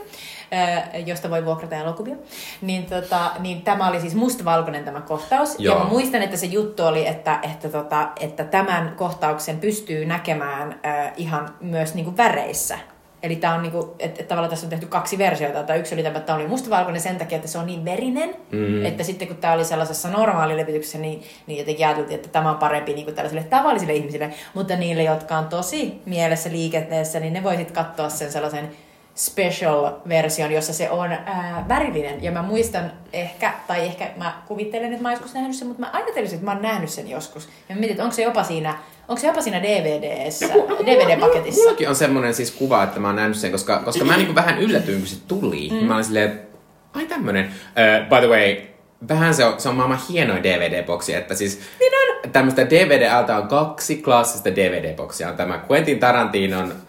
josta 1.06 1.30
voi 1.30 1.44
vuokrata 1.44 1.76
elokuvia, 1.76 2.16
niin, 2.60 2.86
tota, 2.86 3.30
niin 3.38 3.62
tämä 3.62 3.88
oli 3.88 4.00
siis 4.00 4.14
mustavalkoinen 4.14 4.84
tämä 4.84 5.00
kohtaus. 5.00 5.54
Joo. 5.58 5.74
Ja 5.74 5.84
mä 5.84 5.90
muistan, 5.90 6.22
että 6.22 6.36
se 6.36 6.46
juttu 6.46 6.84
oli, 6.84 7.06
että, 7.06 7.38
että, 7.42 7.68
tota, 7.68 8.08
että 8.20 8.44
tämän 8.44 8.94
kohtauksen 8.96 9.58
pystyy 9.58 10.04
näkemään 10.04 10.80
äh, 10.86 11.12
ihan 11.16 11.54
myös 11.60 11.94
niinku 11.94 12.16
väreissä. 12.16 12.78
Eli 13.22 13.36
tämä 13.36 13.54
on 13.54 13.62
niinku, 13.62 13.94
että, 13.98 14.20
että 14.20 14.28
tavallaan 14.28 14.50
tässä 14.50 14.66
on 14.66 14.70
tehty 14.70 14.86
kaksi 14.86 15.18
versiota. 15.18 15.62
Tämä 15.62 15.76
yksi 15.76 15.94
oli 15.94 16.02
tämä, 16.02 16.16
että 16.16 16.26
tämä 16.26 16.38
oli 16.38 16.48
mustavalkoinen 16.48 17.00
sen 17.00 17.16
takia, 17.16 17.36
että 17.36 17.48
se 17.48 17.58
on 17.58 17.66
niin 17.66 17.84
verinen, 17.84 18.34
mm. 18.52 18.84
että 18.84 19.04
sitten 19.04 19.28
kun 19.28 19.36
tämä 19.36 19.54
oli 19.54 19.64
sellaisessa 19.64 20.10
normaalilevityksessä, 20.10 20.98
niin, 20.98 21.22
niin 21.46 21.58
jotenkin 21.58 21.86
ajateltiin, 21.86 22.16
että 22.16 22.28
tämä 22.28 22.50
on 22.50 22.56
parempi 22.56 22.92
niin 22.92 23.04
kuin 23.04 23.14
tällaisille 23.14 23.44
tavallisille 23.44 23.94
ihmisille. 23.94 24.30
Mutta 24.54 24.76
niille, 24.76 25.02
jotka 25.02 25.38
on 25.38 25.48
tosi 25.48 26.02
mielessä 26.04 26.50
liikenteessä, 26.50 27.20
niin 27.20 27.32
ne 27.32 27.42
voisit 27.42 27.70
katsoa 27.70 28.08
sen 28.08 28.32
sellaisen 28.32 28.70
special-version, 29.16 30.52
jossa 30.52 30.72
se 30.72 30.90
on 30.90 31.12
ää, 31.12 31.64
värillinen. 31.68 32.22
Ja 32.22 32.30
mä 32.32 32.42
muistan 32.42 32.92
ehkä, 33.12 33.52
tai 33.66 33.86
ehkä 33.86 34.10
mä 34.16 34.42
kuvittelen, 34.48 34.92
että 34.92 35.02
mä 35.02 35.08
oon 35.08 35.12
joskus 35.12 35.34
nähnyt 35.34 35.56
sen, 35.56 35.68
mutta 35.68 35.80
mä 35.80 35.90
ajattelisin, 35.92 36.34
että 36.34 36.44
mä 36.44 36.52
oon 36.52 36.62
nähnyt 36.62 36.90
sen 36.90 37.10
joskus. 37.10 37.48
Ja 37.68 37.74
mä 37.74 37.80
mietin, 37.80 37.90
että 37.90 38.02
onko 38.02 38.16
se 38.16 38.22
jopa 38.22 38.42
siinä, 38.42 38.78
onko 39.08 39.20
se 39.20 39.26
jopa 39.26 39.40
siinä 39.40 39.62
DVDssä, 39.62 40.46
DVD-paketissa. 40.86 41.60
Mullakin 41.60 41.88
on 41.88 41.96
semmoinen 41.96 42.34
siis 42.34 42.50
kuva, 42.50 42.82
että 42.82 43.00
mä 43.00 43.08
oon 43.08 43.16
nähnyt 43.16 43.36
sen, 43.36 43.52
koska, 43.52 43.78
koska 43.78 44.04
mä 44.04 44.16
niin 44.16 44.34
vähän 44.34 44.58
yllätyin, 44.58 44.98
kun 44.98 45.06
se 45.06 45.16
tuli. 45.28 45.68
Mm. 45.72 45.86
Mä 45.86 45.94
olin 45.94 46.04
silleen, 46.04 46.40
ai 46.94 47.06
tämmönen. 47.06 47.46
Uh, 47.46 48.08
by 48.08 48.26
the 48.26 48.28
way, 48.28 48.56
vähän 49.08 49.34
se 49.34 49.44
on, 49.44 49.60
se 49.60 49.68
on 49.68 49.76
maailman 49.76 50.00
hienoin 50.08 50.42
DVD-boksi, 50.42 51.14
että 51.14 51.34
siis 51.34 51.60
niin 51.80 51.92
on. 52.24 52.30
tämmöistä 52.32 52.70
DVD-alta 52.70 53.36
on 53.36 53.48
kaksi 53.48 53.96
klassista 53.96 54.50
DVD-boksia. 54.50 55.28
On 55.28 55.36
tämä 55.36 55.60
Quentin 55.70 55.98
Tarantinon 55.98 56.85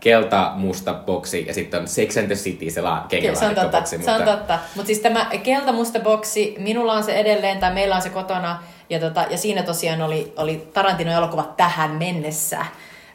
kelta-musta 0.00 0.94
boksi 0.94 1.44
ja 1.46 1.54
sitten 1.54 1.80
on 1.80 1.88
Sex 1.88 2.16
and 2.16 2.26
the 2.26 2.34
City, 2.34 2.70
se 2.70 2.80
la- 2.80 3.06
Kyllä, 3.10 3.34
se 3.34 3.46
on 3.46 3.54
totta, 3.54 3.78
boksi. 3.78 4.02
se 4.02 4.10
on 4.10 4.22
totta. 4.22 4.58
Mutta 4.76 4.86
siis 4.86 4.98
tämä 4.98 5.26
keltamusta 5.42 6.00
boksi, 6.00 6.54
minulla 6.58 6.92
on 6.92 7.04
se 7.04 7.12
edelleen, 7.12 7.58
tai 7.58 7.72
meillä 7.74 7.96
on 7.96 8.02
se 8.02 8.10
kotona, 8.10 8.62
ja, 8.90 9.00
tota, 9.00 9.26
ja 9.30 9.38
siinä 9.38 9.62
tosiaan 9.62 10.02
oli, 10.02 10.32
oli 10.36 10.70
Tarantino 10.74 11.12
elokuva 11.12 11.52
tähän 11.56 11.90
mennessä. 11.90 12.66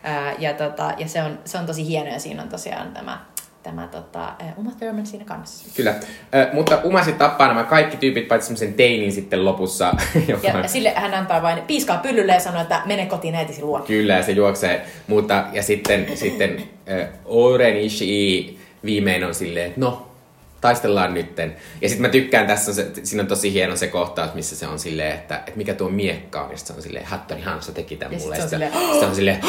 Ää, 0.03 0.33
ja, 0.39 0.53
tota, 0.53 0.93
ja 0.97 1.07
se, 1.07 1.23
on, 1.23 1.39
se 1.45 1.57
on 1.57 1.65
tosi 1.65 1.87
hieno, 1.87 2.09
ja 2.11 2.19
siinä 2.19 2.41
on 2.43 2.49
tosiaan 2.49 2.91
tämä, 2.93 3.25
tämä 3.67 3.87
tota, 3.87 4.19
ää, 4.19 4.53
Uma 4.57 4.71
Thurman 4.79 5.05
siinä 5.05 5.25
kanssa. 5.25 5.65
Kyllä. 5.75 5.95
Ö, 6.35 6.47
mutta 6.53 6.81
Uma 6.83 7.03
sitten 7.03 7.19
tappaa 7.29 7.47
nämä 7.47 7.63
kaikki 7.63 7.97
tyypit, 7.97 8.27
paitsi 8.27 8.47
semmoisen 8.47 8.73
teinin 8.73 9.11
sitten 9.11 9.45
lopussa. 9.45 9.93
joka 10.27 10.47
Ja, 10.47 10.53
on- 10.53 10.69
sille 10.69 10.93
hän 10.95 11.13
antaa 11.13 11.41
vain 11.41 11.61
piiskaa 11.61 11.97
pyllylle 11.97 12.33
ja 12.33 12.39
sanoo, 12.39 12.61
että 12.61 12.81
mene 12.85 13.05
kotiin 13.05 13.35
äitisi 13.35 13.61
luo. 13.61 13.79
Kyllä, 13.79 14.13
ja 14.13 14.23
se 14.23 14.31
juoksee. 14.31 14.85
Mutta, 15.07 15.43
ja 15.53 15.63
sitten, 15.63 16.07
sitten 16.17 16.63
äh, 17.01 17.07
Oren 17.25 17.77
Ishii 17.77 18.59
viimein 18.85 19.23
on 19.23 19.35
silleen, 19.35 19.65
että 19.67 19.79
no, 19.79 20.11
taistellaan 20.61 21.13
nytten. 21.13 21.55
Ja 21.81 21.89
sitten 21.89 22.01
mä 22.07 22.09
tykkään, 22.11 22.47
tässä 22.47 22.71
on 22.71 22.75
se, 22.75 22.91
siinä 23.03 23.21
on 23.21 23.27
tosi 23.27 23.53
hieno 23.53 23.75
se 23.75 23.87
kohtaus, 23.87 24.33
missä 24.33 24.55
se 24.55 24.67
on 24.67 24.79
silleen, 24.79 25.11
että, 25.15 25.37
että 25.37 25.51
mikä 25.55 25.73
tuo 25.73 25.89
miekka 25.89 26.41
on. 26.43 26.51
Ja 26.51 26.57
sitten 26.57 26.73
se 26.75 26.79
on 26.79 26.83
silleen, 26.83 27.05
Hattori 27.05 27.41
Hansa 27.41 27.71
teki 27.71 27.95
tämän 27.95 28.13
Ja 28.13 28.19
mulle. 28.19 28.35
sit 28.35 28.49
se 28.49 28.55
on 28.55 28.61
silleen, 28.61 28.99
se 28.99 29.05
on 29.05 29.15
silleen, 29.15 29.39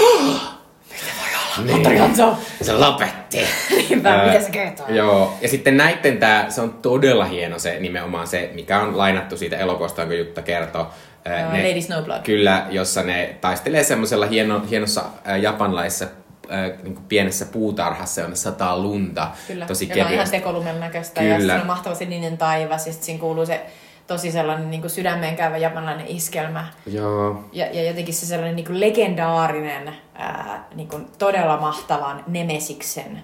niin, 1.56 1.72
Hattori 1.72 1.96
Hanzo! 1.96 2.36
se 2.62 2.72
lopetti. 2.72 3.38
Niinpä, 3.88 4.24
mitä 4.26 4.40
se 4.40 4.50
kertoo? 4.50 4.86
Joo, 4.88 5.34
ja 5.40 5.48
sitten 5.48 5.76
näitten 5.76 6.18
tää, 6.18 6.50
se 6.50 6.60
on 6.60 6.72
todella 6.82 7.24
hieno 7.24 7.58
se 7.58 7.76
nimenomaan 7.80 8.26
se, 8.26 8.50
mikä 8.54 8.80
on 8.80 8.98
lainattu 8.98 9.36
siitä 9.36 9.56
elokuvasta, 9.56 10.00
jonka 10.02 10.14
Jutta 10.14 10.42
kertoo. 10.42 10.90
Ää, 11.24 11.40
Joo, 11.40 11.68
Lady 11.68 11.82
Snowblood. 11.82 12.22
Kyllä, 12.22 12.66
jossa 12.70 13.02
ne 13.02 13.36
taistelee 13.40 13.84
semmoisella 13.84 14.26
hieno, 14.26 14.62
hienossa 14.70 15.04
ää, 15.24 15.36
japanlaisessa 15.36 16.06
ää, 16.48 16.70
niin 16.82 16.98
pienessä 17.08 17.44
puutarhassa, 17.44 18.20
jonne 18.20 18.36
sataa 18.36 18.78
lunta. 18.78 19.28
Kyllä, 19.46 19.66
tosi 19.66 19.84
joka 19.84 19.92
on 19.94 19.98
ihan 19.98 20.10
kevyesti. 20.10 20.36
tekolumen 20.36 20.80
näköistä. 20.80 21.22
Ja 21.22 21.36
Kyllä. 21.36 21.38
sitten 21.52 21.60
on 21.60 21.66
mahtava 21.66 21.94
sininen 21.94 22.38
taivas 22.38 22.86
ja 22.86 22.92
sitten 22.92 23.06
siinä 23.06 23.20
kuuluu 23.20 23.46
se 23.46 23.60
tosi 24.08 24.32
sellainen 24.32 24.70
niin 24.70 24.80
kuin 24.80 24.90
sydämeen 24.90 25.36
käyvä 25.36 25.56
japanilainen 25.56 26.06
iskelmä. 26.06 26.66
Joo, 26.86 27.44
Ja, 27.52 27.66
ja 27.66 27.84
jotenkin 27.84 28.14
se 28.14 28.26
sellainen 28.26 28.56
niin 28.56 28.66
kuin 28.66 28.80
legendaarinen, 28.80 29.94
ää, 30.14 30.64
niin 30.74 30.88
kuin 30.88 31.06
todella 31.18 31.56
mahtavan 31.56 32.24
Nemesiksen 32.26 33.22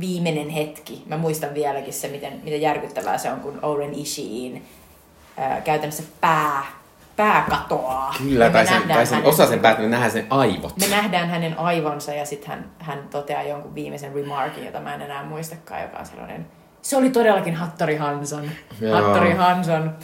viimeinen 0.00 0.48
hetki. 0.48 1.02
Mä 1.06 1.16
muistan 1.16 1.54
vieläkin 1.54 1.92
se, 1.92 2.08
miten, 2.08 2.40
miten 2.44 2.60
järkyttävää 2.60 3.18
se 3.18 3.30
on, 3.30 3.40
kun 3.40 3.58
Oren 3.62 3.94
Ishiin 3.94 4.68
ää, 5.36 5.60
käytännössä 5.60 6.02
pää, 6.20 6.62
pää 7.16 7.46
katoaa. 7.50 8.14
Kyllä, 8.18 8.50
tai 8.50 8.66
sen, 8.66 8.82
tai 8.88 9.06
sen 9.06 9.24
osa 9.24 9.46
sen 9.46 9.60
päät, 9.60 9.78
me 9.78 9.88
nähdään 9.88 10.12
sen 10.12 10.26
aivot. 10.30 10.76
Me 10.76 10.86
nähdään 10.88 11.28
hänen 11.28 11.58
aivonsa 11.58 12.14
ja 12.14 12.26
sitten 12.26 12.48
hän, 12.50 12.70
hän 12.78 13.08
toteaa 13.10 13.42
jonkun 13.42 13.74
viimeisen 13.74 14.14
remarkin, 14.14 14.64
jota 14.64 14.80
mä 14.80 14.94
en 14.94 15.02
enää 15.02 15.24
muistakaan, 15.24 15.82
joka 15.82 15.98
on 15.98 16.06
sellainen... 16.06 16.46
Se 16.82 16.96
oli 16.96 17.10
todellakin 17.10 17.54
Hattori 17.54 17.96
Hanson. 17.96 18.50
Joo. 18.80 19.02
Hattori 19.02 19.32
Hanson 19.34 19.94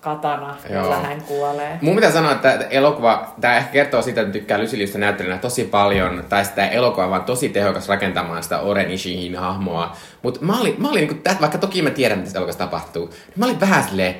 katana, 0.00 0.56
jolla 0.70 0.96
hän 0.96 1.22
kuolee. 1.22 1.78
Mun 1.80 1.94
pitää 1.94 2.10
sanoa, 2.10 2.32
että 2.32 2.52
elokuva, 2.70 3.34
tämä 3.40 3.56
ehkä 3.56 3.72
kertoo 3.72 4.02
siitä, 4.02 4.20
että 4.20 4.32
tykkää 4.32 4.58
Lysiliusta 4.58 4.98
näyttelijänä 4.98 5.38
tosi 5.38 5.64
paljon, 5.64 6.24
tai 6.28 6.44
sitä 6.44 6.68
elokuva 6.68 7.04
on 7.04 7.10
vaan 7.10 7.24
tosi 7.24 7.48
tehokas 7.48 7.88
rakentamaan 7.88 8.42
sitä 8.42 8.58
Oren 8.58 8.90
Ishihin 8.90 9.36
hahmoa. 9.36 9.96
Mutta 10.22 10.40
mä 10.42 10.60
olin, 10.60 10.74
mä 10.78 10.88
olin 10.88 11.08
niinku, 11.08 11.30
vaikka 11.40 11.58
toki 11.58 11.82
mä 11.82 11.90
tiedän, 11.90 12.18
mitä 12.18 12.24
tässä 12.24 12.38
elokuvassa 12.38 12.64
tapahtuu, 12.64 13.06
niin 13.06 13.34
mä 13.36 13.44
olin 13.44 13.60
vähän 13.60 13.84
silleen, 13.84 14.14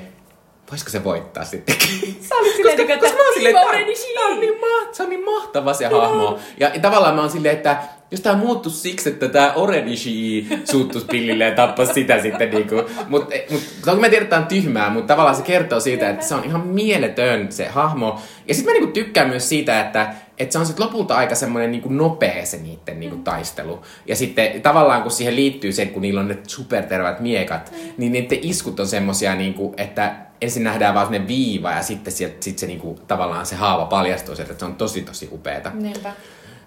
voisiko 0.70 0.90
se 0.90 1.04
voittaa 1.04 1.44
sittenkin? 1.44 2.16
Sä 2.20 2.34
olit 2.34 2.56
silleen, 2.56 2.76
koska, 2.76 2.92
että 2.92 3.06
koska 3.06 3.16
mä 3.16 3.24
oon 3.24 3.34
silleen, 3.34 3.54
tää 3.54 4.26
on 4.26 4.40
niin, 4.40 4.54
ma- 4.60 4.92
se 4.92 5.02
on 5.02 5.08
niin 5.08 5.24
mahtava 5.24 5.74
se 5.74 5.86
hahmo. 5.86 6.38
Ja, 6.60 6.70
ja 6.74 6.80
tavallaan 6.80 7.14
mä 7.14 7.20
oon 7.20 7.30
silleen, 7.30 7.56
että 7.56 7.76
jos 8.10 8.20
tää 8.20 8.36
muuttu 8.36 8.70
siksi, 8.70 9.08
että 9.08 9.28
tää 9.28 9.52
Oren 9.52 9.88
Ishii 9.88 10.48
suuttus 10.64 11.04
pillille 11.04 11.44
ja 11.44 11.54
tappas 11.54 11.94
sitä 11.94 12.22
sitten 12.22 12.50
niinku. 12.50 12.74
Mut, 13.08 13.28
mut 13.50 13.62
toki 13.84 14.00
mä 14.00 14.08
tiedän, 14.08 14.22
että 14.22 14.36
tää 14.36 14.42
on 14.42 14.46
tyhmää, 14.46 14.90
mutta 14.90 15.14
tavallaan 15.14 15.36
se 15.36 15.42
kertoo 15.42 15.80
siitä, 15.80 16.10
että 16.10 16.26
se 16.26 16.34
on 16.34 16.44
ihan 16.44 16.66
mieletön 16.66 17.52
se 17.52 17.68
hahmo. 17.68 18.20
Ja 18.48 18.54
sitten 18.54 18.72
mä 18.74 18.78
niinku 18.78 18.92
tykkään 18.92 19.28
myös 19.28 19.48
siitä, 19.48 19.80
että 19.80 20.14
että 20.38 20.52
se 20.52 20.58
on 20.58 20.66
sitten 20.66 20.86
lopulta 20.86 21.16
aika 21.16 21.34
semmoinen 21.34 21.70
niinku 21.70 21.88
nopea 21.88 22.46
se 22.46 22.56
niiden 22.56 23.00
niinku 23.00 23.16
taistelu. 23.16 23.82
Ja 24.06 24.16
sitten 24.16 24.62
tavallaan 24.62 25.02
kun 25.02 25.10
siihen 25.10 25.36
liittyy 25.36 25.72
se, 25.72 25.86
kun 25.86 26.02
niillä 26.02 26.20
on 26.20 26.28
ne 26.28 26.38
supertervät 26.46 27.20
miekat, 27.20 27.72
niin 27.96 28.12
niiden 28.12 28.38
iskut 28.42 28.80
on 28.80 28.86
semmosia, 28.86 29.34
niinku, 29.34 29.74
että 29.76 30.25
ensin 30.40 30.64
nähdään 30.64 30.94
vaan 30.94 31.12
ne 31.12 31.26
viiva 31.26 31.70
ja 31.70 31.82
sitten 31.82 32.12
sieltä, 32.12 32.36
sit 32.40 32.58
se 32.58 32.66
niinku, 32.66 32.98
tavallaan 33.06 33.46
se 33.46 33.56
haava 33.56 33.84
paljastuu 33.86 34.36
sieltä, 34.36 34.52
että 34.52 34.64
se 34.64 34.70
on 34.70 34.76
tosi 34.76 35.02
tosi 35.02 35.28
upeeta. 35.32 35.70
Niinpä. 35.74 36.12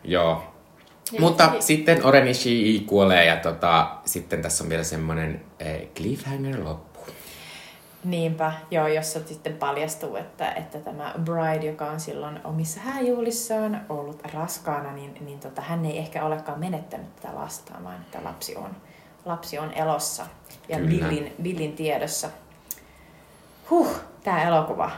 Joo. 0.04 0.44
Ja 1.12 1.22
Mutta 1.22 1.44
sitten- 1.44 1.62
sitten 1.62 2.06
Orenishi 2.06 2.84
kuolee 2.88 3.26
ja 3.26 3.36
tota, 3.38 3.90
sitten 4.06 4.42
tässä 4.42 4.64
on 4.64 4.70
vielä 4.70 4.84
semmoinen 4.84 5.42
eh, 5.60 5.88
cliffhanger 5.96 6.64
loppu. 6.64 7.00
Niinpä, 8.04 8.54
joo, 8.72 8.88
jossa 8.88 9.20
sitten 9.26 9.54
paljastuu, 9.54 10.16
että, 10.16 10.52
että 10.52 10.80
tämä 10.80 11.14
Bride, 11.24 11.66
joka 11.66 11.86
on 11.86 12.00
silloin 12.00 12.40
omissa 12.44 12.80
hääjuhlissaan 12.80 13.86
ollut 13.90 14.22
raskaana, 14.34 14.94
niin, 14.94 15.14
niin 15.26 15.40
tota, 15.40 15.62
hän 15.62 15.86
ei 15.86 15.98
ehkä 15.98 16.26
olekaan 16.26 16.60
menettänyt 16.60 17.16
tätä 17.16 17.36
lastaan, 17.36 17.84
vaan 17.84 17.96
että 17.96 18.20
lapsi 18.24 18.56
on, 18.56 18.70
lapsi 19.26 19.60
on 19.60 19.74
elossa 19.74 20.26
ja. 20.70 20.78
Billin, 20.78 21.34
Billin 21.42 21.74
tiedossa. 21.74 22.30
Huh, 23.70 23.88
tämä 24.24 24.44
elokuva 24.44 24.92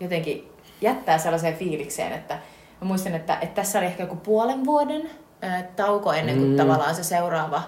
jotenkin 0.00 0.52
jättää 0.80 1.18
sellaiseen 1.18 1.56
fiilikseen, 1.56 2.12
että 2.12 2.34
mä 2.80 2.86
muistan, 2.88 3.14
että, 3.14 3.38
että 3.40 3.54
tässä 3.54 3.78
oli 3.78 3.86
ehkä 3.86 4.02
joku 4.02 4.16
puolen 4.16 4.64
vuoden 4.64 5.10
ää, 5.42 5.62
tauko 5.62 6.12
ennen 6.12 6.36
kuin 6.36 6.50
Mm. 6.50 6.56
tavallaan 6.56 6.94
se 6.94 7.04
seuraava 7.04 7.62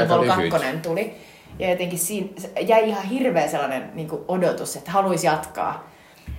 aika 0.00 0.20
lyhyt. 0.20 0.50
2 0.50 0.66
tuli. 0.82 1.14
Ja 1.58 1.70
jotenkin 1.70 1.98
siinä 1.98 2.28
jäi 2.60 2.88
ihan 2.88 3.02
hirveä 3.04 3.48
sellainen 3.48 3.90
niin 3.94 4.08
kuin 4.08 4.22
odotus, 4.28 4.76
että 4.76 4.90
haluaisi 4.90 5.26
jatkaa. 5.26 5.90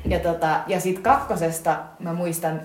Ja, 0.05 0.19
tota, 0.19 0.59
ja 0.67 0.79
siitä 0.79 1.01
kakkosesta 1.01 1.77
mä 1.99 2.13
muistan 2.13 2.61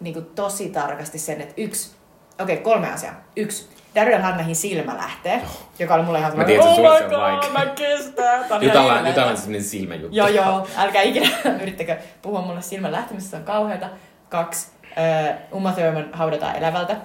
niin 0.00 0.14
kuin 0.14 0.26
tosi 0.26 0.68
tarkasti 0.68 1.18
sen, 1.18 1.40
että 1.40 1.54
yksi, 1.56 1.96
okei 2.40 2.54
okay, 2.54 2.64
kolme 2.64 2.92
asiaa. 2.92 3.14
Yksi, 3.36 3.68
Daryl 3.96 4.22
Hannahin 4.22 4.56
silmä 4.56 4.96
lähtee, 4.96 5.42
joka 5.78 5.94
oli 5.94 6.02
mulle 6.02 6.18
ihan 6.18 6.44
tiedän, 6.46 6.66
oh 6.66 6.78
my 6.80 6.86
on 6.86 7.02
god, 7.10 7.20
vaikea." 7.20 7.50
mä 7.50 7.66
kestän. 7.66 8.40
On 8.40 8.46
ihan 8.46 8.62
Jutellaan, 8.62 8.84
hirveetä. 8.88 9.08
jutellaan 9.08 9.36
semmoinen 9.36 9.64
silmäjuttu. 9.64 10.16
Joo, 10.16 10.28
joo. 10.28 10.66
Älkää 10.76 11.02
ikinä 11.02 11.28
yrittäkö 11.62 11.96
puhua 12.22 12.40
mulle 12.42 12.62
silmän 12.62 12.92
lähtemisestä, 12.92 13.30
se 13.30 13.40
on 13.40 13.44
kauheata. 13.44 13.88
Kaksi. 14.28 14.68
Ö, 15.28 15.34
Uma 15.52 15.72
Thurman 15.72 16.08
haudataan 16.12 16.56
elävältä. 16.56 16.96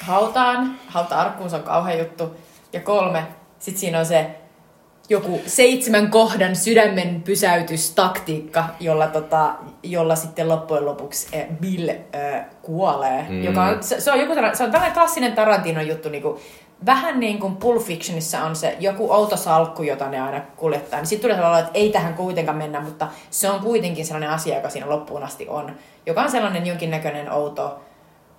Hautaan. 0.00 0.74
Hauta 0.88 1.20
arkkuun, 1.20 1.50
se 1.50 1.56
on 1.56 1.62
kauhea 1.62 1.98
juttu. 1.98 2.36
Ja 2.72 2.80
kolme. 2.80 3.22
Sitten 3.58 3.80
siinä 3.80 3.98
on 3.98 4.06
se 4.06 4.30
joku 5.08 5.40
seitsemän 5.46 6.10
kohdan 6.10 6.56
sydämen 6.56 7.22
pysäytystaktiikka, 7.22 8.64
jolla, 8.80 9.06
tota, 9.06 9.54
jolla 9.82 10.16
sitten 10.16 10.48
loppujen 10.48 10.86
lopuksi 10.86 11.28
eh, 11.32 11.46
Bill 11.60 11.88
eh, 11.88 12.00
kuolee. 12.62 13.26
Mm. 13.28 13.44
Joka 13.44 13.64
on, 13.64 13.82
se, 13.82 14.00
se, 14.00 14.12
on 14.12 14.20
joku, 14.20 14.34
se 14.52 14.64
on 14.64 14.70
tällainen 14.70 14.94
klassinen 14.94 15.32
Tarantinon 15.32 15.88
juttu, 15.88 16.08
niin 16.08 16.22
kuin, 16.22 16.40
vähän 16.86 17.20
niin 17.20 17.38
kuin 17.38 17.56
Pulp 17.56 17.82
Fictionissa 17.82 18.44
on 18.44 18.56
se 18.56 18.76
joku 18.80 19.12
outo 19.12 19.36
salkku, 19.36 19.82
jota 19.82 20.08
ne 20.08 20.20
aina 20.20 20.40
kuljettaa. 20.56 20.98
Niin 20.98 21.06
sitten 21.06 21.22
tulee 21.22 21.36
sellainen, 21.36 21.66
että 21.66 21.78
ei 21.78 21.90
tähän 21.90 22.14
kuitenkaan 22.14 22.58
mennä, 22.58 22.80
mutta 22.80 23.08
se 23.30 23.50
on 23.50 23.60
kuitenkin 23.60 24.06
sellainen 24.06 24.30
asia, 24.30 24.56
joka 24.56 24.68
siinä 24.68 24.88
loppuun 24.88 25.22
asti 25.22 25.48
on. 25.48 25.76
Joka 26.06 26.22
on 26.22 26.30
sellainen 26.30 26.66
jonkinnäköinen 26.66 27.32
outo 27.32 27.80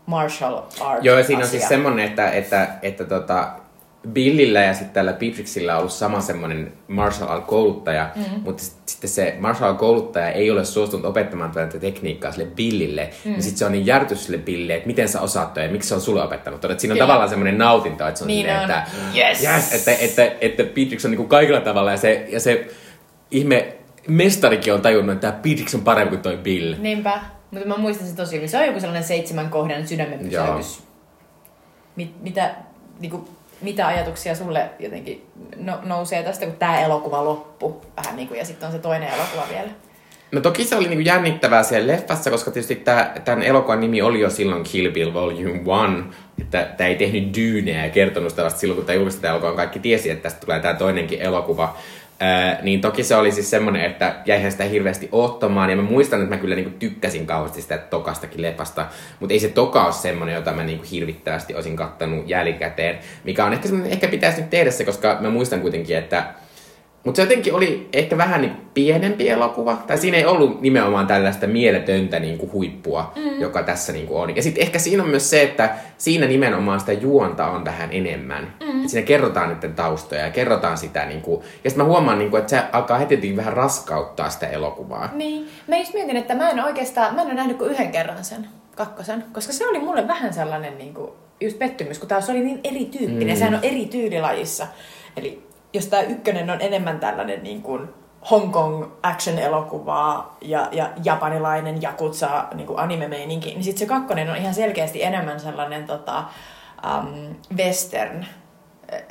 martial 0.06 0.62
art 0.82 1.04
Joo, 1.04 1.24
siinä 1.24 1.40
on 1.40 1.44
asia. 1.44 1.60
siis 1.60 1.70
semmonen, 1.70 2.06
että, 2.06 2.32
että, 2.32 2.68
että 2.82 3.04
tota, 3.04 3.52
Billillä 4.14 4.60
ja 4.64 4.74
sitten 4.74 4.94
tällä 4.94 5.14
Beatrixillä 5.14 5.74
on 5.74 5.80
ollut 5.80 5.92
sama 5.92 6.22
semmoinen 6.22 6.74
martial 6.88 7.30
art 7.30 7.46
kouluttaja, 7.46 8.10
mm. 8.16 8.24
mutta 8.44 8.64
sit- 8.64 8.76
sitten 8.86 9.10
se 9.10 9.36
martial 9.40 9.70
art 9.70 9.78
kouluttaja 9.78 10.30
ei 10.30 10.52
ole 10.52 10.66
suostunut 10.66 11.06
opettamaan 11.06 11.52
tätä 11.52 11.80
tekniikkaa 11.80 12.32
sille 12.32 12.48
Billille, 12.56 13.10
mm. 13.26 13.32
niin 13.32 13.44
sitten 13.44 13.58
se 13.60 13.66
on 13.66 13.72
niin 13.72 13.86
järkytys 13.86 14.26
sille 14.26 14.38
Billille, 14.38 14.76
että 14.76 14.88
miten 14.88 15.10
sä 15.10 15.22
osaat 15.22 15.54
toi 15.54 15.64
ja 15.64 15.70
miksi 15.72 15.90
se 15.90 15.96
on 15.96 16.02
sulle 16.02 16.24
opettanut. 16.24 16.66
Että 16.66 16.82
siinä 16.82 16.94
on 16.94 16.96
Kyllä. 16.96 17.04
tavallaan 17.08 17.30
semmoinen 17.30 17.58
nautinto, 17.58 18.08
että 18.08 18.18
se 18.18 18.24
on 18.24 18.28
Niin 18.28 18.40
silleen, 18.40 18.58
on. 18.58 18.64
että, 18.64 18.84
Yes! 19.16 19.44
yes, 19.44 19.74
että, 19.74 19.92
että, 19.92 20.36
että 20.42 20.64
Beatrix 20.64 21.06
on 21.06 21.12
niinku 21.12 21.28
kaikilla 21.28 21.62
tavalla 21.62 21.92
ja 21.92 21.98
se, 21.98 22.26
ja 22.30 22.40
se 22.40 22.68
ihme 23.32 23.74
mestarikin 24.08 24.74
on 24.74 24.82
tajunnut, 24.82 25.14
että 25.14 25.32
tämä 25.32 25.42
Beatrix 25.44 25.76
on 25.76 25.82
parempi 25.82 26.10
kuin 26.16 26.22
toi 26.22 26.38
Bill. 26.38 26.76
Niinpä, 26.80 27.20
mutta 27.52 27.68
mä 27.68 27.78
muistan 27.78 28.08
sen 28.08 28.16
tosi 28.16 28.36
hyvin. 28.36 28.50
Se 28.50 28.58
on 28.58 28.66
joku 28.66 28.80
sellainen 28.80 29.04
seitsemän 29.08 29.50
kohdan 29.50 29.88
sydämen 29.88 30.20
pysäytys. 30.20 30.84
Mit, 31.96 32.22
mitä, 32.24 32.56
niinku, 33.00 33.30
mitä 33.62 33.88
ajatuksia 33.88 34.36
sulle 34.36 34.70
jotenkin 34.80 35.26
no, 35.58 35.80
nousee 35.84 36.24
tästä, 36.24 36.46
kun 36.46 36.56
tämä 36.56 36.80
elokuva 36.80 37.26
loppu 37.26 37.82
vähän 37.98 38.16
niin 38.16 38.28
kuin, 38.28 38.38
ja 38.38 38.46
sitten 38.46 38.68
on 38.68 38.74
se 38.74 38.80
toinen 38.80 39.10
elokuva 39.10 39.44
vielä. 39.50 39.70
No 40.32 40.42
toki 40.42 40.64
se 40.64 40.76
oli 40.76 40.88
niinku 40.88 41.04
jännittävää 41.06 41.64
siellä 41.64 41.94
leffassa, 41.94 42.32
koska 42.32 42.52
tietysti 42.52 42.84
tämän 43.26 43.44
elokuvan 43.44 43.80
nimi 43.80 44.02
oli 44.02 44.20
jo 44.20 44.30
silloin 44.30 44.64
Kill 44.64 44.92
Bill 44.92 45.14
Volume 45.14 45.52
1, 45.52 45.64
että 46.42 46.68
tämä 46.78 46.88
ei 46.88 46.96
tehnyt 46.96 47.38
dyyneä 47.38 47.86
ja 47.86 47.92
kertonut 47.92 48.30
sitä 48.30 48.44
vasta 48.44 48.60
silloin, 48.60 48.76
kun 48.76 48.86
tämä 48.86 48.96
julkaistiin 48.96 49.30
elokuvan, 49.30 49.56
kaikki 49.56 49.80
tiesi, 49.80 50.10
että 50.10 50.24
tästä 50.24 50.40
tulee 50.40 50.60
tämä 50.60 50.74
toinenkin 50.74 51.22
elokuva. 51.22 51.78
Ää, 52.20 52.60
niin 52.62 52.82
toki 52.82 53.04
se 53.04 53.16
oli 53.16 53.32
siis 53.32 53.50
semmonen, 53.50 53.86
että 53.86 54.16
jäihän 54.26 54.52
sitä 54.52 54.64
hirveästi 54.64 55.10
oottomaan, 55.12 55.70
ja 55.70 55.76
mä 55.76 55.82
muistan, 55.82 56.22
että 56.22 56.36
mä 56.36 56.42
kyllä 56.42 56.56
niinku 56.56 56.78
tykkäsin 56.80 57.26
kauheasti 57.26 57.62
sitä 57.62 57.78
tokastakin 57.78 58.42
leffasta, 58.42 58.86
mutta 59.20 59.34
ei 59.34 59.40
se 59.40 59.48
toka 59.48 59.86
ole 59.86 59.94
semmonen, 59.94 60.36
jota 60.36 60.54
mä 60.54 60.64
niinku 60.64 60.86
hirvittävästi 60.92 61.56
olisin 61.56 61.76
kattanut 61.76 62.30
jälkikäteen, 62.30 63.00
mikä 63.24 63.46
on 63.46 63.54
ehkä 63.54 63.68
semmonen, 63.68 63.92
ehkä 63.92 64.08
pitäisi 64.08 64.42
nyt 64.42 64.50
tehdä 64.50 64.72
se, 64.72 64.86
koska 64.86 65.18
mä 65.22 65.30
muistan 65.30 65.62
kuitenkin, 65.62 65.98
että 65.98 66.34
mutta 67.06 67.16
se 67.16 67.22
jotenkin 67.22 67.54
oli 67.54 67.90
ehkä 67.94 68.18
vähän 68.18 68.42
niin 68.42 68.54
pienempi 68.74 69.30
elokuva. 69.30 69.84
Tai 69.88 69.98
siinä 69.98 70.18
ei 70.18 70.26
ollut 70.26 70.62
nimenomaan 70.62 71.08
tällaista 71.08 71.48
mieletöntä 71.48 72.20
niin 72.20 72.38
kuin 72.38 72.52
huippua, 72.52 73.14
mm. 73.16 73.42
joka 73.42 73.64
tässä 73.64 73.94
niin 73.94 74.08
kuin 74.08 74.22
on. 74.22 74.36
Ja 74.36 74.44
sitten 74.44 74.64
ehkä 74.64 74.80
siinä 74.80 75.04
on 75.04 75.10
myös 75.10 75.30
se, 75.30 75.42
että 75.42 75.76
siinä 75.98 76.28
nimenomaan 76.28 76.80
sitä 76.80 76.94
juonta 76.94 77.48
on 77.48 77.66
vähän 77.66 77.90
enemmän. 77.92 78.54
Mm. 78.64 78.84
Et 78.84 78.90
siinä 78.90 79.06
kerrotaan 79.06 79.54
niiden 79.54 79.74
taustoja 79.74 80.26
ja 80.26 80.32
kerrotaan 80.32 80.78
sitä. 80.78 81.06
Niin 81.06 81.22
kuin, 81.22 81.42
ja 81.64 81.70
sitten 81.70 81.86
mä 81.86 81.92
huomaan, 81.92 82.20
niin 82.20 82.30
kuin, 82.30 82.40
että 82.40 82.50
se 82.50 82.64
alkaa 82.72 82.98
heti 82.98 83.36
vähän 83.36 83.54
raskauttaa 83.54 84.30
sitä 84.30 84.48
elokuvaa. 84.48 85.10
Niin, 85.14 85.48
mä 85.68 85.78
just 85.78 85.94
mietin, 85.94 86.18
että 86.18 86.36
mä 86.36 86.50
en 86.50 86.64
oikeastaan, 86.64 87.16
mä 87.16 87.22
en 87.22 87.28
ole 87.28 87.36
nähnyt 87.36 87.58
kuin 87.58 87.72
yhden 87.72 87.92
kerran 87.92 88.24
sen 88.24 88.48
kakkosen, 88.76 89.24
koska 89.34 89.54
se 89.54 89.68
oli 89.68 89.80
mulle 89.80 90.08
vähän 90.08 90.34
sellainen 90.34 90.78
niin 90.78 90.94
kuin, 90.94 91.12
just 91.42 91.60
pettymys, 91.60 92.00
kun 92.00 92.08
taas 92.08 92.30
oli 92.30 92.40
niin 92.40 92.60
erityyppinen, 92.64 93.36
mm. 93.36 93.40
sehän 93.40 93.56
on 93.56 93.64
eri 93.64 93.86
tyylilajissa. 93.86 94.68
Eli 95.18 95.45
jos 95.76 95.88
tämä 95.88 96.02
ykkönen 96.02 96.50
on 96.50 96.62
enemmän 96.62 97.00
tällainen 97.00 97.44
niin 97.44 97.62
kuin 97.62 97.90
Hong 98.32 98.52
Kong 98.52 98.86
action-elokuvaa 99.04 100.38
ja, 100.42 100.68
ja 100.72 100.90
japanilainen 101.04 101.82
jakutsa 101.82 102.46
niin 102.54 102.68
kuin 102.68 102.80
anime-meininki, 102.80 103.50
niin 103.50 103.64
sitten 103.64 103.80
se 103.80 103.86
kakkonen 103.86 104.30
on 104.30 104.36
ihan 104.36 104.54
selkeästi 104.54 105.04
enemmän 105.04 105.40
sellainen 105.40 105.88
tota, 105.88 106.24
um, 107.00 107.36
western. 107.58 108.26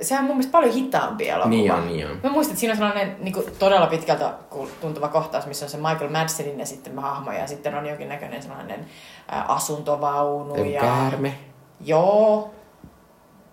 Sehän 0.00 0.22
on 0.22 0.26
mun 0.26 0.36
mielestä 0.36 0.52
paljon 0.52 0.74
hitaampi 0.74 1.28
elokuva. 1.28 1.50
Niin 1.50 1.72
on, 1.72 1.86
niin 1.86 2.10
on. 2.10 2.20
Mä 2.22 2.30
muistan, 2.30 2.52
että 2.52 2.60
siinä 2.60 2.72
on 2.72 2.78
sellainen 2.78 3.16
niin 3.20 3.34
kuin, 3.34 3.46
todella 3.58 3.86
pitkältä 3.86 4.34
tuntuva 4.80 5.08
kohtaus, 5.08 5.46
missä 5.46 5.66
on 5.66 5.70
se 5.70 5.76
Michael 5.76 6.10
Madsenin 6.10 6.58
ja 6.58 6.66
sitten 6.66 6.98
hahmo 6.98 7.32
ja 7.32 7.46
sitten 7.46 7.74
on 7.74 7.86
jonkinnäköinen 7.86 8.42
sellainen 8.42 8.86
ä, 9.32 9.42
asuntovaunu. 9.42 10.64
Ja... 10.64 10.80
käärme. 10.80 11.34
Joo. 11.80 12.54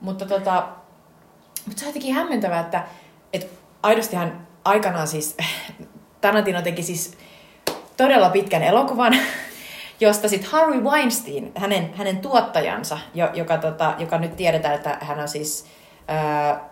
Mutta 0.02 0.26
tota, 0.26 0.68
mutta 1.66 1.80
se 1.80 1.86
on 1.86 1.90
jotenkin 1.90 2.14
hämmentävää, 2.14 2.60
että 2.60 2.84
aidostihan 3.84 4.48
aikanaan 4.66 5.08
siis 5.08 5.38
Tarantino 6.22 6.62
teki 6.62 6.84
siis 6.84 7.18
todella 7.98 8.30
pitkän 8.30 8.64
elokuvan, 8.64 9.18
josta 9.99 10.30
sitten 10.30 10.52
Harvey 10.52 10.82
Weinstein, 10.82 11.52
hänen, 11.56 11.94
hänen 11.94 12.18
tuottajansa, 12.18 12.98
jo, 13.14 13.30
joka, 13.34 13.58
tota, 13.58 13.94
joka 13.99 14.18
nyt 14.18 14.36
tiedetään, 14.36 14.76
että 14.76 14.98
hän 15.02 15.20
on 15.20 15.28
siis 15.28 15.66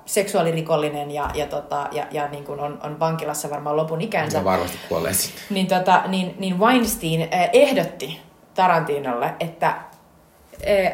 seksuaalirikollinen 0.05 1.11
ja, 1.11 1.29
ja, 1.33 1.45
tota, 1.45 1.87
ja, 1.91 2.07
ja 2.11 2.27
niin 2.27 2.43
kuin 2.43 2.59
on, 2.59 2.79
on 2.83 2.99
vankilassa 2.99 3.49
varmaan 3.49 3.77
lopun 3.77 4.01
ikänsä. 4.01 4.37
Ja 4.37 4.43
varmasti 4.43 4.77
kuolee. 4.89 5.11
Niin, 5.49 5.67
tota, 5.67 6.03
niin, 6.07 6.35
niin 6.39 6.59
Weinstein 6.59 7.27
ehdotti 7.53 8.21
Tarantinolle, 8.53 9.33
että 9.39 9.75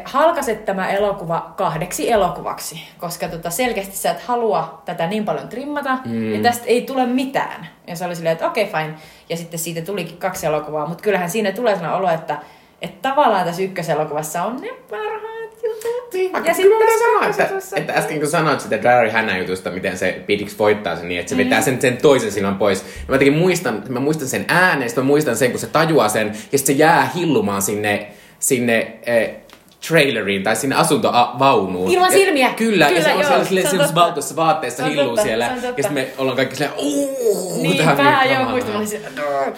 halkaset 0.04 0.64
tämä 0.64 0.90
elokuva 0.90 1.54
kahdeksi 1.56 2.12
elokuvaksi, 2.12 2.80
koska 2.98 3.28
tota, 3.28 3.50
selkeästi 3.50 3.96
sä 3.96 4.10
et 4.10 4.20
halua 4.20 4.82
tätä 4.84 5.06
niin 5.06 5.24
paljon 5.24 5.48
trimmata, 5.48 5.98
mm. 6.04 6.34
ja 6.34 6.42
tästä 6.42 6.64
ei 6.66 6.82
tule 6.82 7.06
mitään. 7.06 7.66
Ja 7.86 7.96
se 7.96 8.04
oli 8.04 8.16
silleen, 8.16 8.32
että 8.32 8.46
okei, 8.46 8.64
okay, 8.64 8.82
fine. 8.82 8.94
Ja 9.28 9.36
sitten 9.36 9.58
siitä 9.58 9.80
tulikin 9.80 10.16
kaksi 10.16 10.46
elokuvaa, 10.46 10.86
mutta 10.86 11.02
kyllähän 11.02 11.30
siinä 11.30 11.52
tulee 11.52 11.74
sellainen 11.74 11.98
olo, 11.98 12.10
että, 12.10 12.38
että 12.82 13.08
tavallaan 13.08 13.46
tässä 13.46 13.62
ykköselokuvassa 13.62 14.42
on 14.42 14.56
ne 14.60 14.68
parhaat 14.90 15.62
jutut. 15.64 16.12
Niin, 16.12 16.32
ja 16.32 16.40
ja 16.44 16.54
sitten 16.54 16.78
tässä 16.78 16.98
sanoa, 16.98 17.28
että, 17.28 17.76
että 17.76 17.92
äsken 17.92 18.20
kun 18.20 18.28
sanoit 18.28 18.60
sitä 18.60 18.78
Larry 18.84 19.10
Hannah 19.10 19.38
jutusta, 19.38 19.70
miten 19.70 19.98
se 19.98 20.22
Pidix 20.26 20.58
voittaa 20.58 20.96
sen 20.96 21.08
niin, 21.08 21.20
että 21.20 21.30
se 21.30 21.36
vetää 21.36 21.60
sen, 21.60 21.80
sen 21.80 21.96
toisen 21.96 22.32
silmän 22.32 22.58
pois. 22.58 22.84
Mä 23.08 23.14
jotenkin 23.14 23.38
muistan, 23.38 23.82
mä 23.88 24.00
muistan 24.00 24.28
sen 24.28 24.44
ääneen, 24.48 24.90
sitten 24.90 25.04
mä 25.04 25.08
muistan 25.08 25.36
sen, 25.36 25.50
kun 25.50 25.60
se 25.60 25.66
tajuaa 25.66 26.08
sen, 26.08 26.26
ja 26.26 26.58
sitten 26.58 26.76
se 26.76 26.82
jää 26.82 27.10
hillumaan 27.14 27.62
sinne, 27.62 28.06
sinne 28.38 28.98
eh, 29.06 29.30
traileriin 29.88 30.42
tai 30.42 30.56
sinne 30.56 30.76
asuntovaunuun. 30.76 31.90
Ilman 31.90 32.08
Ja- 32.12 32.18
silmiä. 32.18 32.48
Kyllä, 32.48 32.86
Kyllä, 32.86 32.98
ja 32.98 33.04
se 33.04 33.12
on 33.14 33.20
joo, 33.20 33.44
siellä 33.44 33.70
se 33.70 33.76
on 33.82 33.94
valkoisessa 33.94 34.36
vaatteessa 34.36 34.84
on 34.84 34.90
hilluu 34.90 35.06
totta, 35.06 35.22
siellä. 35.22 35.46
on 35.46 35.56
Ja 35.56 35.60
sitten 35.62 35.92
me 35.92 36.08
ollaan 36.18 36.36
kaikki 36.36 36.56
silleen, 36.56 36.78
uuuu, 36.78 37.62
Niin, 37.62 37.86
vähän 37.86 37.96
niin 37.96 38.06
joo, 38.06 38.24
kamalaa." 38.34 38.50
muistan, 38.50 38.72
mä 38.72 38.76
olin 38.76 38.88
siellä, 38.88 39.08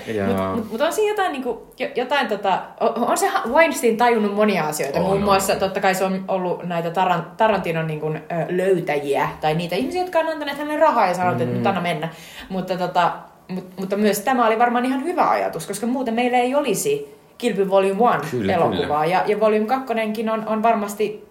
Joo. 0.06 0.26
Mutta 0.26 0.56
mut, 0.56 0.72
mut 0.72 0.80
on 0.80 0.92
siinä 0.92 1.12
jotain, 1.12 1.32
niinku, 1.32 1.66
jo- 1.78 1.88
jotain 1.94 2.28
tota, 2.28 2.58
on, 2.80 3.08
on 3.10 3.18
se 3.18 3.30
Weinstein 3.48 3.96
tajunnut 3.96 4.34
monia 4.34 4.64
asioita. 4.66 4.98
On, 4.98 5.04
Muun 5.04 5.22
muassa 5.22 5.52
on. 5.52 5.58
totta 5.58 5.80
kai 5.80 5.94
se 5.94 6.04
on 6.04 6.24
ollut 6.28 6.62
näitä 6.64 6.90
Taran, 6.90 7.26
Tarantinon 7.36 7.86
niinku, 7.86 8.06
ö, 8.06 8.18
löytäjiä, 8.48 9.28
tai 9.40 9.54
niitä 9.54 9.76
ihmisiä, 9.76 10.00
jotka 10.02 10.18
on 10.18 10.28
antaneet 10.28 10.58
hänelle 10.58 10.80
rahaa 10.80 11.06
ja 11.06 11.14
sanonut, 11.14 11.40
että 11.40 11.54
nyt 11.54 11.66
anna 11.66 11.80
mennä. 11.80 12.08
Mutta, 12.48 12.76
tota, 12.76 13.12
mut, 13.48 13.64
mutta 13.76 13.96
myös 13.96 14.20
tämä 14.20 14.46
oli 14.46 14.58
varmaan 14.58 14.84
ihan 14.84 15.04
hyvä 15.04 15.28
ajatus, 15.30 15.66
koska 15.66 15.86
muuten 15.86 16.14
meillä 16.14 16.38
ei 16.38 16.54
olisi 16.54 17.17
Kilpy 17.38 17.70
Volume 17.70 18.16
1 18.16 18.30
Kyllä, 18.30 18.54
elokuvaa. 18.54 19.06
Ja, 19.06 19.22
ja 19.26 19.40
Volume 19.40 19.66
2 19.66 19.94
on, 20.32 20.48
on 20.48 20.62
varmasti 20.62 21.28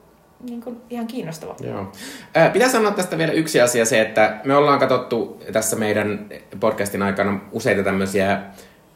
niin 0.49 0.61
kuin, 0.61 0.77
ihan 0.89 1.07
kiinnostava. 1.07 1.55
Joo. 1.59 1.91
Ää, 2.35 2.49
Pitää 2.49 2.69
sanoa 2.69 2.91
tästä 2.91 3.17
vielä 3.17 3.31
yksi 3.31 3.61
asia, 3.61 3.85
se, 3.85 4.01
että 4.01 4.41
me 4.43 4.55
ollaan 4.55 4.79
katsottu 4.79 5.41
tässä 5.51 5.75
meidän 5.75 6.25
podcastin 6.59 7.03
aikana 7.03 7.39
useita 7.51 7.83
tämmöisiä 7.83 8.41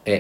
e, 0.06 0.20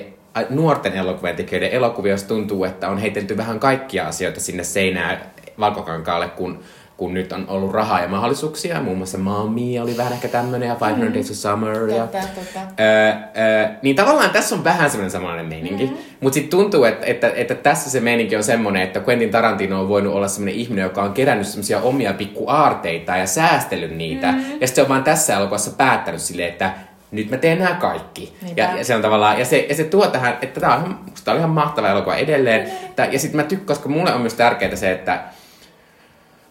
nuorten 0.50 0.94
elokuvien 0.94 1.36
tekijöiden 1.36 1.72
elokuvia, 1.72 2.12
jos 2.12 2.24
tuntuu, 2.24 2.64
että 2.64 2.90
on 2.90 2.98
heitelty 2.98 3.38
vähän 3.38 3.60
kaikkia 3.60 4.08
asioita 4.08 4.40
sinne 4.40 4.64
seinään 4.64 5.18
valkokankaalle, 5.60 6.28
kun, 6.28 6.60
kun 7.02 7.14
nyt 7.14 7.32
on 7.32 7.46
ollut 7.48 7.72
rahaa 7.72 8.02
ja 8.02 8.08
mahdollisuuksia. 8.08 8.82
Muun 8.82 8.98
muassa 8.98 9.18
Mommy 9.18 9.80
oli 9.80 9.98
vähän 9.98 10.14
ehkä 10.14 10.28
tämmönen 10.28 10.68
ja 10.68 10.78
500 10.82 11.14
Days 11.14 11.30
of 11.30 11.36
Summer. 11.36 11.90
Ja, 11.90 12.08
Totta, 12.08 12.28
totta. 12.36 12.60
Öö, 12.80 13.14
öö, 13.38 13.68
niin 13.82 13.96
tavallaan 13.96 14.30
tässä 14.30 14.56
on 14.56 14.64
vähän 14.64 14.90
semmoinen 14.90 15.12
samanlainen 15.12 15.46
meininki. 15.46 15.84
Mm-hmm. 15.84 15.98
Mutta 16.20 16.34
sitten 16.34 16.60
tuntuu, 16.60 16.84
että, 16.84 17.06
että, 17.06 17.32
että, 17.36 17.56
tässä 17.56 17.90
se 17.90 18.00
meininki 18.00 18.36
on 18.36 18.44
semmoinen, 18.44 18.82
että 18.82 19.02
Quentin 19.08 19.30
Tarantino 19.30 19.82
on 19.82 19.90
voinut 19.90 20.14
olla 20.14 20.28
semmoinen 20.28 20.56
ihminen, 20.56 20.84
joka 20.84 21.04
on 21.04 21.14
kerännyt 21.14 21.48
semmoisia 21.48 21.82
omia 21.82 22.14
pikkuaarteita 22.14 23.18
ja 23.18 23.28
säästellyt 23.28 23.96
niitä. 23.98 24.32
Mm-hmm. 24.32 24.52
Ja 24.52 24.68
sitten 24.68 24.76
se 24.76 24.82
on 24.82 24.90
vaan 24.90 25.04
tässä 25.04 25.36
elokuvassa 25.36 25.72
päättänyt 25.72 26.22
silleen, 26.22 26.50
että 26.50 26.74
nyt 27.12 27.30
mä 27.30 27.38
teen 27.38 27.60
nämä 27.60 27.76
kaikki. 27.76 28.38
Niinpä. 28.42 28.62
Ja, 28.62 28.78
ja, 28.78 28.84
se 28.84 28.96
on 28.96 29.02
tavallaan, 29.02 29.40
ja 29.40 29.46
se, 29.46 29.66
ja 29.70 29.76
se 29.76 29.84
tuo 29.84 30.08
tähän, 30.08 30.38
että 30.42 30.60
tämä 30.60 30.76
on, 30.76 31.00
tää 31.24 31.32
oli 31.32 31.40
ihan 31.40 31.52
mahtava 31.52 31.90
elokuva 31.90 32.16
edelleen. 32.16 32.72
Tää, 32.96 33.06
ja 33.06 33.20
sitten 33.20 33.42
mä 33.42 33.44
tykkään, 33.44 33.68
koska 33.68 33.90
mulle 33.90 34.14
on 34.14 34.22
myös 34.22 34.34
tärkeää 34.34 34.76
se, 34.76 34.92
että 34.92 35.24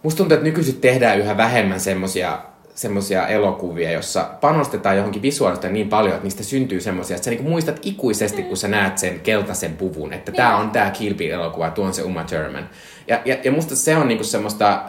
Musta 0.03 0.19
tuntuu, 0.19 0.35
että 0.35 0.45
nykyisin 0.45 0.81
tehdään 0.81 1.19
yhä 1.19 1.37
vähemmän 1.37 1.81
semmosia 1.81 2.39
semmosia 2.75 3.27
elokuvia, 3.27 3.91
jossa 3.91 4.31
panostetaan 4.41 4.97
johonkin 4.97 5.23
visuaalista 5.23 5.69
niin 5.69 5.89
paljon, 5.89 6.15
että 6.15 6.25
niistä 6.25 6.43
syntyy 6.43 6.81
semmosia, 6.81 7.17
että 7.17 7.25
sä 7.25 7.31
niinku 7.31 7.49
muistat 7.49 7.81
ikuisesti, 7.83 8.43
kun 8.43 8.57
sä 8.57 8.69
näet 8.69 8.99
sen 8.99 9.21
keltaisen 9.21 9.77
puvun, 9.77 10.13
että 10.13 10.33
tää 10.33 10.57
on 10.57 10.71
tää 10.71 10.91
Kill 10.91 11.15
Bill-elokuva, 11.15 11.71
tuo 11.71 11.85
on 11.85 11.95
se 11.95 12.03
Uma 12.03 12.25
Thurman. 12.25 12.69
Ja, 13.09 13.21
ja, 13.25 13.37
ja 13.45 13.53
musta 13.53 13.77
se 13.77 13.97
on 13.97 14.09
niinku 14.09 14.25
semmoista, 14.25 14.83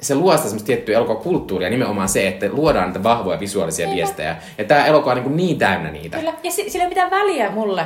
se 0.00 0.14
luo 0.14 0.32
sitä 0.32 0.48
semmoista 0.48 0.66
tiettyä 0.66 0.96
elokuvakulttuuria, 0.96 1.70
nimenomaan 1.70 2.08
se, 2.08 2.28
että 2.28 2.48
luodaan 2.52 2.86
niitä 2.86 3.02
vahvoja 3.02 3.40
visuaalisia 3.40 3.90
viestejä. 3.90 4.36
Ja 4.58 4.64
tää 4.64 4.86
elokuva 4.86 5.12
on 5.12 5.22
niin, 5.24 5.36
niin 5.36 5.58
täynnä 5.58 5.90
niitä. 5.90 6.18
Kyllä, 6.18 6.34
ja 6.42 6.50
si- 6.50 6.70
sillä 6.70 6.82
ei 6.84 6.88
mitään 6.88 7.10
väliä 7.10 7.50
mulle, 7.50 7.82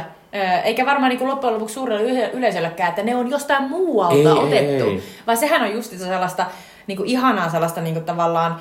eikä 0.64 0.86
varmaan 0.86 1.10
niin 1.10 1.28
loppujen 1.28 1.54
lopuksi 1.54 1.74
suurelle 1.74 2.02
yle- 2.02 2.30
yleisöllekään, 2.32 2.88
että 2.88 3.02
ne 3.02 3.16
on 3.16 3.30
jostain 3.30 3.62
muualta 3.62 4.14
Ei, 4.14 4.26
ei, 4.26 4.32
otettu. 4.32 4.90
ei. 4.90 5.02
Vaan 5.26 5.36
sehän 5.38 5.62
on 5.62 5.72
just 5.72 5.98
sellaista 5.98 6.46
niin 6.86 6.96
kuin 6.96 7.08
ihanaa 7.08 7.48
sellaista 7.50 7.80
niin 7.80 7.94
kuin 7.94 8.04
tavallaan 8.04 8.60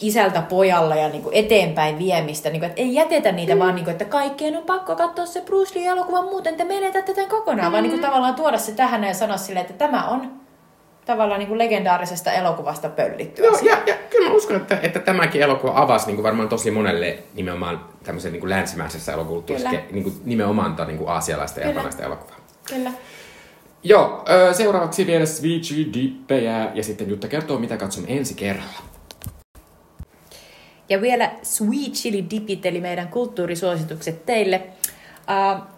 isältä 0.00 0.42
pojalle 0.42 1.00
ja 1.00 1.08
niin 1.08 1.22
kuin 1.22 1.34
eteenpäin 1.34 1.98
viemistä. 1.98 2.50
Niin 2.50 2.60
kuin, 2.60 2.70
että 2.70 2.82
ei 2.82 2.94
jätetä 2.94 3.32
niitä, 3.32 3.54
mm. 3.54 3.58
vaan 3.58 3.74
niin 3.74 3.84
kuin, 3.84 3.92
että 3.92 4.04
kaikkien 4.04 4.56
on 4.56 4.62
pakko 4.62 4.96
katsoa 4.96 5.26
se 5.26 5.40
Bruce 5.40 5.78
Lee-elokuva, 5.78 6.22
muuten 6.22 6.56
te 6.56 6.64
menetätte 6.64 7.14
tämän 7.14 7.30
kokonaan. 7.30 7.68
Mm. 7.68 7.72
Vaan 7.72 7.82
niin 7.82 7.90
kuin, 7.92 8.02
tavallaan 8.02 8.34
tuoda 8.34 8.58
se 8.58 8.72
tähän 8.72 9.04
ja 9.04 9.14
sanoa 9.14 9.36
silleen, 9.36 9.66
että 9.66 9.88
tämä 9.88 10.08
on 10.08 10.41
tavallaan 11.06 11.38
niin 11.38 11.48
kuin 11.48 11.58
legendaarisesta 11.58 12.32
elokuvasta 12.32 12.88
pöllittyä. 12.88 13.46
Joo, 13.46 13.58
ja, 13.62 13.78
ja 13.86 13.94
kyllä 14.10 14.28
mä 14.28 14.34
uskon, 14.34 14.56
että, 14.56 14.78
että 14.82 14.98
tämäkin 14.98 15.42
elokuva 15.42 15.72
avasi 15.74 16.06
niin 16.06 16.16
kuin 16.16 16.24
varmaan 16.24 16.48
tosi 16.48 16.70
monelle 16.70 17.18
nimenomaan 17.34 17.84
tämmöisen 18.04 18.32
niin 18.32 18.40
kuin 18.40 18.50
länsimäisessä 18.50 19.12
elokuvakulttuurissa 19.12 19.70
Kyllä. 19.70 19.84
niin 19.90 20.04
kuin 20.04 20.14
nimenomaan 20.24 20.70
tota, 20.70 20.84
niin 20.84 20.98
kuin 20.98 21.10
aasialaista 21.10 21.60
ja 21.60 21.62
Kyllä. 21.62 21.70
japanilaista 21.70 22.04
elokuvaa. 22.04 22.36
Kyllä. 22.68 22.92
Joo, 23.84 24.24
seuraavaksi 24.52 25.06
vielä 25.06 25.26
Sweet 25.26 25.62
Dippejä 25.94 26.70
ja 26.74 26.84
sitten 26.84 27.08
Jutta 27.08 27.28
kertoo, 27.28 27.58
mitä 27.58 27.76
katsomme 27.76 28.16
ensi 28.16 28.34
kerralla. 28.34 28.82
Ja 30.88 31.00
vielä 31.00 31.30
Sweet 31.42 31.92
Chili 31.92 32.24
Dipit, 32.30 32.66
eli 32.66 32.80
meidän 32.80 33.08
kulttuurisuositukset 33.08 34.26
teille. 34.26 34.62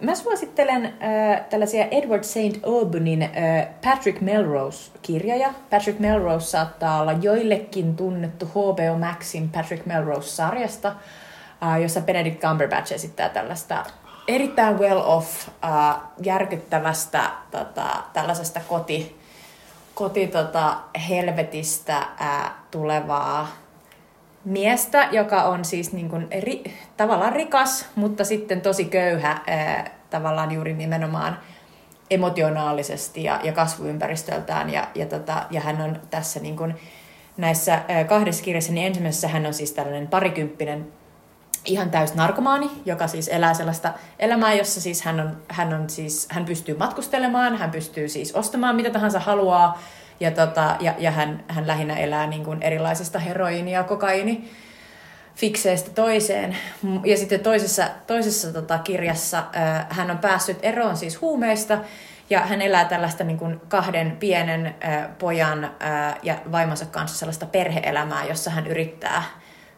Mä 0.00 0.14
suosittelen 0.14 0.84
uh, 0.84 1.46
tällaisia 1.50 1.84
Edward 1.90 2.24
St. 2.24 2.64
Aubunin 2.66 3.22
uh, 3.22 3.74
Patrick 3.84 4.20
Melrose-kirjoja. 4.20 5.54
Patrick 5.70 5.98
Melrose 5.98 6.46
saattaa 6.46 7.00
olla 7.00 7.12
joillekin 7.12 7.96
tunnettu 7.96 8.46
HBO 8.46 8.98
Maxin 8.98 9.48
Patrick 9.48 9.86
Melrose-sarjasta, 9.86 10.92
jossa 11.82 12.00
Benedict 12.00 12.40
Cumberbatch 12.40 12.92
esittää 12.92 13.28
tällaista 13.28 13.84
erittäin 14.28 14.78
well-off, 14.78 15.48
uh, 15.48 16.02
järkyttävästä 16.22 17.30
tota, 17.50 17.86
tällaisesta 18.12 18.60
koti, 18.68 19.20
koti 19.94 20.26
tota, 20.26 20.76
helvetistä 21.08 22.02
tulevaa 22.70 23.48
miestä, 24.44 25.08
joka 25.12 25.42
on 25.42 25.64
siis 25.64 25.92
niin 25.92 26.08
kuin 26.08 26.28
ri, 26.40 26.64
tavallaan 26.96 27.32
rikas, 27.32 27.86
mutta 27.96 28.24
sitten 28.24 28.60
tosi 28.60 28.84
köyhä 28.84 29.40
tavallaan 30.10 30.52
juuri 30.52 30.74
nimenomaan 30.74 31.38
emotionaalisesti 32.10 33.24
ja, 33.24 33.40
ja 33.42 33.52
kasvuympäristöltään. 33.52 34.70
Ja, 34.70 34.88
ja, 34.94 35.06
tota, 35.06 35.46
ja 35.50 35.60
hän 35.60 35.80
on 35.80 36.00
tässä 36.10 36.40
niin 36.40 36.56
kuin 36.56 36.74
näissä 37.36 37.82
kahdessa 38.08 38.44
kirjassa, 38.44 38.72
niin 38.72 38.86
ensimmäisessä 38.86 39.28
hän 39.28 39.46
on 39.46 39.54
siis 39.54 39.72
tällainen 39.72 40.08
parikymppinen 40.08 40.86
ihan 41.64 41.90
täys 41.90 42.14
narkomaani, 42.14 42.70
joka 42.84 43.06
siis 43.06 43.28
elää 43.28 43.54
sellaista 43.54 43.92
elämää, 44.18 44.54
jossa 44.54 44.80
siis 44.80 45.02
hän, 45.02 45.20
on, 45.20 45.36
hän, 45.48 45.74
on 45.74 45.90
siis, 45.90 46.28
hän 46.30 46.44
pystyy 46.44 46.76
matkustelemaan, 46.76 47.56
hän 47.56 47.70
pystyy 47.70 48.08
siis 48.08 48.34
ostamaan 48.34 48.76
mitä 48.76 48.90
tahansa 48.90 49.20
haluaa, 49.20 49.78
ja, 50.20 50.30
tota, 50.30 50.76
ja, 50.80 50.94
ja 50.98 51.10
hän, 51.10 51.44
hän 51.48 51.66
lähinnä 51.66 51.96
elää 51.96 52.26
niin 52.26 52.44
kuin 52.44 52.62
erilaisista 52.62 53.18
heroiini- 53.18 53.72
ja 53.72 53.84
kokaini 53.84 54.50
fikseistä 55.36 55.90
toiseen. 55.90 56.56
Ja 57.04 57.16
sitten 57.16 57.40
toisessa, 57.40 57.88
toisessa 58.06 58.52
tota, 58.52 58.78
kirjassa 58.78 59.38
äh, 59.38 59.86
hän 59.90 60.10
on 60.10 60.18
päässyt 60.18 60.58
eroon 60.62 60.96
siis 60.96 61.20
huumeista, 61.20 61.78
ja 62.30 62.40
hän 62.40 62.62
elää 62.62 62.84
tällaista 62.84 63.24
niin 63.24 63.38
kuin 63.38 63.60
kahden 63.68 64.16
pienen 64.16 64.66
äh, 64.66 65.08
pojan 65.18 65.64
äh, 65.64 66.16
ja 66.22 66.36
vaimonsa 66.52 66.86
kanssa 66.86 67.18
sellaista 67.18 67.46
perheelämää, 67.46 68.24
jossa 68.24 68.50
hän 68.50 68.66
yrittää, 68.66 69.22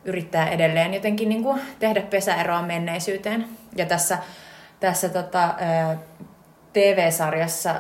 yrittää 0.05 0.49
edelleen 0.49 0.95
jotenkin 0.95 1.29
niin 1.29 1.43
kuin 1.43 1.61
tehdä 1.79 2.03
pesäeroa 2.03 2.63
menneisyyteen. 2.63 3.49
Ja 3.77 3.87
tässä, 3.87 4.19
tässä 4.81 5.09
tota, 5.09 5.45
äh, 5.45 5.99
TV-sarjassa, 6.73 7.75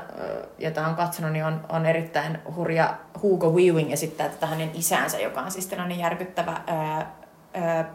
jota 0.59 0.87
on 0.87 0.95
katsonut, 0.95 1.33
niin 1.33 1.45
on, 1.45 1.61
on 1.69 1.87
erittäin 1.87 2.39
hurja 2.57 2.97
Hugo 3.23 3.51
Weaving 3.51 3.93
esittää 3.93 4.29
tätä 4.29 4.47
hänen 4.47 4.71
isänsä, 4.75 5.19
joka 5.19 5.41
on 5.41 5.51
siis 5.51 5.67
tällainen 5.67 5.99
järkyttävä 5.99 6.61
ää, 6.67 6.77
ää, 6.77 7.07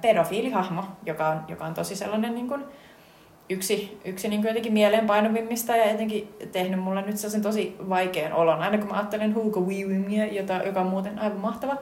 pedofiilihahmo, 0.01 0.83
joka 1.05 1.27
on, 1.27 1.41
joka 1.47 1.65
on 1.65 1.73
tosi 1.73 1.95
sellainen 1.95 2.35
niin 2.35 2.47
kuin, 2.47 2.63
yksi, 3.49 3.99
yksi 4.05 4.27
niin 4.27 4.41
kuin 4.41 4.49
jotenkin 4.49 4.73
mieleenpainuvimmista 4.73 5.75
ja 5.75 5.91
jotenkin 5.91 6.33
tehnyt 6.51 6.79
mulle 6.79 7.01
nyt 7.01 7.17
sellaisen 7.17 7.41
tosi 7.41 7.75
vaikean 7.89 8.33
olon, 8.33 8.61
aina 8.61 8.77
kun 8.77 8.87
mä 8.87 8.95
ajattelen 8.95 9.35
Hugo 9.35 9.59
Weavingia, 9.59 10.25
jota, 10.25 10.53
joka 10.53 10.81
on 10.81 10.87
muuten 10.87 11.19
aivan 11.19 11.37
mahtava, 11.37 11.77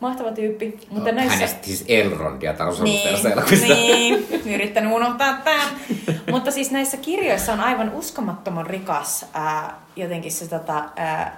mahtava 0.00 0.32
tyyppi. 0.32 0.78
Mutta 0.90 1.10
No, 1.10 1.16
näissä... 1.16 1.34
Hänestä 1.34 1.66
siis 1.66 1.84
Elrondia 1.88 2.54
tarvitsee 2.54 2.84
Niin, 2.84 4.26
niin, 4.30 4.54
yrittänyt 4.54 4.92
unohtaa 4.92 5.38
tämän. 5.44 5.68
Mutta 6.32 6.50
siis 6.50 6.70
näissä 6.70 6.96
kirjoissa 6.96 7.52
on 7.52 7.60
aivan 7.60 7.92
uskomattoman 7.94 8.66
rikas 8.66 9.26
ää, 9.32 9.80
jotenkin 9.96 10.32
se 10.32 10.48
tota, 10.48 10.74
ää, 10.74 10.86
ää, 10.96 11.36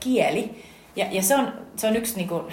kieli. 0.00 0.64
Ja, 0.96 1.06
ja 1.10 1.22
se, 1.22 1.36
on, 1.36 1.52
se 1.76 1.86
on 1.86 1.96
yksi, 1.96 2.16
niin 2.16 2.28
kuin, 2.28 2.44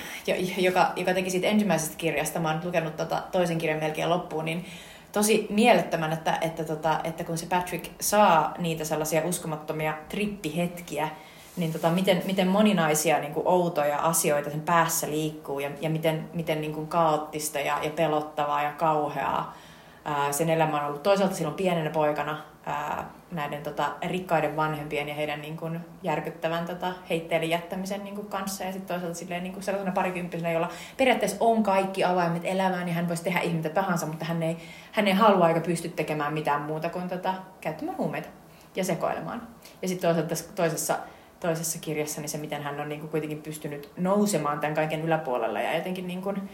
joka, 0.58 0.94
joka 0.96 1.14
teki 1.14 1.30
siitä 1.30 1.48
ensimmäisestä 1.48 1.96
kirjasta, 1.98 2.40
mä 2.40 2.48
oon 2.48 2.58
nyt 2.58 2.66
lukenut 2.66 2.96
tota, 2.96 3.24
toisen 3.32 3.58
kirjan 3.58 3.80
melkein 3.80 4.10
loppuun, 4.10 4.46
niin 4.46 4.66
tosi 5.12 5.48
mielettömän, 5.50 6.14
että, 6.14 6.38
että, 6.42 6.64
tota, 6.64 7.00
että 7.04 7.24
kun 7.24 7.38
se 7.38 7.46
Patrick 7.46 7.92
saa 8.02 8.54
niitä 8.58 8.86
sellaisia 8.86 9.22
uskomattomia 9.26 9.94
trippihetkiä, 10.10 11.10
niin 11.58 11.74
tota, 11.74 11.90
miten, 11.90 12.22
miten 12.26 12.48
moninaisia 12.48 13.20
niin 13.20 13.34
kuin 13.34 13.48
outoja 13.48 13.98
asioita 13.98 14.50
sen 14.50 14.62
päässä 14.62 15.10
liikkuu 15.10 15.60
ja, 15.60 15.70
ja 15.82 15.90
miten, 15.90 16.30
miten 16.34 16.62
niin 16.62 16.74
kuin 16.74 16.88
kaoottista 16.88 17.60
ja, 17.60 17.80
ja 17.84 17.90
pelottavaa 17.90 18.64
ja 18.64 18.72
kauheaa 18.72 19.58
ää, 20.06 20.32
sen 20.32 20.50
elämä 20.50 20.80
on 20.80 20.88
ollut. 20.88 21.04
Toisaalta 21.04 21.36
silloin 21.36 21.56
pienenä 21.56 21.90
poikana 21.90 22.44
ää, 22.66 23.10
näiden 23.32 23.64
tota, 23.64 23.92
rikkaiden 24.08 24.56
vanhempien 24.56 25.10
ja 25.10 25.16
heidän 25.16 25.42
niin 25.42 25.58
kuin, 25.58 25.80
järkyttävän 26.04 26.66
tota, 26.66 26.94
heitteelle 27.10 27.46
jättämisen 27.46 28.04
niin 28.04 28.16
kuin, 28.16 28.28
kanssa 28.28 28.64
ja 28.64 28.72
sitten 28.72 28.88
toisaalta 28.88 29.18
silleen, 29.18 29.44
niin 29.44 29.54
kuin, 29.54 29.64
sellaisena 29.64 29.94
parikymppisenä, 29.94 30.52
jolla 30.52 30.70
periaatteessa 30.98 31.38
on 31.40 31.64
kaikki 31.64 32.04
avaimet 32.04 32.46
elämään 32.46 32.88
ja 32.88 32.94
hän 32.94 33.08
voisi 33.08 33.24
tehdä 33.24 33.40
ihmistä 33.40 33.70
tahansa, 33.70 34.06
mutta 34.06 34.26
hän 34.26 34.44
ei, 34.44 34.58
hän 34.92 35.08
ei 35.08 35.14
halua 35.14 35.48
eikä 35.48 35.62
pysty 35.62 35.90
tekemään 35.90 36.34
mitään 36.34 36.62
muuta 36.62 36.90
kuin 36.90 37.10
tota, 37.10 37.34
käyttämään 37.62 37.98
huumeita 37.98 38.30
ja 38.76 38.84
sekoilemaan. 38.84 39.48
Ja 39.82 39.88
sitten 39.88 40.10
toisaalta 40.10 40.54
toisessa 40.56 40.98
toisessa 41.42 41.80
kirjassa 41.80 42.22
niin 42.22 42.30
se, 42.30 42.38
miten 42.38 42.64
hän 42.64 42.80
on 42.80 42.90
niin 42.90 43.00
kuin 43.00 43.10
kuitenkin 43.10 43.42
pystynyt 43.42 43.92
nousemaan 43.98 44.60
tämän 44.60 44.76
kaiken 44.76 45.02
yläpuolella 45.02 45.62
ja 45.62 45.76
jotenkin 45.76 46.08
niin 46.08 46.22
kuin 46.22 46.50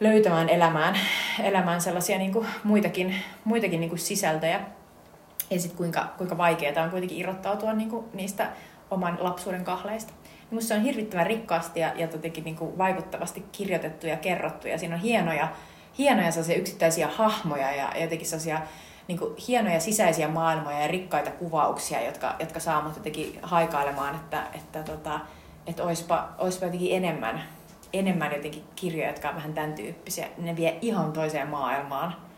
löytämään 0.00 0.48
elämään, 0.48 0.94
elämään 1.42 1.80
sellaisia 1.80 2.18
niin 2.18 2.32
kuin 2.32 2.46
muitakin, 2.64 3.14
muitakin 3.44 3.80
niin 3.80 3.88
kuin 3.90 3.98
sisältöjä. 3.98 4.60
Ja 5.50 5.60
sitten 5.60 5.78
kuinka, 5.78 6.06
kuinka 6.18 6.38
vaikeaa 6.38 6.84
on 6.84 6.90
kuitenkin 6.90 7.18
irrottautua 7.18 7.72
niin 7.72 7.90
kuin 7.90 8.04
niistä 8.12 8.50
oman 8.90 9.18
lapsuuden 9.20 9.64
kahleista. 9.64 10.12
Minusta 10.50 10.68
se 10.68 10.74
on 10.74 10.82
hirvittävän 10.82 11.26
rikkaasti 11.26 11.80
ja, 11.80 11.92
ja 11.94 12.08
jotenkin 12.12 12.44
niin 12.44 12.56
kuin 12.56 12.78
vaikuttavasti 12.78 13.44
kirjoitettu 13.52 14.06
ja 14.06 14.16
kerrottu. 14.16 14.68
Ja 14.68 14.78
siinä 14.78 14.94
on 14.94 15.00
hienoja, 15.00 15.48
hienoja 15.98 16.30
yksittäisiä 16.56 17.08
hahmoja 17.08 17.72
ja 17.72 17.92
jotenkin 18.00 18.28
sellaisia 18.28 18.60
niin 19.08 19.18
kuin 19.18 19.34
hienoja 19.48 19.80
sisäisiä 19.80 20.28
maailmoja 20.28 20.80
ja 20.80 20.88
rikkaita 20.88 21.30
kuvauksia, 21.30 22.02
jotka, 22.04 22.36
jotka 22.38 22.60
saa 22.60 22.82
mut 22.82 22.96
jotenkin 22.96 23.38
haikailemaan, 23.42 24.14
että, 24.14 24.42
että, 24.54 24.82
tota, 24.82 25.20
että 25.66 25.82
oispa, 25.82 26.28
oispa 26.38 26.64
jotenkin 26.64 26.96
enemmän, 26.96 27.42
enemmän 27.92 28.32
jotenkin 28.32 28.64
kirjoja, 28.76 29.08
jotka 29.08 29.28
on 29.28 29.34
vähän 29.34 29.54
tämän 29.54 29.72
tyyppisiä. 29.72 30.28
Ne 30.38 30.56
vie 30.56 30.78
ihan 30.80 31.12
toiseen 31.12 31.48
maailmaan 31.48 32.29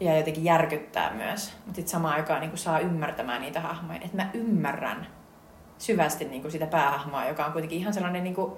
ja 0.00 0.16
jotenkin 0.16 0.44
järkyttää 0.44 1.12
myös. 1.14 1.52
Mutta 1.56 1.76
sitten 1.76 1.90
samaan 1.90 2.14
aikaan 2.14 2.40
niin 2.40 2.58
saa 2.58 2.78
ymmärtämään 2.78 3.40
niitä 3.40 3.60
hahmoja. 3.60 4.00
Että 4.04 4.16
mä 4.16 4.30
ymmärrän 4.34 5.06
syvästi 5.78 6.24
niin 6.24 6.50
sitä 6.50 6.66
päähahmoa, 6.66 7.24
joka 7.24 7.46
on 7.46 7.52
kuitenkin 7.52 7.78
ihan 7.78 7.94
sellainen... 7.94 8.24
Niin 8.24 8.34
kuin, 8.34 8.52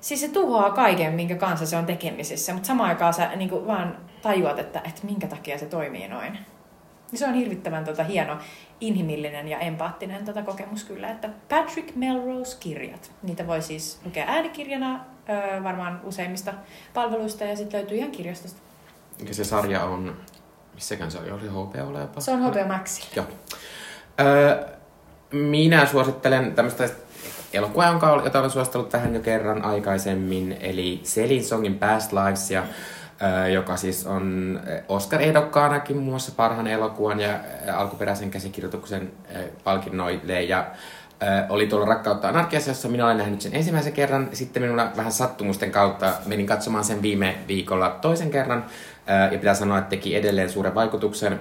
siis 0.00 0.20
se 0.20 0.28
tuhoaa 0.28 0.70
kaiken, 0.70 1.12
minkä 1.12 1.36
kanssa 1.36 1.66
se 1.66 1.76
on 1.76 1.86
tekemisissä, 1.86 2.52
mutta 2.52 2.66
samaan 2.66 2.88
aikaan 2.88 3.14
sä 3.14 3.36
niin 3.36 3.66
vaan 3.66 3.96
tajuat, 4.22 4.58
että, 4.58 4.80
että 4.84 5.06
minkä 5.06 5.26
takia 5.26 5.58
se 5.58 5.66
toimii 5.66 6.08
noin. 6.08 6.32
Niin 6.32 7.18
se 7.18 7.26
on 7.26 7.34
hirvittävän 7.34 7.84
tota, 7.84 8.04
hieno, 8.04 8.38
inhimillinen 8.80 9.48
ja 9.48 9.58
empaattinen 9.58 10.24
tota, 10.24 10.42
kokemus 10.42 10.84
kyllä, 10.84 11.10
että 11.10 11.28
Patrick 11.48 11.96
Melrose-kirjat. 11.96 13.12
Niitä 13.22 13.46
voi 13.46 13.62
siis 13.62 14.00
lukea 14.04 14.24
äänikirjana 14.28 15.04
varmaan 15.62 16.00
useimmista 16.04 16.54
palveluista 16.94 17.44
ja 17.44 17.56
sitten 17.56 17.80
löytyy 17.80 17.98
ihan 17.98 18.10
kirjastosta. 18.10 18.60
Mikä 19.20 19.32
se 19.32 19.44
sarja 19.44 19.84
on? 19.84 20.16
Missäkään 20.74 21.10
se 21.10 21.18
oli? 21.18 21.30
Oli 21.30 21.48
HBO 21.48 21.98
jopa? 22.00 22.20
Se 22.20 22.30
on 22.30 22.42
HBO 22.42 22.66
Max. 22.68 23.16
Joo. 23.16 23.26
Öö, 24.20 24.64
minä 25.32 25.86
suosittelen 25.86 26.54
tämmöistä 26.54 26.88
elokuvaa, 27.52 27.88
jonka 27.88 28.22
jota 28.24 28.38
olen 28.38 28.50
suositellut 28.50 28.88
tähän 28.88 29.14
jo 29.14 29.20
kerran 29.20 29.64
aikaisemmin, 29.64 30.56
eli 30.60 31.00
Selin 31.04 31.44
Songin 31.44 31.78
Past 31.78 32.12
Lives 32.12 32.50
ja 32.50 32.62
joka 33.52 33.76
siis 33.76 34.06
on 34.06 34.60
Oscar-ehdokkaanakin 34.88 35.96
muun 35.96 36.08
muassa 36.08 36.32
parhaan 36.36 36.66
elokuvan 36.66 37.20
ja 37.20 37.40
alkuperäisen 37.74 38.30
käsikirjoituksen 38.30 39.12
palkinnoille. 39.64 40.42
Ja 40.42 40.66
oli 41.48 41.66
tuolla 41.66 41.86
Rakkautta 41.86 42.28
anarkiassa, 42.28 42.70
jossa 42.70 42.88
minä 42.88 43.04
olen 43.04 43.16
nähnyt 43.16 43.40
sen 43.40 43.54
ensimmäisen 43.54 43.92
kerran. 43.92 44.28
Sitten 44.32 44.62
minulla 44.62 44.92
vähän 44.96 45.12
sattumusten 45.12 45.70
kautta 45.70 46.12
menin 46.26 46.46
katsomaan 46.46 46.84
sen 46.84 47.02
viime 47.02 47.38
viikolla 47.48 47.98
toisen 48.00 48.30
kerran. 48.30 48.64
Ja 49.30 49.38
pitää 49.38 49.54
sanoa, 49.54 49.78
että 49.78 49.90
teki 49.90 50.16
edelleen 50.16 50.50
suuren 50.50 50.74
vaikutuksen. 50.74 51.40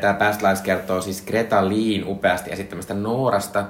Tämä 0.00 0.14
Past 0.14 0.62
kertoo 0.62 1.00
siis 1.00 1.22
Greta 1.22 1.68
Leen 1.68 2.04
upeasti 2.06 2.52
esittämästä 2.52 2.94
Noorasta, 2.94 3.64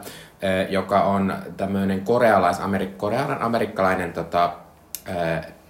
joka 0.69 1.02
on 1.02 1.35
tämmöinen 1.56 2.01
korealais-amerikkalainen 2.01 4.12
tota, 4.12 4.52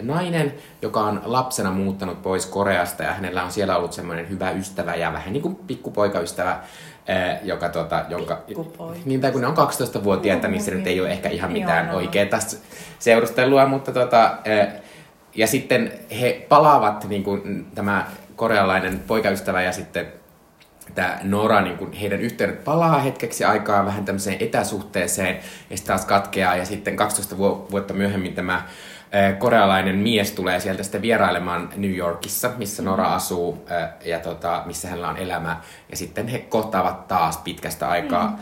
nainen, 0.02 0.54
joka 0.82 1.00
on 1.00 1.22
lapsena 1.24 1.70
muuttanut 1.70 2.22
pois 2.22 2.46
Koreasta 2.46 3.02
ja 3.02 3.12
hänellä 3.12 3.44
on 3.44 3.52
siellä 3.52 3.76
ollut 3.76 3.92
semmoinen 3.92 4.28
hyvä 4.28 4.50
ystävä 4.50 4.94
ja 4.94 5.12
vähän 5.12 5.32
niin 5.32 5.42
kuin 5.42 5.56
pikkupoikaystävä, 5.56 6.60
joka 7.42 7.68
tota, 7.68 8.04
jonka, 8.08 8.42
niin 9.04 9.20
tai 9.20 9.32
kun 9.32 9.40
ne 9.40 9.46
on 9.46 9.56
12-vuotiaita, 9.56 10.48
niin 10.48 10.62
se 10.62 10.70
nyt 10.70 10.86
ei 10.86 11.00
ole 11.00 11.10
ehkä 11.10 11.28
ihan 11.28 11.52
mitään 11.52 11.90
oikeaa 11.90 12.38
seurustelua, 12.98 13.66
mutta 13.66 13.92
tota, 13.92 14.36
ja 15.38 15.46
sitten 15.46 15.92
he 16.20 16.46
palaavat, 16.48 17.04
niin 17.08 17.24
kuin 17.24 17.66
tämä 17.74 18.06
korealainen 18.36 18.98
poikaystävä 19.06 19.62
ja 19.62 19.72
sitten 19.72 20.06
tämä 20.94 21.18
Nora, 21.22 21.60
niin 21.60 21.78
kuin 21.78 21.92
heidän 21.92 22.20
yhteydet 22.20 22.64
palaa 22.64 22.98
hetkeksi 22.98 23.44
aikaa 23.44 23.84
vähän 23.84 24.04
tämmöiseen 24.04 24.36
etäsuhteeseen 24.40 25.36
ja 25.70 25.76
sitten 25.76 25.94
taas 25.94 26.06
katkeaa 26.06 26.56
ja 26.56 26.64
sitten 26.64 26.96
12 26.96 27.38
vuotta 27.38 27.94
myöhemmin 27.94 28.34
tämä 28.34 28.62
korealainen 29.38 29.96
mies 29.96 30.32
tulee 30.32 30.60
sieltä 30.60 30.82
sitten 30.82 31.02
vierailemaan 31.02 31.68
New 31.76 31.94
Yorkissa, 31.94 32.50
missä 32.56 32.82
Nora 32.82 33.08
mm. 33.08 33.14
asuu 33.14 33.64
ja 34.04 34.20
tota, 34.20 34.62
missä 34.66 34.88
hänellä 34.88 35.08
on 35.08 35.16
elämä. 35.16 35.60
Ja 35.90 35.96
sitten 35.96 36.28
he 36.28 36.38
kohtaavat 36.38 37.08
taas 37.08 37.36
pitkästä 37.36 37.88
aikaa. 37.88 38.26
Mm. 38.26 38.36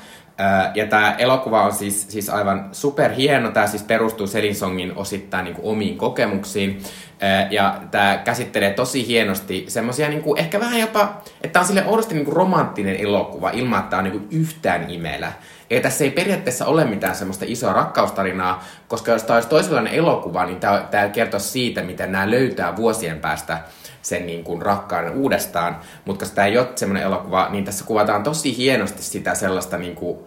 Ja 0.74 0.86
tämä 0.86 1.14
elokuva 1.18 1.62
on 1.62 1.72
siis, 1.72 2.06
siis 2.08 2.30
aivan 2.30 2.68
superhieno. 2.72 3.50
Tämä 3.50 3.66
siis 3.66 3.82
perustuu 3.82 4.26
Selinsongin 4.26 4.92
osittain 4.96 5.44
niin 5.44 5.54
kuin 5.54 5.66
omiin 5.66 5.98
kokemuksiin. 5.98 6.82
Ja 7.50 7.80
tämä 7.90 8.20
käsittelee 8.24 8.72
tosi 8.72 9.06
hienosti 9.06 9.64
semmoisia 9.68 10.08
niin 10.08 10.22
ehkä 10.36 10.60
vähän 10.60 10.80
jopa, 10.80 11.22
että 11.40 11.60
on 11.60 11.66
sille 11.66 11.86
oudosti 11.86 12.14
niin 12.14 12.24
kuin 12.24 12.36
romanttinen 12.36 12.96
elokuva 12.96 13.50
ilman, 13.50 13.80
että 13.80 13.98
on 13.98 14.04
niin 14.04 14.12
kuin 14.12 14.28
yhtään 14.30 14.90
imelä. 14.90 15.32
Ja 15.70 15.80
tässä 15.80 16.04
ei 16.04 16.10
periaatteessa 16.10 16.66
ole 16.66 16.84
mitään 16.84 17.14
semmoista 17.14 17.44
isoa 17.48 17.72
rakkaustarinaa, 17.72 18.64
koska 18.88 19.12
jos 19.12 19.22
tämä 19.22 19.34
olisi 19.36 19.48
toisenlainen 19.48 19.94
elokuva, 19.94 20.46
niin 20.46 20.60
tämä, 20.60 20.86
tämä 20.90 21.08
kertoo 21.08 21.40
siitä, 21.40 21.82
miten 21.82 22.12
nämä 22.12 22.30
löytää 22.30 22.76
vuosien 22.76 23.20
päästä 23.20 23.58
sen 24.06 24.26
niin 24.26 24.44
kuin 24.44 24.62
rakkauden 24.62 25.12
uudestaan. 25.12 25.76
Mutta 26.04 26.24
koska 26.24 26.34
tämä 26.34 26.46
ei 26.46 26.58
ole 26.58 26.68
semmoinen 26.74 27.02
elokuva, 27.02 27.48
niin 27.50 27.64
tässä 27.64 27.84
kuvataan 27.84 28.22
tosi 28.22 28.56
hienosti 28.56 29.02
sitä 29.02 29.34
sellaista 29.34 29.78
niin 29.78 29.94
kuin, 29.94 30.18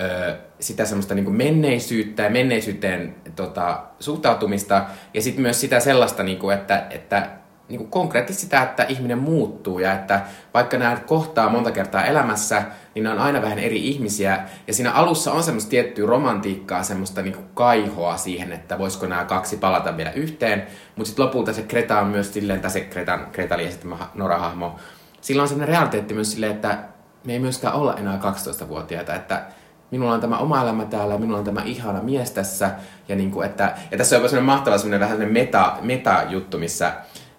ö, 0.00 0.36
sitä 0.60 0.84
semmoista 0.84 1.14
niin 1.14 1.24
kuin 1.24 1.36
menneisyyttä 1.36 2.22
ja 2.22 2.30
menneisyyteen 2.30 3.14
tota, 3.36 3.82
suhtautumista. 4.00 4.84
Ja 5.14 5.22
sitten 5.22 5.42
myös 5.42 5.60
sitä 5.60 5.80
sellaista, 5.80 6.22
niin 6.22 6.38
kuin, 6.38 6.56
että, 6.56 6.86
että 6.90 7.30
niin 7.72 7.78
kuin 7.78 7.90
konkreettisesti 7.90 8.44
sitä, 8.44 8.62
että 8.62 8.82
ihminen 8.82 9.18
muuttuu 9.18 9.78
ja 9.78 9.92
että 9.92 10.20
vaikka 10.54 10.78
nämä 10.78 10.96
kohtaa 10.96 11.48
monta 11.48 11.70
kertaa 11.70 12.04
elämässä, 12.04 12.62
niin 12.94 13.02
ne 13.02 13.10
on 13.10 13.18
aina 13.18 13.42
vähän 13.42 13.58
eri 13.58 13.88
ihmisiä. 13.88 14.40
Ja 14.66 14.74
siinä 14.74 14.92
alussa 14.92 15.32
on 15.32 15.42
semmoista 15.42 15.70
tiettyä 15.70 16.06
romantiikkaa, 16.06 16.82
semmoista 16.82 17.22
niin 17.22 17.34
kuin 17.34 17.46
kaihoa 17.54 18.16
siihen, 18.16 18.52
että 18.52 18.78
voisiko 18.78 19.06
nämä 19.06 19.24
kaksi 19.24 19.56
palata 19.56 19.96
vielä 19.96 20.12
yhteen. 20.12 20.66
Mutta 20.96 21.08
sitten 21.08 21.24
lopulta 21.24 21.52
se 21.52 21.62
Kreta 21.62 22.00
on 22.00 22.06
myös 22.06 22.34
silleen, 22.34 22.60
tai 22.60 22.70
se 22.70 22.80
Kretan, 22.80 23.26
Kretali 23.32 23.66
esittämä 23.66 23.98
Nora-hahmo, 24.14 24.76
sillä 25.20 25.42
on 25.42 25.48
semmoinen 25.48 25.74
realiteetti 25.74 26.14
myös 26.14 26.32
silleen, 26.32 26.52
että 26.52 26.78
me 27.24 27.32
ei 27.32 27.38
myöskään 27.38 27.74
olla 27.74 27.94
enää 27.94 28.18
12-vuotiaita, 28.18 29.14
että 29.14 29.42
minulla 29.90 30.14
on 30.14 30.20
tämä 30.20 30.38
oma 30.38 30.62
elämä 30.62 30.84
täällä, 30.84 31.18
minulla 31.18 31.38
on 31.38 31.44
tämä 31.44 31.62
ihana 31.64 32.02
mies 32.02 32.30
tässä. 32.30 32.70
Ja, 33.08 33.16
niin 33.16 33.30
kuin, 33.30 33.46
että, 33.46 33.74
ja 33.90 33.98
tässä 33.98 34.16
on 34.16 34.20
jopa 34.20 34.28
semmoinen 34.28 34.56
mahtava 34.56 34.78
semmoinen 34.78 35.00
vähän 35.00 35.18
semmoinen 35.18 35.44
meta, 35.44 35.76
meta-juttu, 35.80 36.58
missä 36.58 36.92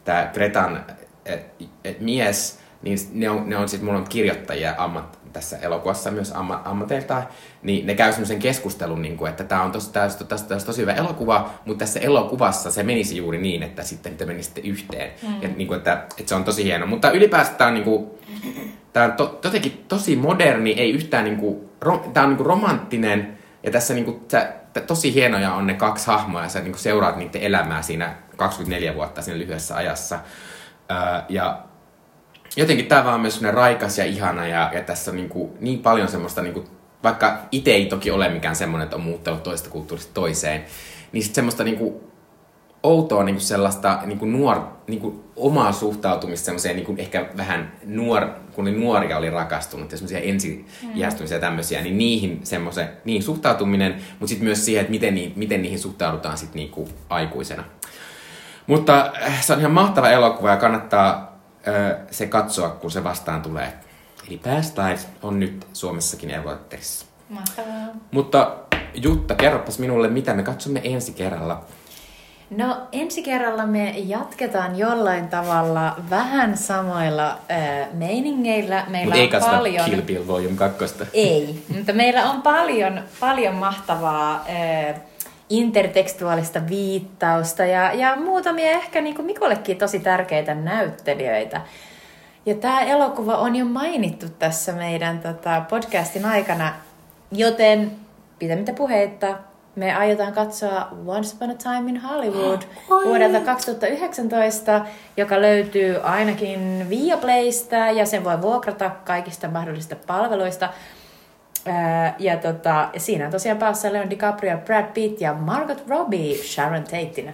tämä 0.04 0.30
Gretan 0.34 0.86
et, 1.26 1.54
et 1.84 2.00
mies, 2.00 2.60
niin 2.82 2.98
ne 3.14 3.30
on, 3.30 3.50
ne 3.50 3.58
on 3.58 3.70
siis, 3.70 3.82
mulla 3.82 3.98
on 3.98 4.10
kirjoittajia 4.10 4.76
ammat, 4.78 5.20
tässä 5.34 5.58
elokuvassa 5.58 6.12
myös 6.12 6.32
amma, 6.32 6.62
ammateiltaan, 6.66 7.28
niin 7.62 7.88
ne 7.88 7.96
käy 7.96 8.12
semmoisen 8.12 8.40
keskustelun, 8.40 9.02
niin 9.02 9.18
kuin, 9.18 9.30
että 9.30 9.44
tämä 9.44 9.64
on 9.64 9.72
tosi, 9.72 9.94
tää, 9.94 10.10
tää, 10.10 10.38
tää, 10.48 10.60
tosi 10.60 10.82
hyvä 10.82 10.94
elokuva, 10.94 11.50
mutta 11.66 11.80
tässä 11.80 12.00
elokuvassa 12.00 12.72
se 12.72 12.84
menisi 12.84 13.18
juuri 13.18 13.38
niin, 13.38 13.64
että 13.64 13.84
sitten 13.84 14.18
te 14.18 14.26
menisitte 14.26 14.62
yhteen. 14.62 15.12
Mm. 15.28 15.42
Ja, 15.42 15.50
niin 15.56 15.68
kuin, 15.68 15.78
että, 15.78 15.94
että, 15.94 16.30
se 16.30 16.36
on 16.36 16.44
tosi 16.44 16.64
hieno. 16.64 16.86
Mutta 16.86 17.12
ylipäätään 17.12 17.56
tämä 17.56 17.68
on, 17.68 17.74
niin 17.74 17.84
kuin, 17.84 18.08
tämä 18.94 19.06
on 19.06 19.14
to, 19.14 19.40
jotenkin 19.44 19.86
tosi 19.88 20.16
moderni, 20.16 20.72
ei 20.72 20.92
yhtään 20.92 21.24
niin 21.24 21.38
kuin, 21.38 21.70
rom, 21.82 22.14
tämä 22.14 22.24
on 22.24 22.30
niin 22.30 22.38
kuin 22.38 22.48
romanttinen, 22.48 23.38
ja 23.64 23.72
tässä 23.72 23.94
niin 23.94 24.06
kuin, 24.06 24.22
sä, 24.32 24.54
tosi 24.88 25.14
hienoja 25.14 25.54
on 25.54 25.68
ne 25.68 25.74
kaksi 25.74 26.08
hahmoa, 26.08 26.44
ja 26.44 26.50
sä 26.50 26.60
niin 26.60 26.72
kuin 26.72 26.82
seuraat 26.82 27.16
niiden 27.16 27.42
elämää 27.42 27.82
siinä 27.82 28.16
24 28.36 28.96
vuotta 28.96 29.22
siinä 29.22 29.40
lyhyessä 29.40 29.76
ajassa. 29.76 30.20
Ja 31.30 31.64
jotenkin 32.58 32.86
tämä 32.86 33.04
vaan 33.04 33.16
on 33.16 33.22
myös 33.22 33.42
raikas 33.42 33.98
ja 33.98 34.06
ihana 34.06 34.48
ja, 34.48 34.72
ja 34.74 34.82
tässä 34.82 35.12
on 35.12 35.18
niin, 35.18 35.30
kuin, 35.30 35.52
niin 35.60 35.80
paljon 35.80 36.08
semmoista 36.08 36.42
niin 36.42 36.54
kuin 36.54 36.68
vaikka 37.04 37.38
itse 37.52 37.72
ei 37.72 37.86
toki 37.86 38.12
ole 38.12 38.30
mikään 38.30 38.56
semmoinen, 38.56 38.84
että 38.84 38.96
on 38.96 39.02
muuttanut 39.02 39.44
toisesta 39.44 39.70
kulttuurista 39.70 40.14
toiseen, 40.14 40.66
niin 41.12 41.24
sitten 41.24 41.36
semmoista 41.36 41.64
niinku 41.64 42.14
outoa 42.84 43.24
niinku 43.24 43.42
sellaista 43.42 44.00
niinku 44.06 44.26
nuor, 44.26 44.62
niinku 44.88 45.24
omaa 45.36 45.72
suhtautumista 45.72 46.46
semmoiseen 46.46 46.76
niinku 46.76 46.96
ehkä 46.98 47.30
vähän 47.38 47.74
nuor, 47.86 48.30
kun 48.54 48.68
oli 48.68 48.72
nuoria 48.72 49.18
oli 49.18 49.30
rakastunut 49.30 49.92
ja 49.92 49.98
semmoisia 49.98 50.20
ensijästymisiä 50.20 51.38
ja 51.38 51.42
tämmöisiä, 51.42 51.82
niin 51.82 51.98
niihin 51.98 52.40
semmoisen, 52.44 52.90
niin 53.06 53.24
suhtautuminen, 53.24 53.96
mutta 54.20 54.28
sitten 54.28 54.46
myös 54.46 54.66
siihen, 54.66 54.82
että 54.82 54.92
miten, 54.92 55.34
miten 55.36 55.62
niihin 55.62 55.80
suhtaudutaan 55.80 56.38
sitten 56.38 56.60
niinku 56.60 56.90
aikuisena. 57.10 57.64
Mutta 58.68 59.12
äh, 59.28 59.42
se 59.42 59.54
on 59.54 59.60
ihan 59.60 59.72
mahtava 59.72 60.10
elokuva 60.10 60.50
ja 60.50 60.58
kannattaa 60.58 61.40
ö, 61.68 61.98
se 62.12 62.28
katsoa, 62.28 62.70
kun 62.70 62.92
se 62.92 63.04
vastaan 63.04 63.42
tulee. 63.42 63.74
Eli 64.28 64.38
Past 64.38 64.78
Lives 64.78 65.08
on 65.24 65.40
nyt 65.40 65.68
Suomessakin 65.74 66.30
elokuvateatterissa. 66.30 67.06
Mahtavaa. 67.30 67.88
Mutta 68.12 68.52
Jutta, 68.94 69.36
kerropas 69.36 69.80
minulle, 69.80 70.08
mitä 70.08 70.34
me 70.34 70.44
katsomme 70.44 70.82
ensi 70.84 71.14
kerralla. 71.14 71.64
No 72.50 72.78
ensi 72.92 73.24
kerralla 73.24 73.66
me 73.66 73.94
jatketaan 73.98 74.78
jollain 74.78 75.28
tavalla 75.28 75.96
vähän 76.10 76.58
samoilla 76.58 77.30
äh, 77.52 77.88
meiningeillä. 77.94 78.86
Meillä 78.88 79.16
ei 79.16 79.24
on 79.24 79.30
katsota 79.30 79.56
paljon... 79.56 79.86
Kill 79.86 80.02
Bill 80.02 80.28
Volume 80.28 80.56
2. 80.56 80.86
Ei, 81.14 81.64
mutta 81.76 81.94
meillä 81.94 82.30
on 82.30 82.42
paljon, 82.42 83.04
paljon 83.20 83.56
mahtavaa 83.56 84.46
äh, 84.50 84.96
intertekstuaalista 85.58 86.68
viittausta 86.70 87.66
ja, 87.66 87.94
ja 87.94 88.16
muutamia 88.16 88.72
ehkä 88.72 89.02
niin 89.02 89.16
kuin 89.16 89.26
Mikollekin 89.26 89.78
tosi 89.78 90.00
tärkeitä 90.00 90.56
näyttelijöitä. 90.56 91.62
Ja 92.46 92.56
tämä 92.56 92.82
elokuva 92.82 93.38
on 93.38 93.56
jo 93.56 93.66
mainittu 93.66 94.26
tässä 94.40 94.72
meidän 94.74 95.20
tota, 95.20 95.62
podcastin 95.70 96.26
aikana, 96.26 96.74
joten 97.32 97.92
pitämättä 98.40 98.74
puheitta 98.74 99.38
me 99.76 99.96
aiotaan 99.96 100.34
katsoa 100.34 100.88
Once 101.06 101.36
Upon 101.36 101.50
a 101.50 101.54
Time 101.54 101.90
in 101.90 102.02
Hollywood 102.02 102.62
Oi. 102.90 103.06
vuodelta 103.06 103.40
2019, 103.40 104.86
joka 105.18 105.42
löytyy 105.42 105.98
ainakin 106.04 106.90
Viaplaysta 106.90 107.76
ja 107.76 108.06
sen 108.06 108.24
voi 108.24 108.42
vuokrata 108.42 108.92
kaikista 109.06 109.48
mahdollisista 109.48 109.96
palveluista. 110.08 110.70
Ja 112.20 112.38
tota, 112.38 112.90
siinä 112.98 113.26
on 113.26 113.32
tosiaan 113.32 113.58
päässä 113.58 113.94
Leon 113.94 114.10
DiCaprio, 114.10 114.58
Brad 114.58 114.86
Pitt 114.94 115.22
ja 115.22 115.34
Margot 115.34 115.84
Robbie 115.90 116.36
Sharon 116.36 116.84
Tateina. 116.84 117.32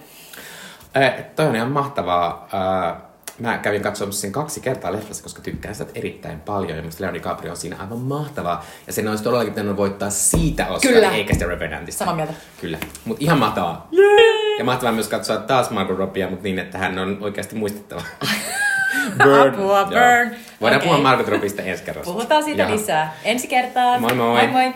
Äh, 0.97 1.13
toi 1.35 1.45
on 1.47 1.55
ihan 1.55 1.71
mahtavaa. 1.71 2.47
Äh, 2.53 3.01
mä 3.39 3.57
kävin 3.57 3.81
katsomassa 3.81 4.21
sen 4.21 4.31
kaksi 4.31 4.61
kertaa 4.61 4.91
leffassa, 4.91 5.23
koska 5.23 5.41
tykkään 5.41 5.75
sitä 5.75 5.91
erittäin 5.95 6.39
paljon. 6.39 6.77
Ja 6.77 6.83
musta 6.83 7.03
Leon 7.03 7.13
DiCaprio 7.13 7.51
on 7.51 7.57
siinä 7.57 7.75
aivan 7.79 7.97
mahtavaa. 7.97 8.65
Ja 8.87 8.93
sen 8.93 9.07
olisi 9.07 9.23
todellakin 9.23 9.53
pitänyt 9.53 9.77
voittaa 9.77 10.09
siitä 10.09 10.67
Oscar, 10.67 10.91
Kyllä. 10.91 11.11
eikä 11.11 11.33
sitä 11.33 11.45
Revenantista. 11.45 11.99
Samaa 11.99 12.15
mieltä. 12.15 12.33
Kyllä. 12.61 12.77
Mutta 13.05 13.23
ihan 13.23 13.39
mahtavaa. 13.39 13.87
Ja 14.57 14.65
mahtavaa 14.65 14.91
myös 14.91 15.07
katsoa 15.07 15.37
taas 15.37 15.69
Margot 15.69 15.97
Robbia, 15.97 16.29
mutta 16.29 16.43
niin, 16.43 16.59
että 16.59 16.77
hän 16.77 16.99
on 16.99 17.17
oikeasti 17.21 17.55
muistettava. 17.55 18.01
Apua, 19.47 19.79
Joo. 19.79 19.85
burn. 19.85 20.35
Voidaan 20.61 20.79
Okei. 20.81 20.89
puhua 20.89 21.01
Margot 21.03 21.27
Robbista 21.27 21.61
ensi 21.61 21.83
kerrassa. 21.83 22.11
Puhutaan 22.11 22.43
siitä 22.43 22.61
Jaha. 22.61 22.73
lisää. 22.73 23.13
Ensi 23.23 23.47
kertaan. 23.47 24.01
Moi 24.01 24.13
moi. 24.13 24.47
moi, 24.47 24.47
moi. 24.47 24.73